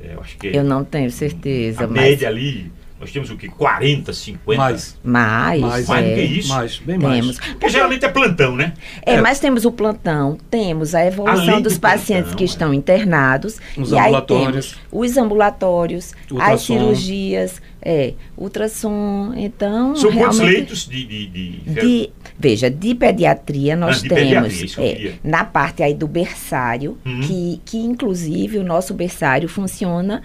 É, 0.00 0.14
eu 0.14 0.20
acho 0.20 0.36
que 0.38 0.48
Eu 0.48 0.64
não 0.64 0.84
tenho 0.84 1.10
certeza, 1.10 1.84
a 1.84 1.86
mas 1.86 2.00
média 2.00 2.28
ali, 2.28 2.70
nós 3.00 3.12
temos 3.12 3.30
o 3.30 3.36
que? 3.36 3.48
40, 3.48 4.12
50? 4.12 4.60
Mais. 4.60 4.98
mais, 5.04 5.60
Mais, 5.60 5.88
Mais 5.88 6.04
do 6.08 6.14
que 6.14 6.20
é, 6.20 6.24
isso? 6.24 6.48
Mais, 6.48 6.78
bem 6.78 6.98
temos. 6.98 7.38
mais. 7.38 7.38
Porque 7.52 7.68
geralmente 7.68 8.04
é 8.04 8.08
plantão, 8.08 8.56
né? 8.56 8.72
É, 9.02 9.20
mas 9.20 9.38
temos 9.38 9.64
o 9.64 9.70
plantão, 9.72 10.36
temos 10.50 10.94
a 10.94 11.04
evolução 11.06 11.42
Além 11.42 11.56
do 11.62 11.68
dos 11.68 11.78
pacientes 11.78 12.22
plantão, 12.24 12.36
que 12.36 12.42
é. 12.44 12.46
estão 12.46 12.74
internados. 12.74 13.58
Os 13.76 13.92
e 13.92 13.94
aí 13.98 14.06
ambulatórios. 14.06 14.66
temos 14.72 14.78
os 14.90 15.16
ambulatórios, 15.16 16.12
as 16.24 16.30
Ultrassom. 16.32 16.58
cirurgias, 16.78 17.62
é, 17.80 18.14
ultrassom. 18.36 19.32
Então, 19.36 19.94
São 19.94 20.10
quantos 20.12 20.38
leitos 20.40 20.88
de... 20.88 21.04
de, 21.04 21.26
de- 21.26 21.58
De, 21.68 22.10
veja, 22.38 22.70
de 22.70 22.94
pediatria 22.94 23.76
nós 23.76 23.98
Ah, 23.98 24.02
de 24.02 24.08
temos 24.08 24.48
pediatria, 24.74 25.10
é, 25.10 25.28
na 25.28 25.44
parte 25.44 25.82
aí 25.82 25.94
do 25.94 26.08
berçário, 26.08 26.98
Uhum. 27.06 27.20
que, 27.20 27.60
que 27.64 27.76
inclusive 27.78 28.58
o 28.58 28.64
nosso 28.64 28.92
berçário 28.94 29.48
funciona 29.48 30.22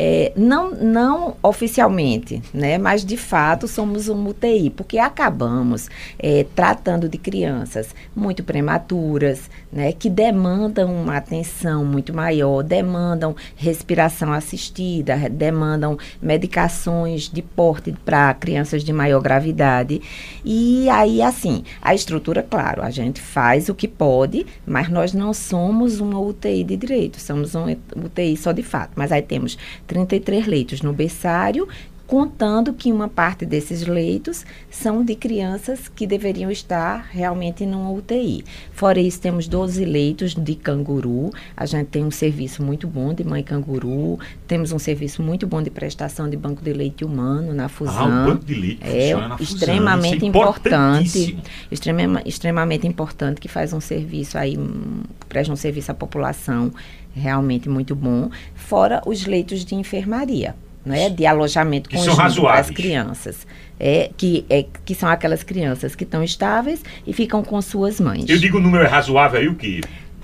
é, 0.00 0.32
não, 0.36 0.70
não 0.70 1.36
oficialmente, 1.42 2.40
né, 2.54 2.78
mas 2.78 3.04
de 3.04 3.16
fato 3.16 3.66
somos 3.66 4.08
um 4.08 4.28
UTI, 4.28 4.70
porque 4.70 4.96
acabamos 4.96 5.90
é, 6.16 6.46
tratando 6.54 7.08
de 7.08 7.18
crianças 7.18 7.92
muito 8.14 8.44
prematuras, 8.44 9.50
né, 9.70 9.92
que 9.92 10.08
demandam 10.08 10.92
uma 10.92 11.16
atenção 11.16 11.84
muito 11.84 12.14
maior, 12.14 12.62
demandam 12.62 13.36
respiração 13.56 14.32
assistida, 14.32 15.16
demandam 15.30 15.98
medicações 16.20 17.28
de 17.28 17.42
porte 17.42 17.94
para 18.04 18.32
crianças 18.34 18.82
de 18.82 18.92
maior 18.92 19.20
gravidade. 19.20 20.00
E 20.44 20.88
aí, 20.88 21.22
assim, 21.22 21.64
a 21.82 21.94
estrutura, 21.94 22.42
claro, 22.42 22.82
a 22.82 22.90
gente 22.90 23.20
faz 23.20 23.68
o 23.68 23.74
que 23.74 23.88
pode, 23.88 24.46
mas 24.66 24.88
nós 24.88 25.12
não 25.12 25.32
somos 25.32 26.00
uma 26.00 26.18
UTI 26.18 26.64
de 26.64 26.76
direito, 26.76 27.20
somos 27.20 27.54
uma 27.54 27.76
UTI 27.96 28.36
só 28.36 28.52
de 28.52 28.62
fato. 28.62 28.92
Mas 28.96 29.12
aí 29.12 29.22
temos 29.22 29.58
33 29.86 30.46
leitos 30.46 30.82
no 30.82 30.92
berçário, 30.92 31.68
contando 32.08 32.72
que 32.72 32.90
uma 32.90 33.06
parte 33.06 33.44
desses 33.44 33.86
leitos 33.86 34.44
são 34.70 35.04
de 35.04 35.14
crianças 35.14 35.88
que 35.88 36.06
deveriam 36.06 36.50
estar 36.50 37.06
realmente 37.12 37.66
numa 37.66 37.90
UTI. 37.90 38.44
Fora 38.72 38.98
isso, 38.98 39.20
temos 39.20 39.46
12 39.46 39.84
leitos 39.84 40.34
de 40.34 40.54
canguru. 40.54 41.30
A 41.54 41.66
gente 41.66 41.88
tem 41.88 42.02
um 42.02 42.10
serviço 42.10 42.62
muito 42.62 42.88
bom 42.88 43.12
de 43.12 43.22
mãe 43.22 43.42
canguru, 43.42 44.18
temos 44.46 44.72
um 44.72 44.78
serviço 44.78 45.22
muito 45.22 45.46
bom 45.46 45.62
de 45.62 45.68
prestação 45.68 46.30
de 46.30 46.36
banco 46.36 46.62
de 46.64 46.72
leite 46.72 47.04
humano 47.04 47.52
na 47.52 47.66
Ah, 47.66 47.68
fusão. 47.68 48.06
um 48.08 48.24
banco 48.24 48.44
de 48.46 48.54
leite 48.54 48.80
É 48.82 49.14
na 49.14 49.36
fusão. 49.36 49.36
extremamente 49.54 50.16
Isso 50.16 50.24
é 50.24 50.28
importante, 50.28 51.38
extrema, 51.70 52.22
extremamente 52.24 52.86
importante 52.86 53.38
que 53.38 53.48
faz 53.48 53.74
um 53.74 53.80
serviço 53.80 54.38
aí, 54.38 54.56
hum, 54.56 55.02
presta 55.28 55.52
um 55.52 55.56
serviço 55.56 55.90
à 55.92 55.94
população 55.94 56.72
realmente 57.14 57.68
muito 57.68 57.94
bom, 57.94 58.30
fora 58.54 59.02
os 59.04 59.26
leitos 59.26 59.62
de 59.62 59.74
enfermaria, 59.74 60.54
né, 60.88 61.10
de 61.10 61.26
alojamento 61.26 61.88
Que 61.88 61.98
são 61.98 62.16
conjunto 62.16 62.42
para 62.42 62.60
as 62.60 62.70
crianças, 62.70 63.46
é 63.78 64.10
que 64.16 64.44
é 64.48 64.64
que 64.84 64.94
são 64.94 65.08
aquelas 65.08 65.42
crianças 65.42 65.94
que 65.94 66.04
estão 66.04 66.24
estáveis 66.24 66.82
e 67.06 67.12
ficam 67.12 67.42
com 67.44 67.60
suas 67.62 68.00
mães. 68.00 68.24
Eu 68.28 68.38
digo 68.38 68.58
o 68.58 68.60
número 68.60 68.84
é 68.84 68.88
razoável 68.88 69.38
aí 69.38 69.48
o 69.48 69.54
quê? 69.54 69.80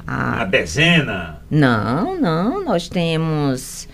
Ah, 0.06 0.36
Uma 0.36 0.44
dezena? 0.44 1.40
não, 1.50 2.18
não, 2.20 2.64
nós 2.64 2.88
temos 2.88 3.88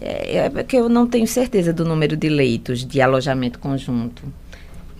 é, 0.00 0.38
é 0.38 0.50
porque 0.50 0.76
eu 0.76 0.88
não 0.88 1.06
tenho 1.06 1.26
certeza 1.26 1.72
do 1.72 1.84
número 1.84 2.16
de 2.16 2.28
leitos 2.28 2.84
de 2.84 3.00
alojamento 3.00 3.58
conjunto. 3.58 4.22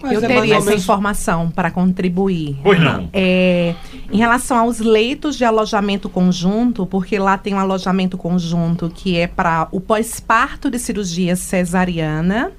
Mas 0.02 0.12
eu 0.12 0.24
é 0.24 0.26
teria 0.26 0.56
essa 0.56 0.66
menos- 0.66 0.82
informação 0.82 1.50
para 1.50 1.70
contribuir. 1.70 2.58
Pois 2.62 2.78
não. 2.80 3.08
É, 3.12 3.74
em 4.12 4.18
relação 4.18 4.58
aos 4.58 4.78
leitos 4.78 5.36
de 5.36 5.44
alojamento 5.44 6.08
conjunto, 6.08 6.84
porque 6.86 7.18
lá 7.18 7.38
tem 7.38 7.54
um 7.54 7.58
alojamento 7.58 8.18
conjunto 8.18 8.90
que 8.94 9.16
é 9.16 9.26
para 9.26 9.68
o 9.72 9.80
pós-parto 9.80 10.70
de 10.70 10.78
cirurgia 10.78 11.34
cesariana, 11.34 12.52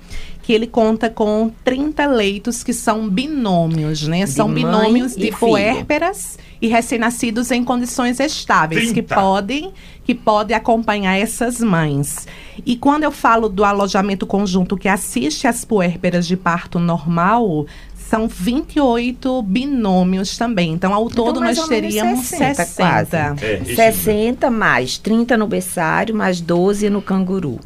que 0.48 0.54
ele 0.54 0.66
conta 0.66 1.10
com 1.10 1.52
30 1.66 2.06
leitos 2.06 2.64
que 2.64 2.72
são 2.72 3.10
binômios, 3.10 4.08
né? 4.08 4.24
De 4.24 4.32
são 4.32 4.50
binômios 4.50 5.14
de 5.14 5.30
puérperas 5.30 6.40
e 6.62 6.70
recém-nascidos 6.70 7.52
em 7.52 7.66
condições 7.66 8.18
estáveis, 8.18 8.94
que 8.94 9.04
30. 9.04 9.14
podem 9.14 9.74
que 10.06 10.16
podem 10.16 10.56
acompanhar 10.56 11.18
essas 11.18 11.60
mães. 11.60 12.26
E 12.66 12.78
quando 12.78 13.04
eu 13.04 13.12
falo 13.12 13.50
do 13.50 13.66
alojamento 13.66 14.26
conjunto 14.26 14.78
que 14.78 14.88
assiste 14.88 15.48
às 15.48 15.66
puérperas 15.66 16.26
de 16.26 16.38
parto 16.38 16.80
normal, 16.80 17.66
são 17.94 18.30
28 18.30 19.42
binômios 19.42 20.38
também. 20.38 20.72
Então, 20.72 20.94
ao 20.94 21.10
todo, 21.10 21.42
mais 21.42 21.58
nós 21.58 21.68
teríamos 21.68 22.26
60 22.26 22.56
60. 22.56 22.82
quase. 22.82 23.46
É, 23.46 23.62
esse 23.64 23.76
60 23.76 24.50
mais 24.50 24.98
30 24.98 25.36
no 25.36 25.46
berçário, 25.46 26.16
mais 26.16 26.40
12 26.40 26.90
no 26.90 27.02
canguru. 27.02 27.60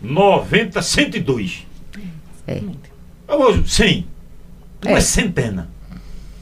90, 0.00 0.80
102. 0.80 1.67
É. 2.48 2.62
Ô, 3.32 3.62
100. 3.64 4.06
Uma 4.86 4.98
É. 4.98 5.00
centena. 5.00 5.68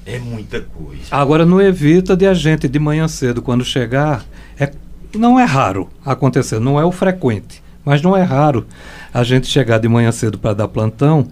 É 0.05 0.19
muita 0.21 0.61
coisa. 0.61 1.03
Agora 1.11 1.45
não 1.45 1.61
evita 1.61 2.17
de 2.17 2.27
a 2.27 2.33
gente 2.35 2.69
de 2.69 2.79
manhã 2.79 3.09
cedo, 3.09 3.43
quando 3.43 3.65
chegar, 3.65 4.25
é, 4.59 4.71
não 5.17 5.39
é 5.41 5.45
raro 5.45 5.89
acontecer, 6.05 6.61
não 6.61 6.79
é 6.79 6.85
o 6.85 6.93
frequente, 6.93 7.61
mas 7.85 8.01
não 8.03 8.17
é 8.17 8.23
raro 8.23 8.65
a 9.13 9.25
gente 9.25 9.49
chegar 9.49 9.79
de 9.79 9.89
manhã 9.89 10.13
cedo 10.13 10.39
para 10.39 10.55
dar 10.55 10.69
plantão 10.69 11.27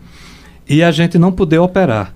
e 0.69 0.83
a 0.83 0.91
gente 0.91 1.19
não 1.19 1.31
poder 1.31 1.59
operar. 1.59 2.13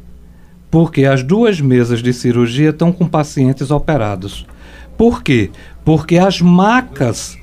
Porque 0.69 1.05
as 1.05 1.23
duas 1.23 1.61
mesas 1.61 2.03
de 2.03 2.13
cirurgia 2.13 2.71
estão 2.71 2.91
com 2.91 3.07
pacientes 3.07 3.71
operados. 3.71 4.45
Por 4.97 5.23
quê? 5.23 5.51
Porque 5.85 6.19
as 6.19 6.41
macas 6.41 7.39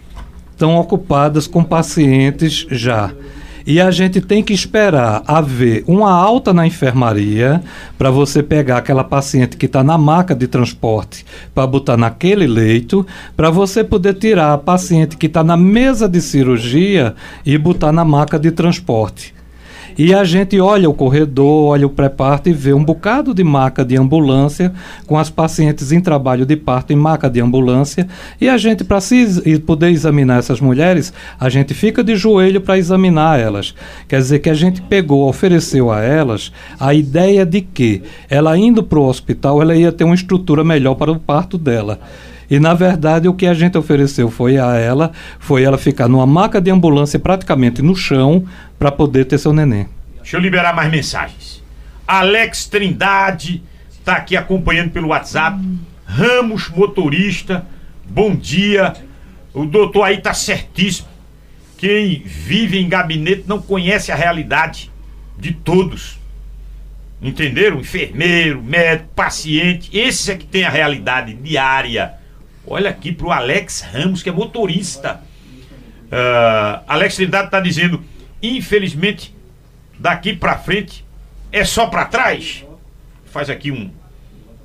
estão 0.51 0.75
ocupadas 0.75 1.47
com 1.47 1.63
pacientes 1.63 2.67
já. 2.69 3.13
E 3.67 3.81
a 3.81 3.91
gente 3.91 4.21
tem 4.21 4.43
que 4.43 4.53
esperar 4.53 5.23
haver 5.27 5.83
uma 5.87 6.11
alta 6.11 6.53
na 6.53 6.67
enfermaria 6.67 7.63
para 7.97 8.11
você 8.11 8.41
pegar 8.41 8.77
aquela 8.77 9.03
paciente 9.03 9.57
que 9.57 9.65
está 9.65 9.83
na 9.83 9.97
maca 9.97 10.35
de 10.35 10.47
transporte 10.47 11.25
para 11.53 11.67
botar 11.67 11.97
naquele 11.97 12.47
leito, 12.47 13.05
para 13.35 13.49
você 13.49 13.83
poder 13.83 14.13
tirar 14.15 14.53
a 14.53 14.57
paciente 14.57 15.17
que 15.17 15.25
está 15.25 15.43
na 15.43 15.57
mesa 15.57 16.07
de 16.07 16.21
cirurgia 16.21 17.15
e 17.45 17.57
botar 17.57 17.91
na 17.91 18.05
maca 18.05 18.39
de 18.39 18.51
transporte. 18.51 19.34
E 19.97 20.13
a 20.13 20.25
gente 20.25 20.59
olha 20.59 20.89
o 20.89 20.93
corredor, 20.93 21.69
olha 21.69 21.87
o 21.87 21.89
pré-parto 21.89 22.49
e 22.49 22.53
vê 22.53 22.73
um 22.73 22.83
bocado 22.83 23.33
de 23.33 23.45
maca 23.45 23.85
de 23.85 23.95
ambulância 23.95 24.73
com 25.07 25.17
as 25.17 25.29
pacientes 25.29 25.93
em 25.93 26.01
trabalho 26.01 26.45
de 26.45 26.57
parto 26.57 26.91
em 26.91 26.97
maca 26.97 27.29
de 27.29 27.39
ambulância. 27.39 28.05
E 28.39 28.49
a 28.49 28.57
gente, 28.57 28.83
para 28.83 28.99
poder 29.65 29.91
examinar 29.91 30.39
essas 30.39 30.59
mulheres, 30.59 31.13
a 31.39 31.47
gente 31.47 31.73
fica 31.73 32.03
de 32.03 32.15
joelho 32.17 32.59
para 32.59 32.77
examinar 32.77 33.39
elas. 33.39 33.73
Quer 34.05 34.19
dizer 34.19 34.39
que 34.39 34.49
a 34.49 34.53
gente 34.53 34.81
pegou, 34.81 35.29
ofereceu 35.29 35.89
a 35.89 36.01
elas 36.01 36.51
a 36.77 36.93
ideia 36.93 37.45
de 37.45 37.61
que 37.61 38.01
ela 38.29 38.57
indo 38.57 38.83
para 38.83 38.99
o 38.99 39.07
hospital, 39.07 39.61
ela 39.61 39.75
ia 39.75 39.93
ter 39.93 40.03
uma 40.03 40.15
estrutura 40.15 40.61
melhor 40.61 40.95
para 40.95 41.11
o 41.11 41.19
parto 41.19 41.57
dela. 41.57 41.99
E 42.49 42.59
na 42.59 42.73
verdade 42.73 43.27
o 43.27 43.33
que 43.33 43.47
a 43.47 43.53
gente 43.53 43.77
ofereceu 43.77 44.29
foi 44.29 44.57
a 44.57 44.75
ela, 44.75 45.11
foi 45.39 45.63
ela 45.63 45.77
ficar 45.77 46.07
numa 46.07 46.25
maca 46.25 46.61
de 46.61 46.69
ambulância 46.69 47.19
praticamente 47.19 47.81
no 47.81 47.95
chão 47.95 48.43
para 48.77 48.91
poder 48.91 49.25
ter 49.25 49.37
seu 49.37 49.53
neném. 49.53 49.87
Deixa 50.17 50.37
eu 50.37 50.41
liberar 50.41 50.73
mais 50.75 50.91
mensagens. 50.91 51.63
Alex 52.07 52.67
Trindade 52.67 53.63
está 53.91 54.13
aqui 54.13 54.35
acompanhando 54.35 54.91
pelo 54.91 55.09
WhatsApp. 55.09 55.59
Ramos 56.05 56.69
motorista, 56.69 57.65
bom 58.07 58.35
dia. 58.35 58.93
O 59.53 59.65
doutor 59.65 60.03
aí 60.03 60.17
tá 60.17 60.33
certíssimo. 60.33 61.07
Quem 61.77 62.23
vive 62.25 62.77
em 62.79 62.87
gabinete 62.87 63.43
não 63.47 63.61
conhece 63.61 64.11
a 64.11 64.15
realidade 64.15 64.91
de 65.37 65.51
todos. 65.51 66.19
Entenderam? 67.21 67.79
Enfermeiro, 67.79 68.61
médico, 68.61 69.09
paciente, 69.15 69.89
esse 69.97 70.31
é 70.31 70.35
que 70.35 70.45
tem 70.45 70.63
a 70.63 70.69
realidade 70.69 71.33
diária 71.33 72.15
Olha 72.67 72.89
aqui 72.89 73.11
pro 73.11 73.31
Alex 73.31 73.81
Ramos, 73.81 74.23
que 74.23 74.29
é 74.29 74.31
motorista. 74.31 75.21
Uh, 76.05 76.81
Alex 76.87 77.15
Trindade 77.15 77.45
está 77.45 77.59
dizendo: 77.59 78.03
infelizmente, 78.49 79.35
daqui 79.97 80.35
para 80.35 80.57
frente 80.57 81.05
é 81.51 81.63
só 81.63 81.87
para 81.87 82.05
trás. 82.05 82.65
Faz 83.25 83.49
aqui 83.49 83.71
um, 83.71 83.91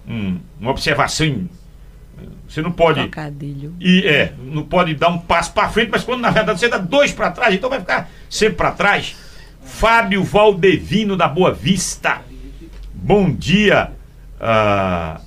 um, 0.09 0.39
uma 0.59 0.71
observação. 0.71 1.49
Você 2.49 2.61
não 2.61 2.73
pode. 2.73 3.01
Trocadilho. 3.01 3.75
E 3.81 4.07
é, 4.07 4.33
não 4.39 4.65
pode 4.65 4.95
dar 4.95 5.09
um 5.09 5.19
passo 5.19 5.53
para 5.53 5.69
frente, 5.69 5.91
mas 5.91 6.03
quando 6.03 6.21
na 6.21 6.31
verdade 6.31 6.59
você 6.59 6.69
dá 6.69 6.79
dois 6.79 7.13
para 7.13 7.31
trás, 7.31 7.55
então 7.55 7.71
vai 7.71 7.81
ficar 7.81 8.11
sempre 8.29 8.57
para 8.57 8.73
trás. 8.73 9.17
Fábio 9.63 10.25
Valdevino 10.25 11.17
da 11.17 11.29
Boa 11.29 11.53
Vista. 11.53 12.23
Bom 12.93 13.31
dia. 13.33 13.93
Uh, 14.41 15.21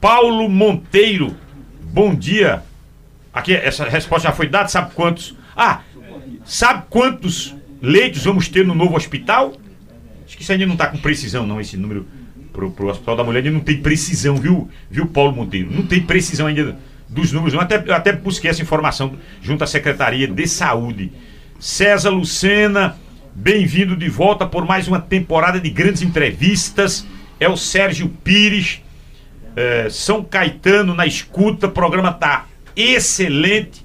Paulo 0.00 0.48
Monteiro, 0.48 1.34
bom 1.82 2.14
dia. 2.14 2.62
Aqui, 3.32 3.54
essa 3.54 3.84
resposta 3.84 4.28
já 4.28 4.34
foi 4.34 4.46
dada, 4.46 4.68
sabe 4.68 4.94
quantos? 4.94 5.34
Ah, 5.56 5.80
sabe 6.44 6.84
quantos 6.88 7.54
leitos 7.80 8.24
vamos 8.24 8.48
ter 8.48 8.66
no 8.66 8.74
novo 8.74 8.96
hospital? 8.96 9.52
Acho 10.26 10.36
que 10.36 10.42
isso 10.42 10.52
ainda 10.52 10.66
não 10.66 10.74
está 10.74 10.86
com 10.88 10.98
precisão, 10.98 11.46
não, 11.46 11.60
esse 11.60 11.76
número 11.76 12.06
pro, 12.52 12.70
pro 12.70 12.88
Hospital 12.88 13.16
da 13.16 13.24
Mulher 13.24 13.40
ainda 13.40 13.50
não 13.50 13.60
tem 13.60 13.80
precisão, 13.80 14.36
viu, 14.36 14.68
viu, 14.90 15.06
Paulo 15.06 15.32
Monteiro? 15.32 15.70
Não 15.72 15.86
tem 15.86 16.00
precisão 16.00 16.46
ainda 16.46 16.78
dos 17.08 17.32
números, 17.32 17.54
eu 17.54 17.60
até, 17.60 17.76
até 17.92 18.12
busquei 18.12 18.50
essa 18.50 18.62
informação 18.62 19.14
junto 19.42 19.64
à 19.64 19.66
Secretaria 19.66 20.26
de 20.26 20.46
Saúde. 20.46 21.12
César 21.58 22.10
Lucena, 22.10 22.96
bem-vindo 23.34 23.96
de 23.96 24.08
volta 24.08 24.46
por 24.46 24.64
mais 24.64 24.88
uma 24.88 25.00
temporada 25.00 25.60
de 25.60 25.70
grandes 25.70 26.02
entrevistas. 26.02 27.06
É 27.38 27.48
o 27.48 27.56
Sérgio 27.56 28.08
Pires 28.08 28.80
é, 29.54 29.88
São 29.90 30.24
Caetano 30.24 30.94
na 30.94 31.06
escuta, 31.06 31.66
o 31.66 31.70
programa 31.70 32.12
tá 32.12 32.46
excelente. 32.74 33.84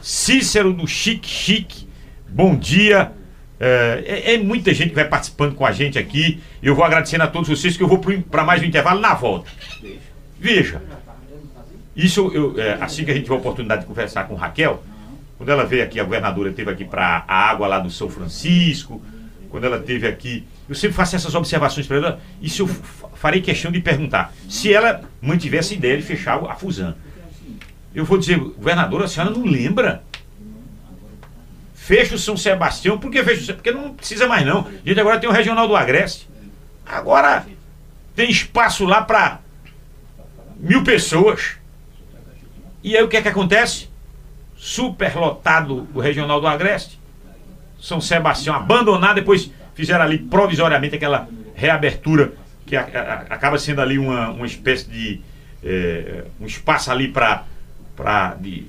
Cícero 0.00 0.72
do 0.72 0.86
Chique 0.86 1.28
Chique, 1.28 1.87
bom 2.28 2.56
dia. 2.56 3.12
É, 3.60 4.04
é, 4.06 4.34
é, 4.34 4.38
muita 4.38 4.72
gente 4.72 4.90
que 4.90 4.94
vai 4.94 5.08
participando 5.08 5.54
com 5.54 5.66
a 5.66 5.72
gente 5.72 5.98
aqui. 5.98 6.40
Eu 6.62 6.74
vou 6.74 6.84
agradecendo 6.84 7.24
a 7.24 7.26
todos 7.26 7.48
vocês 7.48 7.76
que 7.76 7.82
eu 7.82 7.88
vou 7.88 7.98
para 7.98 8.44
mais 8.44 8.62
um 8.62 8.66
intervalo 8.66 9.00
na 9.00 9.14
volta. 9.14 9.50
Veja, 10.38 10.80
isso 11.96 12.30
eu, 12.32 12.58
é, 12.60 12.74
assim 12.80 13.04
que 13.04 13.10
a 13.10 13.14
gente 13.14 13.24
tiver 13.24 13.34
a 13.34 13.38
oportunidade 13.38 13.80
de 13.82 13.86
conversar 13.86 14.28
com 14.28 14.34
Raquel, 14.34 14.82
quando 15.36 15.50
ela 15.50 15.64
veio 15.64 15.82
aqui, 15.82 15.98
a 15.98 16.04
governadora 16.04 16.52
teve 16.52 16.70
aqui 16.70 16.84
para 16.84 17.24
a 17.26 17.50
água 17.50 17.66
lá 17.66 17.78
do 17.78 17.90
São 17.90 18.08
Francisco, 18.08 19.02
quando 19.50 19.64
ela 19.64 19.78
teve 19.78 20.06
aqui, 20.06 20.46
eu 20.68 20.74
sempre 20.74 20.96
faço 20.96 21.16
essas 21.16 21.34
observações 21.34 21.86
para 21.86 21.96
ela. 21.96 22.20
Isso 22.40 22.62
eu 22.62 22.68
farei 23.14 23.40
questão 23.40 23.72
de 23.72 23.80
perguntar. 23.80 24.32
Se 24.48 24.72
ela 24.72 25.02
mantivesse 25.20 25.74
a 25.74 25.76
ideia 25.76 25.96
de 25.96 26.02
fechar 26.02 26.38
a 26.44 26.54
Fusan. 26.54 26.94
Eu 27.94 28.04
vou 28.04 28.18
dizer, 28.18 28.38
governadora, 28.38 29.06
a 29.06 29.08
senhora 29.08 29.30
não 29.30 29.44
lembra? 29.44 30.02
Fecha 31.88 32.16
o 32.16 32.18
São 32.18 32.36
Sebastião, 32.36 32.98
por 32.98 33.10
que 33.10 33.24
fecha 33.24 33.54
Porque 33.54 33.72
não 33.72 33.94
precisa 33.94 34.26
mais 34.26 34.44
não. 34.44 34.58
A 34.58 34.86
gente 34.86 35.00
agora 35.00 35.18
tem 35.18 35.26
o 35.26 35.32
Regional 35.32 35.66
do 35.66 35.74
Agreste. 35.74 36.28
Agora 36.84 37.46
tem 38.14 38.30
espaço 38.30 38.84
lá 38.84 39.00
para 39.00 39.40
mil 40.58 40.84
pessoas. 40.84 41.56
E 42.84 42.94
aí 42.94 43.02
o 43.02 43.08
que 43.08 43.16
é 43.16 43.22
que 43.22 43.28
acontece? 43.28 43.88
Superlotado 44.54 45.88
o 45.94 45.98
Regional 45.98 46.42
do 46.42 46.46
Agreste. 46.46 47.00
São 47.80 48.02
Sebastião 48.02 48.54
abandonado, 48.54 49.14
depois 49.14 49.50
fizeram 49.74 50.04
ali 50.04 50.18
provisoriamente 50.18 50.94
aquela 50.94 51.26
reabertura 51.54 52.34
que 52.66 52.76
a, 52.76 52.82
a, 52.82 53.14
acaba 53.34 53.58
sendo 53.58 53.80
ali 53.80 53.98
uma, 53.98 54.28
uma 54.28 54.46
espécie 54.46 54.90
de 54.90 55.22
é, 55.64 56.24
um 56.38 56.44
espaço 56.44 56.90
ali 56.90 57.08
para 57.08 57.46
de 58.38 58.66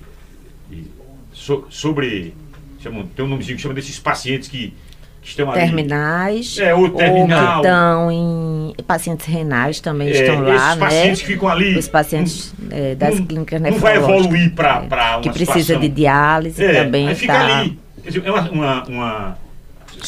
so, 1.34 1.68
sobre 1.70 2.34
chama, 2.82 3.06
tem 3.16 3.26
um 3.26 3.28
nomezinho 3.28 3.56
que 3.56 3.62
chama 3.62 3.74
desses 3.74 4.00
pacientes 4.00 4.50
que, 4.50 4.74
que 5.22 5.30
estão 5.30 5.52
ali. 5.52 5.62
Terminais. 5.62 6.58
É, 6.60 6.74
o 6.74 6.90
terminal. 6.90 7.58
Ou 7.58 7.62
estão 7.62 8.12
em 8.12 8.84
pacientes 8.84 9.26
renais 9.26 9.80
também 9.80 10.10
é, 10.10 10.12
estão 10.12 10.42
lá, 10.42 10.56
esses 10.56 10.68
né? 10.68 10.86
pacientes 10.86 11.22
que 11.22 11.28
ficam 11.28 11.50
ali. 11.50 11.78
Os 11.78 11.88
pacientes 11.88 12.54
não, 12.58 12.78
é, 12.78 12.96
das 12.96 13.20
não, 13.20 13.26
clínicas 13.26 13.62
Não 13.62 13.72
vai 13.74 13.98
evoluir 13.98 14.52
para 14.54 14.86
é, 14.90 15.16
uma 15.16 15.22
Que 15.22 15.30
precisa 15.30 15.60
situação. 15.60 15.82
de 15.82 15.90
diálise 15.90 16.64
é, 16.64 16.84
também. 16.84 17.08
Aí 17.08 17.16
fica 17.16 17.34
tá. 17.34 17.60
ali. 17.60 17.80
É 18.06 18.32
uma, 18.32 18.50
uma, 18.50 18.84
uma 18.86 19.38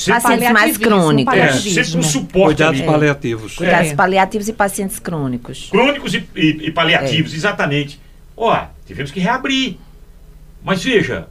pacientes 0.07 0.51
mais 0.51 0.77
crônicos. 0.77 1.33
É, 1.33 1.51
sempre 1.51 1.99
um 1.99 2.03
suporte. 2.03 2.55
Cuidados 2.55 2.81
ali. 2.81 2.89
paliativos. 2.89 3.55
Cuidados 3.55 3.93
paliativos 3.93 4.47
e 4.47 4.53
pacientes 4.53 4.99
crônicos. 4.99 5.69
Crônicos 5.69 6.13
e, 6.13 6.27
e, 6.35 6.67
e 6.67 6.71
paliativos, 6.71 7.33
exatamente. 7.33 7.99
Ó, 8.35 8.65
tivemos 8.85 9.11
que 9.11 9.19
reabrir. 9.19 9.77
Mas 10.63 10.83
veja, 10.83 11.27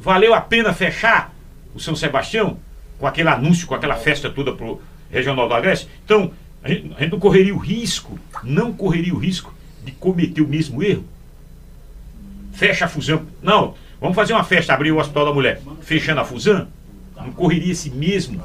valeu 0.00 0.34
a 0.34 0.40
pena 0.40 0.72
fechar 0.72 1.34
o 1.74 1.80
São 1.80 1.94
Sebastião 1.94 2.58
com 2.98 3.06
aquele 3.06 3.28
anúncio, 3.28 3.66
com 3.66 3.74
aquela 3.74 3.96
festa 3.96 4.30
toda 4.30 4.52
pro 4.52 4.80
Regional 5.10 5.48
do 5.48 5.54
Agreste? 5.54 5.88
Então, 6.04 6.32
a 6.62 6.68
gente, 6.68 6.92
a 6.96 7.00
gente 7.00 7.12
não 7.12 7.20
correria 7.20 7.54
o 7.54 7.58
risco, 7.58 8.18
não 8.42 8.72
correria 8.72 9.14
o 9.14 9.18
risco 9.18 9.54
de 9.84 9.92
cometer 9.92 10.40
o 10.40 10.48
mesmo 10.48 10.82
erro? 10.82 11.04
Fecha 12.52 12.86
a 12.86 12.88
fusão. 12.88 13.26
Não, 13.42 13.74
vamos 14.00 14.16
fazer 14.16 14.32
uma 14.32 14.44
festa, 14.44 14.74
abrir 14.74 14.92
o 14.92 14.98
Hospital 14.98 15.26
da 15.26 15.32
Mulher, 15.32 15.60
fechando 15.82 16.20
a 16.20 16.24
fusão? 16.24 16.68
Não 17.16 17.32
correria 17.32 17.72
esse 17.72 17.90
mesmo, 17.90 18.42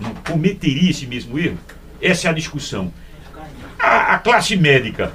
não 0.00 0.14
cometeria 0.14 0.90
esse 0.90 1.06
mesmo 1.06 1.38
erro? 1.38 1.58
Essa 2.00 2.28
é 2.28 2.30
a 2.30 2.34
discussão. 2.34 2.92
A, 3.78 4.14
a 4.14 4.18
classe 4.18 4.56
médica, 4.56 5.12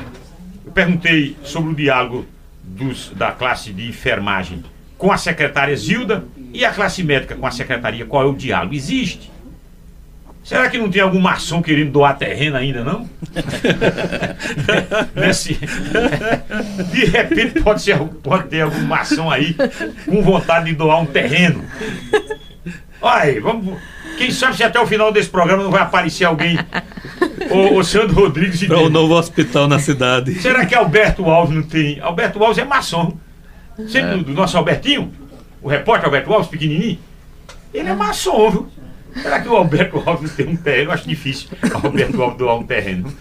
eu 0.65 0.71
perguntei 0.71 1.35
sobre 1.43 1.71
o 1.71 1.75
diálogo 1.75 2.25
dos, 2.63 3.09
da 3.09 3.31
classe 3.31 3.71
de 3.71 3.87
enfermagem 3.87 4.63
com 4.97 5.11
a 5.11 5.17
secretária 5.17 5.75
Zilda 5.75 6.23
e 6.53 6.63
a 6.63 6.71
classe 6.71 7.03
médica 7.03 7.35
com 7.35 7.45
a 7.45 7.51
secretaria, 7.51 8.05
qual 8.05 8.23
é 8.23 8.25
o 8.25 8.33
diálogo? 8.33 8.73
Existe. 8.73 9.31
Será 10.45 10.69
que 10.69 10.77
não 10.77 10.91
tem 10.91 11.01
algum 11.01 11.19
maçom 11.19 11.59
querendo 11.59 11.91
doar 11.91 12.15
terreno 12.17 12.55
ainda, 12.55 12.83
não? 12.83 13.09
Nesse... 15.15 15.55
De 16.93 17.05
repente 17.05 17.61
pode, 17.61 17.81
ser, 17.81 17.97
pode 18.21 18.47
ter 18.47 18.61
algum 18.61 18.83
maçom 18.83 19.31
aí 19.31 19.55
com 20.05 20.21
vontade 20.21 20.67
de 20.67 20.73
doar 20.73 21.01
um 21.01 21.05
terreno. 21.07 21.65
Olha 23.01 23.23
aí, 23.23 23.39
vamos. 23.39 23.75
Quem 24.19 24.29
sabe 24.29 24.55
se 24.55 24.63
até 24.63 24.79
o 24.79 24.85
final 24.85 25.11
desse 25.11 25.29
programa 25.29 25.63
não 25.63 25.71
vai 25.71 25.81
aparecer 25.81 26.25
alguém. 26.25 26.59
O, 27.49 27.79
o 27.79 27.83
Sandro 27.83 28.15
Rodrigues 28.15 28.63
Para 28.65 28.81
o 28.81 28.89
novo 28.89 29.15
hospital 29.15 29.67
na 29.67 29.79
cidade. 29.79 30.35
Será 30.35 30.63
que 30.65 30.75
Alberto 30.75 31.25
Alves 31.25 31.55
não 31.55 31.63
tem? 31.63 31.99
Alberto 31.99 32.41
Alves 32.43 32.59
é 32.59 32.63
maçom. 32.63 33.17
Sempre 33.87 34.13
é. 34.13 34.17
do, 34.17 34.23
do 34.23 34.33
nosso 34.33 34.57
Albertinho, 34.57 35.13
o 35.61 35.67
repórter 35.67 36.05
Alberto 36.05 36.33
Alves, 36.33 36.49
pequenininho, 36.49 36.99
ele 37.73 37.89
é 37.89 37.93
maçom, 37.93 38.49
viu? 38.49 38.71
Será 39.21 39.41
que 39.41 39.47
o 39.47 39.55
Alberto 39.55 40.01
Alves 40.05 40.33
tem 40.33 40.47
um 40.47 40.55
terreno? 40.55 40.89
Eu 40.89 40.91
acho 40.91 41.07
difícil 41.07 41.49
o 41.63 41.87
Alberto 41.87 42.21
Alves 42.21 42.37
doar 42.37 42.55
um 42.55 42.63
terreno. 42.63 43.13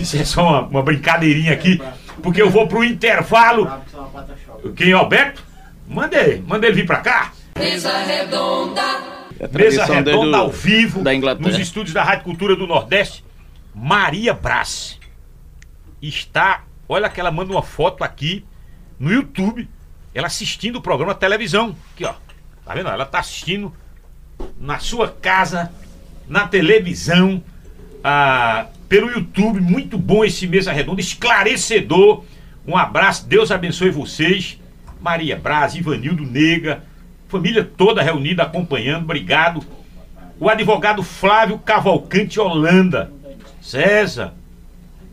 Isso 0.00 0.16
é 0.16 0.24
só 0.24 0.42
uma, 0.42 0.60
uma 0.62 0.82
brincadeirinha 0.82 1.52
aqui, 1.52 1.80
porque 2.22 2.40
eu 2.40 2.50
vou 2.50 2.66
pro 2.66 2.84
intervalo. 2.84 3.70
Quem 4.76 4.90
é 4.90 4.96
o 4.96 4.98
Alberto? 4.98 5.42
Manda 5.86 6.16
ele, 6.16 6.44
manda 6.46 6.66
ele 6.66 6.76
vir 6.76 6.86
pra 6.86 6.98
cá. 6.98 7.32
Mesa 7.58 7.96
Redonda. 7.98 8.82
Mesa 9.52 9.84
Redonda 9.84 10.38
ao 10.38 10.50
vivo, 10.50 11.02
nos 11.38 11.58
estúdios 11.58 11.92
da 11.92 12.02
Rádio 12.02 12.24
Cultura 12.24 12.56
do 12.56 12.66
Nordeste. 12.66 13.24
Maria 13.74 14.32
Brás 14.34 14.98
está, 16.00 16.64
olha 16.88 17.08
que 17.08 17.20
ela 17.20 17.30
manda 17.30 17.52
uma 17.52 17.62
foto 17.62 18.04
aqui 18.04 18.44
no 19.02 19.12
YouTube, 19.12 19.68
ela 20.14 20.28
assistindo 20.28 20.76
o 20.76 20.80
programa 20.80 21.12
televisão. 21.12 21.74
Aqui, 21.92 22.04
ó. 22.04 22.14
Tá 22.64 22.72
vendo? 22.72 22.88
Ela 22.88 23.04
tá 23.04 23.18
assistindo 23.18 23.72
na 24.60 24.78
sua 24.78 25.08
casa, 25.08 25.72
na 26.28 26.46
televisão, 26.46 27.42
ah, 28.04 28.66
pelo 28.88 29.10
YouTube. 29.10 29.60
Muito 29.60 29.98
bom 29.98 30.24
esse 30.24 30.46
Mesa 30.46 30.70
Redonda, 30.70 31.00
esclarecedor. 31.00 32.22
Um 32.64 32.76
abraço, 32.76 33.26
Deus 33.26 33.50
abençoe 33.50 33.90
vocês. 33.90 34.56
Maria 35.00 35.36
Braz, 35.36 35.74
Ivanildo 35.74 36.24
Nega, 36.24 36.84
família 37.26 37.64
toda 37.64 38.04
reunida 38.04 38.44
acompanhando, 38.44 39.02
obrigado. 39.02 39.64
O 40.38 40.48
advogado 40.48 41.02
Flávio 41.02 41.58
Cavalcante 41.58 42.38
Holanda. 42.38 43.12
César, 43.60 44.32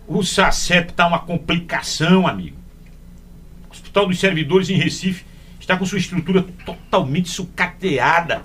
o 0.08 0.22
SACEP 0.22 0.94
tá 0.94 1.08
uma 1.08 1.18
complicação, 1.18 2.28
amigo. 2.28 2.59
Hospital 3.90 4.06
dos 4.06 4.20
Servidores 4.20 4.70
em 4.70 4.76
Recife 4.76 5.26
está 5.60 5.76
com 5.76 5.84
sua 5.84 5.98
estrutura 5.98 6.46
totalmente 6.64 7.30
sucateada. 7.30 8.44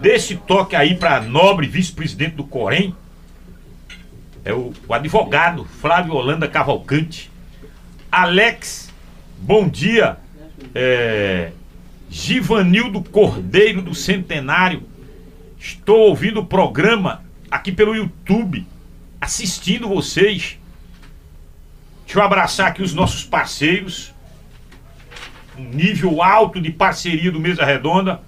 Desse 0.00 0.36
toque 0.36 0.76
aí 0.76 0.94
para 0.94 1.20
nobre 1.20 1.66
vice-presidente 1.66 2.36
do 2.36 2.44
Corém, 2.44 2.94
é 4.44 4.52
o, 4.52 4.72
o 4.86 4.94
advogado 4.94 5.64
Flávio 5.64 6.14
Holanda 6.14 6.46
Cavalcante. 6.46 7.30
Alex, 8.10 8.92
bom 9.38 9.68
dia. 9.68 10.18
É, 10.72 11.50
Givanildo 12.08 13.02
Cordeiro 13.02 13.82
do 13.82 13.94
Centenário. 13.94 14.84
Estou 15.58 16.10
ouvindo 16.10 16.40
o 16.40 16.46
programa 16.46 17.24
aqui 17.50 17.72
pelo 17.72 17.94
YouTube, 17.94 18.64
assistindo 19.20 19.88
vocês. 19.88 20.58
Deixa 22.06 22.20
eu 22.20 22.22
abraçar 22.22 22.68
aqui 22.68 22.82
os 22.82 22.94
nossos 22.94 23.24
parceiros. 23.24 24.13
Um 25.58 25.68
nível 25.70 26.22
alto 26.22 26.60
de 26.60 26.70
parceria 26.70 27.30
do 27.30 27.40
Mesa 27.40 27.64
Redonda. 27.64 28.20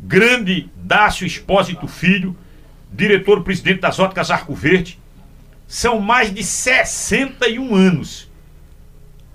Grande 0.00 0.68
Dácio 0.76 1.26
Espósito 1.26 1.88
Filho, 1.88 2.36
diretor-presidente 2.92 3.80
das 3.80 3.98
Óticas 3.98 4.30
Arco 4.30 4.54
Verde. 4.54 4.98
São 5.66 6.00
mais 6.00 6.32
de 6.32 6.42
61 6.44 7.74
anos 7.74 8.30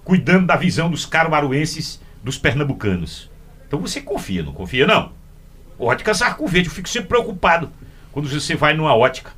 cuidando 0.03 0.47
da 0.47 0.55
visão 0.55 0.89
dos 0.89 1.05
caruaruenses, 1.05 2.01
dos 2.23 2.37
pernambucanos. 2.37 3.29
Então 3.67 3.79
você 3.79 4.01
confia, 4.01 4.43
não 4.43 4.53
confia 4.53 4.85
não? 4.85 5.13
Óticas 5.79 6.21
Arco 6.21 6.47
Verde, 6.47 6.69
eu 6.69 6.73
fico 6.73 6.89
sempre 6.89 7.09
preocupado 7.09 7.71
quando 8.11 8.29
você 8.29 8.55
vai 8.55 8.73
numa 8.73 8.95
ótica. 8.95 9.31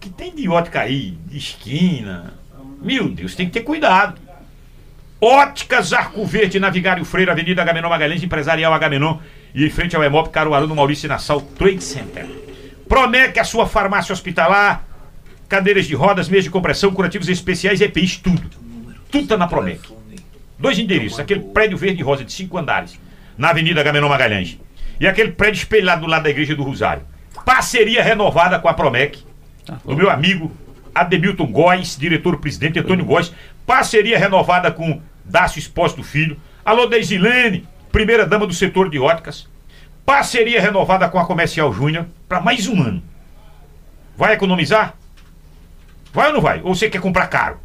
Que 0.00 0.10
tem 0.10 0.34
de 0.34 0.48
ótica 0.48 0.80
aí, 0.80 1.18
de 1.26 1.38
esquina. 1.38 2.34
Meu 2.82 3.08
Deus, 3.08 3.34
tem 3.34 3.46
que 3.46 3.52
ter 3.52 3.60
cuidado. 3.60 4.20
Óticas 5.20 5.94
Arco 5.94 6.24
Verde, 6.26 6.60
Navigário 6.60 7.04
Freire, 7.04 7.30
Avenida 7.30 7.62
Agamenon 7.62 7.88
Magalhães, 7.88 8.22
Empresarial 8.22 8.72
Agamenon 8.72 9.18
e 9.54 9.64
em 9.64 9.70
frente 9.70 9.96
ao 9.96 10.04
Emop 10.04 10.28
Caruaru, 10.28 10.66
no 10.66 10.74
Maurício 10.74 11.08
Nassau 11.08 11.40
Trade 11.40 11.82
Center. 11.82 12.26
Promec, 12.86 13.38
a 13.38 13.44
sua 13.44 13.66
farmácia 13.66 14.12
hospitalar, 14.12 14.86
cadeiras 15.48 15.86
de 15.86 15.94
rodas, 15.94 16.28
meias 16.28 16.44
de 16.44 16.50
compressão, 16.50 16.92
curativos 16.92 17.28
especiais, 17.28 17.80
EPIs, 17.80 18.18
tudo. 18.18 18.42
Tudo 19.10 19.26
tá 19.26 19.36
na 19.38 19.46
Promec. 19.46 19.80
Dois 20.58 20.78
endereços, 20.78 21.18
aquele 21.18 21.40
prédio 21.40 21.78
verde 21.78 22.00
e 22.00 22.04
rosa 22.04 22.22
de 22.22 22.32
cinco 22.32 22.58
andares, 22.58 23.00
na 23.38 23.50
Avenida 23.50 23.80
Agamenon 23.80 24.08
Magalhães. 24.08 24.58
E 25.00 25.06
aquele 25.06 25.32
prédio 25.32 25.58
espelhado 25.58 26.02
do 26.02 26.06
lado 26.06 26.24
da 26.24 26.30
Igreja 26.30 26.54
do 26.54 26.62
Rosário. 26.62 27.02
Parceria 27.44 28.02
renovada 28.02 28.58
com 28.58 28.68
a 28.68 28.74
Promec, 28.74 29.24
do 29.84 29.96
meu 29.96 30.10
amigo 30.10 30.52
Ademilton 30.94 31.46
Góes, 31.46 31.96
diretor-presidente 31.98 32.78
Antônio 32.78 33.04
Góes. 33.04 33.32
Parceria 33.66 34.18
renovada 34.18 34.70
com 34.70 35.00
Dácio 35.24 35.58
Espósito 35.58 36.02
Filho. 36.02 36.40
Alô, 36.64 36.86
Deisilene, 36.86 37.66
primeira 37.90 38.24
dama 38.24 38.46
do 38.46 38.54
setor 38.54 38.88
de 38.88 38.98
óticas. 38.98 39.48
Parceria 40.04 40.60
renovada 40.60 41.08
com 41.08 41.18
a 41.18 41.26
Comercial 41.26 41.72
Júnior 41.72 42.06
para 42.28 42.40
mais 42.40 42.68
um 42.68 42.80
ano. 42.80 43.02
Vai 44.16 44.34
economizar? 44.34 44.94
Vai 46.12 46.28
ou 46.28 46.34
não 46.34 46.40
vai? 46.40 46.60
Ou 46.62 46.74
você 46.74 46.88
quer 46.88 47.00
comprar 47.00 47.26
caro? 47.26 47.58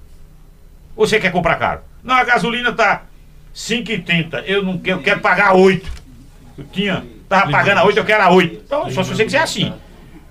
Ou 0.96 1.08
você 1.08 1.20
quer 1.20 1.32
comprar 1.32 1.56
caro? 1.58 1.82
Não, 2.04 2.16
a 2.16 2.24
gasolina 2.24 2.74
tá 2.74 3.04
5,30. 3.56 4.44
Eu 4.46 4.64
não 4.64 4.78
quero, 4.80 5.00
eu 5.00 5.04
quero 5.04 5.20
pagar 5.22 5.54
8. 5.54 5.90
Eu 6.58 6.66
tinha, 6.66 7.06
tava 7.30 7.52
pagando 7.52 7.78
a 7.78 7.84
8, 7.86 7.98
eu 7.98 8.06
quero 8.06 8.24
a 8.24 8.30
8. 8.32 8.64
Então, 8.66 8.90
só 8.92 9.04
se 9.04 9.10
você 9.16 9.24
quiser 9.24 9.42
assim. 9.44 9.72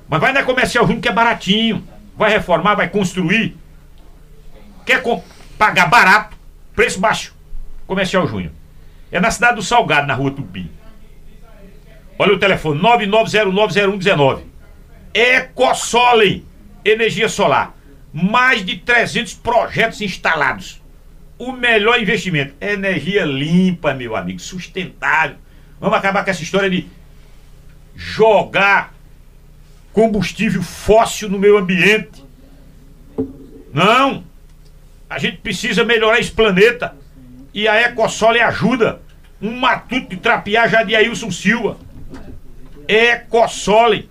Mas 0.09 0.21
vai 0.21 0.33
na 0.33 0.43
Comercial 0.43 0.85
Júnior 0.85 1.01
que 1.01 1.09
é 1.09 1.13
baratinho. 1.13 1.87
Vai 2.17 2.31
reformar, 2.31 2.75
vai 2.75 2.89
construir. 2.89 3.57
Quer 4.85 5.01
com- 5.03 5.23
pagar 5.61 5.91
barato, 5.91 6.39
preço 6.75 6.99
baixo. 6.99 7.35
Comercial 7.87 8.27
Júnior. 8.27 8.51
É 9.13 9.21
na 9.21 9.31
cidade 9.31 9.57
do 9.57 9.63
Salgado, 9.63 10.07
na 10.07 10.15
rua 10.15 10.31
Tupi. 10.31 10.71
Olha 12.19 12.33
o 12.33 12.39
telefone, 12.39 12.81
99090119. 12.81 14.45
Ecosolem, 15.13 16.47
energia 16.83 17.29
solar. 17.29 17.77
Mais 18.11 18.65
de 18.65 18.79
300 18.79 19.35
projetos 19.35 20.01
instalados. 20.01 20.81
O 21.39 21.53
melhor 21.53 22.01
investimento. 22.01 22.55
Energia 22.59 23.27
limpa, 23.27 23.93
meu 23.93 24.17
amigo, 24.17 24.39
sustentável. 24.39 25.37
Vamos 25.79 25.99
acabar 25.99 26.25
com 26.25 26.31
essa 26.31 26.43
história 26.43 26.71
de 26.71 26.89
jogar 27.95 28.95
combustível 29.93 30.63
fóssil 30.63 31.29
no 31.29 31.39
meio 31.39 31.59
ambiente. 31.59 32.25
Não! 33.75 34.30
A 35.11 35.19
gente 35.19 35.39
precisa 35.39 35.85
melhorar 35.85 36.21
esse 36.21 36.31
planeta. 36.31 36.97
E 37.53 37.67
a 37.67 37.81
Ecosole 37.83 38.39
ajuda. 38.41 39.03
Um 39.43 39.59
matuto 39.59 40.11
de 40.11 40.17
trapear 40.19 40.71
já 40.71 40.85
de 40.85 40.95
Ailson 40.95 41.33
Silva. 41.33 41.77
Ecosole. 42.87 44.09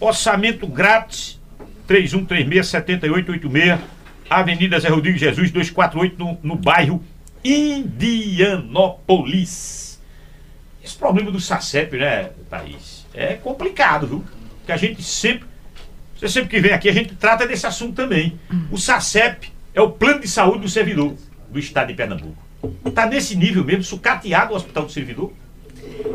Orçamento 0.00 0.66
grátis. 0.66 1.38
3136-7886. 1.88 3.78
Avenida 4.28 4.78
Zé 4.78 4.88
Rodrigues 4.88 5.20
Jesus, 5.20 5.50
248, 5.50 6.16
no, 6.16 6.38
no 6.42 6.54
bairro 6.54 7.02
Indianópolis. 7.44 8.70
Esse 10.82 10.96
problema 10.96 11.30
do 11.32 11.40
SACEP, 11.40 11.96
né, 11.96 12.30
Thaís? 12.48 13.06
É 13.12 13.34
complicado, 13.34 14.06
viu? 14.06 14.24
Porque 14.58 14.70
a 14.70 14.76
gente 14.76 15.02
sempre. 15.02 15.48
Você 16.16 16.28
sempre 16.28 16.50
que 16.50 16.60
vem 16.60 16.72
aqui, 16.72 16.88
a 16.88 16.92
gente 16.92 17.16
trata 17.16 17.44
desse 17.46 17.66
assunto 17.66 17.94
também. 17.94 18.38
O 18.70 18.78
SACEP 18.78 19.50
é 19.74 19.80
o 19.80 19.90
plano 19.90 20.20
de 20.20 20.28
saúde 20.28 20.60
do 20.60 20.68
servidor 20.68 21.14
do 21.48 21.58
estado 21.58 21.88
de 21.88 21.94
Pernambuco. 21.94 22.42
Está 22.84 23.06
nesse 23.06 23.36
nível 23.36 23.64
mesmo, 23.64 23.82
sucateado 23.82 24.52
o 24.52 24.56
hospital 24.56 24.84
do 24.84 24.92
servidor? 24.92 25.32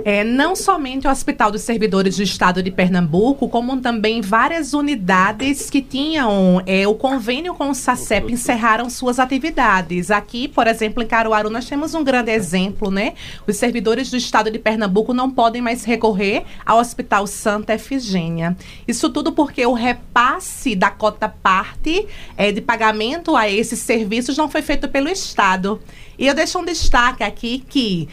É, 0.03 0.23
não 0.23 0.55
somente 0.55 1.07
o 1.07 1.09
Hospital 1.09 1.51
dos 1.51 1.61
Servidores 1.61 2.17
do 2.17 2.23
Estado 2.23 2.61
de 2.61 2.69
Pernambuco, 2.69 3.49
como 3.49 3.77
também 3.81 4.21
várias 4.21 4.73
unidades 4.73 5.69
que 5.69 5.81
tinham 5.81 6.61
é, 6.65 6.87
o 6.87 6.95
convênio 6.95 7.55
com 7.55 7.69
o 7.69 7.75
SACEP 7.75 8.31
encerraram 8.31 8.89
suas 8.89 9.19
atividades. 9.19 10.11
Aqui, 10.11 10.47
por 10.47 10.67
exemplo, 10.67 11.01
em 11.01 11.07
Caruaru, 11.07 11.49
nós 11.49 11.67
temos 11.67 11.93
um 11.93 12.03
grande 12.03 12.31
exemplo, 12.31 12.91
né? 12.91 13.13
Os 13.47 13.57
servidores 13.57 14.11
do 14.11 14.17
Estado 14.17 14.51
de 14.51 14.59
Pernambuco 14.59 15.13
não 15.13 15.29
podem 15.31 15.61
mais 15.61 15.83
recorrer 15.83 16.43
ao 16.65 16.79
Hospital 16.79 17.25
Santa 17.25 17.73
Efigênia. 17.73 18.55
Isso 18.87 19.09
tudo 19.09 19.31
porque 19.31 19.65
o 19.65 19.73
repasse 19.73 20.75
da 20.75 20.91
cota 20.91 21.27
parte 21.27 22.07
é, 22.37 22.51
de 22.51 22.61
pagamento 22.61 23.35
a 23.35 23.49
esses 23.49 23.79
serviços 23.79 24.37
não 24.37 24.49
foi 24.49 24.61
feito 24.61 24.87
pelo 24.87 25.09
Estado. 25.09 25.81
E 26.17 26.27
eu 26.27 26.33
deixo 26.33 26.59
um 26.59 26.65
destaque 26.65 27.23
aqui 27.23 27.59
que 27.67 28.07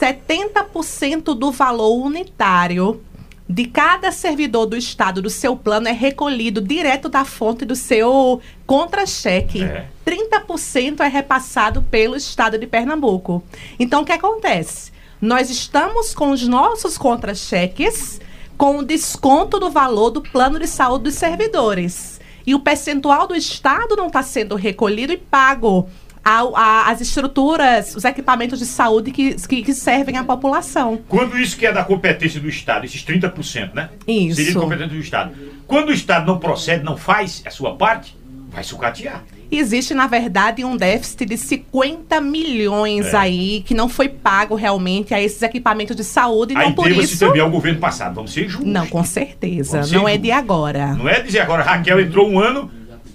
70% 0.00 1.34
do 1.34 1.50
valor 1.50 2.04
unitário 2.04 3.02
de 3.48 3.64
cada 3.64 4.12
servidor 4.12 4.66
do 4.66 4.76
Estado 4.76 5.22
do 5.22 5.30
seu 5.30 5.56
plano 5.56 5.88
é 5.88 5.92
recolhido 5.92 6.60
direto 6.60 7.08
da 7.08 7.24
fonte 7.24 7.64
do 7.64 7.74
seu 7.74 8.40
contra-cheque. 8.66 9.62
É. 9.62 9.88
30% 10.06 11.00
é 11.00 11.08
repassado 11.08 11.82
pelo 11.82 12.14
Estado 12.14 12.58
de 12.58 12.66
Pernambuco. 12.66 13.42
Então, 13.78 14.02
o 14.02 14.04
que 14.04 14.12
acontece? 14.12 14.92
Nós 15.20 15.50
estamos 15.50 16.14
com 16.14 16.30
os 16.30 16.46
nossos 16.46 16.98
contra-cheques 16.98 18.20
com 18.56 18.78
o 18.78 18.84
desconto 18.84 19.58
do 19.58 19.70
valor 19.70 20.10
do 20.10 20.20
plano 20.20 20.58
de 20.58 20.66
saúde 20.66 21.04
dos 21.04 21.14
servidores. 21.14 22.20
E 22.46 22.54
o 22.54 22.60
percentual 22.60 23.26
do 23.26 23.34
Estado 23.34 23.96
não 23.96 24.08
está 24.08 24.22
sendo 24.22 24.56
recolhido 24.56 25.12
e 25.12 25.16
pago 25.16 25.88
ao- 26.24 26.56
a- 26.56 26.88
as 26.90 27.00
estruturas, 27.00 27.94
os 27.94 28.04
equipamentos 28.04 28.58
de 28.58 28.66
saúde 28.66 29.10
que, 29.10 29.34
que, 29.34 29.62
que 29.62 29.74
servem 29.74 30.16
à 30.16 30.24
população. 30.24 30.98
Quando 31.08 31.38
isso 31.38 31.56
que 31.56 31.66
é 31.66 31.72
da 31.72 31.84
competência 31.84 32.40
do 32.40 32.48
Estado, 32.48 32.84
esses 32.84 33.02
30%, 33.04 33.74
né? 33.74 33.88
Isso. 34.06 34.36
Seria 34.36 34.52
de 34.52 34.58
competência 34.58 34.94
do 34.94 35.00
Estado. 35.00 35.32
Quando 35.66 35.88
o 35.88 35.92
Estado 35.92 36.26
não 36.26 36.38
procede, 36.38 36.84
não 36.84 36.96
faz 36.96 37.42
a 37.46 37.50
sua 37.50 37.74
parte, 37.74 38.16
vai 38.50 38.64
sucatear. 38.64 39.22
Existe, 39.50 39.94
na 39.94 40.06
verdade, 40.06 40.62
um 40.62 40.76
déficit 40.76 41.24
de 41.24 41.38
50 41.38 42.20
milhões 42.20 43.14
É. 43.14 43.16
aí 43.16 43.62
que 43.66 43.72
não 43.72 43.88
foi 43.88 44.06
pago 44.08 44.54
realmente 44.54 45.14
a 45.14 45.22
esses 45.22 45.40
equipamentos 45.40 45.96
de 45.96 46.04
saúde. 46.04 46.54
Aí 46.54 46.66
não 46.66 46.72
por 46.74 46.90
isso. 46.90 47.18
também 47.18 47.40
ao 47.40 47.50
governo 47.50 47.78
passado. 47.80 48.14
Vamos 48.14 48.30
ser 48.32 48.46
justos. 48.46 48.66
Não, 48.70 48.86
com 48.86 49.02
certeza. 49.04 49.86
Não 49.90 50.06
é 50.06 50.18
de 50.18 50.30
agora. 50.30 50.88
Não 50.94 51.08
é 51.08 51.20
dizer 51.22 51.40
agora, 51.40 51.62
Raquel 51.62 51.98
entrou 51.98 52.28
um 52.28 52.38
ano, 52.38 52.70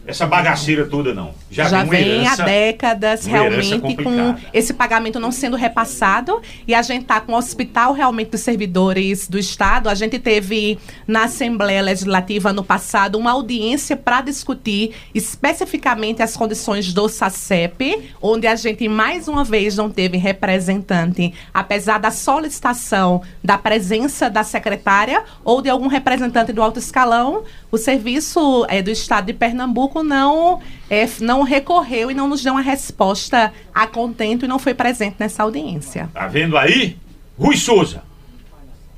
essa 0.06 0.28
bagaceira 0.28 0.86
toda, 0.86 1.14
não. 1.14 1.34
Já, 1.50 1.70
Já 1.70 1.84
vem 1.84 2.24
herança, 2.24 2.44
há 2.44 2.46
décadas 2.46 3.26
realmente 3.26 3.80
com 3.96 4.36
esse 4.52 4.74
pagamento 4.74 5.18
não 5.18 5.32
sendo 5.32 5.56
repassado. 5.56 6.42
E 6.68 6.76
a 6.76 6.82
gente 6.82 7.04
está 7.04 7.22
com 7.22 7.32
o 7.32 7.38
hospital 7.38 7.94
realmente 7.94 8.32
dos 8.32 8.42
servidores 8.42 9.30
do 9.30 9.40
Estado. 9.40 9.88
A 9.88 9.96
gente 9.96 10.20
teve 10.20 10.78
na 11.08 11.24
Assembleia 11.24 11.82
Legislativa 11.82 12.52
no 12.52 12.64
passado 12.64 13.18
uma 13.18 13.32
audiência 13.32 13.96
para 13.96 14.20
discutir 14.22 14.94
especificamente 15.16 16.22
as 16.22 16.36
condições 16.36 16.92
do 16.92 17.08
SACEP, 17.08 18.12
onde 18.22 18.46
a 18.46 18.56
gente 18.56 18.90
mais 18.90 19.30
uma 19.30 19.46
vez 19.46 19.78
não 19.78 19.90
teve 19.90 20.18
representante, 20.18 21.34
apesar 21.54 21.98
da 21.98 22.12
solicitação 22.12 23.22
da 23.42 23.58
presença 23.58 24.30
da 24.30 24.44
secretária 24.44 25.24
ou 25.46 25.62
de 25.62 25.70
algum 25.70 25.88
representante 25.88 26.52
do 26.52 26.62
alto 26.62 26.80
escalão. 26.80 27.44
O 27.72 27.78
serviço 27.78 28.66
é, 28.70 28.82
do 28.82 28.92
Estado 28.92 29.28
de 29.28 29.34
Pernambuco 29.34 29.93
Pernambuco 29.94 30.04
não, 30.04 30.60
é, 30.90 31.08
não 31.22 31.44
recorreu 31.44 32.10
e 32.10 32.14
não 32.14 32.28
nos 32.28 32.42
deu 32.42 32.54
uma 32.54 32.62
resposta 32.62 33.54
a 33.74 33.86
contento 33.86 34.46
e 34.46 34.48
não 34.48 34.58
foi 34.58 34.74
presente 34.74 35.18
nessa 35.20 35.44
audiência. 35.44 36.10
Tá 36.14 36.28
vendo 36.28 36.58
aí? 36.58 36.98
Rui 37.38 37.56
Souza, 37.56 38.02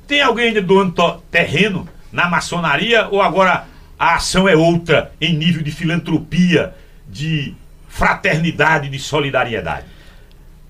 tem 0.07 0.21
alguém 0.21 0.49
ainda 0.49 0.61
doando 0.61 1.21
terreno 1.29 1.87
na 2.11 2.29
maçonaria 2.29 3.07
ou 3.09 3.21
agora 3.21 3.65
a 3.99 4.15
ação 4.15 4.47
é 4.47 4.55
outra 4.55 5.11
em 5.19 5.35
nível 5.35 5.61
de 5.61 5.71
filantropia, 5.71 6.73
de 7.07 7.53
fraternidade, 7.87 8.89
de 8.89 8.99
solidariedade? 8.99 9.85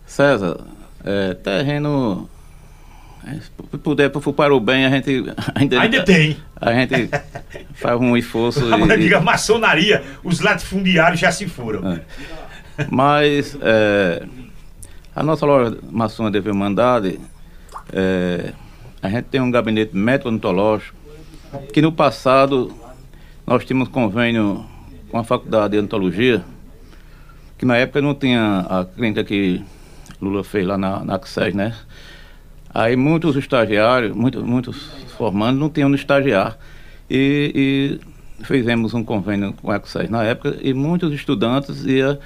César, 0.05 0.59
é, 1.03 1.33
terreno 1.33 2.29
se 3.33 3.77
puder 3.79 4.09
para 4.09 4.53
o 4.53 4.59
bem, 4.59 4.85
a 4.85 4.89
gente 4.89 5.25
ainda, 5.55 5.81
ainda 5.81 6.03
tem. 6.03 6.37
A 6.55 6.71
gente 6.73 7.09
faz 7.73 7.99
um 7.99 8.15
esforço. 8.15 8.61
A 8.73 8.95
e, 8.95 8.97
diga 8.97 9.19
maçonaria, 9.19 10.03
os 10.23 10.39
latifundiários 10.41 11.19
já 11.19 11.31
se 11.31 11.47
foram. 11.47 11.93
É. 11.93 12.01
Mas 12.89 13.57
é, 13.61 14.23
a 15.15 15.23
nossa 15.23 15.45
loja 15.45 15.77
maçona 15.89 16.29
de 16.29 16.37
Irmandade, 16.37 17.19
é, 17.91 18.53
a 19.01 19.09
gente 19.09 19.25
tem 19.25 19.41
um 19.41 19.49
gabinete 19.49 19.95
médico-odontológico 19.95 20.95
que 21.73 21.81
no 21.81 21.91
passado 21.91 22.71
nós 23.47 23.63
tínhamos 23.65 23.87
convênio 23.89 24.65
com 25.09 25.17
a 25.17 25.23
faculdade 25.23 25.71
de 25.71 25.77
odontologia, 25.79 26.43
que 27.57 27.65
na 27.65 27.77
época 27.77 28.01
não 28.01 28.13
tinha 28.13 28.65
a 28.69 28.85
clínica 28.85 29.23
que 29.23 29.63
Lula 30.21 30.43
fez 30.43 30.65
lá 30.65 30.77
na, 30.77 31.03
na 31.03 31.15
AXES, 31.15 31.53
né? 31.53 31.75
Aí 32.75 32.97
muitos 32.97 33.37
estagiários, 33.37 34.13
muitos, 34.13 34.43
muitos 34.43 34.91
formandos 35.17 35.57
não 35.57 35.69
tinham 35.69 35.87
no 35.87 35.95
estagiar. 35.95 36.57
E, 37.09 37.99
e 38.43 38.43
fizemos 38.43 38.93
um 38.93 39.01
convênio 39.01 39.53
com 39.53 39.71
a 39.71 39.77
Ecosais 39.77 40.09
na 40.09 40.25
época 40.25 40.57
e 40.61 40.73
muitos 40.73 41.13
estudantes 41.13 41.85
iam 41.85 42.17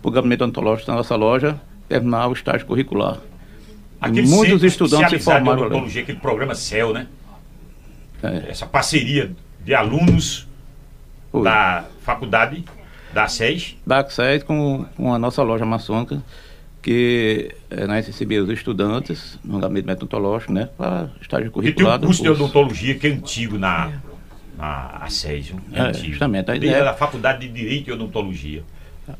para 0.00 0.08
o 0.08 0.10
gabinete 0.10 0.42
ontológico 0.44 0.86
da 0.86 0.96
nossa 0.96 1.14
loja 1.14 1.60
terminar 1.90 2.26
o 2.28 2.32
estágio 2.32 2.66
curricular. 2.66 3.18
Aquele 4.00 4.26
muitos 4.26 4.64
estudantes 4.64 5.10
se 5.10 5.18
formaram. 5.18 5.66
Odontologia, 5.66 6.00
aquele 6.00 6.18
programa 6.18 6.54
CEL, 6.54 6.94
né? 6.94 7.06
É. 8.22 8.48
Essa 8.48 8.64
parceria 8.64 9.32
de 9.62 9.74
alunos 9.74 10.48
Oi. 11.34 11.44
da 11.44 11.84
faculdade 12.00 12.64
da 13.12 13.28
SES. 13.28 13.76
Da 13.86 14.08
SES 14.08 14.42
com, 14.42 14.86
com 14.96 15.12
a 15.12 15.18
nossa 15.18 15.42
loja 15.42 15.66
maçônica 15.66 16.22
que 16.82 17.54
é, 17.70 17.86
nós 17.86 18.06
recebíamos 18.06 18.50
os 18.50 18.58
estudantes 18.58 19.38
no 19.44 19.60
gabinete 19.60 19.86
metodológico, 19.86 20.52
né, 20.52 20.68
para 20.76 21.08
estágio 21.20 21.50
curricular. 21.50 21.94
E 21.94 21.98
tem 21.98 22.04
um 22.04 22.08
curso 22.08 22.22
de 22.22 22.28
odontologia 22.28 22.94
que 22.96 23.06
é 23.06 23.10
antigo 23.10 23.56
na, 23.56 23.92
na 24.58 24.98
ASES, 25.00 25.54
é, 25.72 25.78
é 25.78 25.80
antigo. 25.82 26.08
Justamente. 26.08 26.50
A 26.50 26.56
ideia... 26.56 26.82
da 26.82 26.92
Faculdade 26.92 27.46
de 27.46 27.52
Direito 27.52 27.88
e 27.88 27.92
Odontologia. 27.92 28.64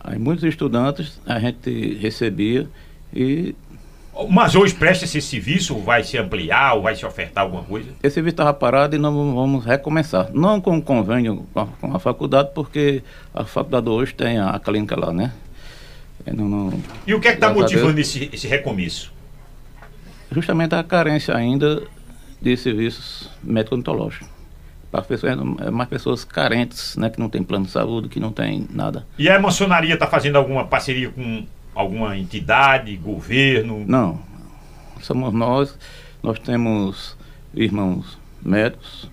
Aí 0.00 0.18
muitos 0.18 0.44
estudantes 0.44 1.20
a 1.24 1.38
gente 1.38 1.98
recebia 2.00 2.68
e... 3.14 3.54
Mas 4.28 4.54
hoje 4.54 4.74
presta 4.74 5.06
esse 5.06 5.22
serviço, 5.22 5.78
vai 5.78 6.04
se 6.04 6.18
ampliar 6.18 6.74
ou 6.74 6.82
vai 6.82 6.94
se 6.94 7.06
ofertar 7.06 7.44
alguma 7.44 7.62
coisa? 7.62 7.88
Esse 8.02 8.14
serviço 8.14 8.34
estava 8.34 8.52
parado 8.52 8.94
e 8.94 8.98
nós 8.98 9.14
vamos 9.14 9.64
recomeçar. 9.64 10.30
Não 10.34 10.60
com 10.60 10.82
convênio 10.82 11.46
com 11.54 11.60
a, 11.60 11.66
com 11.66 11.96
a 11.96 11.98
faculdade, 11.98 12.50
porque 12.54 13.02
a 13.32 13.44
faculdade 13.44 13.88
hoje 13.88 14.12
tem 14.12 14.38
a, 14.38 14.50
a 14.50 14.60
clínica 14.60 14.98
lá, 14.98 15.14
né? 15.14 15.32
É, 16.24 16.32
não, 16.32 16.48
não, 16.48 16.82
e 17.06 17.14
o 17.14 17.20
que 17.20 17.28
é 17.28 17.32
que 17.32 17.38
está 17.38 17.52
motivando 17.52 18.00
esse, 18.00 18.30
esse 18.32 18.46
recomeço? 18.46 19.12
Justamente 20.30 20.74
a 20.74 20.82
carência 20.82 21.34
ainda 21.34 21.82
de 22.40 22.56
serviços 22.56 23.28
médico-odontológicos. 23.42 24.28
Para 24.90 25.02
pessoas, 25.02 25.38
é 25.60 25.70
mais 25.70 25.88
pessoas 25.88 26.24
carentes, 26.24 26.96
né, 26.96 27.08
que 27.08 27.18
não 27.18 27.28
tem 27.28 27.42
plano 27.42 27.64
de 27.64 27.70
saúde, 27.70 28.08
que 28.08 28.20
não 28.20 28.30
tem 28.30 28.66
nada. 28.70 29.06
E 29.18 29.28
a 29.28 29.38
maçonaria 29.40 29.94
está 29.94 30.06
fazendo 30.06 30.36
alguma 30.36 30.66
parceria 30.66 31.10
com 31.10 31.46
alguma 31.74 32.16
entidade, 32.16 32.94
governo? 32.96 33.84
Não. 33.86 34.20
Somos 35.00 35.32
nós. 35.32 35.78
Nós 36.22 36.38
temos 36.38 37.16
irmãos 37.54 38.18
médicos, 38.42 39.10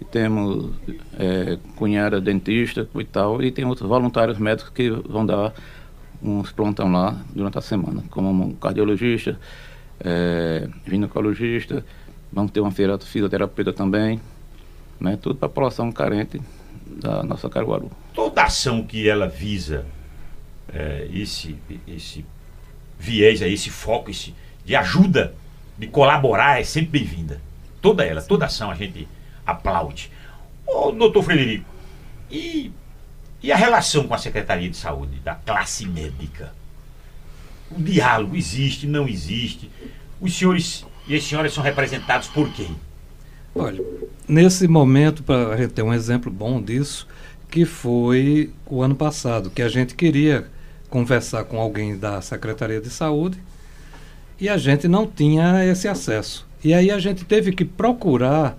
e 0.00 0.04
temos 0.04 0.70
é, 1.18 1.58
cunhada 1.74 2.20
dentista 2.20 2.88
e 2.94 3.04
tal, 3.04 3.42
e 3.42 3.50
tem 3.50 3.64
outros 3.64 3.88
voluntários 3.88 4.38
médicos 4.38 4.70
que 4.72 4.90
vão 4.90 5.24
dar 5.24 5.52
uns 6.22 6.52
plantão 6.52 6.90
lá 6.90 7.20
durante 7.34 7.58
a 7.58 7.60
semana, 7.60 8.02
como 8.10 8.30
um 8.30 8.54
cardiologista, 8.54 9.38
é, 10.00 10.68
ginecologista, 10.86 11.84
vamos 12.32 12.50
ter 12.52 12.60
uma 12.60 12.70
feira 12.70 12.98
fisioterapeuta 12.98 13.72
também, 13.72 14.20
né? 15.00 15.18
Tudo 15.20 15.36
para 15.36 15.46
a 15.46 15.48
população 15.48 15.90
carente 15.92 16.40
da 16.86 17.22
nossa 17.22 17.48
Caruaru. 17.48 17.90
Toda 18.14 18.44
ação 18.44 18.82
que 18.84 19.08
ela 19.08 19.28
visa 19.28 19.86
é, 20.72 21.08
esse, 21.12 21.56
esse 21.86 22.24
viés, 22.98 23.42
esse 23.42 23.70
foco, 23.70 24.10
esse 24.10 24.34
de 24.64 24.74
ajuda, 24.74 25.34
de 25.78 25.86
colaborar 25.86 26.60
é 26.60 26.64
sempre 26.64 26.98
bem-vinda. 26.98 27.40
Toda 27.80 28.04
ela, 28.04 28.20
toda 28.22 28.46
ação 28.46 28.70
a 28.70 28.74
gente 28.74 29.06
aplaude. 29.46 30.10
Ô, 30.66 30.90
doutor 30.90 31.22
Frederico, 31.22 31.68
e 32.30 32.72
e 33.42 33.52
a 33.52 33.56
relação 33.56 34.06
com 34.06 34.14
a 34.14 34.18
Secretaria 34.18 34.68
de 34.68 34.76
Saúde, 34.76 35.16
da 35.24 35.34
classe 35.34 35.86
médica? 35.86 36.52
O 37.70 37.80
diálogo 37.80 38.36
existe, 38.36 38.86
não 38.86 39.08
existe? 39.08 39.70
Os 40.20 40.36
senhores 40.36 40.84
e 41.08 41.14
as 41.14 41.24
senhoras 41.24 41.52
são 41.52 41.62
representados 41.62 42.28
por 42.28 42.52
quem? 42.52 42.74
Olha, 43.54 43.82
nesse 44.28 44.68
momento, 44.68 45.22
para 45.22 45.68
ter 45.68 45.82
um 45.82 45.94
exemplo 45.94 46.30
bom 46.30 46.60
disso, 46.60 47.06
que 47.50 47.64
foi 47.64 48.52
o 48.66 48.82
ano 48.82 48.94
passado, 48.94 49.50
que 49.50 49.62
a 49.62 49.68
gente 49.68 49.94
queria 49.94 50.46
conversar 50.90 51.44
com 51.44 51.58
alguém 51.58 51.96
da 51.96 52.20
Secretaria 52.20 52.80
de 52.80 52.90
Saúde 52.90 53.38
e 54.40 54.48
a 54.48 54.58
gente 54.58 54.86
não 54.86 55.06
tinha 55.06 55.64
esse 55.64 55.88
acesso. 55.88 56.46
E 56.62 56.74
aí 56.74 56.90
a 56.90 56.98
gente 56.98 57.24
teve 57.24 57.52
que 57.52 57.64
procurar 57.64 58.58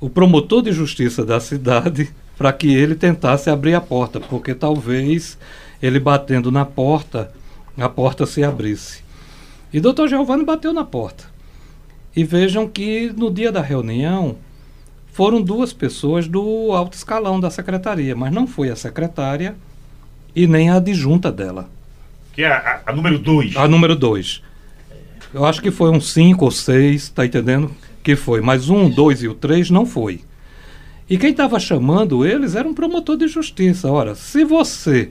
o 0.00 0.08
promotor 0.08 0.62
de 0.62 0.72
justiça 0.72 1.24
da 1.24 1.40
cidade 1.40 2.12
para 2.38 2.52
que 2.52 2.72
ele 2.72 2.94
tentasse 2.94 3.50
abrir 3.50 3.74
a 3.74 3.80
porta, 3.80 4.20
porque 4.20 4.54
talvez 4.54 5.36
ele 5.82 5.98
batendo 5.98 6.52
na 6.52 6.64
porta, 6.64 7.32
a 7.76 7.88
porta 7.88 8.24
se 8.24 8.44
abrisse. 8.44 9.02
E 9.72 9.80
doutor 9.80 10.08
Giovanni 10.08 10.44
bateu 10.44 10.72
na 10.72 10.84
porta. 10.84 11.24
E 12.14 12.22
vejam 12.22 12.68
que 12.68 13.12
no 13.16 13.30
dia 13.30 13.50
da 13.50 13.60
reunião 13.60 14.36
foram 15.12 15.42
duas 15.42 15.72
pessoas 15.72 16.28
do 16.28 16.72
alto 16.72 16.94
escalão 16.94 17.40
da 17.40 17.50
secretaria, 17.50 18.14
mas 18.14 18.32
não 18.32 18.46
foi 18.46 18.70
a 18.70 18.76
secretária 18.76 19.56
e 20.34 20.46
nem 20.46 20.70
a 20.70 20.76
adjunta 20.76 21.32
dela. 21.32 21.68
Que 22.32 22.44
é 22.44 22.52
a, 22.52 22.82
a 22.86 22.92
número 22.92 23.18
dois. 23.18 23.56
A 23.56 23.66
número 23.66 23.96
dois. 23.96 24.42
Eu 25.34 25.44
acho 25.44 25.60
que 25.60 25.72
foi 25.72 25.90
um 25.90 26.00
cinco 26.00 26.44
ou 26.44 26.50
seis, 26.52 27.08
tá 27.08 27.26
entendendo? 27.26 27.70
Que 28.02 28.14
foi. 28.14 28.40
Mas 28.40 28.70
um, 28.70 28.88
dois 28.88 29.22
e 29.22 29.28
o 29.28 29.34
três 29.34 29.70
não 29.70 29.84
foi. 29.84 30.20
E 31.08 31.16
quem 31.16 31.30
estava 31.30 31.58
chamando 31.58 32.26
eles 32.26 32.54
era 32.54 32.68
um 32.68 32.74
promotor 32.74 33.16
de 33.16 33.26
justiça. 33.28 33.90
Ora, 33.90 34.14
se 34.14 34.44
você, 34.44 35.10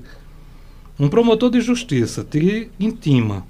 um 0.99 1.09
promotor 1.09 1.49
de 1.49 1.59
justiça, 1.59 2.23
te 2.23 2.69
intima 2.79 3.45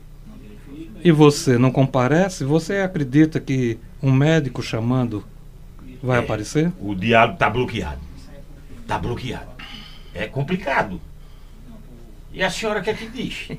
e 1.04 1.12
você 1.12 1.58
não 1.58 1.72
comparece, 1.72 2.45
você 2.45 2.78
acredita 2.78 3.39
que 3.39 3.78
um 4.02 4.12
médico 4.12 4.62
chamando 4.62 5.26
vai 6.02 6.20
é, 6.20 6.24
aparecer? 6.24 6.72
O 6.80 6.95
diálogo 6.95 7.34
está 7.34 7.50
bloqueado. 7.50 8.02
Está 8.82 8.98
bloqueado. 8.98 9.50
É 10.14 10.28
complicado. 10.28 11.02
E 12.38 12.44
a 12.44 12.52
senhora 12.52 12.82
quer 12.82 12.96
que 12.96 13.08
diz? 13.08 13.50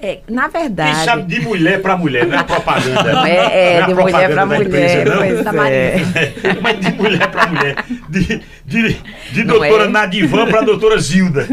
É, 0.00 0.20
na 0.26 0.48
verdade. 0.48 0.96
Quem 0.96 1.04
sabe 1.04 1.34
de 1.34 1.40
mulher 1.42 1.82
para 1.82 1.98
mulher, 1.98 2.26
não 2.26 2.38
é 2.38 2.42
propaganda. 2.42 3.12
Não 3.12 3.26
é, 3.26 3.74
é 3.74 3.80
não 3.80 3.84
é 3.84 3.86
de 3.86 3.94
mulher 3.94 4.32
para 4.32 4.46
mulher. 4.46 4.66
Empresa, 4.66 5.52
não. 5.52 5.64
É. 5.64 5.96
Mas 6.62 6.80
de 6.80 6.92
mulher 6.94 7.30
para 7.30 7.46
mulher. 7.46 7.84
De, 8.08 8.42
de, 8.64 9.00
de 9.32 9.44
doutora 9.44 9.84
é. 9.84 9.88
Nadivan 9.88 10.46
para 10.48 10.62
doutora 10.62 10.98
Zilda. 10.98 11.46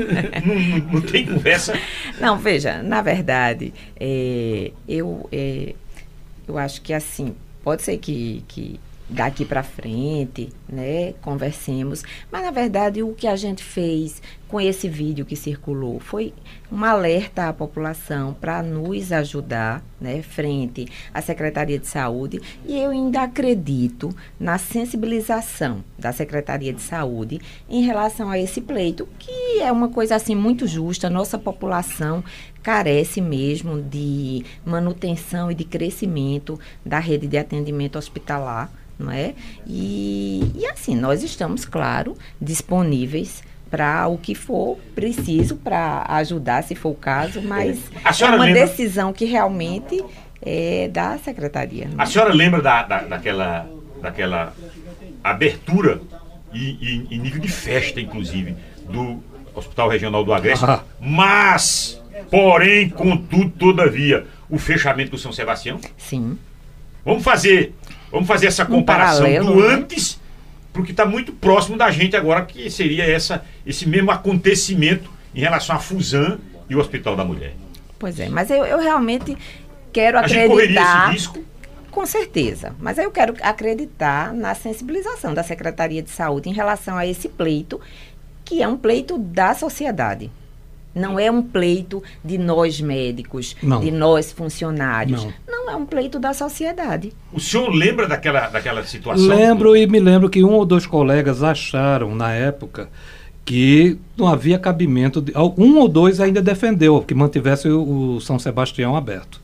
Não, 0.46 0.56
não, 0.56 0.78
não, 0.94 1.02
tem 1.02 1.26
conversa. 1.26 1.78
Não, 2.18 2.38
veja, 2.38 2.82
na 2.82 3.02
verdade, 3.02 3.74
é, 4.00 4.72
eu, 4.88 5.28
é, 5.34 5.76
eu 6.48 6.58
acho 6.58 6.82
que 6.82 6.94
assim, 6.94 7.36
pode 7.62 7.82
ser 7.82 7.98
que, 7.98 8.42
que 8.48 8.80
daqui 9.10 9.46
para 9.46 9.64
frente, 9.64 10.50
né, 10.68 11.14
conversemos. 11.22 12.04
Mas, 12.32 12.44
na 12.44 12.52
verdade, 12.52 13.04
o 13.04 13.14
que 13.14 13.28
a 13.28 13.36
gente 13.36 13.64
fez 13.64 14.22
com 14.54 14.62
esse 14.62 14.88
vídeo 14.88 15.26
que 15.26 15.36
circulou 15.36 16.00
foi 16.00 16.32
um 16.72 16.84
alerta 16.84 17.50
à 17.50 17.54
população 17.54 18.36
para 18.36 18.62
nos 18.62 19.12
ajudar, 19.12 19.84
né, 20.00 20.22
frente 20.22 20.88
à 21.12 21.24
Secretaria 21.24 21.80
de 21.80 21.88
Saúde. 21.88 22.40
E 22.64 22.78
eu 22.78 22.92
ainda 22.92 23.24
acredito 23.24 24.16
na 24.40 24.60
sensibilização 24.60 25.84
da 25.98 26.12
Secretaria 26.12 26.72
de 26.72 26.84
Saúde 26.84 27.42
em 27.68 27.82
relação 27.82 28.30
a 28.30 28.38
esse 28.38 28.62
pleito, 28.62 29.10
que 29.18 29.60
é 29.60 29.72
uma 29.72 29.90
coisa 29.90 30.18
assim 30.18 30.36
muito 30.36 30.68
justa. 30.68 31.10
Nossa 31.10 31.40
população 31.40 32.24
carece 32.62 33.22
mesmo 33.22 33.82
de 33.82 34.46
manutenção 34.64 35.50
e 35.50 35.56
de 35.56 35.64
crescimento 35.64 36.60
da 36.86 37.00
rede 37.00 37.26
de 37.26 37.40
atendimento 37.40 37.98
hospitalar 37.98 38.72
não 39.00 39.12
é? 39.12 39.34
E, 39.66 40.52
e 40.56 40.66
assim, 40.68 40.96
nós 40.96 41.24
estamos, 41.24 41.66
claro, 41.66 42.16
disponíveis 42.40 43.44
para 43.74 44.08
o 44.08 44.20
que 44.20 44.36
for 44.36 44.78
preciso 44.94 45.56
para 45.56 46.06
ajudar, 46.10 46.62
se 46.64 46.76
for 46.76 46.90
o 46.90 46.96
caso, 46.96 47.42
mas 47.42 47.80
é 48.22 48.26
uma 48.28 48.46
lembra... 48.46 48.68
decisão 48.68 49.12
que 49.12 49.26
realmente 49.26 50.00
é 50.40 50.88
da 50.94 51.18
secretaria. 51.18 51.86
Né? 51.86 51.96
A 51.98 52.06
senhora 52.06 52.32
lembra 52.32 52.62
da, 52.62 52.84
da, 52.84 53.00
daquela, 53.00 53.68
daquela 54.00 54.54
abertura 55.24 56.00
e, 56.54 57.08
e, 57.10 57.18
nível 57.18 57.42
de 57.42 57.48
festa, 57.48 58.00
inclusive, 58.00 58.56
do 58.88 59.24
Hospital 59.56 59.90
Regional 59.90 60.24
do 60.24 60.32
Agreste, 60.36 60.66
ah. 60.66 60.84
mas, 61.02 62.00
porém, 62.30 62.90
contudo, 62.90 63.50
todavia, 63.58 64.28
o 64.52 64.60
fechamento 64.60 65.10
do 65.10 65.18
São 65.18 65.34
Sebastião? 65.34 65.80
Sim. 65.98 66.38
Vamos 67.04 67.24
fazer 67.24 67.74
Vamos 68.12 68.28
fazer 68.28 68.46
essa 68.46 68.64
comparação 68.64 69.26
um 69.26 69.46
do 69.46 69.68
né? 69.68 69.74
antes 69.74 70.22
para 70.74 70.82
o 70.82 70.86
que 70.86 70.92
está 70.92 71.06
muito 71.06 71.32
próximo 71.32 71.78
da 71.78 71.92
gente 71.92 72.18
agora, 72.18 72.44
que 72.44 72.70
seria 72.70 73.06
essa, 73.06 73.46
esse 73.66 73.88
mesmo 73.88 74.10
acontecimento 74.10 75.10
em 75.34 75.40
relação 75.40 75.76
à 75.76 75.80
Fusan 75.80 76.40
e 76.68 76.76
o 76.76 76.80
Hospital 76.80 77.16
da 77.16 77.24
Mulher. 77.24 77.54
Pois 78.00 78.20
é, 78.20 78.28
mas 78.28 78.50
eu, 78.50 78.66
eu 78.66 78.80
realmente 78.80 79.38
quero 79.94 80.18
a 80.18 80.22
acreditar. 80.22 81.12
Gente 81.12 81.16
esse 81.16 81.30
risco? 81.30 81.54
Com 81.92 82.08
certeza. 82.08 82.76
Mas 82.80 82.98
eu 82.98 83.12
quero 83.12 83.36
acreditar 83.42 84.34
na 84.34 84.56
sensibilização 84.56 85.32
da 85.32 85.44
Secretaria 85.44 86.02
de 86.02 86.10
Saúde 86.10 86.50
em 86.50 86.54
relação 86.54 86.98
a 86.98 87.06
esse 87.06 87.30
pleito, 87.30 87.80
que 88.44 88.64
é 88.64 88.68
um 88.68 88.76
pleito 88.76 89.18
da 89.18 89.54
sociedade. 89.54 90.32
Não 90.94 91.20
é 91.20 91.32
um 91.32 91.42
pleito 91.42 92.04
de 92.24 92.38
nós 92.38 92.80
médicos, 92.80 93.56
não. 93.64 93.80
de 93.80 93.92
nós 93.92 94.32
funcionários. 94.32 95.24
Não. 95.24 95.34
não. 95.48 95.70
é 95.72 95.76
um 95.76 95.86
pleito 95.86 96.20
da 96.20 96.34
sociedade. 96.34 97.14
O 97.32 97.40
senhor 97.40 97.70
lembra 97.70 98.08
daquela, 98.08 98.48
daquela 98.50 98.84
situação? 98.84 99.28
Lembro 99.28 99.76
e 99.76 99.88
me 99.88 100.00
lembro 100.00 100.30
que 100.30 100.44
um 100.44 100.52
ou 100.52 100.66
dois 100.66 100.86
colegas 100.86 101.42
acharam 101.42 102.14
na 102.14 102.32
época 102.32 102.90
que 103.46 103.98
não 104.18 104.28
havia 104.28 104.58
cabimento. 104.58 105.22
De, 105.22 105.34
um 105.58 105.78
ou 105.78 105.88
dois 105.88 106.20
ainda 106.20 106.42
defendeu 106.42 107.02
que 107.02 107.14
mantivesse 107.14 107.68
o, 107.68 108.16
o 108.16 108.22
São 108.22 108.40
Sebastião 108.40 108.96
aberto. 108.96 109.43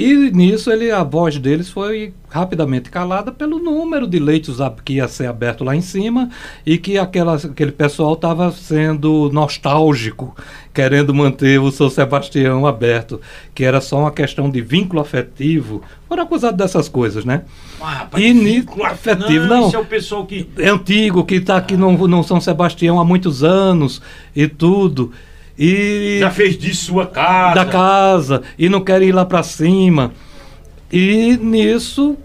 E 0.00 0.30
nisso 0.30 0.72
ele, 0.72 0.90
a 0.90 1.04
voz 1.04 1.36
deles 1.36 1.68
foi 1.68 2.14
rapidamente 2.30 2.88
calada 2.88 3.30
pelo 3.30 3.58
número 3.58 4.06
de 4.06 4.18
leitos 4.18 4.56
que 4.82 4.94
ia 4.94 5.06
ser 5.06 5.26
aberto 5.26 5.62
lá 5.62 5.76
em 5.76 5.82
cima 5.82 6.30
e 6.64 6.78
que 6.78 6.96
aquela, 6.96 7.34
aquele 7.34 7.70
pessoal 7.70 8.14
estava 8.14 8.50
sendo 8.50 9.28
nostálgico, 9.30 10.34
querendo 10.72 11.12
manter 11.12 11.60
o 11.60 11.70
São 11.70 11.90
Sebastião 11.90 12.66
aberto, 12.66 13.20
que 13.54 13.62
era 13.62 13.78
só 13.78 13.98
uma 13.98 14.10
questão 14.10 14.48
de 14.48 14.62
vínculo 14.62 15.02
afetivo. 15.02 15.82
Foram 16.08 16.22
acusados 16.22 16.56
dessas 16.56 16.88
coisas, 16.88 17.26
né? 17.26 17.42
Ah, 17.78 18.08
e 18.16 18.32
vínculo 18.32 18.86
afetivo, 18.86 19.44
não. 19.44 19.66
Esse 19.66 19.76
é 19.76 19.80
o 19.80 19.84
pessoal 19.84 20.24
que. 20.24 20.48
É 20.56 20.70
antigo, 20.70 21.26
que 21.26 21.34
está 21.34 21.58
aqui 21.58 21.76
no, 21.76 22.08
no 22.08 22.24
São 22.24 22.40
Sebastião 22.40 22.98
há 22.98 23.04
muitos 23.04 23.44
anos 23.44 24.00
e 24.34 24.48
tudo. 24.48 25.12
E 25.62 26.18
já 26.20 26.30
fez 26.30 26.56
de 26.56 26.74
sua 26.74 27.06
casa. 27.06 27.54
Da 27.54 27.66
casa 27.66 28.42
e 28.58 28.70
não 28.70 28.80
quer 28.80 29.02
ir 29.02 29.12
lá 29.12 29.26
para 29.26 29.42
cima. 29.42 30.12
E 30.90 31.36
nisso 31.36 32.16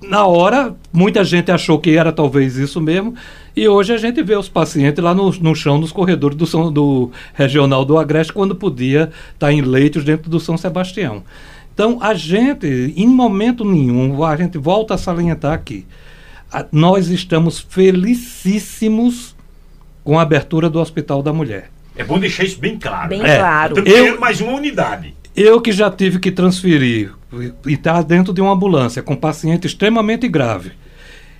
na 0.00 0.26
hora, 0.26 0.74
muita 0.92 1.24
gente 1.24 1.50
achou 1.50 1.78
que 1.78 1.96
era 1.96 2.12
talvez 2.12 2.56
isso 2.56 2.80
mesmo, 2.80 3.14
e 3.56 3.66
hoje 3.66 3.92
a 3.92 3.96
gente 3.96 4.22
vê 4.22 4.36
os 4.36 4.48
pacientes 4.48 5.02
lá 5.02 5.14
no, 5.14 5.30
no 5.30 5.54
chão, 5.54 5.78
nos 5.78 5.90
corredores 5.90 6.36
do, 6.36 6.46
São, 6.46 6.70
do 6.70 7.10
Regional 7.34 7.84
do 7.84 7.98
Agreste, 7.98 8.32
quando 8.32 8.54
podia 8.54 9.04
estar 9.32 9.46
tá 9.46 9.52
em 9.52 9.62
leitos 9.62 10.04
dentro 10.04 10.30
do 10.30 10.38
São 10.38 10.56
Sebastião. 10.56 11.22
Então, 11.72 11.98
a 12.00 12.14
gente, 12.14 12.94
em 12.96 13.06
momento 13.06 13.64
nenhum, 13.64 14.22
a 14.22 14.36
gente 14.36 14.58
volta 14.58 14.94
a 14.94 14.98
salientar 14.98 15.52
aqui, 15.52 15.86
a, 16.52 16.64
nós 16.70 17.08
estamos 17.08 17.58
felicíssimos 17.58 19.34
com 20.04 20.18
a 20.18 20.22
abertura 20.22 20.70
do 20.70 20.78
Hospital 20.78 21.22
da 21.22 21.32
Mulher. 21.32 21.75
É 21.96 22.04
bom 22.04 22.18
deixar 22.18 22.44
isso 22.44 22.58
bem 22.58 22.78
claro. 22.78 23.08
Bem 23.08 23.22
é. 23.24 23.38
claro. 23.38 23.88
Eu, 23.88 24.20
mais 24.20 24.40
uma 24.40 24.52
unidade. 24.52 25.14
Eu 25.34 25.60
que 25.60 25.72
já 25.72 25.90
tive 25.90 26.18
que 26.18 26.30
transferir 26.30 27.12
e 27.66 27.72
estar 27.72 27.94
tá 27.94 28.02
dentro 28.02 28.32
de 28.32 28.40
uma 28.40 28.52
ambulância 28.52 29.02
com 29.02 29.16
paciente 29.16 29.66
extremamente 29.66 30.28
grave, 30.28 30.72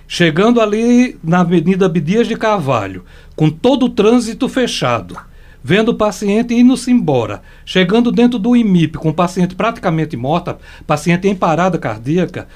chegando 0.07 0.61
ali 0.61 1.17
na 1.23 1.41
Avenida 1.41 1.85
Abdias 1.85 2.27
de 2.27 2.35
Carvalho, 2.35 3.03
com 3.35 3.49
todo 3.49 3.85
o 3.87 3.89
trânsito 3.89 4.47
fechado, 4.47 5.17
vendo 5.63 5.89
o 5.89 5.95
paciente 5.95 6.53
indo-se 6.53 6.91
embora, 6.91 7.41
chegando 7.65 8.11
dentro 8.11 8.37
do 8.37 8.55
IMIP 8.55 8.97
com 8.97 9.09
o 9.09 9.13
paciente 9.13 9.55
praticamente 9.55 10.15
morta, 10.15 10.57
paciente 10.85 11.27
em 11.27 11.35
parada 11.35 11.77
cardíaca, 11.77 12.47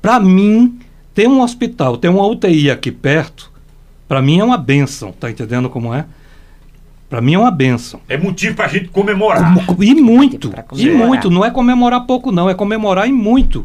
para 0.00 0.20
mim, 0.20 0.78
ter 1.14 1.26
um 1.26 1.40
hospital, 1.40 1.96
ter 1.96 2.08
uma 2.08 2.26
UTI 2.26 2.70
aqui 2.70 2.92
perto, 2.92 3.50
para 4.06 4.20
mim 4.20 4.40
é 4.40 4.44
uma 4.44 4.58
benção, 4.58 5.12
tá 5.12 5.30
entendendo 5.30 5.70
como 5.70 5.94
é? 5.94 6.04
Para 7.14 7.20
mim 7.20 7.34
é 7.34 7.38
uma 7.38 7.50
benção. 7.52 8.00
É 8.08 8.16
motivo 8.16 8.56
para 8.56 8.64
a 8.64 8.68
gente 8.68 8.88
comemorar. 8.88 9.56
E 9.78 9.94
muito, 9.94 10.52
e 10.72 10.90
muito. 10.90 11.30
Não 11.30 11.44
é 11.44 11.50
comemorar 11.52 12.04
pouco, 12.06 12.32
não, 12.32 12.50
é 12.50 12.54
comemorar 12.54 13.08
e 13.08 13.12
muito. 13.12 13.64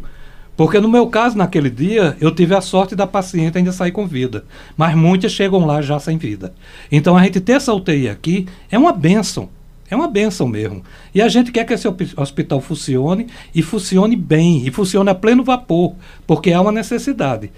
Porque 0.56 0.78
no 0.78 0.88
meu 0.88 1.08
caso, 1.08 1.36
naquele 1.36 1.68
dia, 1.68 2.16
eu 2.20 2.32
tive 2.32 2.54
a 2.54 2.60
sorte 2.60 2.94
da 2.94 3.08
paciente 3.08 3.58
ainda 3.58 3.72
sair 3.72 3.90
com 3.90 4.06
vida. 4.06 4.44
Mas 4.76 4.94
muitas 4.94 5.32
chegam 5.32 5.66
lá 5.66 5.82
já 5.82 5.98
sem 5.98 6.16
vida. 6.16 6.54
Então 6.92 7.16
a 7.16 7.24
gente 7.24 7.40
ter 7.40 7.54
essa 7.54 7.74
UTI 7.74 8.08
aqui 8.08 8.46
é 8.70 8.78
uma 8.78 8.92
benção. 8.92 9.48
É 9.90 9.96
uma 9.96 10.06
benção 10.06 10.46
mesmo. 10.46 10.84
E 11.12 11.20
a 11.20 11.26
gente 11.26 11.50
quer 11.50 11.64
que 11.64 11.72
esse 11.72 11.88
hospital 12.16 12.60
funcione 12.60 13.26
e 13.52 13.62
funcione 13.62 14.14
bem, 14.14 14.64
e 14.64 14.70
funcione 14.70 15.10
a 15.10 15.14
pleno 15.16 15.42
vapor, 15.42 15.94
porque 16.24 16.52
é 16.52 16.60
uma 16.60 16.70
necessidade. 16.70 17.50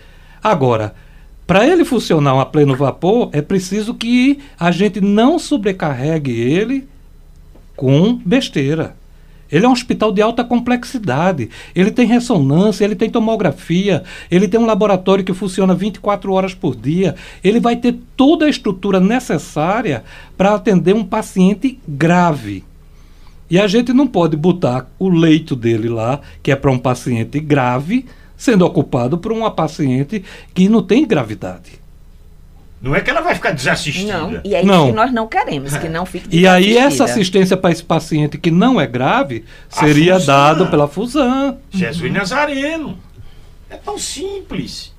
Agora, 0.43 0.95
para 1.47 1.67
ele 1.67 1.85
funcionar 1.85 2.41
a 2.41 2.47
pleno 2.47 2.77
vapor, 2.77 3.31
é 3.33 3.43
preciso 3.43 3.95
que 3.95 4.39
a 4.59 4.71
gente 4.71 5.01
não 5.01 5.39
sobrecarregue 5.39 6.33
ele 6.33 6.89
com 7.77 8.15
besteira. 8.15 8.97
Ele 9.53 9.67
é 9.67 9.69
um 9.69 9.73
hospital 9.73 10.11
de 10.11 10.23
alta 10.23 10.43
complexidade. 10.43 11.51
Ele 11.75 11.91
tem 11.91 12.07
ressonância, 12.07 12.87
ele 12.87 12.97
tem 12.97 13.11
tomografia, 13.11 14.03
ele 14.31 14.49
tem 14.49 14.59
um 14.59 14.65
laboratório 14.65 15.23
que 15.23 15.35
funciona 15.35 15.75
24 15.75 16.33
horas 16.33 16.55
por 16.55 16.75
dia. 16.75 17.15
Ele 17.45 17.61
vai 17.61 17.77
ter 17.77 17.99
toda 18.17 18.47
a 18.47 18.49
estrutura 18.49 18.99
necessária 18.99 20.05
para 20.39 20.55
atender 20.55 20.95
um 20.95 21.05
paciente 21.05 21.79
grave. 21.87 22.65
E 23.51 23.59
a 23.59 23.67
gente 23.67 23.93
não 23.93 24.07
pode 24.07 24.39
botar 24.39 24.91
o 24.99 25.11
leito 25.11 25.55
dele 25.55 25.91
lá, 25.91 26.21
que 26.43 26.51
é 26.51 26.57
para 26.57 26.71
um 26.71 26.79
paciente 26.79 27.39
grave, 27.39 28.07
sendo 28.37 28.65
ocupado 28.65 29.19
por 29.19 29.33
uma 29.33 29.51
paciente 29.51 30.25
que 30.55 30.69
não 30.69 30.83
tem 30.83 31.07
gravidade. 31.07 31.83
Não 32.83 32.97
é 32.97 33.01
que 33.01 33.09
ela 33.09 33.21
vai 33.21 33.37
ficar 33.37 33.53
desassistida. 33.53 34.19
Não, 34.19 34.41
e 34.43 34.57
é 34.57 34.59
isso 34.59 34.67
não. 34.67 34.87
que 34.87 34.93
nós 34.93 35.13
não 35.13 35.29
queremos, 35.29 35.77
que 35.77 35.89
não 35.89 36.05
fique 36.05 36.27
E 36.37 36.49
aí 36.49 36.77
essa 36.77 37.05
assistência 37.05 37.57
para 37.57 37.71
esse 37.71 37.85
paciente 37.85 38.37
que 38.37 38.51
não 38.51 38.81
é 38.81 38.87
grave 38.89 39.45
seria 39.69 40.19
dada 40.19 40.67
pela 40.67 40.89
Fusan. 40.89 41.59
Jesus 41.71 42.11
uhum. 42.11 42.19
Nazareno. 42.19 42.99
É 43.71 43.77
tão 43.77 43.97
simples. 43.97 44.93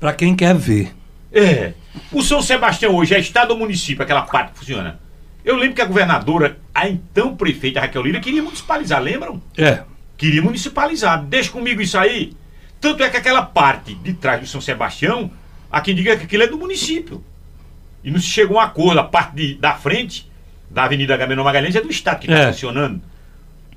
Para 0.00 0.12
quem 0.12 0.34
quer 0.34 0.56
ver. 0.56 0.92
É. 1.32 1.72
O 2.10 2.20
São 2.20 2.42
Sebastião 2.42 2.96
hoje 2.96 3.14
é 3.14 3.20
estado 3.20 3.52
ou 3.52 3.58
município, 3.58 4.02
aquela 4.02 4.22
parte 4.22 4.52
que 4.52 4.58
funciona? 4.58 4.98
Eu 5.44 5.56
lembro 5.56 5.76
que 5.76 5.82
a 5.82 5.86
governadora, 5.86 6.58
a 6.74 6.88
então 6.88 7.36
prefeita 7.36 7.80
Raquel 7.80 8.02
Lira, 8.02 8.20
queria 8.20 8.42
municipalizar, 8.42 9.00
lembram? 9.00 9.40
É. 9.56 9.82
Queria 10.22 10.40
municipalizar. 10.40 11.20
Deixa 11.24 11.50
comigo 11.50 11.82
isso 11.82 11.98
aí. 11.98 12.32
Tanto 12.80 13.02
é 13.02 13.10
que 13.10 13.16
aquela 13.16 13.42
parte 13.42 13.92
de 13.92 14.12
trás 14.12 14.40
do 14.40 14.46
São 14.46 14.60
Sebastião, 14.60 15.28
há 15.68 15.80
quem 15.80 15.96
diga 15.96 16.16
que 16.16 16.26
aquilo 16.26 16.44
é 16.44 16.46
do 16.46 16.56
município. 16.56 17.24
E 18.04 18.08
não 18.08 18.20
se 18.20 18.28
chegou 18.28 18.56
a 18.56 18.62
um 18.62 18.64
acordo. 18.64 19.00
A 19.00 19.02
parte 19.02 19.34
de, 19.34 19.54
da 19.56 19.74
frente, 19.74 20.30
da 20.70 20.84
Avenida 20.84 21.12
Agamenon 21.12 21.42
Magalhães, 21.42 21.74
é 21.74 21.80
do 21.80 21.90
Estado 21.90 22.20
que 22.20 22.26
está 22.30 22.38
é. 22.38 22.52
funcionando. 22.52 23.02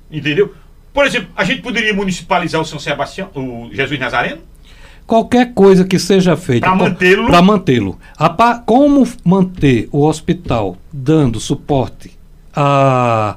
Entendeu? 0.08 0.54
Por 0.94 1.04
exemplo, 1.04 1.30
a 1.34 1.42
gente 1.42 1.62
poderia 1.62 1.92
municipalizar 1.92 2.60
o 2.60 2.64
São 2.64 2.78
Sebastião, 2.78 3.28
o 3.34 3.68
Jesus 3.72 3.98
Nazareno? 3.98 4.38
Qualquer 5.04 5.52
coisa 5.52 5.84
que 5.84 5.98
seja 5.98 6.36
feita 6.36 6.64
para 6.64 6.76
mantê-lo. 6.76 7.26
Para 7.26 7.42
mantê-lo. 7.42 7.98
Como 8.64 9.04
manter 9.24 9.88
o 9.90 10.04
hospital 10.04 10.76
dando 10.92 11.40
suporte 11.40 12.16
a, 12.54 13.36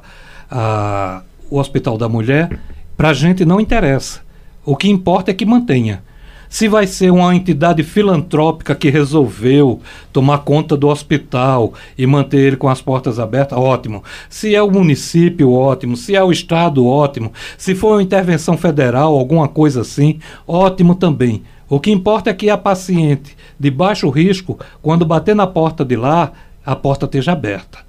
a, 0.51 1.23
o 1.49 1.57
Hospital 1.57 1.97
da 1.97 2.07
Mulher 2.07 2.68
para 2.99 3.11
a 3.11 3.13
gente 3.13 3.45
não 3.45 3.61
interessa. 3.61 4.19
O 4.65 4.75
que 4.75 4.89
importa 4.89 5.31
é 5.31 5.33
que 5.33 5.45
mantenha. 5.45 6.03
Se 6.49 6.67
vai 6.67 6.85
ser 6.85 7.11
uma 7.11 7.33
entidade 7.33 7.81
filantrópica 7.81 8.75
que 8.75 8.89
resolveu 8.89 9.79
tomar 10.11 10.39
conta 10.39 10.75
do 10.75 10.89
hospital 10.89 11.73
e 11.97 12.05
manter 12.05 12.39
ele 12.39 12.57
com 12.57 12.67
as 12.67 12.81
portas 12.81 13.17
abertas, 13.17 13.57
ótimo. 13.57 14.03
Se 14.29 14.53
é 14.53 14.61
o 14.61 14.69
município, 14.69 15.53
ótimo. 15.53 15.95
Se 15.95 16.13
é 16.13 16.21
o 16.21 16.29
estado, 16.29 16.85
ótimo. 16.85 17.31
Se 17.57 17.73
for 17.73 17.93
uma 17.93 18.03
intervenção 18.03 18.57
federal, 18.57 19.17
alguma 19.17 19.47
coisa 19.47 19.79
assim, 19.79 20.19
ótimo 20.45 20.93
também. 20.93 21.43
O 21.69 21.79
que 21.79 21.91
importa 21.91 22.31
é 22.31 22.33
que 22.33 22.49
a 22.49 22.57
paciente 22.57 23.37
de 23.57 23.71
baixo 23.71 24.09
risco, 24.09 24.59
quando 24.81 25.05
bater 25.05 25.37
na 25.37 25.47
porta 25.47 25.85
de 25.85 25.95
lá, 25.95 26.33
a 26.65 26.75
porta 26.75 27.05
esteja 27.05 27.31
aberta. 27.31 27.79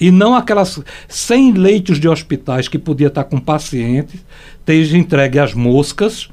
E 0.00 0.10
não 0.10 0.34
aquelas 0.34 0.80
100 1.08 1.52
leitos 1.52 1.98
de 1.98 2.08
hospitais 2.08 2.68
que 2.68 2.78
podia 2.78 3.08
estar 3.08 3.24
com 3.24 3.40
pacientes, 3.40 4.24
esteja 4.58 4.96
entregue 4.96 5.38
às 5.38 5.54
moscas. 5.54 6.28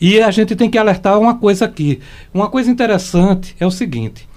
E 0.00 0.20
a 0.20 0.30
gente 0.30 0.54
tem 0.56 0.70
que 0.70 0.78
alertar 0.78 1.18
uma 1.18 1.36
coisa 1.36 1.64
aqui. 1.64 2.00
Uma 2.32 2.48
coisa 2.48 2.70
interessante 2.70 3.54
é 3.58 3.66
o 3.66 3.70
seguinte: 3.70 4.28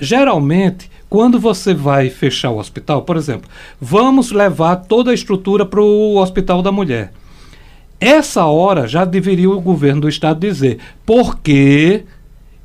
geralmente, 0.00 0.90
quando 1.08 1.40
você 1.40 1.72
vai 1.72 2.10
fechar 2.10 2.50
o 2.50 2.58
hospital, 2.58 3.02
por 3.02 3.16
exemplo, 3.16 3.48
vamos 3.80 4.30
levar 4.30 4.76
toda 4.76 5.10
a 5.10 5.14
estrutura 5.14 5.64
para 5.64 5.80
o 5.80 6.16
Hospital 6.16 6.62
da 6.62 6.70
Mulher. 6.70 7.12
Essa 8.00 8.44
hora 8.44 8.86
já 8.86 9.04
deveria 9.04 9.50
o 9.50 9.60
governo 9.60 10.02
do 10.02 10.08
estado 10.08 10.38
dizer, 10.38 10.78
porque 11.04 12.04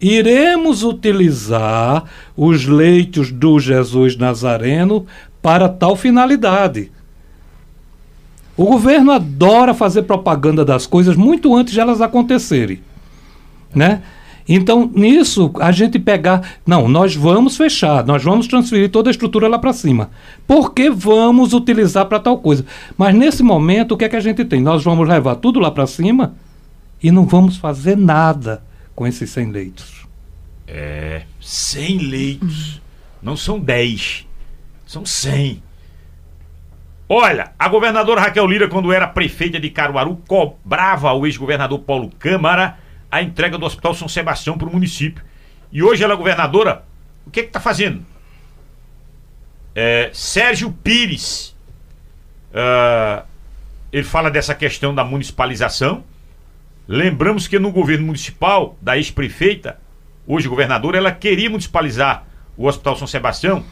iremos 0.03 0.83
utilizar 0.83 2.03
os 2.35 2.65
leitos 2.65 3.31
do 3.31 3.57
Jesus 3.57 4.17
Nazareno 4.17 5.05
para 5.41 5.69
tal 5.69 5.95
finalidade. 5.95 6.91
O 8.57 8.65
governo 8.65 9.11
adora 9.11 9.73
fazer 9.73 10.03
propaganda 10.03 10.65
das 10.65 10.85
coisas 10.85 11.15
muito 11.15 11.55
antes 11.55 11.73
de 11.73 11.79
elas 11.79 12.01
acontecerem, 12.01 12.81
né? 13.73 14.01
Então, 14.47 14.91
nisso, 14.93 15.51
a 15.61 15.71
gente 15.71 15.97
pegar. 15.97 16.41
Não, 16.67 16.89
nós 16.89 17.15
vamos 17.15 17.55
fechar, 17.55 18.05
nós 18.05 18.21
vamos 18.21 18.45
transferir 18.45 18.91
toda 18.91 19.09
a 19.09 19.11
estrutura 19.11 19.47
lá 19.47 19.57
para 19.57 19.71
cima. 19.71 20.09
Porque 20.45 20.89
vamos 20.89 21.53
utilizar 21.53 22.05
para 22.07 22.19
tal 22.19 22.37
coisa. 22.39 22.65
Mas 22.97 23.15
nesse 23.15 23.41
momento, 23.41 23.93
o 23.93 23.97
que 23.97 24.03
é 24.03 24.09
que 24.09 24.17
a 24.17 24.19
gente 24.19 24.43
tem? 24.43 24.61
Nós 24.61 24.83
vamos 24.83 25.07
levar 25.07 25.37
tudo 25.37 25.61
lá 25.61 25.71
para 25.71 25.87
cima 25.87 26.33
e 27.01 27.09
não 27.09 27.25
vamos 27.25 27.55
fazer 27.55 27.95
nada 27.95 28.61
com 28.95 29.07
esses 29.07 29.29
100 29.29 29.51
leitos. 29.51 30.07
É, 30.67 31.23
100 31.41 31.97
leitos. 31.99 32.81
Não 33.21 33.37
são 33.37 33.59
10, 33.59 34.27
são 34.85 35.05
100. 35.05 35.63
Olha, 37.07 37.53
a 37.57 37.67
governadora 37.69 38.21
Raquel 38.21 38.47
Lira, 38.47 38.67
quando 38.67 38.91
era 38.91 39.07
prefeita 39.07 39.59
de 39.59 39.69
Caruaru, 39.69 40.17
cobrava 40.27 41.09
ao 41.09 41.25
ex-governador 41.25 41.79
Paulo 41.79 42.11
Câmara 42.19 42.77
a 43.11 43.21
entrega 43.21 43.57
do 43.57 43.65
Hospital 43.65 43.93
São 43.93 44.07
Sebastião 44.07 44.57
para 44.57 44.67
o 44.67 44.71
município. 44.71 45.23
E 45.71 45.83
hoje 45.83 46.03
ela 46.03 46.13
é 46.13 46.17
governadora, 46.17 46.83
o 47.25 47.31
que 47.31 47.41
é 47.41 47.43
que 47.43 47.49
está 47.49 47.59
fazendo? 47.59 48.03
É, 49.75 50.09
Sérgio 50.13 50.71
Pires, 50.71 51.55
uh, 52.51 53.25
ele 53.91 54.03
fala 54.03 54.29
dessa 54.31 54.55
questão 54.55 54.93
da 54.93 55.03
municipalização. 55.03 56.03
Lembramos 56.87 57.47
que 57.47 57.57
no 57.57 57.71
governo 57.71 58.05
municipal 58.05 58.77
da 58.81 58.97
ex-prefeita, 58.97 59.79
hoje 60.27 60.47
governadora, 60.47 60.97
ela 60.97 61.11
queria 61.11 61.49
municipalizar 61.49 62.25
o 62.57 62.67
Hospital 62.67 62.97
São 62.97 63.07
Sebastião 63.07 63.63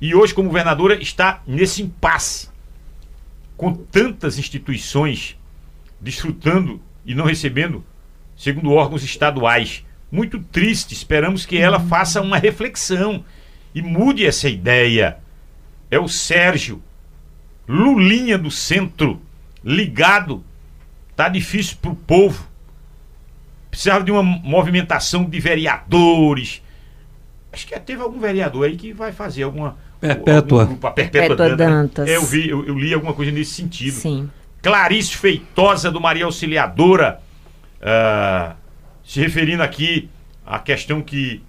e 0.00 0.14
hoje, 0.14 0.34
como 0.34 0.48
governadora, 0.48 1.00
está 1.00 1.42
nesse 1.46 1.82
impasse. 1.82 2.50
Com 3.56 3.72
tantas 3.72 4.38
instituições 4.38 5.36
desfrutando 6.00 6.80
e 7.06 7.14
não 7.14 7.24
recebendo 7.24 7.84
segundo 8.36 8.72
órgãos 8.72 9.04
estaduais. 9.04 9.84
Muito 10.10 10.40
triste, 10.40 10.92
esperamos 10.92 11.46
que 11.46 11.56
ela 11.56 11.78
faça 11.80 12.20
uma 12.20 12.36
reflexão 12.36 13.24
e 13.74 13.80
mude 13.80 14.26
essa 14.26 14.48
ideia. 14.48 15.18
É 15.90 15.98
o 15.98 16.08
Sérgio, 16.08 16.82
Lulinha 17.66 18.36
do 18.36 18.50
centro, 18.50 19.22
ligado. 19.64 20.44
Tá 21.22 21.28
difícil 21.28 21.76
para 21.80 21.92
o 21.92 21.94
povo. 21.94 22.48
Precisava 23.70 24.02
de 24.02 24.10
uma 24.10 24.24
movimentação 24.24 25.22
de 25.24 25.38
vereadores. 25.38 26.60
Acho 27.52 27.64
que 27.64 27.78
teve 27.78 28.02
algum 28.02 28.18
vereador 28.18 28.66
aí 28.66 28.76
que 28.76 28.92
vai 28.92 29.12
fazer 29.12 29.44
alguma. 29.44 29.76
Perpétua. 30.00 30.64
Grupo, 30.64 30.84
a 30.84 30.90
Perpétua, 30.90 31.36
Perpétua 31.36 31.56
Dantas. 31.56 31.68
Dantas. 31.68 32.08
É, 32.08 32.16
eu, 32.16 32.24
vi, 32.26 32.48
eu, 32.48 32.66
eu 32.66 32.76
li 32.76 32.92
alguma 32.92 33.12
coisa 33.14 33.30
nesse 33.30 33.52
sentido. 33.52 33.92
Sim. 33.94 34.28
Clarice 34.60 35.16
Feitosa 35.16 35.92
do 35.92 36.00
Maria 36.00 36.24
Auxiliadora, 36.24 37.20
ah, 37.80 38.56
se 39.04 39.20
referindo 39.20 39.62
aqui 39.62 40.10
à 40.44 40.58
questão 40.58 41.00
que 41.00 41.40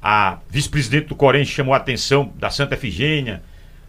a 0.00 0.38
vice-presidente 0.48 1.08
do 1.08 1.14
Corém 1.14 1.44
chamou 1.44 1.74
a 1.74 1.76
atenção 1.76 2.32
da 2.36 2.48
Santa 2.48 2.76
Efigênia 2.76 3.42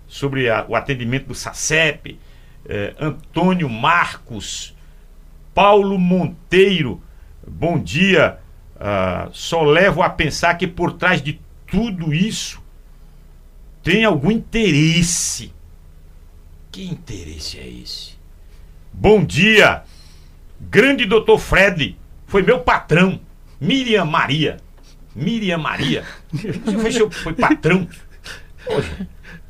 sobre 0.06 0.50
a- 0.50 0.66
o 0.68 0.76
atendimento 0.76 1.28
do 1.28 1.34
SACEP, 1.36 2.20
eh, 2.68 2.94
Antônio 3.00 3.70
Marcos, 3.70 4.76
Paulo 5.64 6.00
Monteiro, 6.00 7.02
bom 7.46 7.78
dia. 7.78 8.40
Ah, 8.80 9.28
só 9.34 9.62
levo 9.62 10.02
a 10.02 10.10
pensar 10.10 10.54
que 10.58 10.66
por 10.66 10.94
trás 10.94 11.22
de 11.22 11.38
tudo 11.68 12.14
isso 12.14 12.64
tem 13.84 14.06
algum 14.06 14.32
interesse. 14.32 15.52
Que 16.72 16.86
interesse 16.86 17.60
é 17.60 17.68
esse? 17.68 18.14
Bom 18.94 19.22
dia, 19.26 19.84
grande 20.62 21.06
doutor 21.06 21.38
Fred, 21.38 21.98
foi 22.26 22.42
meu 22.42 22.62
patrão, 22.62 23.20
Miriam 23.60 24.06
Maria. 24.06 24.62
Miriam 25.14 25.58
Maria. 25.58 26.06
Você 26.32 26.54
foi, 26.54 26.92
seu- 26.94 27.12
foi 27.12 27.34
patrão. 27.34 27.86
Poxa, 28.66 29.08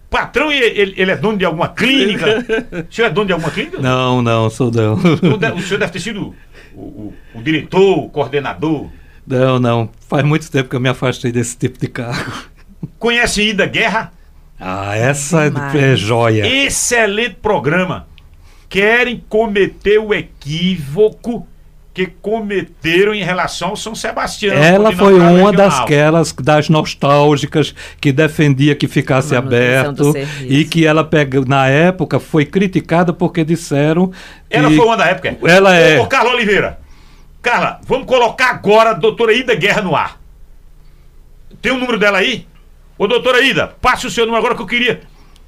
patrão, 0.10 0.52
ele, 0.52 0.94
ele- 0.96 1.12
é 1.12 1.16
dono 1.16 1.38
de 1.38 1.46
alguma 1.46 1.68
clínica? 1.70 2.26
O 2.90 2.94
senhor 2.94 3.08
é 3.08 3.12
dono 3.12 3.28
de 3.28 3.34
alguma 3.34 3.52
clínica? 3.52 3.80
Não, 3.80 4.22
não, 4.22 4.50
sou 4.50 4.72
não. 4.72 4.94
O 4.96 5.62
senhor 5.62 5.78
deve 5.80 5.92
ter 5.92 6.00
sido 6.00 6.36
o, 6.76 6.80
o- 6.82 7.14
o 7.36 7.42
diretor, 7.42 8.00
o 8.00 8.10
coordenador. 8.10 8.88
Não, 9.28 9.60
não. 9.60 9.90
Faz 10.08 10.24
muito 10.26 10.50
tempo 10.50 10.70
que 10.70 10.76
eu 10.76 10.80
me 10.80 10.90
afastei 10.90 11.32
desse 11.32 11.56
tipo 11.58 11.78
de 11.80 11.88
cargo. 11.88 12.32
Conhece 12.98 13.44
Ida 13.50 13.66
Guerra? 13.68 14.12
Ah, 14.60 14.96
essa 14.96 15.44
é, 15.46 15.50
Demais. 15.50 15.76
é 15.76 15.96
joia. 15.96 16.48
Excelente 16.66 17.36
programa. 17.42 18.08
Querem 18.68 19.24
cometer 19.30 20.00
o 20.00 20.14
equívoco 20.14 21.48
que 22.06 22.14
cometeram 22.22 23.14
em 23.14 23.24
relação 23.24 23.70
ao 23.70 23.76
São 23.76 23.94
Sebastião. 23.94 24.56
Ela 24.56 24.94
foi 24.94 25.16
uma 25.16 25.52
dasquelas 25.52 26.32
das 26.32 26.70
nostálgicas 26.70 27.76
que 28.00 28.14
defendia 28.14 28.74
que 28.74 28.88
ficasse 28.88 29.36
aberto 29.36 30.14
e 30.44 30.64
que 30.64 30.86
ela 30.86 31.04
pega, 31.04 31.42
na 31.46 31.68
época 31.68 32.18
foi 32.18 32.46
criticada 32.46 33.12
porque 33.12 33.44
disseram 33.44 34.08
que 34.08 34.16
Ela 34.50 34.72
foi 34.72 34.86
uma 34.86 34.96
da 34.96 35.08
época. 35.08 35.38
Ela 35.44 35.76
é. 35.76 36.00
Ô, 36.00 36.04
ô, 36.04 36.08
Carla 36.08 36.32
Oliveira. 36.32 36.80
Carla, 37.42 37.82
vamos 37.86 38.06
colocar 38.06 38.52
agora 38.52 38.92
a 38.92 38.94
doutora 38.94 39.34
Ida 39.34 39.54
Guerra 39.56 39.82
no 39.82 39.96
ar. 39.96 40.20
Tem 41.62 41.72
o 41.74 41.78
número 41.78 41.98
dela 42.00 42.20
aí? 42.20 42.48
Ô, 42.98 43.08
doutora 43.08 43.42
Ida, 43.42 43.76
passe 43.82 44.08
o 44.08 44.12
seu 44.12 44.26
número 44.26 44.40
agora 44.40 44.56
que 44.56 44.62
eu 44.62 44.68
queria. 44.68 45.02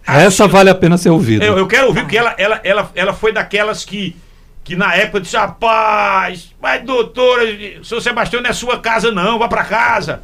essa 0.06 0.48
vale 0.48 0.70
a 0.70 0.76
pena 0.76 0.98
ser 0.98 1.10
ouvida. 1.12 1.46
Eu, 1.46 1.58
eu 1.58 1.68
quero 1.68 1.88
ouvir, 1.88 2.02
porque 2.02 2.18
ela, 2.18 2.36
ela, 2.38 2.60
ela, 2.64 2.92
ela 2.94 3.14
foi 3.14 3.32
daquelas 3.32 3.86
que, 3.86 4.16
que 4.64 4.76
na 4.76 4.94
época 4.96 5.22
disse, 5.22 5.36
rapaz, 5.36 6.54
mas 6.62 6.84
doutora, 6.84 7.44
o 7.80 7.86
seu 7.86 8.00
Sebastião 8.00 8.42
não 8.42 8.50
é 8.50 8.54
sua 8.54 8.80
casa 8.80 9.12
não, 9.12 9.40
vá 9.40 9.48
pra 9.48 9.64
casa. 9.64 10.22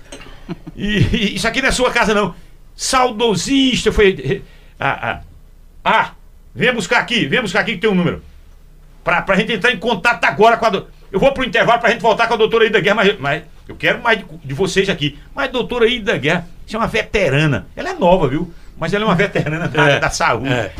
E, 0.76 1.00
e 1.12 1.36
isso 1.36 1.48
aqui 1.48 1.62
não 1.62 1.70
é 1.70 1.72
sua 1.72 1.92
casa 1.92 2.14
não. 2.14 2.36
Saudosista, 2.76 3.92
foi... 3.92 4.44
Ah, 4.80 5.00
ah, 5.02 5.22
ah, 5.84 6.12
venha 6.54 6.72
buscar 6.72 7.00
aqui, 7.00 7.26
venha 7.26 7.42
buscar 7.42 7.62
aqui 7.62 7.74
que 7.74 7.80
tem 7.80 7.90
um 7.90 7.96
número. 7.96 8.22
Pra, 9.04 9.22
pra 9.22 9.36
gente 9.36 9.54
entrar 9.54 9.72
em 9.72 9.78
contato 9.78 10.24
agora 10.26 10.58
com 10.58 10.66
a... 10.66 10.70
Do... 10.70 10.88
Eu 11.12 11.20
vou 11.20 11.32
pro 11.32 11.44
intervalo 11.44 11.80
pra 11.80 11.90
gente 11.90 12.02
voltar 12.02 12.28
com 12.28 12.36
a 12.36 12.38
doutora 12.38 12.66
Ida 12.66 12.80
Guerra, 12.80 12.96
mas, 12.96 13.20
mas 13.20 13.44
eu 13.68 13.76
quero 13.76 14.02
mais 14.04 14.20
de, 14.20 14.26
de 14.44 14.54
vocês 14.54 14.88
aqui. 14.90 15.18
Mas 15.34 15.50
doutora 15.50 15.88
Ida 15.88 16.16
Guerra, 16.18 16.48
isso 16.66 16.76
é 16.76 16.80
uma 16.80 16.88
veterana. 16.88 17.68
Ela 17.76 17.90
é 17.90 17.94
nova, 17.94 18.28
viu? 18.28 18.54
Mas 18.78 18.94
ela 18.94 19.06
é 19.06 19.08
uma 19.08 19.16
veterana 19.16 19.68
da 19.68 19.82
área 19.82 20.00
da 20.00 20.10
saúde. 20.10 20.54
é. 20.54 20.72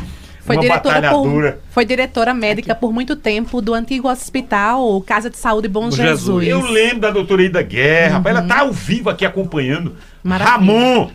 Foi 0.48 0.56
uma 0.56 0.62
diretora, 0.62 1.10
por, 1.10 1.58
foi 1.70 1.84
diretora 1.84 2.34
médica 2.34 2.74
por 2.74 2.92
muito 2.92 3.14
tempo 3.14 3.60
do 3.60 3.74
antigo 3.74 4.08
hospital 4.08 5.00
Casa 5.02 5.28
de 5.28 5.36
Saúde 5.36 5.68
Bom 5.68 5.90
Bom 5.90 5.90
Jesus. 5.90 6.44
Jesus. 6.44 6.48
Eu 6.48 6.60
lembro 6.70 7.00
da 7.00 7.10
doutora 7.10 7.42
Ida 7.42 7.62
Guerra, 7.62 8.16
rapaz, 8.16 8.36
ela 8.36 8.46
tá 8.46 8.60
ao 8.60 8.72
vivo 8.72 9.10
aqui 9.10 9.26
acompanhando. 9.26 9.96
Maravilha. 10.24 10.52
Ramon! 10.52 11.10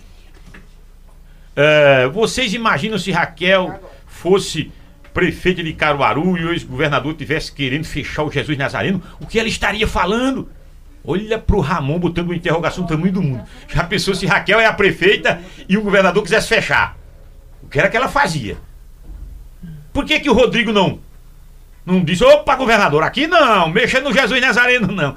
é, 1.55 2.07
vocês 2.07 2.53
imaginam 2.53 2.97
se 2.97 3.11
Raquel 3.11 3.79
fosse 4.05 4.71
prefeita 5.13 5.63
de 5.63 5.73
Caruaru 5.73 6.37
e 6.37 6.45
o 6.45 6.51
ex-governador 6.51 7.13
tivesse 7.13 7.51
querendo 7.51 7.85
fechar 7.85 8.23
o 8.23 8.31
Jesus 8.31 8.57
Nazareno? 8.57 9.01
O 9.19 9.25
que 9.25 9.39
ela 9.39 9.47
estaria 9.47 9.87
falando? 9.87 10.49
Olha 11.05 11.37
pro 11.37 11.59
Ramon 11.59 11.99
botando 11.99 12.27
uma 12.27 12.35
interrogação 12.35 12.85
do 12.85 12.87
tamanho 12.87 13.11
do 13.11 13.21
mundo. 13.21 13.43
Já 13.67 13.83
pensou 13.83 14.15
se 14.15 14.25
Raquel 14.25 14.59
é 14.59 14.65
a 14.65 14.73
prefeita 14.73 15.41
e 15.67 15.77
o 15.77 15.81
governador 15.81 16.23
quisesse 16.23 16.47
fechar? 16.47 16.97
O 17.61 17.67
que 17.67 17.77
era 17.77 17.89
que 17.89 17.97
ela 17.97 18.07
fazia? 18.07 18.57
Por 19.93 20.05
que, 20.05 20.19
que 20.19 20.29
o 20.29 20.33
Rodrigo 20.33 20.73
não 20.73 20.99
Não 21.85 22.03
disse, 22.03 22.23
opa, 22.23 22.55
governador, 22.55 23.03
aqui 23.03 23.27
não, 23.27 23.69
mexa 23.69 24.01
no 24.01 24.11
Jesus 24.11 24.41
Nazareno, 24.41 24.87
não. 24.87 25.15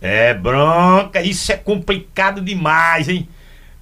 É 0.00 0.34
bronca, 0.34 1.22
isso 1.22 1.50
é 1.50 1.56
complicado 1.56 2.42
demais, 2.42 3.08
hein? 3.08 3.28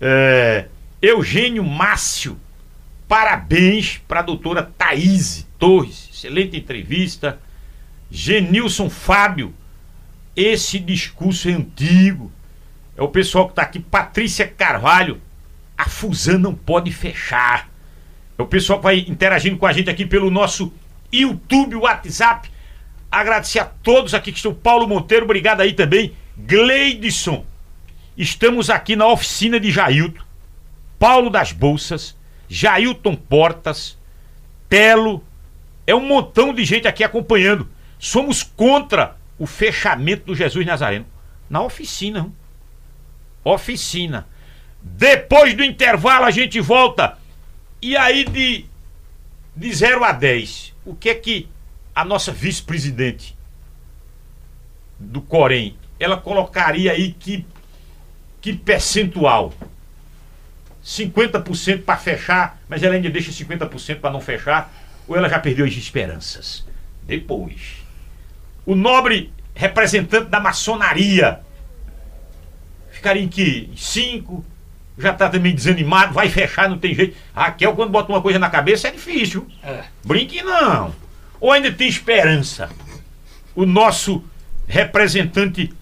É, 0.00 0.66
Eugênio 1.00 1.64
Márcio, 1.64 2.38
parabéns 3.08 4.00
para 4.06 4.20
a 4.20 4.22
doutora 4.22 4.62
Thaís 4.62 5.46
Torres, 5.58 6.08
excelente 6.12 6.56
entrevista. 6.56 7.40
Genilson 8.10 8.90
Fábio, 8.90 9.54
esse 10.36 10.78
discurso 10.78 11.48
é 11.48 11.52
antigo. 11.52 12.30
É 12.96 13.02
o 13.02 13.08
pessoal 13.08 13.46
que 13.46 13.52
está 13.52 13.62
aqui, 13.62 13.80
Patrícia 13.80 14.46
Carvalho, 14.46 15.20
a 15.76 15.88
Fusan 15.88 16.38
não 16.38 16.54
pode 16.54 16.92
fechar. 16.92 17.71
O 18.38 18.46
pessoal 18.46 18.80
vai 18.80 19.00
interagindo 19.00 19.56
com 19.56 19.66
a 19.66 19.72
gente 19.72 19.90
aqui 19.90 20.06
pelo 20.06 20.30
nosso 20.30 20.72
YouTube, 21.12 21.76
WhatsApp. 21.76 22.50
Agradecer 23.10 23.58
a 23.58 23.64
todos 23.64 24.14
aqui 24.14 24.32
que 24.32 24.38
estão. 24.38 24.54
Paulo 24.54 24.88
Monteiro, 24.88 25.24
obrigado 25.24 25.60
aí 25.60 25.74
também. 25.74 26.14
Gleidson. 26.36 27.44
Estamos 28.16 28.70
aqui 28.70 28.96
na 28.96 29.06
oficina 29.06 29.60
de 29.60 29.70
Jailton. 29.70 30.22
Paulo 30.98 31.28
das 31.28 31.52
Bolsas. 31.52 32.16
Jailton 32.48 33.14
Portas. 33.14 33.98
Telo. 34.68 35.22
É 35.86 35.94
um 35.94 36.06
montão 36.06 36.54
de 36.54 36.64
gente 36.64 36.88
aqui 36.88 37.04
acompanhando. 37.04 37.68
Somos 37.98 38.42
contra 38.42 39.16
o 39.38 39.46
fechamento 39.46 40.26
do 40.26 40.34
Jesus 40.34 40.64
Nazareno. 40.64 41.06
Na 41.50 41.62
oficina. 41.62 42.30
Oficina. 43.44 44.26
Depois 44.80 45.54
do 45.54 45.62
intervalo 45.62 46.24
a 46.24 46.30
gente 46.30 46.60
volta. 46.60 47.18
E 47.82 47.96
aí 47.96 48.24
de, 48.24 48.64
de 49.56 49.74
0 49.74 50.04
a 50.04 50.12
10, 50.12 50.72
o 50.86 50.94
que 50.94 51.08
é 51.08 51.14
que 51.16 51.48
a 51.92 52.04
nossa 52.04 52.30
vice-presidente 52.30 53.36
do 55.00 55.20
Corém, 55.20 55.76
ela 55.98 56.16
colocaria 56.16 56.92
aí 56.92 57.12
que, 57.12 57.44
que 58.40 58.52
percentual? 58.52 59.52
50% 60.84 61.82
para 61.82 61.96
fechar, 61.96 62.60
mas 62.68 62.84
ela 62.84 62.94
ainda 62.94 63.10
deixa 63.10 63.32
50% 63.32 63.98
para 63.98 64.10
não 64.10 64.20
fechar, 64.20 64.72
ou 65.08 65.16
ela 65.16 65.28
já 65.28 65.40
perdeu 65.40 65.66
as 65.66 65.72
esperanças? 65.72 66.64
Depois. 67.02 67.82
O 68.64 68.76
nobre 68.76 69.32
representante 69.54 70.30
da 70.30 70.38
maçonaria 70.38 71.40
ficaria 72.90 73.22
em 73.22 73.28
que? 73.28 73.72
5? 73.76 74.51
Já 75.02 75.10
está 75.10 75.28
também 75.28 75.52
desanimado, 75.52 76.14
vai 76.14 76.28
fechar, 76.28 76.70
não 76.70 76.78
tem 76.78 76.94
jeito. 76.94 77.16
Raquel, 77.34 77.74
quando 77.74 77.90
bota 77.90 78.12
uma 78.12 78.22
coisa 78.22 78.38
na 78.38 78.48
cabeça, 78.48 78.86
é 78.86 78.92
difícil. 78.92 79.46
É. 79.62 79.82
Brinque 80.04 80.42
não. 80.42 80.94
Ou 81.40 81.50
ainda 81.50 81.72
tem 81.72 81.88
esperança? 81.88 82.70
O 83.52 83.66
nosso 83.66 84.24
representante 84.68 85.74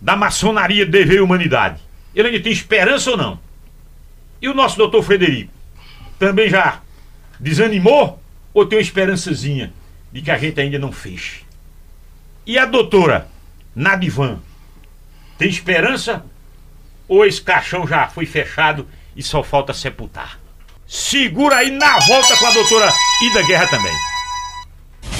da 0.00 0.16
maçonaria 0.16 0.84
Dever 0.84 1.22
Humanidade. 1.22 1.80
Ele 2.12 2.28
ainda 2.28 2.42
tem 2.42 2.52
esperança 2.52 3.12
ou 3.12 3.16
não? 3.16 3.38
E 4.42 4.48
o 4.48 4.54
nosso 4.54 4.76
doutor 4.76 5.02
Frederico? 5.04 5.52
Também 6.18 6.50
já 6.50 6.80
desanimou? 7.38 8.20
Ou 8.52 8.66
tem 8.66 8.78
uma 8.78 8.82
esperançazinha 8.82 9.72
de 10.12 10.20
que 10.20 10.30
a 10.32 10.36
gente 10.36 10.60
ainda 10.60 10.78
não 10.80 10.90
fez? 10.90 11.44
E 12.44 12.58
a 12.58 12.66
doutora 12.66 13.28
Nadivan? 13.74 14.40
Tem 15.38 15.48
esperança? 15.48 16.24
Ou 17.06 17.24
esse 17.24 17.40
caixão 17.40 17.86
já 17.86 18.08
foi 18.08 18.26
fechado 18.26 18.88
e 19.14 19.22
só 19.22 19.42
falta 19.42 19.72
sepultar? 19.72 20.38
Segura 20.86 21.56
aí 21.56 21.70
na 21.70 21.98
volta 22.00 22.36
com 22.36 22.46
a 22.46 22.50
doutora 22.50 22.92
Ida 23.22 23.42
Guerra 23.42 23.66
também. 23.66 23.94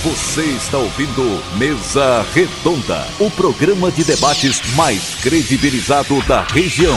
Você 0.02 0.42
está 0.42 0.76
ouvindo 0.76 1.42
Mesa 1.56 2.22
Redonda, 2.34 3.06
o 3.18 3.30
programa 3.30 3.90
de 3.90 4.04
debates 4.04 4.74
mais 4.74 5.14
credibilizado 5.22 6.20
da 6.26 6.42
região. 6.42 6.96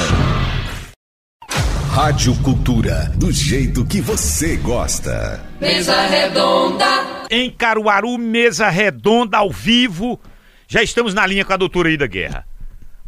Rádio 1.89 2.35
Cultura, 2.43 3.11
do 3.15 3.31
jeito 3.31 3.85
que 3.85 4.01
você 4.01 4.57
gosta. 4.57 5.43
Mesa 5.59 5.99
Redonda. 6.05 6.85
Em 7.29 7.49
Caruaru, 7.49 8.17
Mesa 8.17 8.69
Redonda 8.69 9.37
ao 9.37 9.49
vivo. 9.49 10.19
Já 10.67 10.83
estamos 10.83 11.13
na 11.13 11.25
linha 11.25 11.43
com 11.43 11.53
a 11.53 11.57
doutora 11.57 11.89
Ida 11.89 12.05
Guerra. 12.05 12.45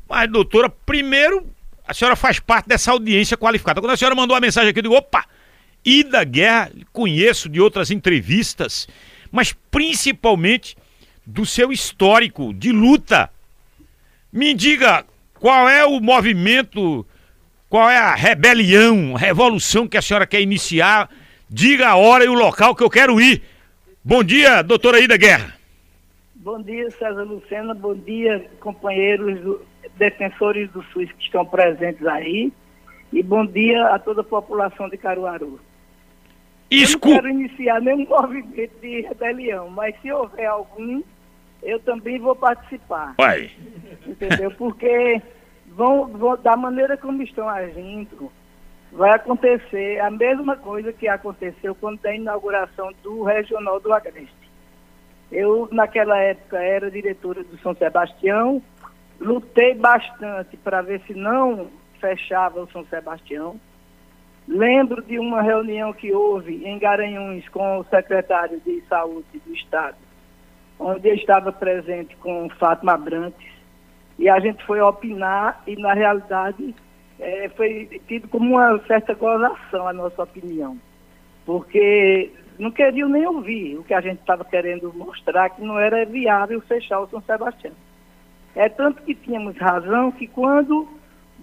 Mas, 0.10 0.32
doutora, 0.32 0.70
primeiro, 0.70 1.46
a 1.90 1.94
senhora 1.94 2.16
faz 2.16 2.40
parte 2.40 2.68
dessa 2.68 2.92
audiência 2.92 3.36
qualificada. 3.36 3.82
Quando 3.82 3.94
a 3.94 3.98
senhora 3.98 4.16
mandou 4.16 4.38
a 4.38 4.40
mensagem 4.40 4.70
aqui, 4.70 4.80
eu 4.80 4.84
digo, 4.84 4.96
opa, 4.96 5.26
Ida 5.84 6.24
Guerra, 6.24 6.72
conheço 6.94 7.50
de 7.50 7.60
outras 7.60 7.90
entrevistas 7.90 8.88
mas 9.32 9.54
principalmente 9.54 10.78
do 11.26 11.46
seu 11.46 11.72
histórico 11.72 12.54
de 12.54 12.72
luta. 12.72 13.30
Me 14.32 14.54
diga 14.54 15.06
qual 15.40 15.70
é 15.70 15.86
o 15.86 16.00
movimento, 16.00 17.06
qual 17.70 17.90
é 17.90 17.98
a 17.98 18.16
rebelião, 18.16 19.16
a 19.16 19.20
revolução 19.20 19.88
que 19.88 19.98
a 19.98 20.02
senhora 20.02 20.28
quer 20.28 20.42
iniciar. 20.42 21.10
Diga 21.50 21.90
a 21.90 21.96
hora 21.96 22.26
e 22.26 22.30
o 22.30 22.34
local 22.34 22.76
que 22.76 22.84
eu 22.84 22.90
quero 22.90 23.20
ir. 23.20 23.42
Bom 24.04 24.24
dia, 24.24 24.62
doutora 24.62 25.00
Ida 25.00 25.18
Guerra. 25.18 25.56
Bom 26.36 26.62
dia, 26.62 26.90
César 26.92 27.24
Lucena. 27.24 27.74
Bom 27.74 27.96
dia, 27.96 28.50
companheiros 28.60 29.62
defensores 30.00 30.72
do 30.72 30.82
SUS 30.86 31.12
que 31.12 31.24
estão 31.24 31.46
presentes 31.46 32.06
aí. 32.08 32.52
E 33.12 33.22
bom 33.22 33.46
dia 33.46 33.88
a 33.88 34.00
toda 34.00 34.22
a 34.22 34.24
população 34.24 34.90
de 34.90 34.98
Caruaru. 34.98 35.60
Escu... 36.72 37.10
Eu 37.10 37.16
não 37.16 37.22
quero 37.22 37.30
iniciar 37.30 37.82
nenhum 37.82 38.06
movimento 38.10 38.80
de 38.80 39.02
rebelião, 39.02 39.70
mas 39.70 40.00
se 40.02 40.12
houver 40.12 40.46
algum, 40.46 41.02
eu 41.62 41.80
também 41.80 42.20
vou 42.20 42.36
participar. 42.36 43.16
Vai. 43.18 43.52
Entendeu? 44.08 44.52
Porque 44.52 45.22
vão, 45.68 46.08
vão, 46.08 46.38
da 46.38 46.56
maneira 46.56 46.96
como 46.96 47.22
estão 47.22 47.50
agindo, 47.50 48.32
vai 48.92 49.12
acontecer 49.12 50.00
a 50.00 50.10
mesma 50.10 50.56
coisa 50.56 50.94
que 50.94 51.08
aconteceu 51.08 51.76
quando 51.76 52.00
da 52.02 52.16
inauguração 52.16 52.92
do 53.04 53.24
Regional 53.24 53.80
do 53.80 53.92
Agreste. 53.92 54.40
Eu, 55.32 55.68
naquela 55.72 56.18
época, 56.18 56.58
era 56.58 56.90
diretora 56.90 57.44
do 57.44 57.58
São 57.60 57.76
Sebastião, 57.76 58.62
lutei 59.20 59.76
bastante 59.76 60.58
para 60.58 60.82
ver 60.82 61.02
se 61.08 61.14
não 61.14 61.68
fechava 62.00 62.62
o 62.62 62.72
São 62.72 62.86
Sebastião 62.86 63.60
Lembro 64.50 65.04
de 65.04 65.20
uma 65.20 65.44
reunião 65.44 65.94
que 65.94 66.12
houve 66.12 66.66
em 66.66 66.80
Garanhuns 66.80 67.48
com 67.50 67.78
o 67.78 67.84
secretário 67.84 68.60
de 68.66 68.82
Saúde 68.90 69.40
do 69.46 69.54
Estado, 69.54 69.96
onde 70.80 71.08
eu 71.08 71.14
estava 71.14 71.52
presente 71.52 72.16
com 72.16 72.50
Fátima 72.58 72.98
Brantes, 72.98 73.48
e 74.18 74.28
a 74.28 74.40
gente 74.40 74.66
foi 74.66 74.82
opinar 74.82 75.62
e, 75.68 75.76
na 75.76 75.94
realidade, 75.94 76.74
é, 77.20 77.48
foi 77.50 78.02
tido 78.08 78.28
como 78.28 78.56
uma 78.56 78.80
certa 78.88 79.14
gozação 79.14 79.88
a 79.88 79.94
nossa 79.94 80.24
opinião, 80.24 80.80
porque 81.46 82.32
não 82.58 82.72
queriam 82.72 83.08
nem 83.08 83.28
ouvir 83.28 83.78
o 83.78 83.84
que 83.84 83.94
a 83.94 84.02
gente 84.02 84.20
estava 84.20 84.44
querendo 84.44 84.92
mostrar, 84.96 85.52
que 85.52 85.62
não 85.62 85.78
era 85.78 86.04
viável 86.06 86.60
fechar 86.62 87.00
o 87.02 87.08
São 87.08 87.22
Sebastião. 87.22 87.74
É 88.56 88.68
tanto 88.68 89.02
que 89.04 89.16
tínhamos 89.16 89.58
razão 89.58 90.12
que 90.12 90.28
quando 90.28 90.88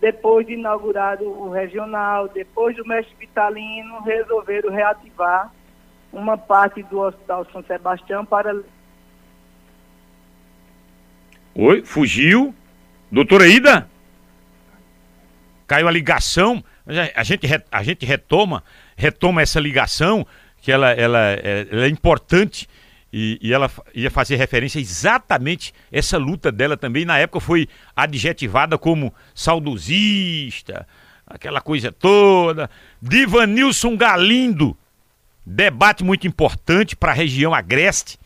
depois 0.01 0.47
de 0.47 0.55
inaugurado 0.55 1.25
o 1.25 1.51
regional, 1.51 2.29
depois 2.29 2.77
do 2.77 2.87
mestre 2.87 3.15
Vitalino, 3.19 4.01
resolveram 4.03 4.71
reativar 4.71 5.53
uma 6.13 6.37
parte 6.37 6.83
do 6.85 7.01
Hospital 7.01 7.47
São 7.53 7.63
Sebastião 7.65 8.25
para. 8.25 8.55
Oi, 11.55 11.83
fugiu? 11.83 12.55
Doutora 13.11 13.47
Ida? 13.47 13.89
Caiu 15.67 15.89
a 15.89 15.91
ligação. 15.91 16.63
A 17.17 17.25
gente, 17.25 17.47
a 17.73 17.83
gente 17.83 18.07
retoma, 18.07 18.63
retoma 18.97 19.43
essa 19.43 19.59
ligação, 19.59 20.25
que 20.61 20.71
ela, 20.71 20.93
ela, 20.93 21.19
ela 21.19 21.87
é 21.87 21.89
importante 21.89 22.69
e, 23.19 23.39
e, 23.41 23.55
ela 23.55 23.71
ia 23.95 24.11
fazer 24.11 24.37
referência 24.37 24.79
exatamente 24.79 25.73
essa 25.91 26.19
luta 26.19 26.53
dela 26.53 26.77
também. 26.77 27.07
Na 27.07 27.17
época 27.17 27.41
foi 27.41 27.67
adjetivada 27.97 28.77
como 28.77 29.11
saudosista, 29.35 30.87
aquela 31.27 31.63
coisa 31.63 31.91
toda. 31.91 32.69
Divanilson 33.01 33.97
Galindo, 33.97 34.77
debate 35.47 36.05
muito 36.05 36.27
importante 36.27 36.95
para 36.95 37.13
a 37.13 37.15
região 37.15 37.55
agreste. 37.55 38.19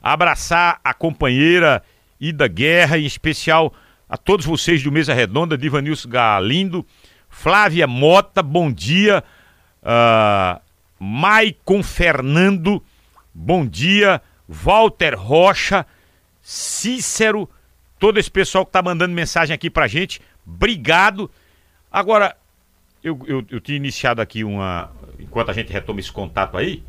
Abraçar 0.00 0.78
a 0.84 0.94
companheira 0.94 1.82
Ida 2.20 2.46
Guerra, 2.46 2.98
em 2.98 3.04
especial 3.04 3.74
a 4.08 4.16
todos 4.16 4.46
vocês 4.46 4.80
do 4.80 4.92
Mesa 4.92 5.12
Redonda, 5.12 5.58
Divanilson 5.58 6.08
Galindo, 6.08 6.86
Flávia 7.28 7.88
Mota, 7.88 8.44
bom 8.44 8.70
dia. 8.70 9.24
Uh, 9.82 10.60
Maicon 11.00 11.82
Fernando, 11.82 12.80
bom 13.34 13.66
dia. 13.66 14.22
Walter 14.48 15.14
Rocha, 15.14 15.86
Cícero, 16.40 17.48
todo 17.98 18.18
esse 18.18 18.30
pessoal 18.30 18.64
que 18.64 18.70
está 18.70 18.82
mandando 18.82 19.14
mensagem 19.14 19.54
aqui 19.54 19.68
pra 19.68 19.86
gente. 19.86 20.20
Obrigado. 20.46 21.30
Agora, 21.90 22.36
eu, 23.02 23.18
eu, 23.26 23.44
eu 23.50 23.60
tinha 23.60 23.76
iniciado 23.76 24.20
aqui 24.20 24.44
uma. 24.44 24.90
Enquanto 25.18 25.50
a 25.50 25.52
gente 25.52 25.72
retoma 25.72 26.00
esse 26.00 26.12
contato 26.12 26.56
aí, 26.56 26.82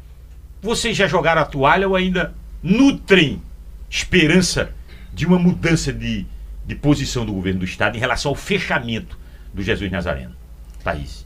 vocês 0.62 0.96
já 0.96 1.08
jogaram 1.08 1.42
a 1.42 1.46
toalha 1.46 1.88
ou 1.88 1.96
ainda 1.96 2.36
nutrem 2.62 3.42
esperança 3.90 4.74
de 5.14 5.26
uma 5.26 5.40
mudança 5.40 5.92
de, 5.92 6.26
de 6.66 6.76
posição 6.76 7.26
do 7.26 7.34
governo 7.34 7.60
do 7.60 7.66
Estado 7.66 7.96
em 7.96 8.00
relação 8.00 8.30
ao 8.30 8.36
fechamento 8.36 9.18
do 9.54 9.64
Jesus 9.64 9.92
Nazareno? 9.92 10.37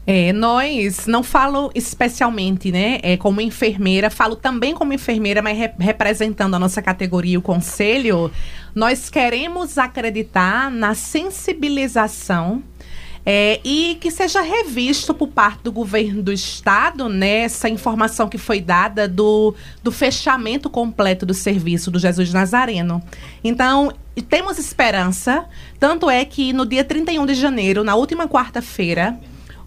É, 0.06 0.32
nós, 0.32 1.06
não 1.06 1.22
falo 1.22 1.70
especialmente, 1.74 2.72
né, 2.72 2.98
é, 3.02 3.16
como 3.16 3.40
enfermeira, 3.40 4.10
falo 4.10 4.34
também 4.34 4.74
como 4.74 4.92
enfermeira, 4.92 5.40
mas 5.40 5.56
re 5.56 5.70
representando 5.78 6.54
a 6.54 6.58
nossa 6.58 6.82
categoria, 6.82 7.38
o 7.38 7.42
conselho, 7.42 8.30
nós 8.74 9.08
queremos 9.08 9.78
acreditar 9.78 10.70
na 10.70 10.94
sensibilização 10.94 12.62
é, 13.24 13.60
e 13.64 13.96
que 14.00 14.10
seja 14.10 14.40
revisto 14.40 15.14
por 15.14 15.28
parte 15.28 15.62
do 15.62 15.70
governo 15.70 16.22
do 16.22 16.32
estado 16.32 17.08
né, 17.08 17.42
essa 17.42 17.68
informação 17.68 18.28
que 18.28 18.38
foi 18.38 18.60
dada 18.60 19.06
do, 19.06 19.54
do 19.82 19.92
fechamento 19.92 20.68
completo 20.68 21.24
do 21.24 21.34
serviço 21.34 21.90
do 21.90 21.98
Jesus 21.98 22.32
Nazareno. 22.32 23.02
Então, 23.44 23.92
temos 24.28 24.58
esperança, 24.58 25.44
tanto 25.78 26.10
é 26.10 26.24
que 26.24 26.52
no 26.52 26.66
dia 26.66 26.82
31 26.82 27.26
de 27.26 27.34
janeiro, 27.34 27.84
na 27.84 27.94
última 27.94 28.26
quarta-feira, 28.26 29.18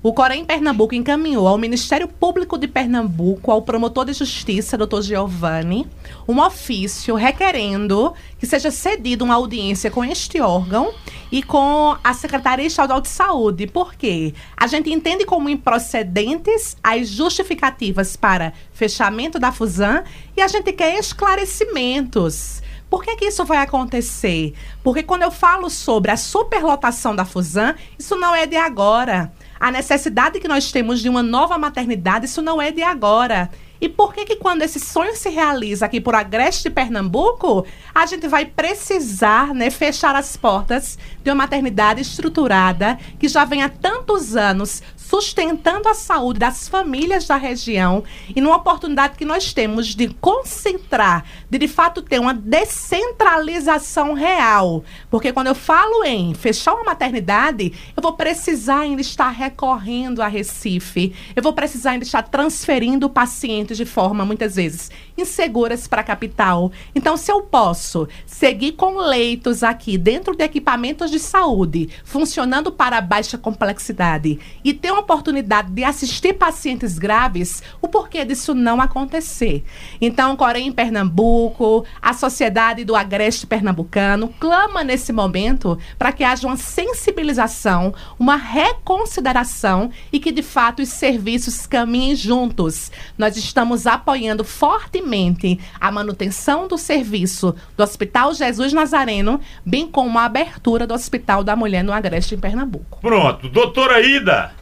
o 0.08 0.14
Corém 0.14 0.46
Pernambuco 0.46 0.94
encaminhou 0.94 1.48
ao 1.48 1.58
Ministério 1.58 2.08
Público 2.08 2.60
de 2.60 2.68
Pernambuco, 2.68 3.50
ao 3.50 3.64
promotor 3.64 4.06
de 4.06 4.14
justiça, 4.14 4.78
doutor 4.78 5.02
Giovanni, 5.02 5.88
um 6.28 6.40
ofício 6.40 7.16
requerendo 7.16 8.14
que 8.38 8.46
seja 8.46 8.70
cedida 8.70 9.24
uma 9.24 9.34
audiência 9.34 9.90
com 9.90 10.06
este 10.06 10.40
órgão 10.40 10.94
e 11.32 11.42
com 11.42 11.98
a 12.04 12.14
Secretaria 12.14 12.68
Estadual 12.68 13.02
de 13.02 13.08
Saúde. 13.08 13.66
Por 13.66 13.96
quê? 13.96 14.36
A 14.56 14.68
gente 14.68 14.94
entende 14.94 15.26
como 15.26 15.50
improcedentes 15.50 16.78
as 16.84 17.08
justificativas 17.08 18.16
para 18.16 18.54
fechamento 18.74 19.40
da 19.40 19.52
Fusan 19.52 20.04
e 20.38 20.42
a 20.44 20.48
gente 20.48 20.72
quer 20.72 21.00
esclarecimentos. 21.00 22.62
Por 22.92 23.04
que, 23.04 23.16
que 23.16 23.26
isso 23.26 23.44
vai 23.44 23.58
acontecer? 23.58 24.54
Porque 24.84 25.02
quando 25.02 25.24
eu 25.24 25.32
falo 25.32 25.68
sobre 25.68 26.12
a 26.12 26.18
superlotação 26.18 27.16
da 27.16 27.26
Fusan, 27.26 27.74
isso 27.98 28.16
não 28.16 28.36
é 28.36 28.46
de 28.46 28.56
agora. 28.56 29.34
A 29.60 29.72
necessidade 29.72 30.40
que 30.40 30.48
nós 30.48 30.72
temos 30.72 31.02
de 31.02 31.10
uma 31.10 31.24
nova 31.24 31.58
maternidade, 31.58 32.26
isso 32.26 32.42
não 32.42 32.62
é 32.62 32.72
de 32.72 32.84
agora. 32.84 33.50
E 33.80 33.90
por 33.90 34.14
que 34.14 34.26
que 34.26 34.38
quando 34.38 34.62
esse 34.62 34.80
sonho 34.80 35.16
se 35.16 35.30
realiza 35.30 35.86
aqui 35.86 36.00
por 36.00 36.16
Agreste 36.16 36.70
Pernambuco, 36.70 37.66
a 37.94 38.06
gente 38.06 38.28
vai 38.28 38.46
precisar, 38.46 39.54
né, 39.54 39.70
fechar 39.70 40.16
as 40.16 40.38
portas 40.38 40.98
de 41.24 41.30
uma 41.30 41.36
maternidade 41.36 42.02
estruturada 42.02 42.98
que 43.20 43.28
já 43.28 43.44
vem 43.46 43.62
há 43.62 43.70
tantos 43.70 44.36
anos 44.36 44.82
sustentando 45.08 45.88
a 45.88 45.94
saúde 45.94 46.40
das 46.40 46.68
famílias 46.68 47.28
da 47.28 47.36
região 47.36 48.04
e 48.36 48.42
numa 48.42 48.56
oportunidade 48.56 49.18
que 49.18 49.26
nós 49.26 49.54
temos 49.54 49.94
de 49.94 50.08
concentrar, 50.10 51.24
de 51.50 51.60
de 51.60 51.68
fato 51.68 52.02
ter 52.02 52.20
uma 52.20 52.34
descentralização 52.34 54.14
real. 54.14 54.84
Porque 55.10 55.32
quando 55.32 55.48
eu 55.48 55.56
falo 55.56 56.04
em 56.04 56.34
fechar 56.34 56.74
uma 56.74 56.86
maternidade, 56.86 57.74
eu 57.96 58.02
vou 58.02 58.14
precisar 58.14 58.82
ainda 58.82 59.02
estar 59.02 59.30
recorrendo 59.30 60.22
a 60.22 60.28
Recife, 60.28 61.14
eu 61.36 61.44
vou 61.44 61.54
precisar 61.54 61.92
ainda 61.92 62.06
estar 62.06 62.24
transferindo 62.24 63.10
pacientes 63.10 63.78
de 63.78 63.86
forma 63.86 64.26
muitas 64.26 64.56
vezes 64.56 64.90
inseguras 65.18 65.88
para 65.88 66.02
a 66.02 66.04
capital. 66.04 66.72
Então, 66.94 67.16
se 67.16 67.32
eu 67.32 67.42
posso 67.42 68.08
seguir 68.26 68.74
com 68.74 68.98
leitos 68.98 69.64
aqui 69.64 69.98
dentro 69.98 70.36
de 70.36 70.44
equipamentos 70.44 71.10
de 71.10 71.20
saúde, 71.20 71.90
funcionando 72.04 72.72
para 72.72 73.02
baixa 73.02 73.38
complexidade 73.38 74.40
e 74.64 74.74
ter 74.74 74.95
uma 74.96 75.02
oportunidade 75.02 75.72
de 75.72 75.84
assistir 75.84 76.34
pacientes 76.34 76.98
graves, 76.98 77.62
o 77.82 77.88
porquê 77.88 78.24
disso 78.24 78.54
não 78.54 78.80
acontecer? 78.80 79.64
Então, 80.00 80.38
Corém 80.38 80.72
Pernambuco, 80.72 81.86
a 82.02 82.14
Sociedade 82.14 82.86
do 82.86 82.96
Agreste 82.96 83.46
Pernambucano 83.46 84.34
clama 84.40 84.84
nesse 84.86 85.12
momento 85.12 85.78
para 86.00 86.14
que 86.14 86.24
haja 86.24 86.48
uma 86.48 86.56
sensibilização, 86.56 87.94
uma 88.18 88.38
reconsideração 88.38 89.92
e 90.14 90.20
que 90.20 90.32
de 90.32 90.42
fato 90.42 90.82
os 90.82 90.90
serviços 90.90 91.68
caminhem 91.68 92.16
juntos. 92.16 92.90
Nós 93.18 93.36
estamos 93.36 93.86
apoiando 93.86 94.46
fortemente 94.46 95.60
a 95.80 95.92
manutenção 95.92 96.70
do 96.70 96.78
serviço 96.78 97.54
do 97.76 97.84
Hospital 97.84 98.34
Jesus 98.34 98.72
Nazareno, 98.72 99.42
bem 99.66 99.88
como 99.88 100.18
a 100.18 100.24
abertura 100.24 100.88
do 100.88 100.94
Hospital 100.94 101.44
da 101.44 101.56
Mulher 101.56 101.84
no 101.84 101.92
Agreste 101.92 102.36
em 102.36 102.40
Pernambuco. 102.40 103.00
Pronto, 103.02 103.50
doutora 103.50 104.00
Ida, 104.02 104.54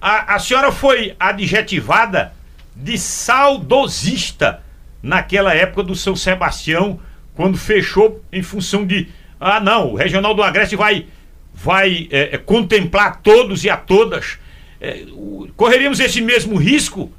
a, 0.00 0.34
a 0.34 0.38
senhora 0.38 0.72
foi 0.72 1.14
adjetivada 1.20 2.32
de 2.74 2.96
saudosista 2.96 4.62
naquela 5.02 5.54
época 5.54 5.82
do 5.82 5.94
São 5.94 6.16
Sebastião, 6.16 6.98
quando 7.34 7.58
fechou 7.58 8.22
em 8.32 8.42
função 8.42 8.86
de. 8.86 9.08
Ah, 9.38 9.60
não, 9.60 9.92
o 9.92 9.96
Regional 9.96 10.34
do 10.34 10.42
Agreste 10.42 10.76
vai, 10.76 11.06
vai 11.52 12.08
é, 12.10 12.38
contemplar 12.38 13.20
todos 13.20 13.64
e 13.64 13.70
a 13.70 13.76
todas. 13.76 14.38
É, 14.80 15.04
correríamos 15.56 16.00
esse 16.00 16.20
mesmo 16.20 16.56
risco? 16.56 17.12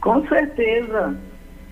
Com 0.00 0.26
certeza, 0.26 1.16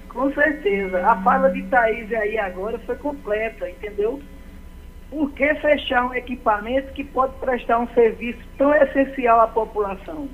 com 0.08 0.32
certeza. 0.32 1.04
A 1.04 1.20
fala 1.22 1.50
de 1.50 1.62
Thaís 1.64 2.12
aí 2.12 2.38
agora 2.38 2.78
foi 2.80 2.94
completa, 2.96 3.68
entendeu? 3.68 4.22
Por 5.10 5.32
que 5.32 5.54
fechar 5.56 6.06
um 6.06 6.14
equipamento 6.14 6.92
que 6.92 7.02
pode 7.02 7.34
prestar 7.38 7.80
um 7.80 7.88
serviço 7.88 8.38
tão 8.56 8.72
essencial 8.72 9.40
à 9.40 9.48
população? 9.48 10.28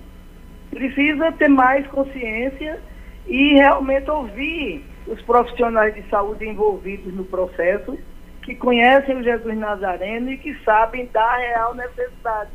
Precisa 0.71 1.33
ter 1.33 1.49
mais 1.49 1.87
consciência 1.87 2.79
e 3.27 3.55
realmente 3.55 4.11
ouvir 4.11 4.85
os 5.07 5.21
profissionais 5.23 5.95
de 5.95 6.03
saúde 6.11 6.47
envolvidos 6.47 7.15
no 7.15 7.25
processo, 7.25 7.99
que 8.43 8.55
conhecem 8.55 9.17
o 9.17 9.23
Jesus 9.23 9.57
Nazareno 9.57 10.31
e 10.31 10.37
que 10.37 10.55
sabem 10.63 11.07
da 11.07 11.37
real 11.37 11.75
necessidade. 11.75 12.51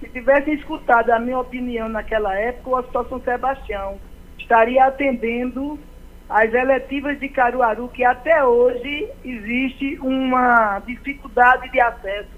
Se 0.00 0.08
tivessem 0.08 0.54
escutado 0.54 1.10
a 1.10 1.20
minha 1.20 1.38
opinião 1.38 1.88
naquela 1.88 2.34
época, 2.34 2.70
o 2.70 2.78
Hospital 2.78 3.08
São 3.08 3.20
Sebastião 3.20 3.98
estaria 4.38 4.84
atendendo 4.84 5.78
as 6.34 6.52
eletivas 6.52 7.20
de 7.20 7.28
Caruaru, 7.28 7.88
que 7.90 8.02
até 8.04 8.44
hoje 8.44 9.08
existe 9.24 9.96
uma 10.00 10.80
dificuldade 10.80 11.70
de 11.70 11.80
acesso 11.80 12.28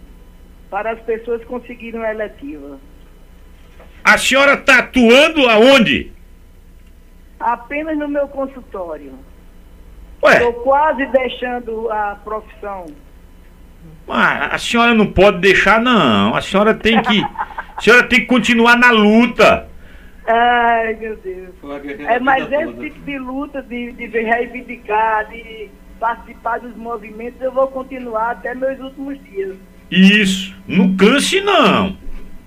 para 0.68 0.90
as 0.90 1.00
pessoas 1.00 1.42
conseguirem 1.46 2.04
a 2.04 2.12
eletiva. 2.12 2.78
A 4.04 4.18
senhora 4.18 4.52
está 4.52 4.80
atuando 4.80 5.48
aonde? 5.48 6.12
Apenas 7.40 7.96
no 7.96 8.06
meu 8.06 8.28
consultório. 8.28 9.14
Estou 10.22 10.52
quase 10.52 11.06
deixando 11.06 11.90
a 11.90 12.18
profissão. 12.22 12.88
mas 14.06 14.52
a 14.52 14.58
senhora 14.58 14.92
não 14.92 15.06
pode 15.06 15.38
deixar, 15.38 15.80
não. 15.80 16.34
A 16.34 16.42
senhora 16.42 16.74
tem 16.74 17.00
que. 17.00 17.22
A 17.22 17.80
senhora 17.80 18.02
tem 18.02 18.20
que 18.20 18.26
continuar 18.26 18.76
na 18.76 18.90
luta. 18.90 19.70
Ai, 20.26 20.96
meu 20.96 21.16
Deus. 21.16 21.50
É, 22.08 22.18
mas 22.18 22.50
esse 22.50 22.90
tipo 22.90 23.00
de 23.04 23.18
luta, 23.18 23.62
de, 23.62 23.92
de 23.92 24.06
reivindicar, 24.06 25.28
de 25.28 25.68
participar 26.00 26.58
dos 26.58 26.76
movimentos, 26.76 27.40
eu 27.40 27.52
vou 27.52 27.68
continuar 27.68 28.32
até 28.32 28.54
meus 28.54 28.78
últimos 28.80 29.22
dias. 29.24 29.56
Isso. 29.90 30.54
Não 30.66 30.96
canse, 30.96 31.40
não. 31.40 31.96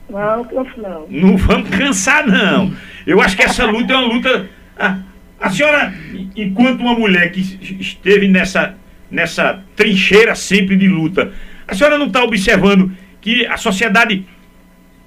Não, 0.10 0.44
canso 0.44 0.82
não. 0.82 1.08
Não 1.10 1.38
vamos 1.38 1.70
cansar, 1.70 2.28
não. 2.28 2.74
Eu 3.08 3.22
acho 3.22 3.38
que 3.38 3.44
essa 3.44 3.66
luta 3.66 3.94
é 3.94 3.96
uma 3.96 4.14
luta. 4.14 4.50
A, 4.78 5.00
a 5.40 5.50
senhora, 5.50 5.94
enquanto 6.36 6.82
uma 6.82 6.94
mulher 6.94 7.32
que 7.32 7.40
esteve 7.80 8.28
nessa, 8.28 8.76
nessa 9.10 9.64
trincheira 9.76 10.36
sempre 10.36 10.76
de 10.76 10.88
luta, 10.88 11.32
a 11.68 11.74
senhora 11.74 11.98
não 11.98 12.08
está 12.08 12.24
observando 12.24 12.92
que 13.22 13.46
a 13.46 13.56
sociedade, 13.56 14.26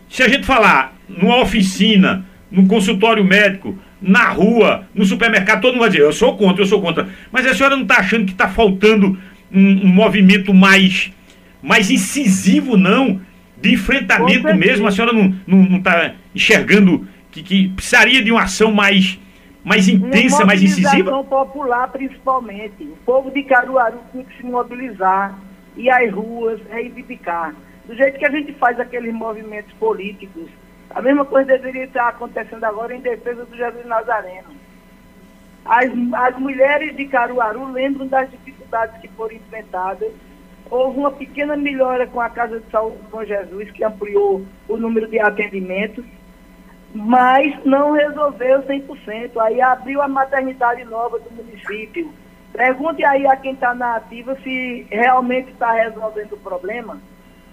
se 0.08 0.22
a 0.22 0.28
gente 0.28 0.46
falar 0.46 0.94
numa 1.08 1.36
oficina, 1.42 2.24
num 2.52 2.68
consultório 2.68 3.24
médico, 3.24 3.76
na 4.00 4.28
rua, 4.28 4.86
no 4.94 5.04
supermercado, 5.04 5.62
todo 5.62 5.72
mundo 5.72 5.80
vai 5.80 5.90
dizer, 5.90 6.02
eu 6.02 6.12
sou 6.12 6.36
contra, 6.36 6.62
eu 6.62 6.66
sou 6.66 6.82
contra. 6.82 7.08
Mas 7.32 7.46
a 7.46 7.54
senhora 7.54 7.74
não 7.74 7.82
está 7.82 7.96
achando 7.96 8.26
que 8.26 8.32
está 8.32 8.48
faltando 8.48 9.18
um, 9.50 9.86
um 9.86 9.88
movimento 9.88 10.52
mais, 10.52 11.10
mais 11.62 11.90
incisivo, 11.90 12.76
não? 12.76 13.20
De 13.60 13.72
enfrentamento 13.72 14.54
mesmo? 14.54 14.86
A 14.86 14.90
senhora 14.90 15.12
não 15.12 15.76
está 15.76 16.14
enxergando 16.34 17.06
que, 17.30 17.42
que 17.42 17.68
precisaria 17.70 18.22
de 18.22 18.30
uma 18.30 18.42
ação 18.42 18.70
mais, 18.70 19.18
mais 19.64 19.88
intensa, 19.88 20.44
mais 20.44 20.62
incisiva? 20.62 21.24
popular, 21.24 21.88
principalmente. 21.88 22.82
O 22.82 22.96
povo 23.06 23.30
de 23.30 23.42
Caruaru 23.44 23.98
tem 24.12 24.24
que 24.24 24.36
se 24.36 24.44
mobilizar, 24.44 25.38
ir 25.76 25.88
às 25.88 26.12
ruas, 26.12 26.60
reivindicar. 26.70 27.54
Do 27.86 27.96
jeito 27.96 28.18
que 28.18 28.26
a 28.26 28.30
gente 28.30 28.52
faz 28.54 28.78
aqueles 28.78 29.14
movimentos 29.14 29.72
políticos, 29.74 30.48
a 30.94 31.02
mesma 31.02 31.24
coisa 31.24 31.46
deveria 31.46 31.84
estar 31.84 32.08
acontecendo 32.08 32.64
agora 32.64 32.94
em 32.94 33.00
defesa 33.00 33.44
do 33.44 33.56
Jesus 33.56 33.84
Nazareno. 33.86 34.48
As, 35.64 35.90
as 36.14 36.38
mulheres 36.38 36.96
de 36.96 37.06
Caruaru 37.06 37.70
lembram 37.70 38.06
das 38.06 38.30
dificuldades 38.30 39.00
que 39.00 39.08
foram 39.08 39.36
enfrentadas. 39.36 40.12
Houve 40.70 40.98
uma 40.98 41.12
pequena 41.12 41.56
melhora 41.56 42.06
com 42.06 42.20
a 42.20 42.30
Casa 42.30 42.60
de 42.60 42.70
Saúde 42.70 42.96
do 42.98 43.10
Bom 43.10 43.24
Jesus, 43.24 43.70
que 43.70 43.84
ampliou 43.84 44.44
o 44.68 44.76
número 44.76 45.06
de 45.08 45.20
atendimentos, 45.20 46.04
mas 46.94 47.64
não 47.64 47.92
resolveu 47.92 48.62
100%. 48.62 49.36
Aí 49.40 49.60
abriu 49.60 50.02
a 50.02 50.08
maternidade 50.08 50.84
nova 50.84 51.18
do 51.18 51.30
município, 51.30 52.12
Pergunte 52.52 53.02
aí 53.02 53.26
a 53.26 53.34
quem 53.34 53.54
está 53.54 53.74
na 53.74 53.96
ativa 53.96 54.36
se 54.42 54.86
realmente 54.90 55.50
está 55.50 55.72
resolvendo 55.72 56.34
o 56.34 56.40
problema, 56.40 57.00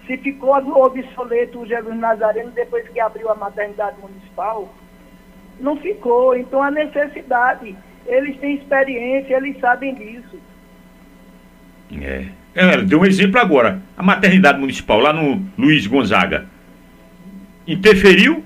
se 0.09 0.17
ficou 0.17 0.55
obsoleto 0.55 1.59
o 1.59 1.67
Jesus 1.67 1.95
Nazareno 1.95 2.49
depois 2.49 2.89
que 2.89 2.99
abriu 2.99 3.29
a 3.29 3.35
maternidade 3.35 3.95
municipal. 4.01 4.73
Não 5.59 5.77
ficou. 5.77 6.35
Então 6.35 6.63
a 6.63 6.71
necessidade, 6.71 7.75
eles 8.07 8.35
têm 8.39 8.55
experiência, 8.55 9.35
eles 9.35 9.59
sabem 9.59 9.93
disso. 9.93 10.39
É. 12.01 12.25
é 12.55 12.77
deu 12.81 13.01
um 13.01 13.05
exemplo 13.05 13.39
agora. 13.39 13.79
A 13.95 14.01
maternidade 14.01 14.59
municipal 14.59 14.99
lá 14.99 15.13
no 15.13 15.45
Luiz 15.55 15.85
Gonzaga 15.85 16.47
interferiu 17.67 18.43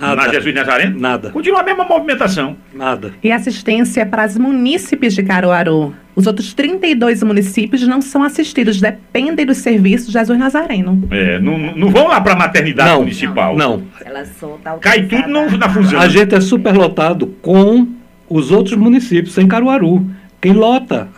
Nada. 0.00 0.16
Na 0.16 0.32
Jesus 0.32 0.54
Nazareno? 0.54 0.98
Nada. 0.98 1.30
Continua 1.30 1.60
a 1.60 1.62
mesma 1.62 1.84
movimentação. 1.84 2.56
Nada. 2.72 3.12
E 3.22 3.30
assistência 3.30 4.06
para 4.06 4.26
os 4.26 4.38
munícipes 4.38 5.14
de 5.14 5.22
Caruaru. 5.22 5.94
Os 6.16 6.26
outros 6.26 6.52
32 6.54 7.22
municípios 7.22 7.86
não 7.86 8.00
são 8.02 8.22
assistidos, 8.22 8.80
dependem 8.80 9.46
dos 9.46 9.58
serviços 9.58 10.08
de 10.08 10.12
Jesus 10.14 10.38
Nazareno. 10.38 11.06
É, 11.10 11.38
não, 11.38 11.58
não 11.76 11.90
vão 11.90 12.08
lá 12.08 12.20
para 12.20 12.32
a 12.32 12.36
maternidade 12.36 12.90
não, 12.90 13.00
municipal. 13.00 13.56
Não. 13.56 13.76
não. 13.76 13.82
Ela 14.04 14.24
solta 14.24 14.72
Cai 14.80 15.02
tudo 15.04 15.28
no, 15.28 15.56
na 15.56 15.68
fusão. 15.68 16.00
A 16.00 16.08
gente 16.08 16.34
é 16.34 16.40
superlotado 16.40 17.26
com 17.40 17.86
os 18.28 18.50
outros 18.50 18.76
municípios 18.76 19.36
em 19.38 19.46
Caruaru. 19.46 20.06
Quem 20.40 20.52
lota 20.52 21.08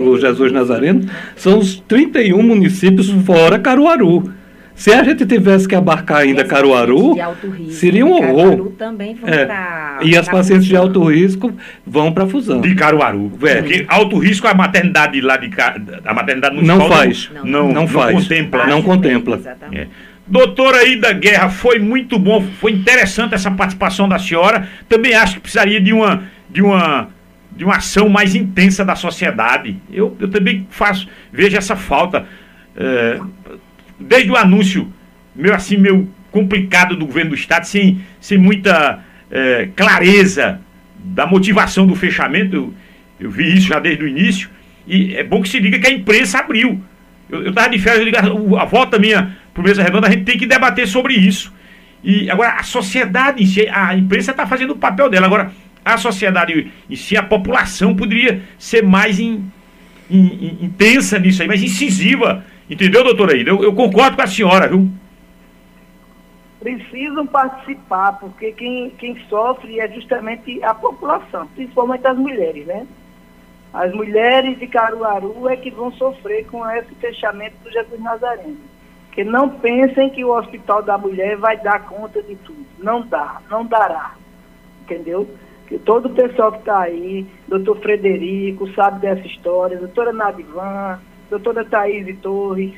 o 0.00 0.18
Jesus 0.18 0.50
Nazareno 0.50 1.08
são 1.36 1.58
os 1.58 1.76
31 1.86 2.42
municípios 2.42 3.08
fora 3.24 3.58
Caruaru. 3.58 4.32
Se 4.74 4.92
a 4.92 5.04
gente 5.04 5.26
tivesse 5.26 5.68
que 5.68 5.74
abarcar 5.74 6.18
ainda 6.18 6.44
Caruaru, 6.44 7.14
seria 7.70 8.04
um 8.04 8.12
horror. 8.12 8.50
Caruaru 8.50 8.70
também 8.70 9.14
vão 9.14 9.28
é. 9.28 9.44
pra, 9.44 9.98
E 10.02 10.16
as 10.16 10.28
pacientes 10.28 10.66
de 10.66 10.76
alto 10.76 11.04
risco 11.04 11.52
vão 11.86 12.12
para 12.12 12.26
fusão. 12.26 12.60
De 12.60 12.74
Caruaru. 12.74 13.32
É. 13.42 13.56
Porque 13.56 13.84
alto 13.88 14.18
risco 14.18 14.46
a 14.46 14.54
maternidade 14.54 15.20
lá 15.20 15.36
de 15.36 15.50
a 16.04 16.14
maternidade 16.14 16.54
municipal 16.54 16.88
não 16.88 16.96
faz. 16.96 17.30
Não, 17.34 17.44
não, 17.44 17.66
não, 17.66 17.72
não 17.72 17.88
faz. 17.88 18.14
contempla. 18.14 18.66
Não 18.66 18.82
contempla. 18.82 19.40
É. 19.72 19.86
Doutora 20.26 20.84
Ida 20.84 21.12
Guerra, 21.12 21.50
foi 21.50 21.78
muito 21.78 22.18
bom, 22.18 22.42
foi 22.60 22.72
interessante 22.72 23.34
essa 23.34 23.50
participação 23.50 24.08
da 24.08 24.18
senhora. 24.18 24.68
Também 24.88 25.14
acho 25.14 25.34
que 25.34 25.40
precisaria 25.40 25.80
de 25.80 25.92
uma 25.92 26.22
de 26.48 26.62
uma 26.62 27.08
de 27.54 27.64
uma 27.64 27.76
ação 27.76 28.08
mais 28.08 28.34
intensa 28.34 28.84
da 28.84 28.94
sociedade. 28.94 29.76
Eu, 29.92 30.16
eu 30.18 30.28
também 30.28 30.66
faço, 30.70 31.06
vejo 31.30 31.56
essa 31.56 31.76
falta. 31.76 32.26
É, 32.74 33.20
desde 34.02 34.30
o 34.30 34.36
anúncio, 34.36 34.92
meio 35.34 35.54
assim, 35.54 35.76
meio 35.76 36.08
complicado 36.30 36.96
do 36.96 37.06
governo 37.06 37.30
do 37.30 37.36
Estado, 37.36 37.66
sem, 37.66 38.00
sem 38.20 38.38
muita 38.38 39.00
é, 39.30 39.68
clareza 39.74 40.60
da 40.98 41.26
motivação 41.26 41.86
do 41.86 41.94
fechamento, 41.94 42.56
eu, 42.56 42.74
eu, 43.20 43.30
vi 43.30 43.54
isso 43.56 43.68
já 43.68 43.78
desde 43.78 44.04
o 44.04 44.08
início, 44.08 44.48
e 44.86 45.14
é 45.14 45.22
bom 45.22 45.42
que 45.42 45.48
se 45.48 45.60
diga 45.60 45.78
que 45.78 45.86
a 45.86 45.92
imprensa 45.92 46.38
abriu. 46.38 46.82
Eu 47.30 47.50
estava 47.50 47.70
de 47.70 47.78
férias, 47.78 48.12
eu 48.26 48.58
a 48.58 48.64
volta 48.64 48.98
minha 48.98 49.36
para 49.54 49.62
Mesa 49.62 49.82
Redonda, 49.82 50.08
a 50.08 50.10
gente 50.10 50.24
tem 50.24 50.36
que 50.36 50.46
debater 50.46 50.86
sobre 50.86 51.14
isso. 51.14 51.52
E 52.02 52.30
agora 52.30 52.54
a 52.54 52.62
sociedade 52.62 53.42
em 53.42 53.46
si, 53.46 53.68
a 53.68 53.94
imprensa 53.96 54.32
está 54.32 54.46
fazendo 54.46 54.72
o 54.72 54.76
papel 54.76 55.08
dela. 55.08 55.26
Agora, 55.26 55.52
a 55.84 55.96
sociedade 55.96 56.70
em 56.90 56.96
si, 56.96 57.16
a 57.16 57.22
população 57.22 57.94
poderia 57.94 58.42
ser 58.58 58.82
mais 58.82 59.18
in, 59.18 59.44
in, 60.10 60.18
in, 60.18 60.64
intensa 60.66 61.18
nisso 61.18 61.42
aí, 61.42 61.48
mais 61.48 61.62
incisiva 61.62 62.44
Entendeu, 62.72 63.04
doutora 63.04 63.36
Ida? 63.36 63.50
Eu, 63.50 63.62
eu 63.62 63.74
concordo 63.74 64.16
com 64.16 64.22
a 64.22 64.26
senhora, 64.26 64.66
viu? 64.66 64.88
Precisam 66.58 67.26
participar, 67.26 68.18
porque 68.18 68.52
quem, 68.52 68.88
quem 68.96 69.14
sofre 69.28 69.78
é 69.78 69.86
justamente 69.88 70.62
a 70.64 70.72
população, 70.72 71.46
principalmente 71.48 72.06
as 72.06 72.16
mulheres, 72.16 72.66
né? 72.66 72.86
As 73.74 73.92
mulheres 73.92 74.58
de 74.58 74.66
Caruaru 74.66 75.50
é 75.50 75.56
que 75.56 75.70
vão 75.70 75.92
sofrer 75.92 76.46
com 76.46 76.66
esse 76.70 76.94
fechamento 76.94 77.56
do 77.62 77.70
Jesus 77.70 78.00
Nazareno. 78.00 78.56
Que 79.12 79.22
não 79.22 79.50
pensem 79.50 80.08
que 80.08 80.24
o 80.24 80.34
Hospital 80.34 80.82
da 80.82 80.96
Mulher 80.96 81.36
vai 81.36 81.58
dar 81.58 81.84
conta 81.84 82.22
de 82.22 82.36
tudo. 82.36 82.64
Não 82.78 83.02
dá, 83.06 83.42
não 83.50 83.66
dará. 83.66 84.14
Entendeu? 84.82 85.28
Que 85.66 85.78
todo 85.78 86.06
o 86.06 86.14
pessoal 86.14 86.52
que 86.52 86.60
está 86.60 86.80
aí, 86.80 87.26
doutor 87.46 87.78
Frederico, 87.80 88.72
sabe 88.72 89.00
dessa 89.00 89.26
história, 89.26 89.76
doutora 89.76 90.10
Nadivan, 90.10 90.98
doutora 91.32 91.64
Thaís 91.64 92.18
Torres, 92.20 92.74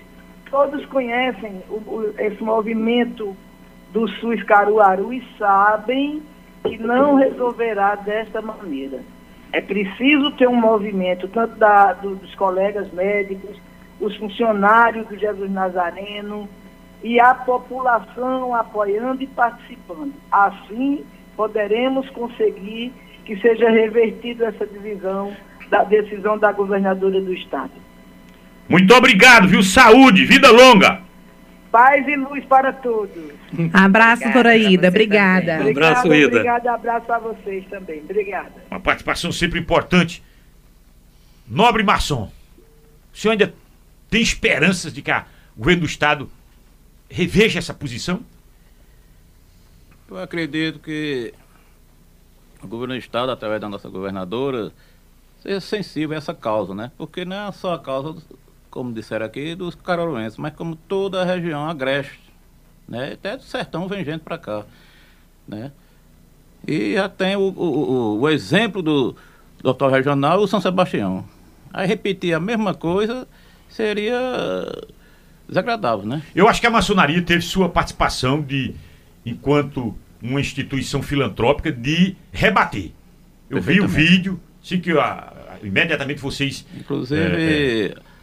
todos 0.48 0.86
conhecem 0.86 1.60
o, 1.68 1.74
o, 1.74 2.14
esse 2.18 2.40
movimento 2.40 3.36
do 3.92 4.06
SUS 4.08 4.42
Caruaru 4.44 5.12
e 5.12 5.24
sabem 5.36 6.22
que 6.62 6.78
não 6.78 7.16
resolverá 7.16 7.96
desta 7.96 8.40
maneira. 8.40 9.00
É 9.52 9.60
preciso 9.60 10.30
ter 10.32 10.48
um 10.48 10.54
movimento, 10.54 11.26
tanto 11.28 11.56
da, 11.56 11.94
do, 11.94 12.14
dos 12.14 12.32
colegas 12.36 12.92
médicos, 12.92 13.60
os 14.00 14.16
funcionários 14.16 15.06
do 15.08 15.18
Jesus 15.18 15.50
Nazareno 15.50 16.48
e 17.02 17.18
a 17.18 17.34
população 17.34 18.54
apoiando 18.54 19.22
e 19.22 19.26
participando. 19.26 20.14
Assim, 20.30 21.04
poderemos 21.36 22.08
conseguir 22.10 22.92
que 23.24 23.36
seja 23.40 23.68
revertida 23.68 24.46
essa 24.46 24.66
divisão 24.66 25.32
da 25.68 25.82
decisão 25.82 26.38
da 26.38 26.52
governadora 26.52 27.20
do 27.20 27.32
Estado. 27.32 27.83
Muito 28.68 28.94
obrigado, 28.94 29.48
viu? 29.48 29.62
Saúde, 29.62 30.24
vida 30.24 30.50
longa. 30.50 31.02
Paz 31.70 32.06
e 32.06 32.16
luz 32.16 32.44
para 32.44 32.72
todos. 32.72 33.32
Abraço, 33.72 34.30
Doraída. 34.32 34.88
Obrigada. 34.88 35.64
Um 35.64 35.70
abraço, 35.70 36.14
Ida. 36.14 36.26
Obrigada, 36.26 36.72
abraço 36.72 37.12
a 37.12 37.18
vocês 37.18 37.64
também. 37.68 38.00
Obrigada. 38.00 38.52
Uma 38.70 38.80
participação 38.80 39.32
sempre 39.32 39.58
importante. 39.58 40.22
Nobre 41.48 41.82
Maçom, 41.82 42.30
o 43.12 43.16
senhor 43.16 43.32
ainda 43.32 43.54
tem 44.08 44.22
esperanças 44.22 44.92
de 44.94 45.02
que 45.02 45.10
a, 45.10 45.26
o 45.54 45.58
governo 45.58 45.80
do 45.82 45.86
Estado 45.86 46.30
reveja 47.10 47.58
essa 47.58 47.74
posição? 47.74 48.20
Eu 50.08 50.18
acredito 50.18 50.78
que 50.78 51.34
o 52.62 52.66
governo 52.66 52.94
do 52.94 52.98
Estado, 52.98 53.30
através 53.30 53.60
da 53.60 53.68
nossa 53.68 53.88
governadora, 53.88 54.72
seja 55.42 55.60
sensível 55.60 56.14
a 56.14 56.18
essa 56.18 56.32
causa, 56.32 56.74
né? 56.74 56.90
Porque 56.96 57.24
não 57.24 57.48
é 57.48 57.52
só 57.52 57.74
a 57.74 57.78
causa 57.78 58.22
como 58.74 58.92
disseram 58.92 59.24
aqui, 59.24 59.54
dos 59.54 59.76
caroruenses, 59.76 60.36
mas 60.36 60.52
como 60.52 60.74
toda 60.74 61.22
a 61.22 61.24
região 61.24 61.70
agreste, 61.70 62.18
né? 62.88 63.12
Até 63.12 63.36
do 63.36 63.44
sertão 63.44 63.86
vem 63.86 64.04
gente 64.04 64.22
para 64.22 64.36
cá, 64.36 64.64
né? 65.46 65.70
E 66.66 66.94
já 66.94 67.08
tem 67.08 67.36
o, 67.36 67.50
o, 67.56 68.20
o, 68.20 68.28
exemplo 68.28 68.82
do 68.82 69.14
doutor 69.62 69.92
regional, 69.92 70.40
o 70.40 70.48
São 70.48 70.60
Sebastião. 70.60 71.24
Aí 71.72 71.86
repetir 71.86 72.34
a 72.34 72.40
mesma 72.40 72.74
coisa 72.74 73.28
seria 73.68 74.18
desagradável, 75.48 76.04
né? 76.04 76.20
Eu 76.34 76.48
acho 76.48 76.60
que 76.60 76.66
a 76.66 76.70
maçonaria 76.70 77.22
teve 77.22 77.42
sua 77.42 77.68
participação 77.68 78.42
de, 78.42 78.74
enquanto 79.24 79.96
uma 80.20 80.40
instituição 80.40 81.00
filantrópica, 81.00 81.70
de 81.70 82.16
rebater. 82.32 82.90
Eu 83.48 83.62
vi 83.62 83.80
o 83.80 83.86
vídeo, 83.86 84.40
sim 84.60 84.80
que 84.80 84.90
a, 84.98 85.32
imediatamente 85.62 86.20
vocês... 86.20 86.66
Inclusive... 86.76 87.22
É, 87.22 87.86
é, 87.92 88.13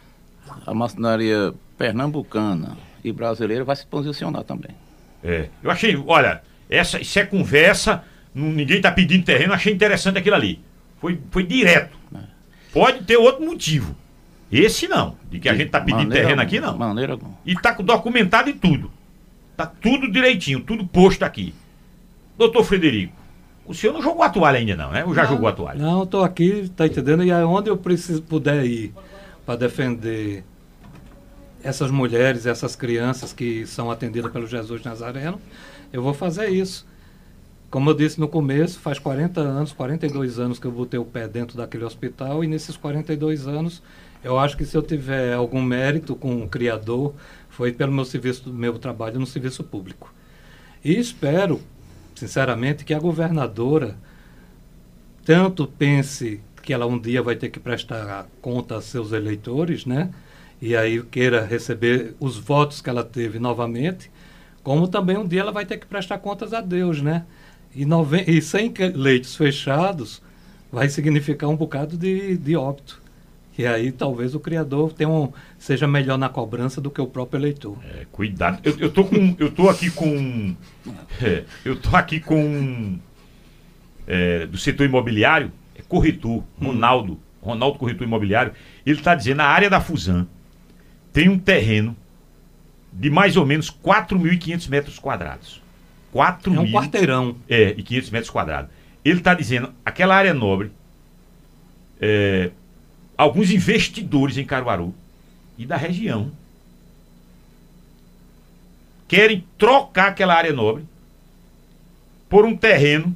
a 0.66 0.74
maçonaria 0.74 1.52
pernambucana 1.76 2.76
e 3.04 3.12
brasileira 3.12 3.64
vai 3.64 3.76
se 3.76 3.86
posicionar 3.86 4.44
também. 4.44 4.70
É. 5.22 5.48
Eu 5.62 5.70
achei, 5.70 5.96
olha, 6.06 6.42
essa, 6.68 7.00
isso 7.00 7.18
é 7.18 7.24
conversa, 7.24 8.04
ninguém 8.34 8.76
está 8.76 8.90
pedindo 8.90 9.24
terreno, 9.24 9.52
achei 9.52 9.72
interessante 9.72 10.18
aquilo 10.18 10.36
ali. 10.36 10.60
Foi, 11.00 11.18
foi 11.30 11.44
direto. 11.44 11.96
É. 12.14 12.18
Pode 12.72 13.04
ter 13.04 13.16
outro 13.16 13.44
motivo. 13.44 13.96
Esse 14.50 14.86
não, 14.86 15.16
de 15.30 15.38
que 15.38 15.48
a 15.48 15.54
gente 15.54 15.66
está 15.66 15.80
pedindo 15.80 16.12
terreno 16.12 16.42
aqui, 16.42 16.60
não. 16.60 16.76
Maneira 16.76 17.18
E 17.44 17.52
está 17.52 17.72
documentado 17.72 18.50
e 18.50 18.52
tudo. 18.52 18.90
Está 19.52 19.66
tudo 19.66 20.10
direitinho, 20.10 20.60
tudo 20.60 20.86
posto 20.86 21.22
aqui. 21.24 21.54
Doutor 22.36 22.64
Frederico, 22.64 23.14
o 23.66 23.74
senhor 23.74 23.92
não 23.92 24.02
jogou 24.02 24.22
a 24.22 24.28
toalha 24.28 24.58
ainda 24.58 24.76
não, 24.76 24.90
né? 24.90 25.04
Ou 25.04 25.14
já 25.14 25.22
não, 25.22 25.30
jogou 25.30 25.48
a 25.48 25.52
toalha? 25.52 25.78
Não, 25.78 26.02
estou 26.02 26.22
aqui, 26.22 26.60
está 26.60 26.86
entendendo? 26.86 27.24
E 27.24 27.30
aonde 27.30 27.70
eu 27.70 27.76
preciso 27.76 28.22
puder 28.22 28.64
ir 28.64 28.92
para 29.44 29.56
defender 29.56 30.44
essas 31.62 31.90
mulheres, 31.90 32.46
essas 32.46 32.74
crianças 32.74 33.32
que 33.32 33.66
são 33.66 33.90
atendidas 33.90 34.30
pelo 34.32 34.46
Jesus 34.46 34.82
Nazareno, 34.82 35.40
eu 35.92 36.02
vou 36.02 36.14
fazer 36.14 36.48
isso. 36.48 36.86
Como 37.70 37.88
eu 37.88 37.94
disse 37.94 38.20
no 38.20 38.28
começo, 38.28 38.78
faz 38.80 38.98
40 38.98 39.40
anos, 39.40 39.72
42 39.72 40.38
anos 40.38 40.58
que 40.58 40.66
eu 40.66 40.72
botei 40.72 41.00
o 41.00 41.04
pé 41.04 41.26
dentro 41.26 41.56
daquele 41.56 41.84
hospital 41.84 42.44
e 42.44 42.46
nesses 42.46 42.76
42 42.76 43.46
anos, 43.46 43.82
eu 44.22 44.38
acho 44.38 44.56
que 44.56 44.64
se 44.64 44.76
eu 44.76 44.82
tiver 44.82 45.32
algum 45.32 45.62
mérito 45.62 46.14
com 46.14 46.42
o 46.42 46.48
Criador, 46.48 47.14
foi 47.48 47.72
pelo 47.72 47.92
meu 47.92 48.04
serviço, 48.04 48.52
meu 48.52 48.78
trabalho 48.78 49.18
no 49.18 49.26
serviço 49.26 49.64
público. 49.64 50.12
E 50.84 50.98
espero, 50.98 51.60
sinceramente, 52.14 52.84
que 52.84 52.92
a 52.92 52.98
governadora 52.98 53.96
tanto 55.24 55.66
pense 55.66 56.40
que 56.62 56.72
ela 56.72 56.86
um 56.86 56.98
dia 56.98 57.22
vai 57.22 57.36
ter 57.36 57.50
que 57.50 57.60
prestar 57.60 58.26
conta 58.40 58.76
a 58.76 58.80
seus 58.80 59.12
eleitores, 59.12 59.84
né? 59.84 60.10
E 60.60 60.76
aí 60.76 61.02
queira 61.02 61.44
receber 61.44 62.14
os 62.20 62.38
votos 62.38 62.80
que 62.80 62.88
ela 62.88 63.02
teve 63.02 63.38
novamente, 63.38 64.10
como 64.62 64.86
também 64.86 65.18
um 65.18 65.26
dia 65.26 65.40
ela 65.40 65.52
vai 65.52 65.66
ter 65.66 65.76
que 65.78 65.86
prestar 65.86 66.18
contas 66.18 66.52
a 66.52 66.60
Deus, 66.60 67.02
né? 67.02 67.24
E, 67.74 67.84
e 68.28 68.40
sem 68.40 68.72
leitos 68.94 69.34
fechados 69.34 70.22
vai 70.70 70.88
significar 70.88 71.50
um 71.50 71.56
bocado 71.56 71.96
de, 71.96 72.36
de 72.36 72.56
óbito. 72.56 73.02
E 73.56 73.66
aí 73.66 73.92
talvez 73.92 74.34
o 74.34 74.40
criador 74.40 74.92
tenha 74.92 75.10
um, 75.10 75.30
seja 75.58 75.86
melhor 75.86 76.16
na 76.16 76.28
cobrança 76.28 76.80
do 76.80 76.90
que 76.90 77.00
o 77.00 77.06
próprio 77.06 77.38
eleitor. 77.38 77.76
É, 77.84 78.06
cuidado. 78.10 78.60
Eu, 78.64 78.78
eu, 78.78 78.90
tô 78.90 79.04
com, 79.04 79.36
eu 79.38 79.50
tô 79.50 79.68
aqui 79.68 79.90
com. 79.90 80.54
É, 81.20 81.44
eu 81.64 81.76
tô 81.76 81.94
aqui 81.94 82.18
com. 82.18 82.98
É, 84.06 84.46
do 84.46 84.58
setor 84.58 84.84
imobiliário, 84.84 85.52
é 85.92 85.98
corretor, 85.98 86.44
Ronaldo. 86.60 87.20
Ronaldo 87.42 87.78
Corretor 87.78 88.06
Imobiliário. 88.06 88.52
Ele 88.86 88.98
está 88.98 89.14
dizendo 89.14 89.38
na 89.38 89.46
área 89.46 89.68
da 89.68 89.80
Fusan 89.80 90.26
tem 91.12 91.28
um 91.28 91.38
terreno 91.38 91.96
de 92.92 93.10
mais 93.10 93.36
ou 93.36 93.44
menos 93.44 93.70
4.500 93.70 94.68
metros 94.68 94.98
quadrados. 94.98 95.60
4 96.12 96.54
É 96.54 96.58
um 96.58 96.62
mil, 96.62 96.72
quarteirão. 96.72 97.36
é, 97.48 97.74
e 97.76 97.82
500 97.82 98.10
metros 98.10 98.30
quadrados. 98.30 98.70
Ele 99.04 99.18
está 99.18 99.34
dizendo, 99.34 99.72
aquela 99.84 100.14
área 100.14 100.32
nobre, 100.32 100.70
é, 102.00 102.50
alguns 103.16 103.50
investidores 103.50 104.36
em 104.38 104.44
Caruaru 104.44 104.94
e 105.58 105.66
da 105.66 105.76
região 105.76 106.30
querem 109.08 109.44
trocar 109.58 110.08
aquela 110.08 110.34
área 110.34 110.52
nobre 110.52 110.84
por 112.28 112.44
um 112.44 112.56
terreno 112.56 113.14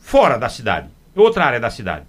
fora 0.00 0.38
da 0.38 0.48
cidade, 0.48 0.88
outra 1.22 1.44
área 1.44 1.60
da 1.60 1.70
cidade. 1.70 2.06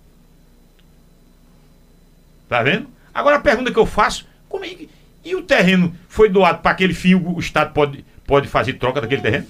Tá 2.47 2.61
vendo? 2.63 2.87
Agora 3.13 3.37
a 3.37 3.41
pergunta 3.41 3.71
que 3.71 3.79
eu 3.79 3.85
faço, 3.85 4.27
como 4.47 4.65
é 4.65 4.69
que, 4.69 4.89
e 5.23 5.35
o 5.35 5.41
terreno 5.41 5.95
foi 6.07 6.29
doado 6.29 6.59
para 6.59 6.71
aquele 6.71 6.93
fim, 6.93 7.15
o 7.15 7.39
Estado 7.39 7.73
pode, 7.73 8.05
pode 8.25 8.47
fazer 8.47 8.73
troca 8.73 9.01
daquele 9.01 9.21
terreno? 9.21 9.47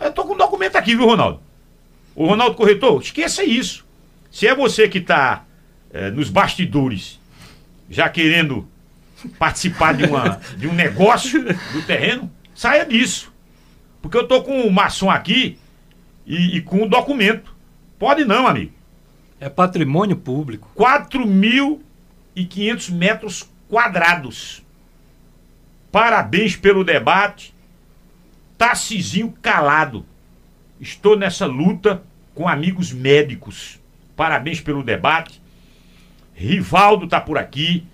Eu 0.00 0.12
tô 0.12 0.24
com 0.24 0.34
um 0.34 0.38
documento 0.38 0.76
aqui, 0.76 0.94
viu, 0.94 1.06
Ronaldo? 1.06 1.40
O 2.14 2.26
Ronaldo 2.26 2.56
Corretor, 2.56 3.00
esqueça 3.02 3.44
isso. 3.44 3.84
Se 4.30 4.46
é 4.46 4.54
você 4.54 4.88
que 4.88 4.98
está 4.98 5.44
nos 6.14 6.30
bastidores, 6.30 7.20
já 7.90 8.08
querendo 8.08 8.68
participar 9.38 9.94
de, 9.94 10.04
uma, 10.04 10.40
de 10.56 10.68
um 10.68 10.74
negócio 10.74 11.42
do 11.72 11.82
terreno, 11.82 12.30
saia 12.54 12.84
disso. 12.84 13.32
Porque 14.00 14.16
eu 14.16 14.26
tô 14.26 14.42
com 14.42 14.62
o 14.62 14.72
maçom 14.72 15.10
aqui 15.10 15.58
e, 16.26 16.56
e 16.56 16.60
com 16.62 16.82
o 16.82 16.88
documento. 16.88 17.54
Pode 17.98 18.24
não, 18.24 18.46
amigo. 18.46 18.72
É 19.40 19.48
patrimônio 19.48 20.16
público. 20.16 20.70
4.500 20.76 22.92
metros 22.92 23.48
quadrados. 23.68 24.62
Parabéns 25.90 26.56
pelo 26.56 26.84
debate. 26.84 27.54
Tarcisinho 28.56 29.32
calado. 29.42 30.04
Estou 30.80 31.16
nessa 31.16 31.46
luta 31.46 32.02
com 32.34 32.48
amigos 32.48 32.92
médicos. 32.92 33.80
Parabéns 34.16 34.60
pelo 34.60 34.82
debate. 34.82 35.42
Rivaldo 36.34 37.06
está 37.06 37.20
por 37.20 37.36
aqui. 37.36 37.84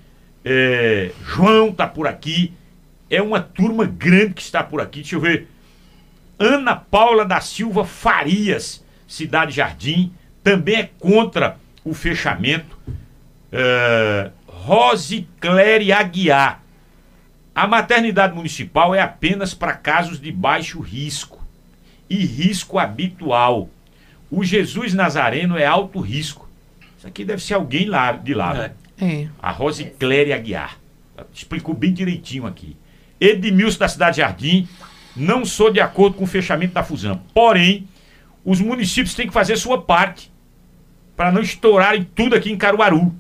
é, 0.45 1.13
João 1.25 1.71
está 1.71 1.87
por 1.87 2.07
aqui. 2.07 2.53
É 3.09 3.23
uma 3.23 3.41
turma 3.41 3.87
grande 3.87 4.35
que 4.35 4.43
está 4.43 4.63
por 4.63 4.81
aqui. 4.81 5.01
Deixa 5.01 5.17
eu 5.17 5.21
ver. 5.21 5.49
Ana 6.39 6.77
Paula 6.77 7.25
da 7.25 7.41
Silva 7.41 7.85
Farias, 7.85 8.84
Cidade 9.15 9.53
Jardim, 9.53 10.13
também 10.43 10.77
é 10.77 10.91
contra 10.99 11.57
o 11.85 11.95
fechamento. 11.95 12.77
É, 13.53 14.31
Rose 14.47 15.29
Cléry 15.41 15.93
Aguiar. 15.93 16.61
A 17.55 17.67
maternidade 17.69 18.35
municipal 18.35 18.95
é 18.95 19.01
apenas 19.01 19.55
para 19.55 19.75
casos 19.75 20.21
de 20.21 20.33
baixo 20.33 20.81
risco 20.81 21.41
e 22.11 22.25
risco 22.25 22.79
habitual. 22.79 23.69
O 24.29 24.43
Jesus 24.43 24.93
Nazareno 24.93 25.57
é 25.57 25.65
alto 25.65 26.01
risco. 26.01 26.49
Isso 26.99 27.07
aqui 27.07 27.25
deve 27.25 27.41
ser 27.43 27.55
alguém 27.55 27.87
lá, 27.87 28.11
de 28.13 28.35
lá. 28.35 28.55
né? 28.55 28.71
É. 29.01 29.29
A 29.41 29.53
Rose 29.53 29.85
Cléry 29.85 30.33
Aguiar. 30.33 30.77
Ela 31.17 31.29
Explicou 31.33 31.75
bem 31.75 31.93
direitinho 31.93 32.47
aqui. 32.47 32.77
Edmilson 33.21 33.79
da 33.79 33.89
Cidade 33.89 34.17
Jardim, 34.17 34.69
não 35.15 35.45
sou 35.45 35.71
de 35.71 35.81
acordo 35.81 36.17
com 36.17 36.25
o 36.25 36.27
fechamento 36.27 36.75
da 36.75 36.83
fusão. 36.83 37.21
Porém, 37.33 37.87
os 38.45 38.61
municípios 38.61 39.15
têm 39.15 39.27
que 39.27 39.33
fazer 39.33 39.57
sua 39.57 39.81
parte 39.81 40.31
para 41.17 41.33
não 41.33 41.41
estourarem 41.41 42.05
tudo 42.15 42.35
aqui 42.35 42.53
em 42.53 42.57
Caruaru. 42.57 43.15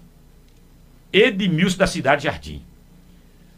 Edmilson 1.12 1.78
da 1.78 1.86
Cidade 1.86 2.24
Jardim. 2.24 2.62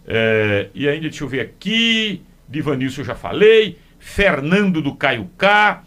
É, 0.06 0.68
e 0.74 0.88
ainda, 0.88 1.08
deixa 1.08 1.24
eu 1.24 1.28
ver 1.28 1.40
aqui. 1.40 2.22
Divanilson 2.48 3.00
eu 3.00 3.06
já 3.06 3.14
falei. 3.14 3.78
Fernando 3.98 4.80
do 4.80 4.94
Caiucá. 4.94 5.82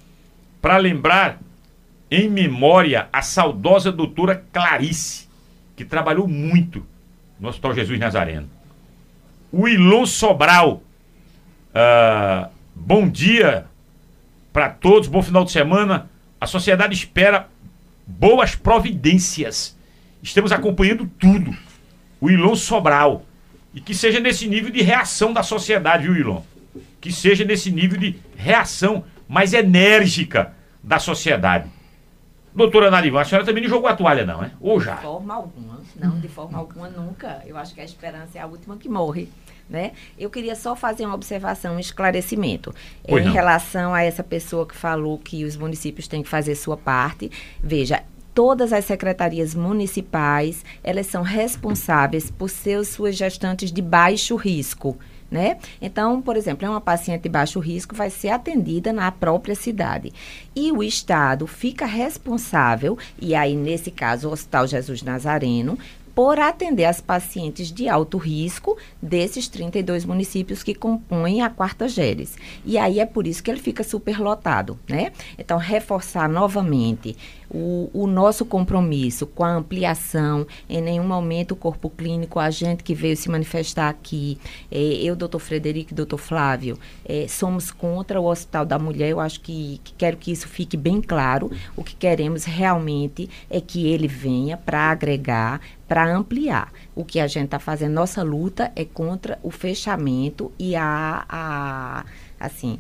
Para 0.62 0.78
lembrar, 0.78 1.40
em 2.12 2.28
memória, 2.28 3.08
a 3.14 3.22
saudosa 3.22 3.92
doutora 3.92 4.44
Clarice, 4.52 5.30
que 5.76 5.86
trabalhou 5.86 6.28
muito 6.28 6.86
no 7.40 7.48
Hospital 7.48 7.76
Jesus 7.76 7.98
Nazareno. 7.98 8.50
O 9.52 9.68
Ilon 9.68 10.06
Sobral. 10.06 10.84
ah, 11.74 12.50
bom 12.76 13.08
dia 13.08 13.70
para 14.52 14.70
todos, 14.70 15.08
bom 15.08 15.22
final 15.22 15.44
de 15.44 15.52
semana. 15.52 16.10
A 16.40 16.48
sociedade 16.48 16.94
espera 16.94 17.48
boas 18.06 18.56
providências. 18.56 19.78
Estamos 20.22 20.52
acompanhando 20.52 21.10
tudo. 21.20 21.56
O 22.20 22.30
Ilon 22.30 22.56
Sobral. 22.56 23.26
E 23.74 23.80
que 23.80 23.94
seja 23.94 24.20
nesse 24.20 24.48
nível 24.48 24.72
de 24.72 24.82
reação 24.82 25.32
da 25.32 25.44
sociedade, 25.44 26.04
viu, 26.04 26.16
Ilon? 26.16 26.42
Que 27.00 27.12
seja 27.12 27.46
nesse 27.46 27.72
nível 27.72 28.00
de 28.00 28.20
reação 28.36 29.04
mais 29.28 29.54
enérgica 29.54 30.54
da 30.84 30.98
sociedade. 30.98 31.70
Doutora 32.54 32.90
Narivan, 32.90 33.22
a 33.22 33.26
senhora 33.26 33.46
também 33.46 33.62
não 33.62 33.70
jogou 33.70 33.88
a 33.88 33.96
toalha, 33.96 34.26
não, 34.26 34.44
é? 34.44 34.52
Ou 34.60 34.82
já? 34.82 34.96
De 34.96 35.04
forma 35.04 35.34
alguma. 35.36 35.82
Não, 35.96 36.20
de 36.20 36.28
forma 36.28 36.58
alguma 36.58 36.90
nunca. 36.90 37.44
Eu 37.46 37.58
acho 37.58 37.76
que 37.76 37.82
a 37.82 37.86
esperança 37.86 38.40
é 38.40 38.42
a 38.42 38.48
última 38.48 38.76
que 38.76 38.90
morre. 38.90 39.30
Né? 39.70 39.92
Eu 40.18 40.30
queria 40.32 40.56
só 40.56 40.76
fazer 40.76 41.06
uma 41.06 41.14
observação, 41.14 41.76
um 41.76 41.80
esclarecimento. 41.80 42.74
Pois 43.08 43.22
em 43.22 43.28
não. 43.28 43.34
relação 43.34 43.94
a 43.94 44.02
essa 44.02 44.24
pessoa 44.24 44.66
que 44.66 44.76
falou 44.76 45.20
que 45.20 45.46
os 45.46 45.56
municípios 45.56 46.08
têm 46.08 46.24
que 46.24 46.30
fazer 46.30 46.56
sua 46.56 46.76
parte. 46.76 47.30
Veja, 47.62 48.02
todas 48.34 48.74
as 48.74 48.86
secretarias 48.86 49.54
municipais, 49.54 50.64
elas 50.84 51.08
são 51.08 51.22
responsáveis 51.22 52.32
por 52.32 52.50
seus 52.50 52.88
suas 52.88 53.16
gestantes 53.16 53.72
de 53.72 53.82
baixo 53.82 54.36
risco. 54.36 54.98
Né? 55.30 55.58
Então, 55.80 56.20
por 56.24 56.36
exemplo, 56.36 56.66
é 56.66 56.70
uma 56.70 56.82
paciente 56.82 57.22
de 57.24 57.30
baixo 57.30 57.60
risco, 57.60 57.94
vai 57.94 58.10
ser 58.10 58.30
atendida 58.30 58.92
na 58.92 59.12
própria 59.12 59.54
cidade. 59.54 60.12
E 60.56 60.72
o 60.72 60.82
Estado 60.82 61.46
fica 61.46 61.86
responsável, 61.86 62.98
e 63.22 63.36
aí, 63.36 63.56
nesse 63.56 63.92
caso, 63.92 64.28
o 64.28 64.32
Hospital 64.32 64.66
Jesus 64.66 65.04
Nazareno, 65.04 65.78
por 66.20 66.38
atender 66.38 66.84
as 66.84 67.00
pacientes 67.00 67.72
de 67.72 67.88
alto 67.88 68.18
risco 68.18 68.78
desses 69.02 69.48
32 69.48 70.04
municípios 70.04 70.62
que 70.62 70.76
compõem 70.76 71.42
a 71.42 71.50
quarta 71.50 71.88
GERES. 71.88 72.36
E 72.66 72.78
aí 72.78 73.00
é 73.00 73.06
por 73.06 73.26
isso 73.26 73.42
que 73.42 73.50
ele 73.50 73.62
fica 73.62 73.86
superlotado, 73.86 74.78
né? 74.86 75.14
Então, 75.38 75.58
reforçar 75.58 76.28
novamente 76.28 77.16
o, 77.50 77.90
o 77.94 78.08
nosso 78.08 78.46
compromisso 78.46 79.26
com 79.26 79.44
a 79.44 79.56
ampliação, 79.56 80.46
em 80.70 80.82
nenhum 80.82 81.08
momento 81.08 81.52
o 81.52 81.56
corpo 81.56 81.90
clínico, 81.90 82.40
a 82.40 82.50
gente 82.50 82.84
que 82.84 82.94
veio 82.94 83.18
se 83.18 83.30
manifestar 83.30 83.90
aqui, 83.90 84.38
eh, 84.72 85.00
eu, 85.02 85.16
doutor 85.16 85.40
Frederico 85.40 85.92
e 85.92 85.96
doutor 85.96 86.18
Flávio, 86.18 86.78
eh, 87.06 87.26
somos 87.28 87.72
contra 87.72 88.22
o 88.22 88.26
Hospital 88.26 88.66
da 88.66 88.78
Mulher, 88.78 89.10
eu 89.10 89.20
acho 89.20 89.42
que, 89.42 89.82
que 89.84 89.94
quero 89.94 90.18
que 90.18 90.32
isso 90.32 90.48
fique 90.48 90.78
bem 90.78 91.02
claro, 91.02 91.52
o 91.76 91.84
que 91.84 91.96
queremos 91.96 92.46
realmente 92.46 93.30
é 93.50 93.60
que 93.60 93.88
ele 93.88 94.08
venha 94.08 94.56
para 94.56 94.92
agregar, 94.92 95.60
para 95.88 96.06
ampliar. 96.06 96.72
O 96.96 97.04
que 97.04 97.20
a 97.20 97.26
gente 97.28 97.46
está 97.46 97.58
fazendo, 97.58 97.94
nossa 97.94 98.22
luta 98.22 98.72
é 98.76 98.86
contra 98.86 99.40
o 99.42 99.50
fechamento 99.50 100.52
e 100.60 100.76
a, 100.76 101.26
a 101.28 102.06
assim, 102.40 102.80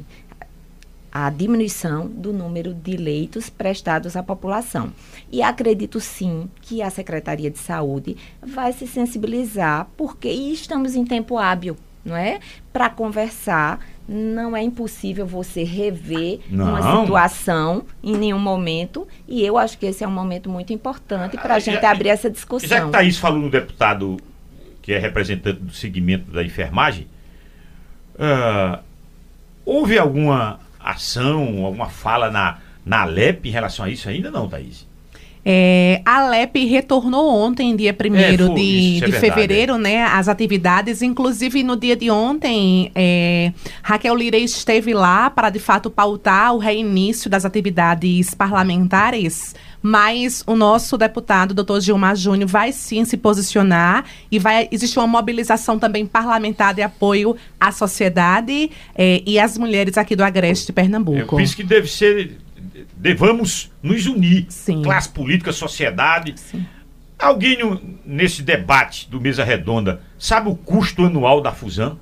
a 1.11 1.30
diminuição 1.30 2.07
do 2.07 2.31
número 2.31 2.73
de 2.73 2.95
leitos 2.98 3.49
prestados 3.49 4.15
à 4.15 4.23
população. 4.23 4.91
E 5.31 5.41
acredito 5.41 5.99
sim 5.99 6.49
que 6.61 6.81
a 6.81 6.90
Secretaria 6.90 7.49
de 7.49 7.57
Saúde 7.60 8.15
vai 8.41 8.72
se 8.73 8.86
sensibilizar, 8.88 9.88
porque 9.98 10.30
e 10.30 10.53
estamos 10.53 10.95
em 10.95 11.06
tempo 11.06 11.38
hábil, 11.38 11.76
não 12.06 12.15
é? 12.15 12.40
Para 12.72 12.90
conversar, 12.90 13.80
não 14.07 14.56
é 14.57 14.64
impossível 14.64 15.26
você 15.27 15.64
rever 15.64 16.40
uma 16.49 16.80
Não. 16.80 17.02
situação 17.06 17.84
em 18.03 18.15
nenhum 18.18 18.40
momento, 18.40 19.07
e 19.27 19.45
eu 19.45 19.57
acho 19.57 19.77
que 19.77 19.86
esse 19.86 20.03
é 20.03 20.07
um 20.07 20.11
momento 20.11 20.49
muito 20.49 20.73
importante 20.73 21.38
para 21.38 21.53
a 21.53 21.57
Ah, 21.57 21.60
gente 21.60 21.81
já- 21.81 21.91
abrir 21.91 22.10
essa 22.10 22.23
Já 22.23 22.30
que 22.30 22.36
discussão. 22.36 22.91
Thaís 22.91 23.18
falou 23.18 23.40
no 23.40 23.49
deputado 23.52 24.18
que 24.81 24.94
é 24.94 24.98
representante 24.98 25.60
do 25.60 25.72
segmento 25.73 26.31
da 26.31 26.44
enfermagem, 26.44 27.07
ah, 28.18 28.80
houve 29.65 29.99
alguma 29.99 30.60
ação, 30.91 31.66
alguma 31.66 31.90
fala 31.90 32.30
na, 32.30 32.57
na 32.86 33.02
Alep 33.02 33.48
em 33.48 33.52
relação 33.52 33.86
a 33.86 33.90
isso 33.90 34.10
ainda 34.10 34.30
não, 34.32 34.48
Thaís? 34.48 34.90
É, 35.52 36.02
a 36.06 36.28
LEP 36.28 36.66
retornou 36.66 37.34
ontem, 37.34 37.76
dia 37.76 37.95
1 37.98 38.16
É, 38.16 38.36
de, 38.36 38.38
é 38.38 38.45
de 38.45 38.99
verdade, 38.99 39.20
fevereiro, 39.20 39.78
né, 39.78 40.03
as 40.03 40.28
atividades. 40.28 41.02
Inclusive, 41.02 41.64
no 41.64 41.76
dia 41.76 41.95
de 41.95 42.11
ontem, 42.11 42.91
é, 42.94 43.53
Raquel 43.82 44.16
Lira 44.16 44.38
esteve 44.38 44.94
lá 44.94 45.30
para, 45.30 45.49
de 45.49 45.60
fato, 45.60 45.90
pautar 45.90 46.53
o 46.53 46.57
reinício 46.57 47.30
das 47.30 47.45
atividades 47.45 48.34
parlamentares 48.34 49.56
mas 49.82 50.44
o 50.46 50.56
nosso 50.56 50.98
deputado, 50.98 51.54
doutor 51.54 51.82
Gilmar 51.82 52.16
Júnior, 52.16 52.50
vai 52.50 52.72
sim 52.72 53.06
se 53.06 53.18
posicionar 53.18 54.06
e 54.32 54.38
vai 54.38 54.68
existir 54.72 55.00
uma 55.00 55.08
mobilização 55.08 55.80
também 55.80 56.06
parlamentar 56.06 56.74
de 56.74 56.82
apoio 56.82 57.36
à 57.60 57.72
sociedade 57.72 58.72
eh, 58.96 59.24
e 59.26 59.40
às 59.40 59.58
mulheres 59.58 59.98
aqui 59.98 60.16
do 60.16 60.24
Agreste 60.24 60.74
Pernambuco. 60.74 61.18
Eu 61.18 61.28
penso 61.28 61.56
que 61.56 61.64
deve 61.64 61.88
ser. 61.88 62.38
Devamos 62.96 63.72
nos 63.82 64.06
unir. 64.06 64.46
Sim. 64.50 64.82
Classe 64.82 65.10
política, 65.10 65.54
sociedade. 65.54 66.34
Sim. 66.36 66.66
Alguém 67.18 67.58
nesse 68.06 68.42
debate 68.42 69.10
do 69.10 69.20
Mesa 69.20 69.44
Redonda 69.44 70.02
sabe 70.18 70.50
o 70.50 70.56
custo 70.56 71.06
anual 71.06 71.42
da 71.42 71.52
fusão? 71.52 71.98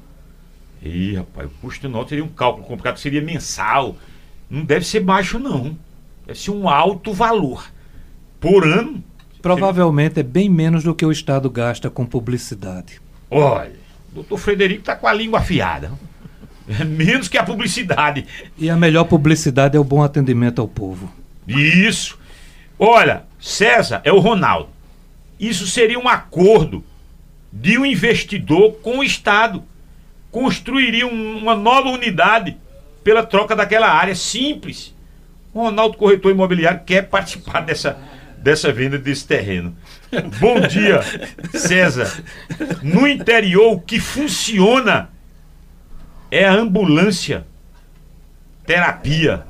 Ih, 0.81 1.15
rapaz, 1.15 1.47
o 1.47 1.53
custo 1.61 1.87
anual 1.87 2.07
seria 2.07 2.23
um 2.23 2.27
cálculo 2.27 2.65
complicado, 2.65 2.97
seria 2.97 3.21
mensal. 3.21 3.95
Não 4.49 4.63
deve 4.63 4.85
ser 4.85 4.99
baixo, 4.99 5.39
não. 5.39 5.77
Deve 6.27 6.37
ser 6.39 6.51
um 6.51 6.67
alto 6.67 7.13
valor. 7.13 7.65
Por 8.39 8.67
ano. 8.67 9.03
Provavelmente 9.41 10.19
é 10.19 10.23
bem 10.23 10.49
menos 10.49 10.83
do 10.83 10.93
que 10.93 11.05
o 11.05 11.11
Estado 11.11 11.49
gasta 11.49 11.89
com 11.89 12.05
publicidade. 12.05 12.99
Olha, 13.31 13.71
o 14.11 14.15
doutor 14.15 14.37
Frederico 14.37 14.83
tá 14.83 14.95
com 14.95 15.07
a 15.07 15.13
língua 15.13 15.39
afiada. 15.39 15.91
É 16.67 16.83
menos 16.83 17.29
que 17.29 17.37
a 17.37 17.43
publicidade. 17.43 18.25
E 18.57 18.69
a 18.69 18.75
melhor 18.75 19.05
publicidade 19.05 19.77
é 19.77 19.79
o 19.79 19.85
bom 19.85 20.03
atendimento 20.03 20.59
ao 20.59 20.67
povo. 20.67 21.09
Isso. 21.47 22.19
Olha, 22.77 23.23
César 23.39 24.01
é 24.03 24.11
o 24.11 24.19
Ronaldo. 24.19 24.67
Isso 25.39 25.65
seria 25.65 25.97
um 25.97 26.09
acordo 26.09 26.83
de 27.53 27.77
um 27.77 27.85
investidor 27.85 28.73
com 28.83 28.97
o 28.99 29.03
Estado. 29.03 29.63
Construiria 30.29 31.07
um- 31.07 31.37
uma 31.37 31.55
nova 31.55 31.87
unidade 31.89 32.57
pela 33.01 33.23
troca 33.25 33.55
daquela 33.55 33.87
área 33.89 34.13
simples. 34.15 34.93
O 35.53 35.61
Ronaldo, 35.61 35.97
corretor 35.97 36.31
imobiliário, 36.31 36.81
quer 36.85 37.03
participar 37.03 37.61
dessa, 37.61 37.97
dessa 38.37 38.71
venda 38.71 38.97
desse 38.97 39.25
terreno. 39.25 39.75
Bom 40.39 40.59
dia, 40.61 41.01
César. 41.53 42.23
No 42.83 43.07
interior, 43.07 43.73
o 43.73 43.79
que 43.79 43.99
funciona 43.99 45.09
é 46.29 46.45
a 46.45 46.53
ambulância, 46.53 47.45
terapia. 48.65 49.43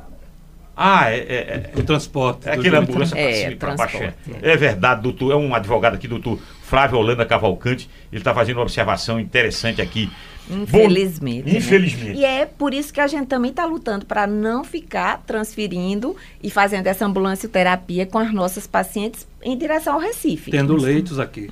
Ah, 0.76 1.10
é- 1.12 1.18
é- 1.18 1.72
é, 1.76 1.80
O 1.80 1.84
transporte. 1.84 2.48
é 2.48 2.54
jeito- 2.62 2.76
ambulância 2.76 3.18
É, 3.20 3.34
cima 3.34 3.52
e 3.52 3.56
pra 3.56 3.74
baixo. 3.76 3.98
É. 3.98 4.00
transporte, 4.12 4.46
É 4.46 4.56
verdade, 4.56 5.02
doutor. 5.02 5.32
É 5.32 5.36
um 5.36 5.54
advogado 5.56 5.96
aqui, 5.96 6.08
doutor 6.08 6.40
Flávio 6.68 6.98
Holanda 7.00 7.26
Cavalcante. 7.26 7.90
Ele 8.12 8.20
está 8.20 8.34
fazendo 8.34 8.58
uma 8.58 8.64
observação 8.64 9.18
interessante 9.18 9.82
aqui. 9.82 10.12
Infelizmente. 10.50 11.44
Bom, 11.44 11.52
né? 11.52 11.58
infelizmente. 11.58 12.20
E 12.20 12.26
é 12.26 12.46
por 12.46 12.74
isso 12.74 12.94
que 12.94 13.00
a 13.00 13.08
gente 13.08 13.28
também 13.28 13.52
está 13.52 13.66
lutando 13.66 14.06
para 14.06 14.28
não 14.28 14.66
ficar 14.66 15.24
transferindo 15.26 16.16
e 16.44 16.50
fazendo 16.50 16.88
essa 16.88 17.06
ambulância 17.06 17.48
terapia 17.48 18.06
com 18.06 18.18
as 18.18 18.34
nossas 18.34 18.68
pacientes 18.68 19.26
em 19.42 19.58
direção 19.58 19.94
ao 19.94 20.00
Recife. 20.00 20.52
Tendo 20.52 20.76
leitos 20.76 21.20
aqui. 21.20 21.50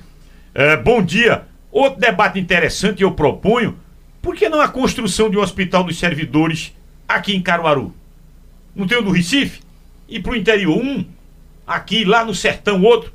É, 0.54 0.76
bom 0.76 1.02
dia. 1.02 1.44
Outro 1.72 1.98
debate 1.98 2.38
interessante 2.38 3.02
eu 3.02 3.12
proponho. 3.12 3.78
Por 4.20 4.36
que 4.36 4.50
não 4.50 4.60
a 4.60 4.68
construção 4.68 5.30
de 5.30 5.38
um 5.38 5.40
hospital 5.40 5.82
dos 5.82 5.98
servidores 5.98 6.74
aqui 7.08 7.34
em 7.34 7.42
Caruaru? 7.42 7.94
Não 8.74 8.86
tem 8.86 8.98
o 8.98 9.02
do 9.02 9.12
Recife? 9.12 9.60
E 10.06 10.20
para 10.20 10.32
o 10.32 10.36
interior 10.36 10.76
um? 10.76 11.06
Aqui, 11.66 12.04
lá 12.04 12.22
no 12.22 12.34
sertão 12.34 12.82
outro? 12.82 13.12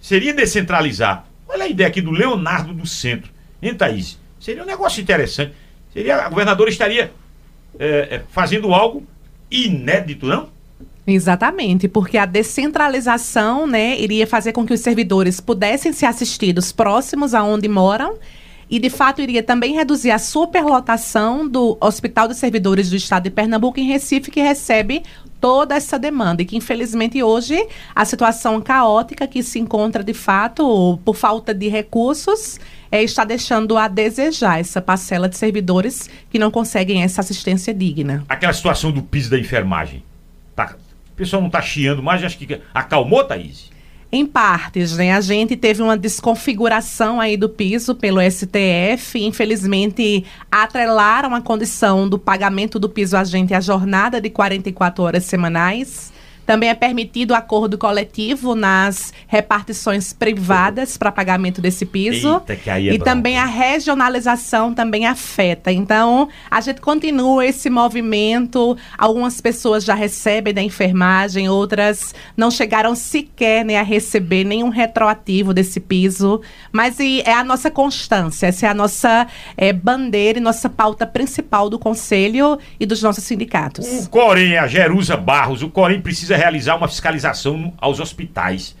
Seria 0.00 0.34
descentralizar. 0.34 1.29
Olha 1.52 1.64
a 1.64 1.68
ideia 1.68 1.88
aqui 1.88 2.00
do 2.00 2.10
Leonardo 2.10 2.72
do 2.72 2.86
Centro. 2.86 3.30
Hein, 3.60 3.74
Thaís? 3.74 4.18
Seria 4.38 4.62
um 4.62 4.66
negócio 4.66 5.02
interessante. 5.02 5.52
Seria, 5.92 6.24
a 6.24 6.28
governadora 6.28 6.70
estaria 6.70 7.12
é, 7.78 7.86
é, 7.86 8.22
fazendo 8.30 8.72
algo 8.72 9.04
inédito, 9.50 10.26
não? 10.26 10.48
Exatamente, 11.06 11.88
porque 11.88 12.16
a 12.16 12.24
descentralização, 12.24 13.66
né, 13.66 13.98
iria 13.98 14.26
fazer 14.26 14.52
com 14.52 14.64
que 14.64 14.72
os 14.72 14.80
servidores 14.80 15.40
pudessem 15.40 15.92
ser 15.92 16.06
assistidos 16.06 16.70
próximos 16.70 17.34
aonde 17.34 17.68
moram 17.68 18.16
e 18.70 18.78
de 18.78 18.88
fato 18.88 19.20
iria 19.20 19.42
também 19.42 19.74
reduzir 19.74 20.12
a 20.12 20.18
superlotação 20.18 21.48
do 21.48 21.76
Hospital 21.80 22.28
dos 22.28 22.36
Servidores 22.36 22.88
do 22.88 22.96
Estado 22.96 23.24
de 23.24 23.30
Pernambuco 23.30 23.80
em 23.80 23.88
Recife, 23.88 24.30
que 24.30 24.40
recebe 24.40 25.02
toda 25.40 25.74
essa 25.74 25.98
demanda 25.98 26.42
e 26.42 26.44
que 26.44 26.56
infelizmente 26.56 27.22
hoje 27.22 27.66
a 27.94 28.04
situação 28.04 28.60
caótica 28.60 29.26
que 29.26 29.42
se 29.42 29.58
encontra 29.58 30.04
de 30.04 30.12
fato 30.12 30.98
por 31.04 31.16
falta 31.16 31.54
de 31.54 31.68
recursos 31.68 32.60
é, 32.92 33.02
está 33.02 33.24
deixando 33.24 33.76
a 33.78 33.88
desejar 33.88 34.60
essa 34.60 34.82
parcela 34.82 35.28
de 35.28 35.36
servidores 35.36 36.10
que 36.28 36.38
não 36.38 36.50
conseguem 36.50 37.02
essa 37.02 37.20
assistência 37.20 37.72
digna. 37.72 38.24
Aquela 38.28 38.52
situação 38.52 38.92
do 38.92 39.02
piso 39.02 39.30
da 39.30 39.38
enfermagem. 39.38 40.02
Tá, 40.54 40.76
o 41.10 41.14
pessoal 41.14 41.40
não 41.40 41.48
está 41.48 41.62
chiando 41.62 42.02
mais, 42.02 42.22
acho 42.22 42.36
que 42.36 42.60
acalmou, 42.74 43.24
Thaís? 43.24 43.69
Em 44.12 44.26
partes, 44.26 44.96
né? 44.96 45.12
A 45.12 45.20
gente 45.20 45.56
teve 45.56 45.80
uma 45.80 45.96
desconfiguração 45.96 47.20
aí 47.20 47.36
do 47.36 47.48
piso 47.48 47.94
pelo 47.94 48.20
STF. 48.20 49.24
Infelizmente, 49.24 50.24
atrelaram 50.50 51.32
a 51.32 51.40
condição 51.40 52.08
do 52.08 52.18
pagamento 52.18 52.78
do 52.78 52.88
piso 52.88 53.16
a 53.16 53.22
gente 53.22 53.54
à 53.54 53.60
jornada 53.60 54.20
de 54.20 54.28
44 54.28 55.04
horas 55.04 55.24
semanais. 55.24 56.12
Também 56.50 56.68
é 56.68 56.74
permitido 56.74 57.32
acordo 57.32 57.78
coletivo 57.78 58.56
nas 58.56 59.14
repartições 59.28 60.12
privadas 60.12 60.96
para 60.96 61.12
pagamento 61.12 61.60
desse 61.60 61.86
piso. 61.86 62.42
Eita, 62.48 62.70
é 62.72 62.80
e 62.80 62.88
bronca. 62.88 63.04
também 63.04 63.38
a 63.38 63.44
regionalização 63.44 64.74
também 64.74 65.06
afeta. 65.06 65.70
Então, 65.70 66.28
a 66.50 66.60
gente 66.60 66.80
continua 66.80 67.46
esse 67.46 67.70
movimento. 67.70 68.76
Algumas 68.98 69.40
pessoas 69.40 69.84
já 69.84 69.94
recebem 69.94 70.52
da 70.52 70.60
enfermagem, 70.60 71.48
outras 71.48 72.16
não 72.36 72.50
chegaram 72.50 72.96
sequer 72.96 73.64
né, 73.64 73.76
a 73.78 73.84
receber 73.84 74.42
nenhum 74.42 74.70
retroativo 74.70 75.54
desse 75.54 75.78
piso. 75.78 76.40
Mas 76.72 76.98
e 76.98 77.22
é 77.24 77.32
a 77.32 77.44
nossa 77.44 77.70
constância, 77.70 78.48
essa 78.48 78.66
é 78.66 78.68
a 78.68 78.74
nossa 78.74 79.28
eh, 79.56 79.72
bandeira 79.72 80.40
e 80.40 80.42
nossa 80.42 80.68
pauta 80.68 81.06
principal 81.06 81.70
do 81.70 81.78
Conselho 81.78 82.58
e 82.80 82.84
dos 82.84 83.04
nossos 83.04 83.22
sindicatos. 83.22 83.86
O 83.86 84.10
Corém, 84.10 84.58
a 84.58 84.66
Jerusa 84.66 85.16
Barros, 85.16 85.62
o 85.62 85.70
Corém 85.70 86.00
precisa 86.00 86.39
realizar 86.40 86.76
uma 86.76 86.88
fiscalização 86.88 87.74
aos 87.76 88.00
hospitais. 88.00 88.74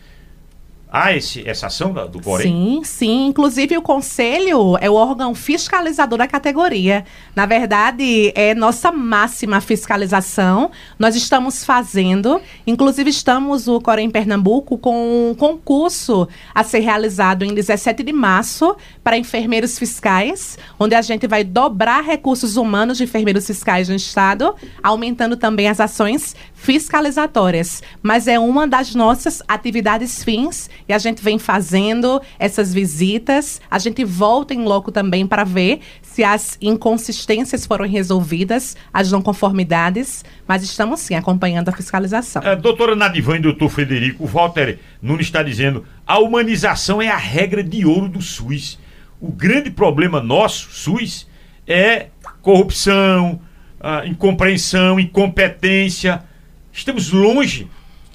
Há 0.92 1.16
esse, 1.16 1.48
essa 1.48 1.68
ação 1.68 1.92
do 1.92 2.20
Corém? 2.20 2.48
Sim, 2.48 2.80
sim. 2.84 3.26
Inclusive, 3.26 3.78
o 3.78 3.82
conselho 3.82 4.76
é 4.80 4.90
o 4.90 4.94
órgão 4.94 5.34
fiscalizador 5.36 6.18
da 6.18 6.26
categoria. 6.26 7.04
Na 7.34 7.46
verdade, 7.46 8.32
é 8.34 8.54
nossa 8.56 8.90
máxima 8.90 9.60
fiscalização. 9.60 10.72
Nós 10.98 11.14
estamos 11.14 11.64
fazendo, 11.64 12.40
inclusive, 12.66 13.08
estamos, 13.08 13.68
o 13.68 13.80
Corém 13.80 14.10
Pernambuco, 14.10 14.76
com 14.76 15.30
um 15.30 15.34
concurso 15.34 16.26
a 16.52 16.64
ser 16.64 16.80
realizado 16.80 17.44
em 17.44 17.54
17 17.54 18.02
de 18.02 18.12
março 18.12 18.76
para 19.04 19.16
enfermeiros 19.16 19.78
fiscais, 19.78 20.58
onde 20.76 20.96
a 20.96 21.02
gente 21.02 21.28
vai 21.28 21.44
dobrar 21.44 22.02
recursos 22.02 22.56
humanos 22.56 22.98
de 22.98 23.04
enfermeiros 23.04 23.46
fiscais 23.46 23.88
no 23.88 23.94
Estado, 23.94 24.56
aumentando 24.82 25.36
também 25.36 25.68
as 25.68 25.78
ações 25.78 26.34
fiscalizatórias. 26.52 27.80
Mas 28.02 28.26
é 28.26 28.40
uma 28.40 28.66
das 28.66 28.92
nossas 28.92 29.40
atividades 29.46 30.24
fins 30.24 30.68
e 30.90 30.92
a 30.92 30.98
gente 30.98 31.22
vem 31.22 31.38
fazendo 31.38 32.20
essas 32.36 32.74
visitas. 32.74 33.60
A 33.70 33.78
gente 33.78 34.04
volta 34.04 34.52
em 34.52 34.64
loco 34.64 34.90
também 34.90 35.24
para 35.24 35.44
ver 35.44 35.78
se 36.02 36.24
as 36.24 36.58
inconsistências 36.60 37.64
foram 37.64 37.86
resolvidas, 37.86 38.76
as 38.92 39.12
não 39.12 39.22
conformidades, 39.22 40.24
mas 40.48 40.64
estamos 40.64 40.98
sim 40.98 41.14
acompanhando 41.14 41.68
a 41.68 41.72
fiscalização. 41.72 42.42
A 42.44 42.56
doutora 42.56 42.96
Nadivan 42.96 43.36
e 43.36 43.40
doutor 43.40 43.68
Frederico, 43.68 44.24
o 44.24 44.26
Walter 44.26 44.80
Nunes 45.00 45.26
está 45.26 45.44
dizendo 45.44 45.86
a 46.04 46.18
humanização 46.18 47.00
é 47.00 47.06
a 47.06 47.16
regra 47.16 47.62
de 47.62 47.86
ouro 47.86 48.08
do 48.08 48.20
SUS. 48.20 48.76
O 49.20 49.30
grande 49.30 49.70
problema 49.70 50.20
nosso, 50.20 50.72
SUS, 50.72 51.28
é 51.68 52.08
corrupção, 52.42 53.40
ah, 53.80 54.04
incompreensão, 54.04 54.98
incompetência. 54.98 56.24
Estamos 56.72 57.12
longe 57.12 57.68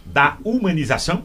da 0.06 0.36
humanização. 0.44 1.24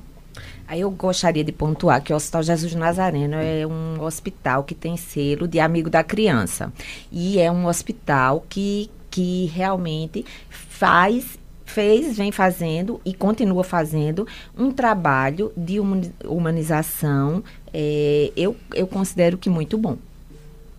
Aí 0.70 0.82
eu 0.82 0.90
gostaria 0.92 1.42
de 1.42 1.50
pontuar 1.50 2.00
que 2.00 2.12
o 2.12 2.16
Hospital 2.16 2.44
Jesus 2.44 2.72
Nazareno 2.76 3.34
é 3.34 3.66
um 3.66 4.00
hospital 4.00 4.62
que 4.62 4.72
tem 4.72 4.96
selo 4.96 5.48
de 5.48 5.58
amigo 5.58 5.90
da 5.90 6.04
criança. 6.04 6.72
E 7.10 7.40
é 7.40 7.50
um 7.50 7.66
hospital 7.66 8.46
que, 8.48 8.88
que 9.10 9.46
realmente 9.46 10.24
faz, 10.48 11.36
fez, 11.66 12.16
vem 12.16 12.30
fazendo 12.30 13.00
e 13.04 13.12
continua 13.12 13.64
fazendo 13.64 14.28
um 14.56 14.70
trabalho 14.70 15.52
de 15.56 15.80
humani- 15.80 16.12
humanização, 16.24 17.42
é, 17.74 18.30
eu, 18.36 18.56
eu 18.72 18.86
considero 18.86 19.36
que 19.36 19.50
muito 19.50 19.76
bom. 19.76 19.96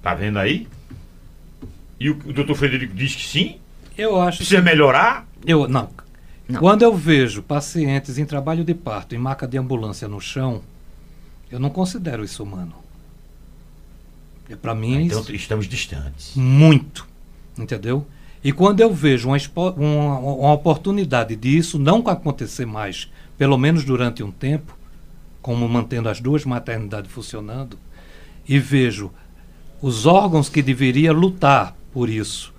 Tá 0.01 0.15
vendo 0.15 0.39
aí? 0.39 0.69
E 1.99 2.09
o, 2.09 2.13
o 2.13 2.31
doutor 2.31 2.55
Frederico 2.55 2.93
diz 2.95 3.13
que 3.13 3.25
sim, 3.27 3.57
Eu 3.97 4.21
acho 4.21 4.37
que 4.37 4.45
precisa 4.45 4.61
melhorar. 4.61 5.27
Eu, 5.45 5.67
não. 5.67 5.89
Não. 6.51 6.59
Quando 6.59 6.81
eu 6.83 6.95
vejo 6.95 7.41
pacientes 7.41 8.17
em 8.17 8.25
trabalho 8.25 8.63
de 8.63 8.73
parto, 8.73 9.15
em 9.15 9.17
maca 9.17 9.47
de 9.47 9.57
ambulância 9.57 10.07
no 10.07 10.19
chão, 10.19 10.61
eu 11.51 11.59
não 11.59 11.69
considero 11.69 12.23
isso 12.23 12.43
humano. 12.43 12.73
É 14.49 14.55
para 14.55 14.75
mim 14.75 15.05
Então 15.05 15.21
isso- 15.21 15.33
estamos 15.33 15.67
distantes. 15.67 16.35
muito, 16.35 17.07
entendeu? 17.57 18.05
E 18.43 18.51
quando 18.51 18.79
eu 18.81 18.93
vejo 18.93 19.29
uma, 19.29 19.37
uma, 19.77 20.19
uma 20.19 20.53
oportunidade 20.53 21.35
disso 21.35 21.77
não 21.77 21.99
acontecer 22.07 22.65
mais 22.65 23.09
pelo 23.37 23.57
menos 23.57 23.83
durante 23.83 24.21
um 24.23 24.31
tempo, 24.31 24.75
como 25.41 25.67
mantendo 25.69 26.09
as 26.09 26.19
duas 26.19 26.43
maternidades 26.45 27.11
funcionando, 27.11 27.77
e 28.47 28.59
vejo 28.59 29.11
os 29.81 30.05
órgãos 30.05 30.49
que 30.49 30.61
deveria 30.61 31.11
lutar 31.11 31.75
por 31.93 32.09
isso 32.09 32.53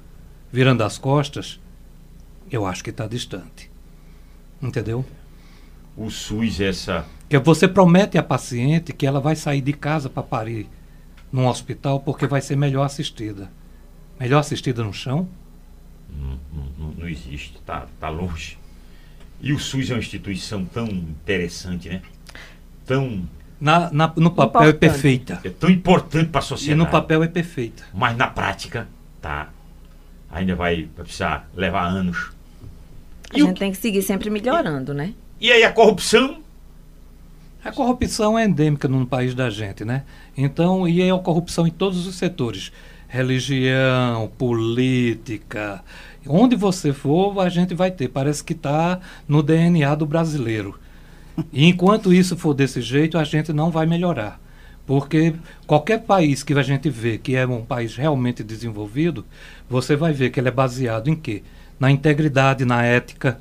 virando 0.52 0.82
as 0.84 0.98
costas, 0.98 1.58
eu 2.50 2.66
acho 2.66 2.84
que 2.84 2.90
está 2.90 3.06
distante. 3.06 3.70
Entendeu? 4.62 5.04
O 5.96 6.08
SUS, 6.10 6.60
essa. 6.60 7.04
Que 7.28 7.38
você 7.38 7.66
promete 7.66 8.16
à 8.16 8.22
paciente 8.22 8.92
que 8.92 9.06
ela 9.06 9.20
vai 9.20 9.34
sair 9.34 9.60
de 9.60 9.72
casa 9.72 10.08
para 10.08 10.22
parir 10.22 10.68
num 11.32 11.46
hospital 11.46 12.00
porque 12.00 12.26
vai 12.26 12.40
ser 12.40 12.56
melhor 12.56 12.84
assistida. 12.84 13.50
Melhor 14.20 14.38
assistida 14.38 14.84
no 14.84 14.92
chão? 14.92 15.26
Não, 16.08 16.38
não, 16.78 16.88
não 16.98 17.08
existe, 17.08 17.58
tá, 17.64 17.86
tá 17.98 18.08
longe. 18.08 18.58
E 19.40 19.52
o 19.52 19.58
SUS 19.58 19.90
é 19.90 19.94
uma 19.94 19.98
instituição 20.00 20.64
tão 20.64 20.86
interessante, 20.86 21.88
né? 21.88 22.02
Tão. 22.86 23.28
Na, 23.60 23.90
na 23.92 24.12
no 24.16 24.30
papel 24.30 24.62
é 24.62 24.68
Importante. 24.68 24.74
é 24.86 24.90
perfeita. 24.90 25.40
É 25.44 25.50
tão 25.50 25.70
importante 25.70 26.28
para 26.30 26.40
a 26.40 26.44
E 26.44 26.46
sociedade. 26.46 26.78
no 26.78 26.86
papel 26.86 27.22
é 27.22 27.28
perfeita. 27.28 27.84
Mas 27.94 28.16
na 28.16 28.26
prática, 28.28 28.88
tá. 29.20 29.50
Ainda 30.30 30.54
vai, 30.54 30.88
vai 30.94 31.04
precisar 31.04 31.48
levar 31.54 31.84
anos. 31.86 32.30
A 33.32 33.38
E, 33.38 33.42
o 33.42 33.46
gente 33.46 33.54
que- 33.54 33.60
tem 33.60 33.72
que 33.72 33.78
seguir 33.78 34.02
sempre 34.02 34.28
melhorando, 34.30 34.92
né? 34.94 35.14
e 35.40 35.50
aí 35.50 35.64
a 35.64 35.72
corrupção? 35.72 36.38
A 37.64 37.70
corrupção 37.72 38.38
é 38.38 38.44
endêmica 38.44 38.88
no 38.88 39.06
país 39.06 39.34
da 39.34 39.48
gente, 39.48 39.84
né? 39.84 40.02
Então, 40.36 40.86
e 40.88 41.00
é 41.00 41.10
a 41.10 41.18
corrupção 41.18 41.66
em 41.66 41.70
todos 41.70 42.06
os 42.06 42.16
setores. 42.16 42.72
Religião, 43.08 44.30
política. 44.36 45.82
Onde 46.26 46.56
você 46.56 46.92
for, 46.92 47.38
a 47.40 47.48
gente 47.48 47.74
vai 47.74 47.90
ter. 47.90 48.08
Parece 48.08 48.42
que 48.42 48.52
está 48.52 49.00
no 49.28 49.42
DNA 49.42 49.94
do 49.94 50.06
brasileiro. 50.06 50.78
E 51.52 51.66
enquanto 51.66 52.12
isso 52.12 52.36
for 52.36 52.52
desse 52.54 52.80
jeito, 52.80 53.16
a 53.18 53.24
gente 53.24 53.52
não 53.52 53.70
vai 53.70 53.86
melhorar. 53.86 54.40
Porque 54.86 55.34
qualquer 55.66 56.00
país 56.02 56.42
que 56.42 56.52
a 56.54 56.62
gente 56.62 56.90
vê 56.90 57.16
que 57.16 57.36
é 57.36 57.46
um 57.46 57.64
país 57.64 57.94
realmente 57.96 58.42
desenvolvido, 58.42 59.24
você 59.70 59.94
vai 59.94 60.12
ver 60.12 60.30
que 60.30 60.40
ele 60.40 60.48
é 60.48 60.52
baseado 60.52 61.08
em 61.08 61.14
quê? 61.14 61.42
Na 61.82 61.90
integridade, 61.90 62.64
na 62.64 62.84
ética, 62.84 63.40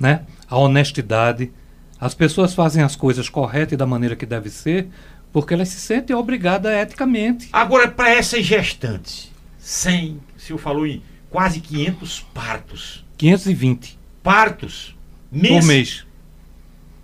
né? 0.00 0.24
a 0.50 0.58
honestidade. 0.58 1.52
As 2.00 2.12
pessoas 2.12 2.52
fazem 2.52 2.82
as 2.82 2.96
coisas 2.96 3.28
corretas 3.28 3.74
e 3.74 3.76
da 3.76 3.86
maneira 3.86 4.16
que 4.16 4.26
deve 4.26 4.50
ser, 4.50 4.88
porque 5.32 5.54
elas 5.54 5.68
se 5.68 5.78
sentem 5.78 6.16
obrigadas 6.16 6.72
eticamente. 6.72 7.48
Agora, 7.52 7.86
para 7.86 8.10
essas 8.10 8.44
gestantes, 8.44 9.30
100, 9.60 10.20
o 10.36 10.40
senhor 10.40 10.58
falou 10.58 10.88
em 10.88 11.00
quase 11.30 11.60
500 11.60 12.26
partos. 12.34 13.04
520 13.16 13.96
Partos. 14.24 14.96
por 15.30 15.62
mês. 15.64 16.04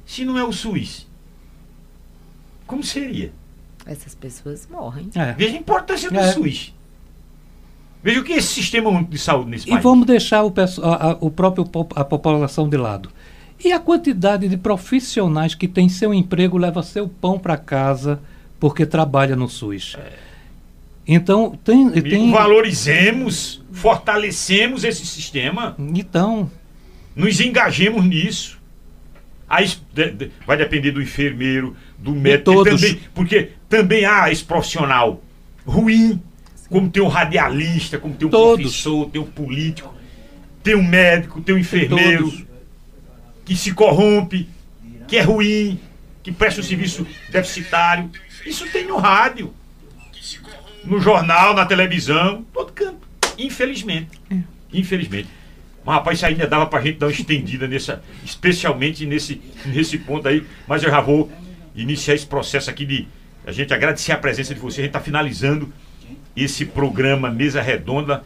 Se 0.05 0.25
não 0.25 0.37
é 0.37 0.43
o 0.43 0.53
SUS, 0.53 1.07
como 2.67 2.83
seria? 2.83 3.33
Essas 3.87 4.13
pessoas 4.17 4.67
morrem. 4.69 5.09
É. 5.15 5.35
Veja 5.35 5.55
a 5.57 5.61
importância 5.61 6.11
do 6.11 6.19
É. 6.19 6.33
SUS. 6.33 6.75
Veja 8.03 8.21
o 8.21 8.25
que 8.25 8.33
é 8.33 8.37
esse 8.39 8.49
sistema 8.49 9.03
de 9.05 9.19
saúde 9.19 9.51
nesse 9.51 9.67
E 9.69 9.71
país. 9.71 9.83
vamos 9.83 10.07
deixar 10.07 10.43
o, 10.45 10.53
a, 10.83 11.17
o 11.21 11.31
próprio 11.31 11.65
a 11.95 12.05
população 12.05 12.69
de 12.69 12.77
lado. 12.77 13.11
E 13.65 13.71
a 13.73 13.79
quantidade 13.79 14.49
de 14.49 14.57
profissionais 14.57 15.55
que 15.55 15.69
tem 15.69 15.89
seu 15.89 16.13
emprego, 16.13 16.59
leva 16.59 16.83
seu 16.83 17.09
pão 17.09 17.39
para 17.39 17.57
casa 17.57 18.19
porque 18.59 18.85
trabalha 18.85 19.37
no 19.37 19.49
SUS. 19.49 19.97
Então, 21.07 21.59
tem. 21.65 21.91
Tem 21.91 22.31
Valorizemos, 22.31 23.63
fortalecemos 23.73 24.85
esse 24.85 25.05
sistema, 25.07 25.75
então, 25.79 26.51
nos 27.15 27.41
engajemos 27.41 28.05
nisso. 28.05 28.59
Aí 29.49 29.71
vai 30.47 30.57
depender 30.57 30.93
do 30.93 31.03
enfermeiro, 31.03 31.77
do 31.99 32.15
médico, 32.15 32.63
e 32.63 32.65
também- 32.71 33.01
porque 33.15 33.51
também 33.69 34.05
há 34.05 34.31
esse 34.31 34.43
profissional 34.45 35.21
ruim, 35.67 36.21
como 36.73 36.89
tem 36.89 37.03
um 37.03 37.09
radialista, 37.09 37.99
como 37.99 38.15
tem 38.15 38.27
um 38.27 38.31
Todos. 38.31 38.63
professor, 38.63 39.11
tem 39.11 39.21
um 39.21 39.27
político, 39.27 39.95
tem 40.63 40.75
um 40.75 40.83
médico, 40.83 41.43
tem 41.43 41.55
um 41.55 41.59
enfermeiro 41.59 42.31
todos. 42.31 42.45
que 43.45 43.55
se 43.55 43.75
corrompe, 43.75 44.49
que 45.07 45.19
é 45.19 45.21
ruim, 45.21 45.79
que 46.23 46.33
presta 46.33 46.63
um 46.63 46.65
serviço 46.65 47.07
deficitário. 47.31 48.11
Isso 48.47 48.67
tem 48.73 48.87
no 48.87 48.97
rádio, 48.97 49.53
no 50.83 50.99
jornal, 50.99 51.53
na 51.53 51.67
televisão, 51.67 52.43
todo 52.55 52.73
canto. 52.73 53.07
Infelizmente. 53.37 54.19
Infelizmente. 54.73 55.29
Mas, 55.85 55.97
rapaz, 55.97 56.19
isso 56.19 56.27
ainda 56.27 56.47
dava 56.47 56.67
pra 56.67 56.81
gente 56.81 56.99
dar 56.99 57.07
uma 57.07 57.13
estendida 57.13 57.69
nessa, 57.69 58.03
especialmente 58.25 59.05
nesse, 59.05 59.43
nesse 59.67 59.99
ponto 59.99 60.27
aí. 60.27 60.43
Mas 60.67 60.83
eu 60.83 60.91
já 60.91 61.03
vou 61.03 61.31
iniciar 61.77 62.15
esse 62.15 62.27
processo 62.27 62.71
aqui 62.71 62.87
de 62.87 63.07
a 63.47 63.53
gente 63.53 63.75
agradecer 63.75 64.13
a 64.13 64.17
presença 64.17 64.55
de 64.55 64.61
você. 64.61 64.81
A 64.81 64.85
gente 64.85 64.93
tá 64.93 65.01
finalizando 65.01 65.71
esse 66.37 66.65
programa 66.65 67.31
Mesa 67.31 67.61
Redonda. 67.61 68.25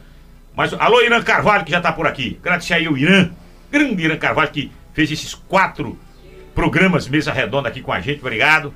Mas, 0.54 0.72
alô, 0.74 1.02
Irã 1.02 1.22
Carvalho, 1.22 1.64
que 1.64 1.70
já 1.70 1.80
tá 1.80 1.92
por 1.92 2.06
aqui. 2.06 2.38
Agradecer 2.40 2.74
aí 2.74 2.88
o 2.88 2.96
Irã, 2.96 3.30
grande 3.70 4.04
Irã 4.04 4.16
Carvalho, 4.16 4.50
que 4.50 4.70
fez 4.94 5.10
esses 5.10 5.34
quatro 5.34 5.98
programas 6.54 7.06
Mesa 7.08 7.32
Redonda 7.32 7.68
aqui 7.68 7.82
com 7.82 7.92
a 7.92 8.00
gente. 8.00 8.20
Obrigado. 8.20 8.72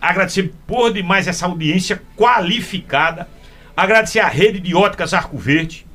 Agradecer 0.00 0.52
por 0.66 0.92
demais 0.92 1.28
essa 1.28 1.46
audiência 1.46 2.02
qualificada. 2.16 3.28
Agradecer 3.76 4.20
a 4.20 4.28
rede 4.28 4.60
de 4.60 4.74
óticas 4.74 5.14
Arco 5.14 5.38
Verde. 5.38 5.86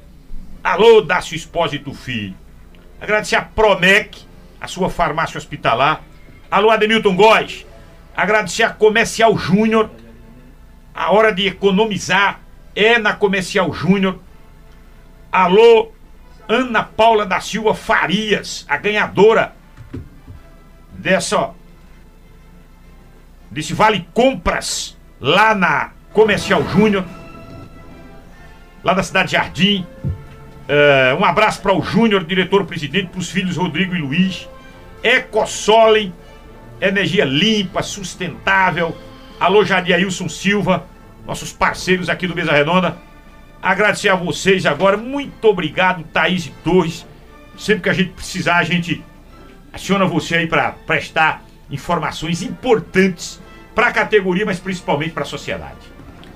Alô, 0.64 1.02
Dácio 1.02 1.36
Espósito 1.36 1.94
Filho. 1.94 2.36
Agradecer 3.00 3.36
a 3.36 3.42
Promec, 3.42 4.26
a 4.60 4.68
sua 4.68 4.90
farmácia 4.90 5.38
hospitalar. 5.38 6.02
Alô, 6.50 6.70
Ademilton 6.70 7.16
Góes. 7.16 7.66
Agradecer 8.16 8.64
a 8.64 8.70
Comercial 8.70 9.38
Júnior. 9.38 9.90
A 10.94 11.12
hora 11.12 11.32
de 11.32 11.48
economizar 11.48 12.42
é 12.80 12.98
na 12.98 13.14
Comercial 13.14 13.74
Júnior. 13.74 14.20
Alô, 15.30 15.92
Ana 16.48 16.82
Paula 16.82 17.26
da 17.26 17.42
Silva 17.42 17.76
Farias, 17.76 18.66
a 18.70 18.78
ganhadora 18.78 19.54
dessa 20.94 21.52
desse 23.52 23.74
Vale 23.74 24.08
Compras 24.14 24.98
lá 25.20 25.54
na 25.54 25.92
Comercial 26.14 26.64
Júnior, 26.70 27.04
lá 28.84 28.94
da 28.94 29.04
cidade 29.04 29.30
de 29.30 29.32
Jardim. 29.34 29.86
É, 30.68 31.16
um 31.20 31.26
abraço 31.26 31.62
para 31.62 31.74
o 31.74 31.82
Júnior, 31.82 32.24
diretor-presidente, 32.24 33.10
para 33.10 33.20
os 33.20 33.30
filhos 33.30 33.58
Rodrigo 33.58 33.94
e 33.96 34.00
Luiz. 34.00 34.48
Ecosolem, 35.04 36.14
energia 36.80 37.26
limpa, 37.26 37.84
sustentável. 37.84 38.96
Alô, 39.40 39.66
Jadiailson 39.66 40.30
Silva, 40.30 40.86
nossos 41.30 41.54
parceiros 41.54 42.10
aqui 42.10 42.26
do 42.26 42.36
Mesa 42.36 42.52
Redonda. 42.52 42.98
Agradecer 43.62 44.10
a 44.10 44.16
vocês 44.16 44.66
agora. 44.66 44.98
Muito 44.98 45.46
obrigado, 45.46 46.04
Thaís 46.12 46.48
e 46.48 46.50
Torres. 46.64 47.06
Sempre 47.56 47.84
que 47.84 47.90
a 47.90 47.94
gente 47.94 48.12
precisar, 48.14 48.58
a 48.58 48.64
gente 48.64 49.04
aciona 49.72 50.06
você 50.06 50.38
aí 50.38 50.48
para 50.48 50.72
prestar 50.72 51.44
informações 51.70 52.42
importantes 52.42 53.40
para 53.76 53.88
a 53.88 53.92
categoria, 53.92 54.44
mas 54.44 54.60
principalmente 54.60 55.12
para 55.12 55.22
a 55.22 55.26
sociedade. 55.26 55.78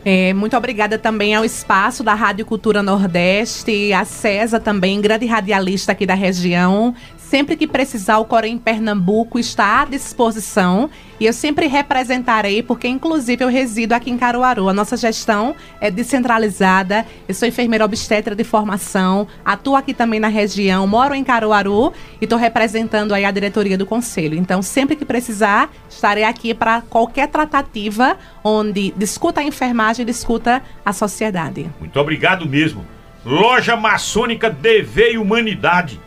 É, 0.06 0.34
muito 0.34 0.56
obrigada 0.56 1.00
também 1.00 1.34
ao 1.34 1.44
espaço 1.44 2.04
da 2.04 2.14
Rádio 2.14 2.46
Cultura 2.46 2.84
Nordeste, 2.84 3.94
a 3.94 4.06
César 4.06 4.60
também, 4.60 5.02
grande 5.02 5.26
radialista 5.26 5.94
aqui 5.94 6.06
da 6.06 6.14
região. 6.14 6.94
Sempre 7.34 7.56
que 7.56 7.66
precisar, 7.66 8.20
o 8.20 8.26
Corém 8.26 8.60
Pernambuco 8.60 9.40
está 9.40 9.82
à 9.82 9.86
disposição 9.86 10.88
e 11.20 11.26
eu 11.26 11.34
sempre 11.34 11.66
representarei, 11.66 12.62
porque 12.62 12.88
inclusive 12.88 13.44
eu 13.44 13.50
resido 13.50 13.94
aqui 13.94 14.12
em 14.12 14.20
Caruaru. 14.20 14.70
A 14.70 14.74
nossa 14.74 14.96
gestão 14.96 15.56
é 15.82 15.90
descentralizada, 15.90 17.04
eu 17.28 17.34
sou 17.34 17.48
enfermeira 17.48 17.84
obstetra 17.84 18.36
de 18.36 18.44
formação, 18.44 19.28
atuo 19.44 19.76
aqui 19.76 19.96
também 19.96 20.20
na 20.20 20.28
região, 20.28 20.86
moro 20.86 21.16
em 21.16 21.24
Caruaru 21.24 21.92
e 22.22 22.26
estou 22.26 22.38
representando 22.38 23.16
aí 23.16 23.26
a 23.26 23.32
diretoria 23.32 23.80
do 23.80 23.86
conselho. 23.88 24.38
Então, 24.38 24.62
sempre 24.62 24.96
que 24.96 25.04
precisar, 25.04 25.72
estarei 25.90 26.26
aqui 26.26 26.54
para 26.54 26.82
qualquer 26.82 27.30
tratativa 27.30 28.16
onde 28.44 28.94
discuta 28.96 29.42
a 29.42 29.44
enfermagem, 29.44 30.06
discuta 30.06 30.62
a 30.86 30.94
sociedade. 30.94 31.68
Muito 31.80 32.00
obrigado 32.00 32.48
mesmo. 32.48 32.86
Loja 33.26 33.76
Maçônica 33.76 34.52
DV 34.52 35.18
Humanidade. 35.18 36.00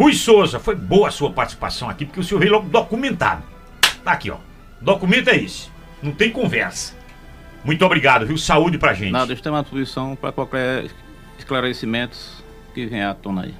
Rui 0.00 0.14
Souza, 0.14 0.58
foi 0.58 0.74
boa 0.74 1.08
a 1.08 1.10
sua 1.10 1.30
participação 1.30 1.90
aqui, 1.90 2.06
porque 2.06 2.20
o 2.20 2.24
senhor 2.24 2.40
veio 2.40 2.52
logo 2.52 2.68
documentado. 2.70 3.42
Tá 4.02 4.12
aqui, 4.12 4.30
ó. 4.30 4.36
Documento 4.80 5.28
é 5.28 5.36
esse. 5.36 5.68
Não 6.02 6.10
tem 6.12 6.30
conversa. 6.30 6.94
Muito 7.62 7.84
obrigado, 7.84 8.24
viu? 8.26 8.38
Saúde 8.38 8.78
pra 8.78 8.94
gente. 8.94 9.12
Nada, 9.12 9.34
estamos 9.34 9.58
à 9.58 9.62
disposição 9.62 10.16
para 10.16 10.32
qualquer 10.32 10.86
esclarecimento 11.38 12.16
que 12.74 12.86
venha 12.86 13.10
à 13.10 13.14
tona 13.14 13.42
aí. 13.42 13.54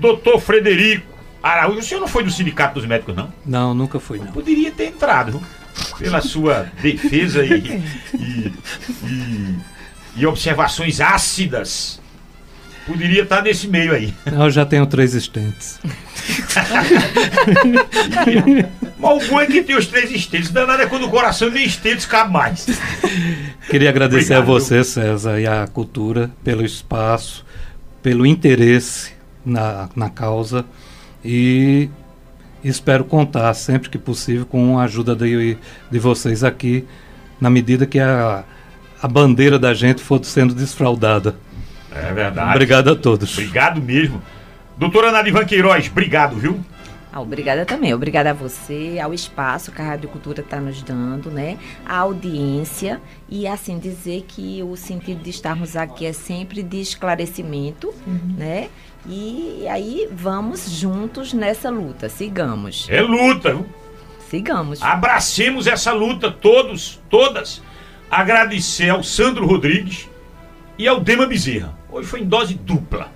Doutor 0.00 0.40
Frederico 0.40 1.14
Araújo, 1.42 1.80
o 1.80 1.82
senhor 1.82 2.00
não 2.00 2.08
foi 2.08 2.24
do 2.24 2.30
Sindicato 2.30 2.76
dos 2.76 2.86
Médicos, 2.86 3.14
não? 3.14 3.30
Não, 3.44 3.74
nunca 3.74 4.00
fui, 4.00 4.18
não. 4.18 4.28
Poderia 4.28 4.70
ter 4.72 4.86
entrado, 4.86 5.32
viu? 5.32 5.42
Pela 5.98 6.22
sua 6.22 6.70
defesa 6.80 7.44
e, 7.44 7.82
e, 8.14 8.52
e- 9.04 9.58
e 10.16 10.26
observações 10.26 11.02
ácidas 11.02 12.00
poderia 12.86 13.22
estar 13.22 13.42
nesse 13.42 13.66
meio 13.68 13.92
aí. 13.92 14.14
Eu 14.24 14.50
já 14.50 14.64
tenho 14.64 14.86
três 14.86 15.14
estentes. 15.14 15.78
Mas 18.98 19.26
o 19.26 19.28
bom 19.28 19.40
é 19.40 19.46
que 19.46 19.62
tem 19.62 19.76
os 19.76 19.86
três 19.86 20.10
estentes. 20.10 20.50
Danado 20.50 20.82
é 20.82 20.86
quando 20.86 21.06
o 21.06 21.10
coração 21.10 21.50
nem 21.50 21.64
estentes 21.64 22.06
cabe 22.06 22.32
mais. 22.32 22.66
Queria 23.68 23.90
agradecer 23.90 24.36
Obrigado. 24.36 24.42
a 24.42 24.60
você, 24.60 24.84
César, 24.84 25.40
e 25.40 25.46
à 25.46 25.66
cultura 25.66 26.30
pelo 26.42 26.64
espaço, 26.64 27.44
pelo 28.02 28.24
interesse 28.24 29.12
na, 29.44 29.88
na 29.94 30.08
causa 30.08 30.64
e 31.24 31.90
espero 32.62 33.04
contar 33.04 33.52
sempre 33.54 33.90
que 33.90 33.98
possível 33.98 34.46
com 34.46 34.78
a 34.78 34.84
ajuda 34.84 35.14
de, 35.14 35.56
de 35.90 35.98
vocês 35.98 36.44
aqui, 36.44 36.84
na 37.40 37.50
medida 37.50 37.86
que 37.86 37.98
a, 37.98 38.44
a 39.02 39.08
bandeira 39.08 39.58
da 39.58 39.74
gente 39.74 40.02
for 40.02 40.24
sendo 40.24 40.54
desfraudada. 40.54 41.36
É 42.02 42.12
verdade. 42.12 42.50
Obrigado 42.50 42.90
a 42.90 42.96
todos. 42.96 43.32
Obrigado 43.32 43.80
mesmo. 43.80 44.22
Doutora 44.76 45.10
Nadivan 45.10 45.44
Queiroz, 45.44 45.88
obrigado, 45.90 46.36
viu? 46.36 46.60
Ah, 47.16 47.20
obrigada 47.22 47.64
também. 47.64 47.94
Obrigada 47.94 48.30
a 48.30 48.34
você, 48.34 48.98
ao 49.02 49.14
espaço 49.14 49.72
que 49.72 49.80
a 49.80 49.84
Rádio 49.86 50.06
Cultura 50.10 50.42
está 50.42 50.60
nos 50.60 50.82
dando, 50.82 51.30
né? 51.30 51.56
A 51.86 51.96
audiência 51.96 53.00
e 53.26 53.46
assim 53.46 53.78
dizer 53.78 54.26
que 54.28 54.62
o 54.62 54.76
sentido 54.76 55.22
de 55.22 55.30
estarmos 55.30 55.76
aqui 55.76 56.04
é 56.04 56.12
sempre 56.12 56.62
de 56.62 56.78
esclarecimento, 56.78 57.94
né? 58.36 58.68
E 59.06 59.66
aí 59.66 60.06
vamos 60.12 60.68
juntos 60.70 61.32
nessa 61.32 61.70
luta. 61.70 62.10
Sigamos. 62.10 62.86
É 62.90 63.00
luta, 63.00 63.54
viu? 63.54 63.66
Sigamos. 64.28 64.82
Abracemos 64.82 65.66
essa 65.66 65.92
luta, 65.92 66.30
todos, 66.30 67.00
todas. 67.08 67.62
Agradecer 68.10 68.90
ao 68.90 69.02
Sandro 69.02 69.46
Rodrigues 69.46 70.06
e 70.78 70.86
ao 70.86 71.00
Dema 71.00 71.26
Bezerra. 71.26 71.74
Hoje 71.96 72.08
foi 72.08 72.20
em 72.20 72.26
dose 72.26 72.52
dupla. 72.52 73.08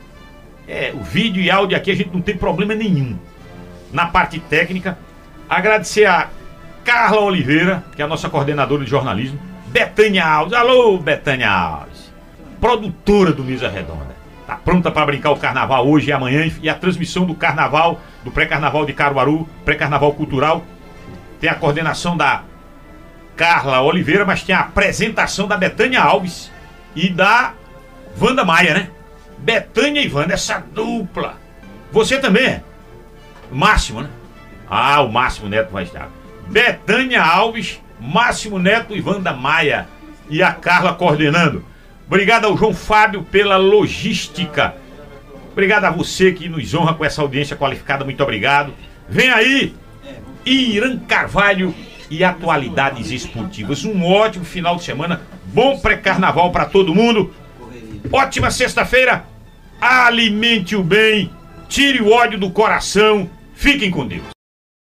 É, 0.66 0.90
o 0.94 1.02
vídeo 1.02 1.42
e 1.42 1.50
áudio 1.50 1.76
aqui 1.76 1.90
a 1.90 1.94
gente 1.94 2.14
não 2.14 2.22
tem 2.22 2.34
problema 2.34 2.74
nenhum. 2.74 3.18
Na 3.92 4.06
parte 4.06 4.40
técnica, 4.40 4.96
agradecer 5.46 6.06
a 6.06 6.30
Carla 6.82 7.20
Oliveira, 7.20 7.84
que 7.94 8.00
é 8.00 8.04
a 8.06 8.08
nossa 8.08 8.30
coordenadora 8.30 8.82
de 8.82 8.88
jornalismo, 8.90 9.38
Betânia 9.66 10.26
Alves. 10.26 10.54
Alô, 10.54 10.96
Betânia 10.96 11.50
Alves. 11.50 12.10
Produtora 12.58 13.32
do 13.32 13.44
Mesa 13.44 13.68
Redonda. 13.68 14.16
Tá 14.46 14.56
pronta 14.56 14.90
para 14.90 15.04
brincar 15.04 15.32
o 15.32 15.36
carnaval 15.36 15.86
hoje 15.86 16.08
e 16.08 16.12
amanhã 16.12 16.50
e 16.62 16.70
a 16.70 16.74
transmissão 16.74 17.26
do 17.26 17.34
carnaval, 17.34 18.00
do 18.24 18.30
pré-carnaval 18.30 18.86
de 18.86 18.94
Caruaru, 18.94 19.46
pré-carnaval 19.62 20.14
cultural. 20.14 20.64
Tem 21.38 21.50
a 21.50 21.54
coordenação 21.54 22.16
da 22.16 22.44
Carla 23.36 23.82
Oliveira, 23.82 24.24
mas 24.24 24.42
tem 24.42 24.54
a 24.54 24.60
apresentação 24.60 25.46
da 25.46 25.58
Betânia 25.58 26.00
Alves 26.00 26.50
e 26.96 27.10
da 27.10 27.59
Wanda 28.18 28.44
Maia, 28.44 28.74
né? 28.74 28.90
Betânia 29.38 30.02
e 30.02 30.12
Wanda, 30.12 30.34
essa 30.34 30.58
dupla. 30.58 31.36
Você 31.92 32.18
também 32.18 32.44
é? 32.44 32.62
Máximo, 33.50 34.02
né? 34.02 34.10
Ah, 34.68 35.00
o 35.02 35.10
Máximo 35.10 35.48
Neto 35.48 35.72
vai 35.72 35.84
estar. 35.84 36.08
Betânia 36.48 37.22
Alves, 37.22 37.80
Máximo 38.00 38.58
Neto 38.58 38.94
e 38.94 39.00
Wanda 39.00 39.32
Maia. 39.32 39.88
E 40.28 40.42
a 40.42 40.52
Carla 40.52 40.94
coordenando. 40.94 41.64
Obrigado 42.06 42.44
ao 42.44 42.56
João 42.56 42.72
Fábio 42.72 43.22
pela 43.24 43.56
logística. 43.56 44.74
Obrigado 45.52 45.84
a 45.84 45.90
você 45.90 46.32
que 46.32 46.48
nos 46.48 46.72
honra 46.74 46.94
com 46.94 47.04
essa 47.04 47.20
audiência 47.20 47.56
qualificada. 47.56 48.04
Muito 48.04 48.22
obrigado. 48.22 48.72
Vem 49.08 49.30
aí, 49.30 49.74
Irã 50.46 50.96
Carvalho 50.98 51.74
e 52.08 52.22
atualidades 52.22 53.10
esportivas. 53.10 53.84
Um 53.84 54.04
ótimo 54.04 54.44
final 54.44 54.76
de 54.76 54.84
semana. 54.84 55.22
Bom 55.46 55.78
pré-carnaval 55.78 56.52
para 56.52 56.64
todo 56.64 56.94
mundo. 56.94 57.34
Ótima 58.12 58.50
sexta-feira. 58.50 59.24
Alimente 59.80 60.76
o 60.76 60.82
bem. 60.82 61.30
Tire 61.68 62.00
o 62.02 62.10
ódio 62.10 62.38
do 62.38 62.50
coração. 62.50 63.30
Fiquem 63.54 63.90
com 63.90 64.06
Deus. 64.06 64.39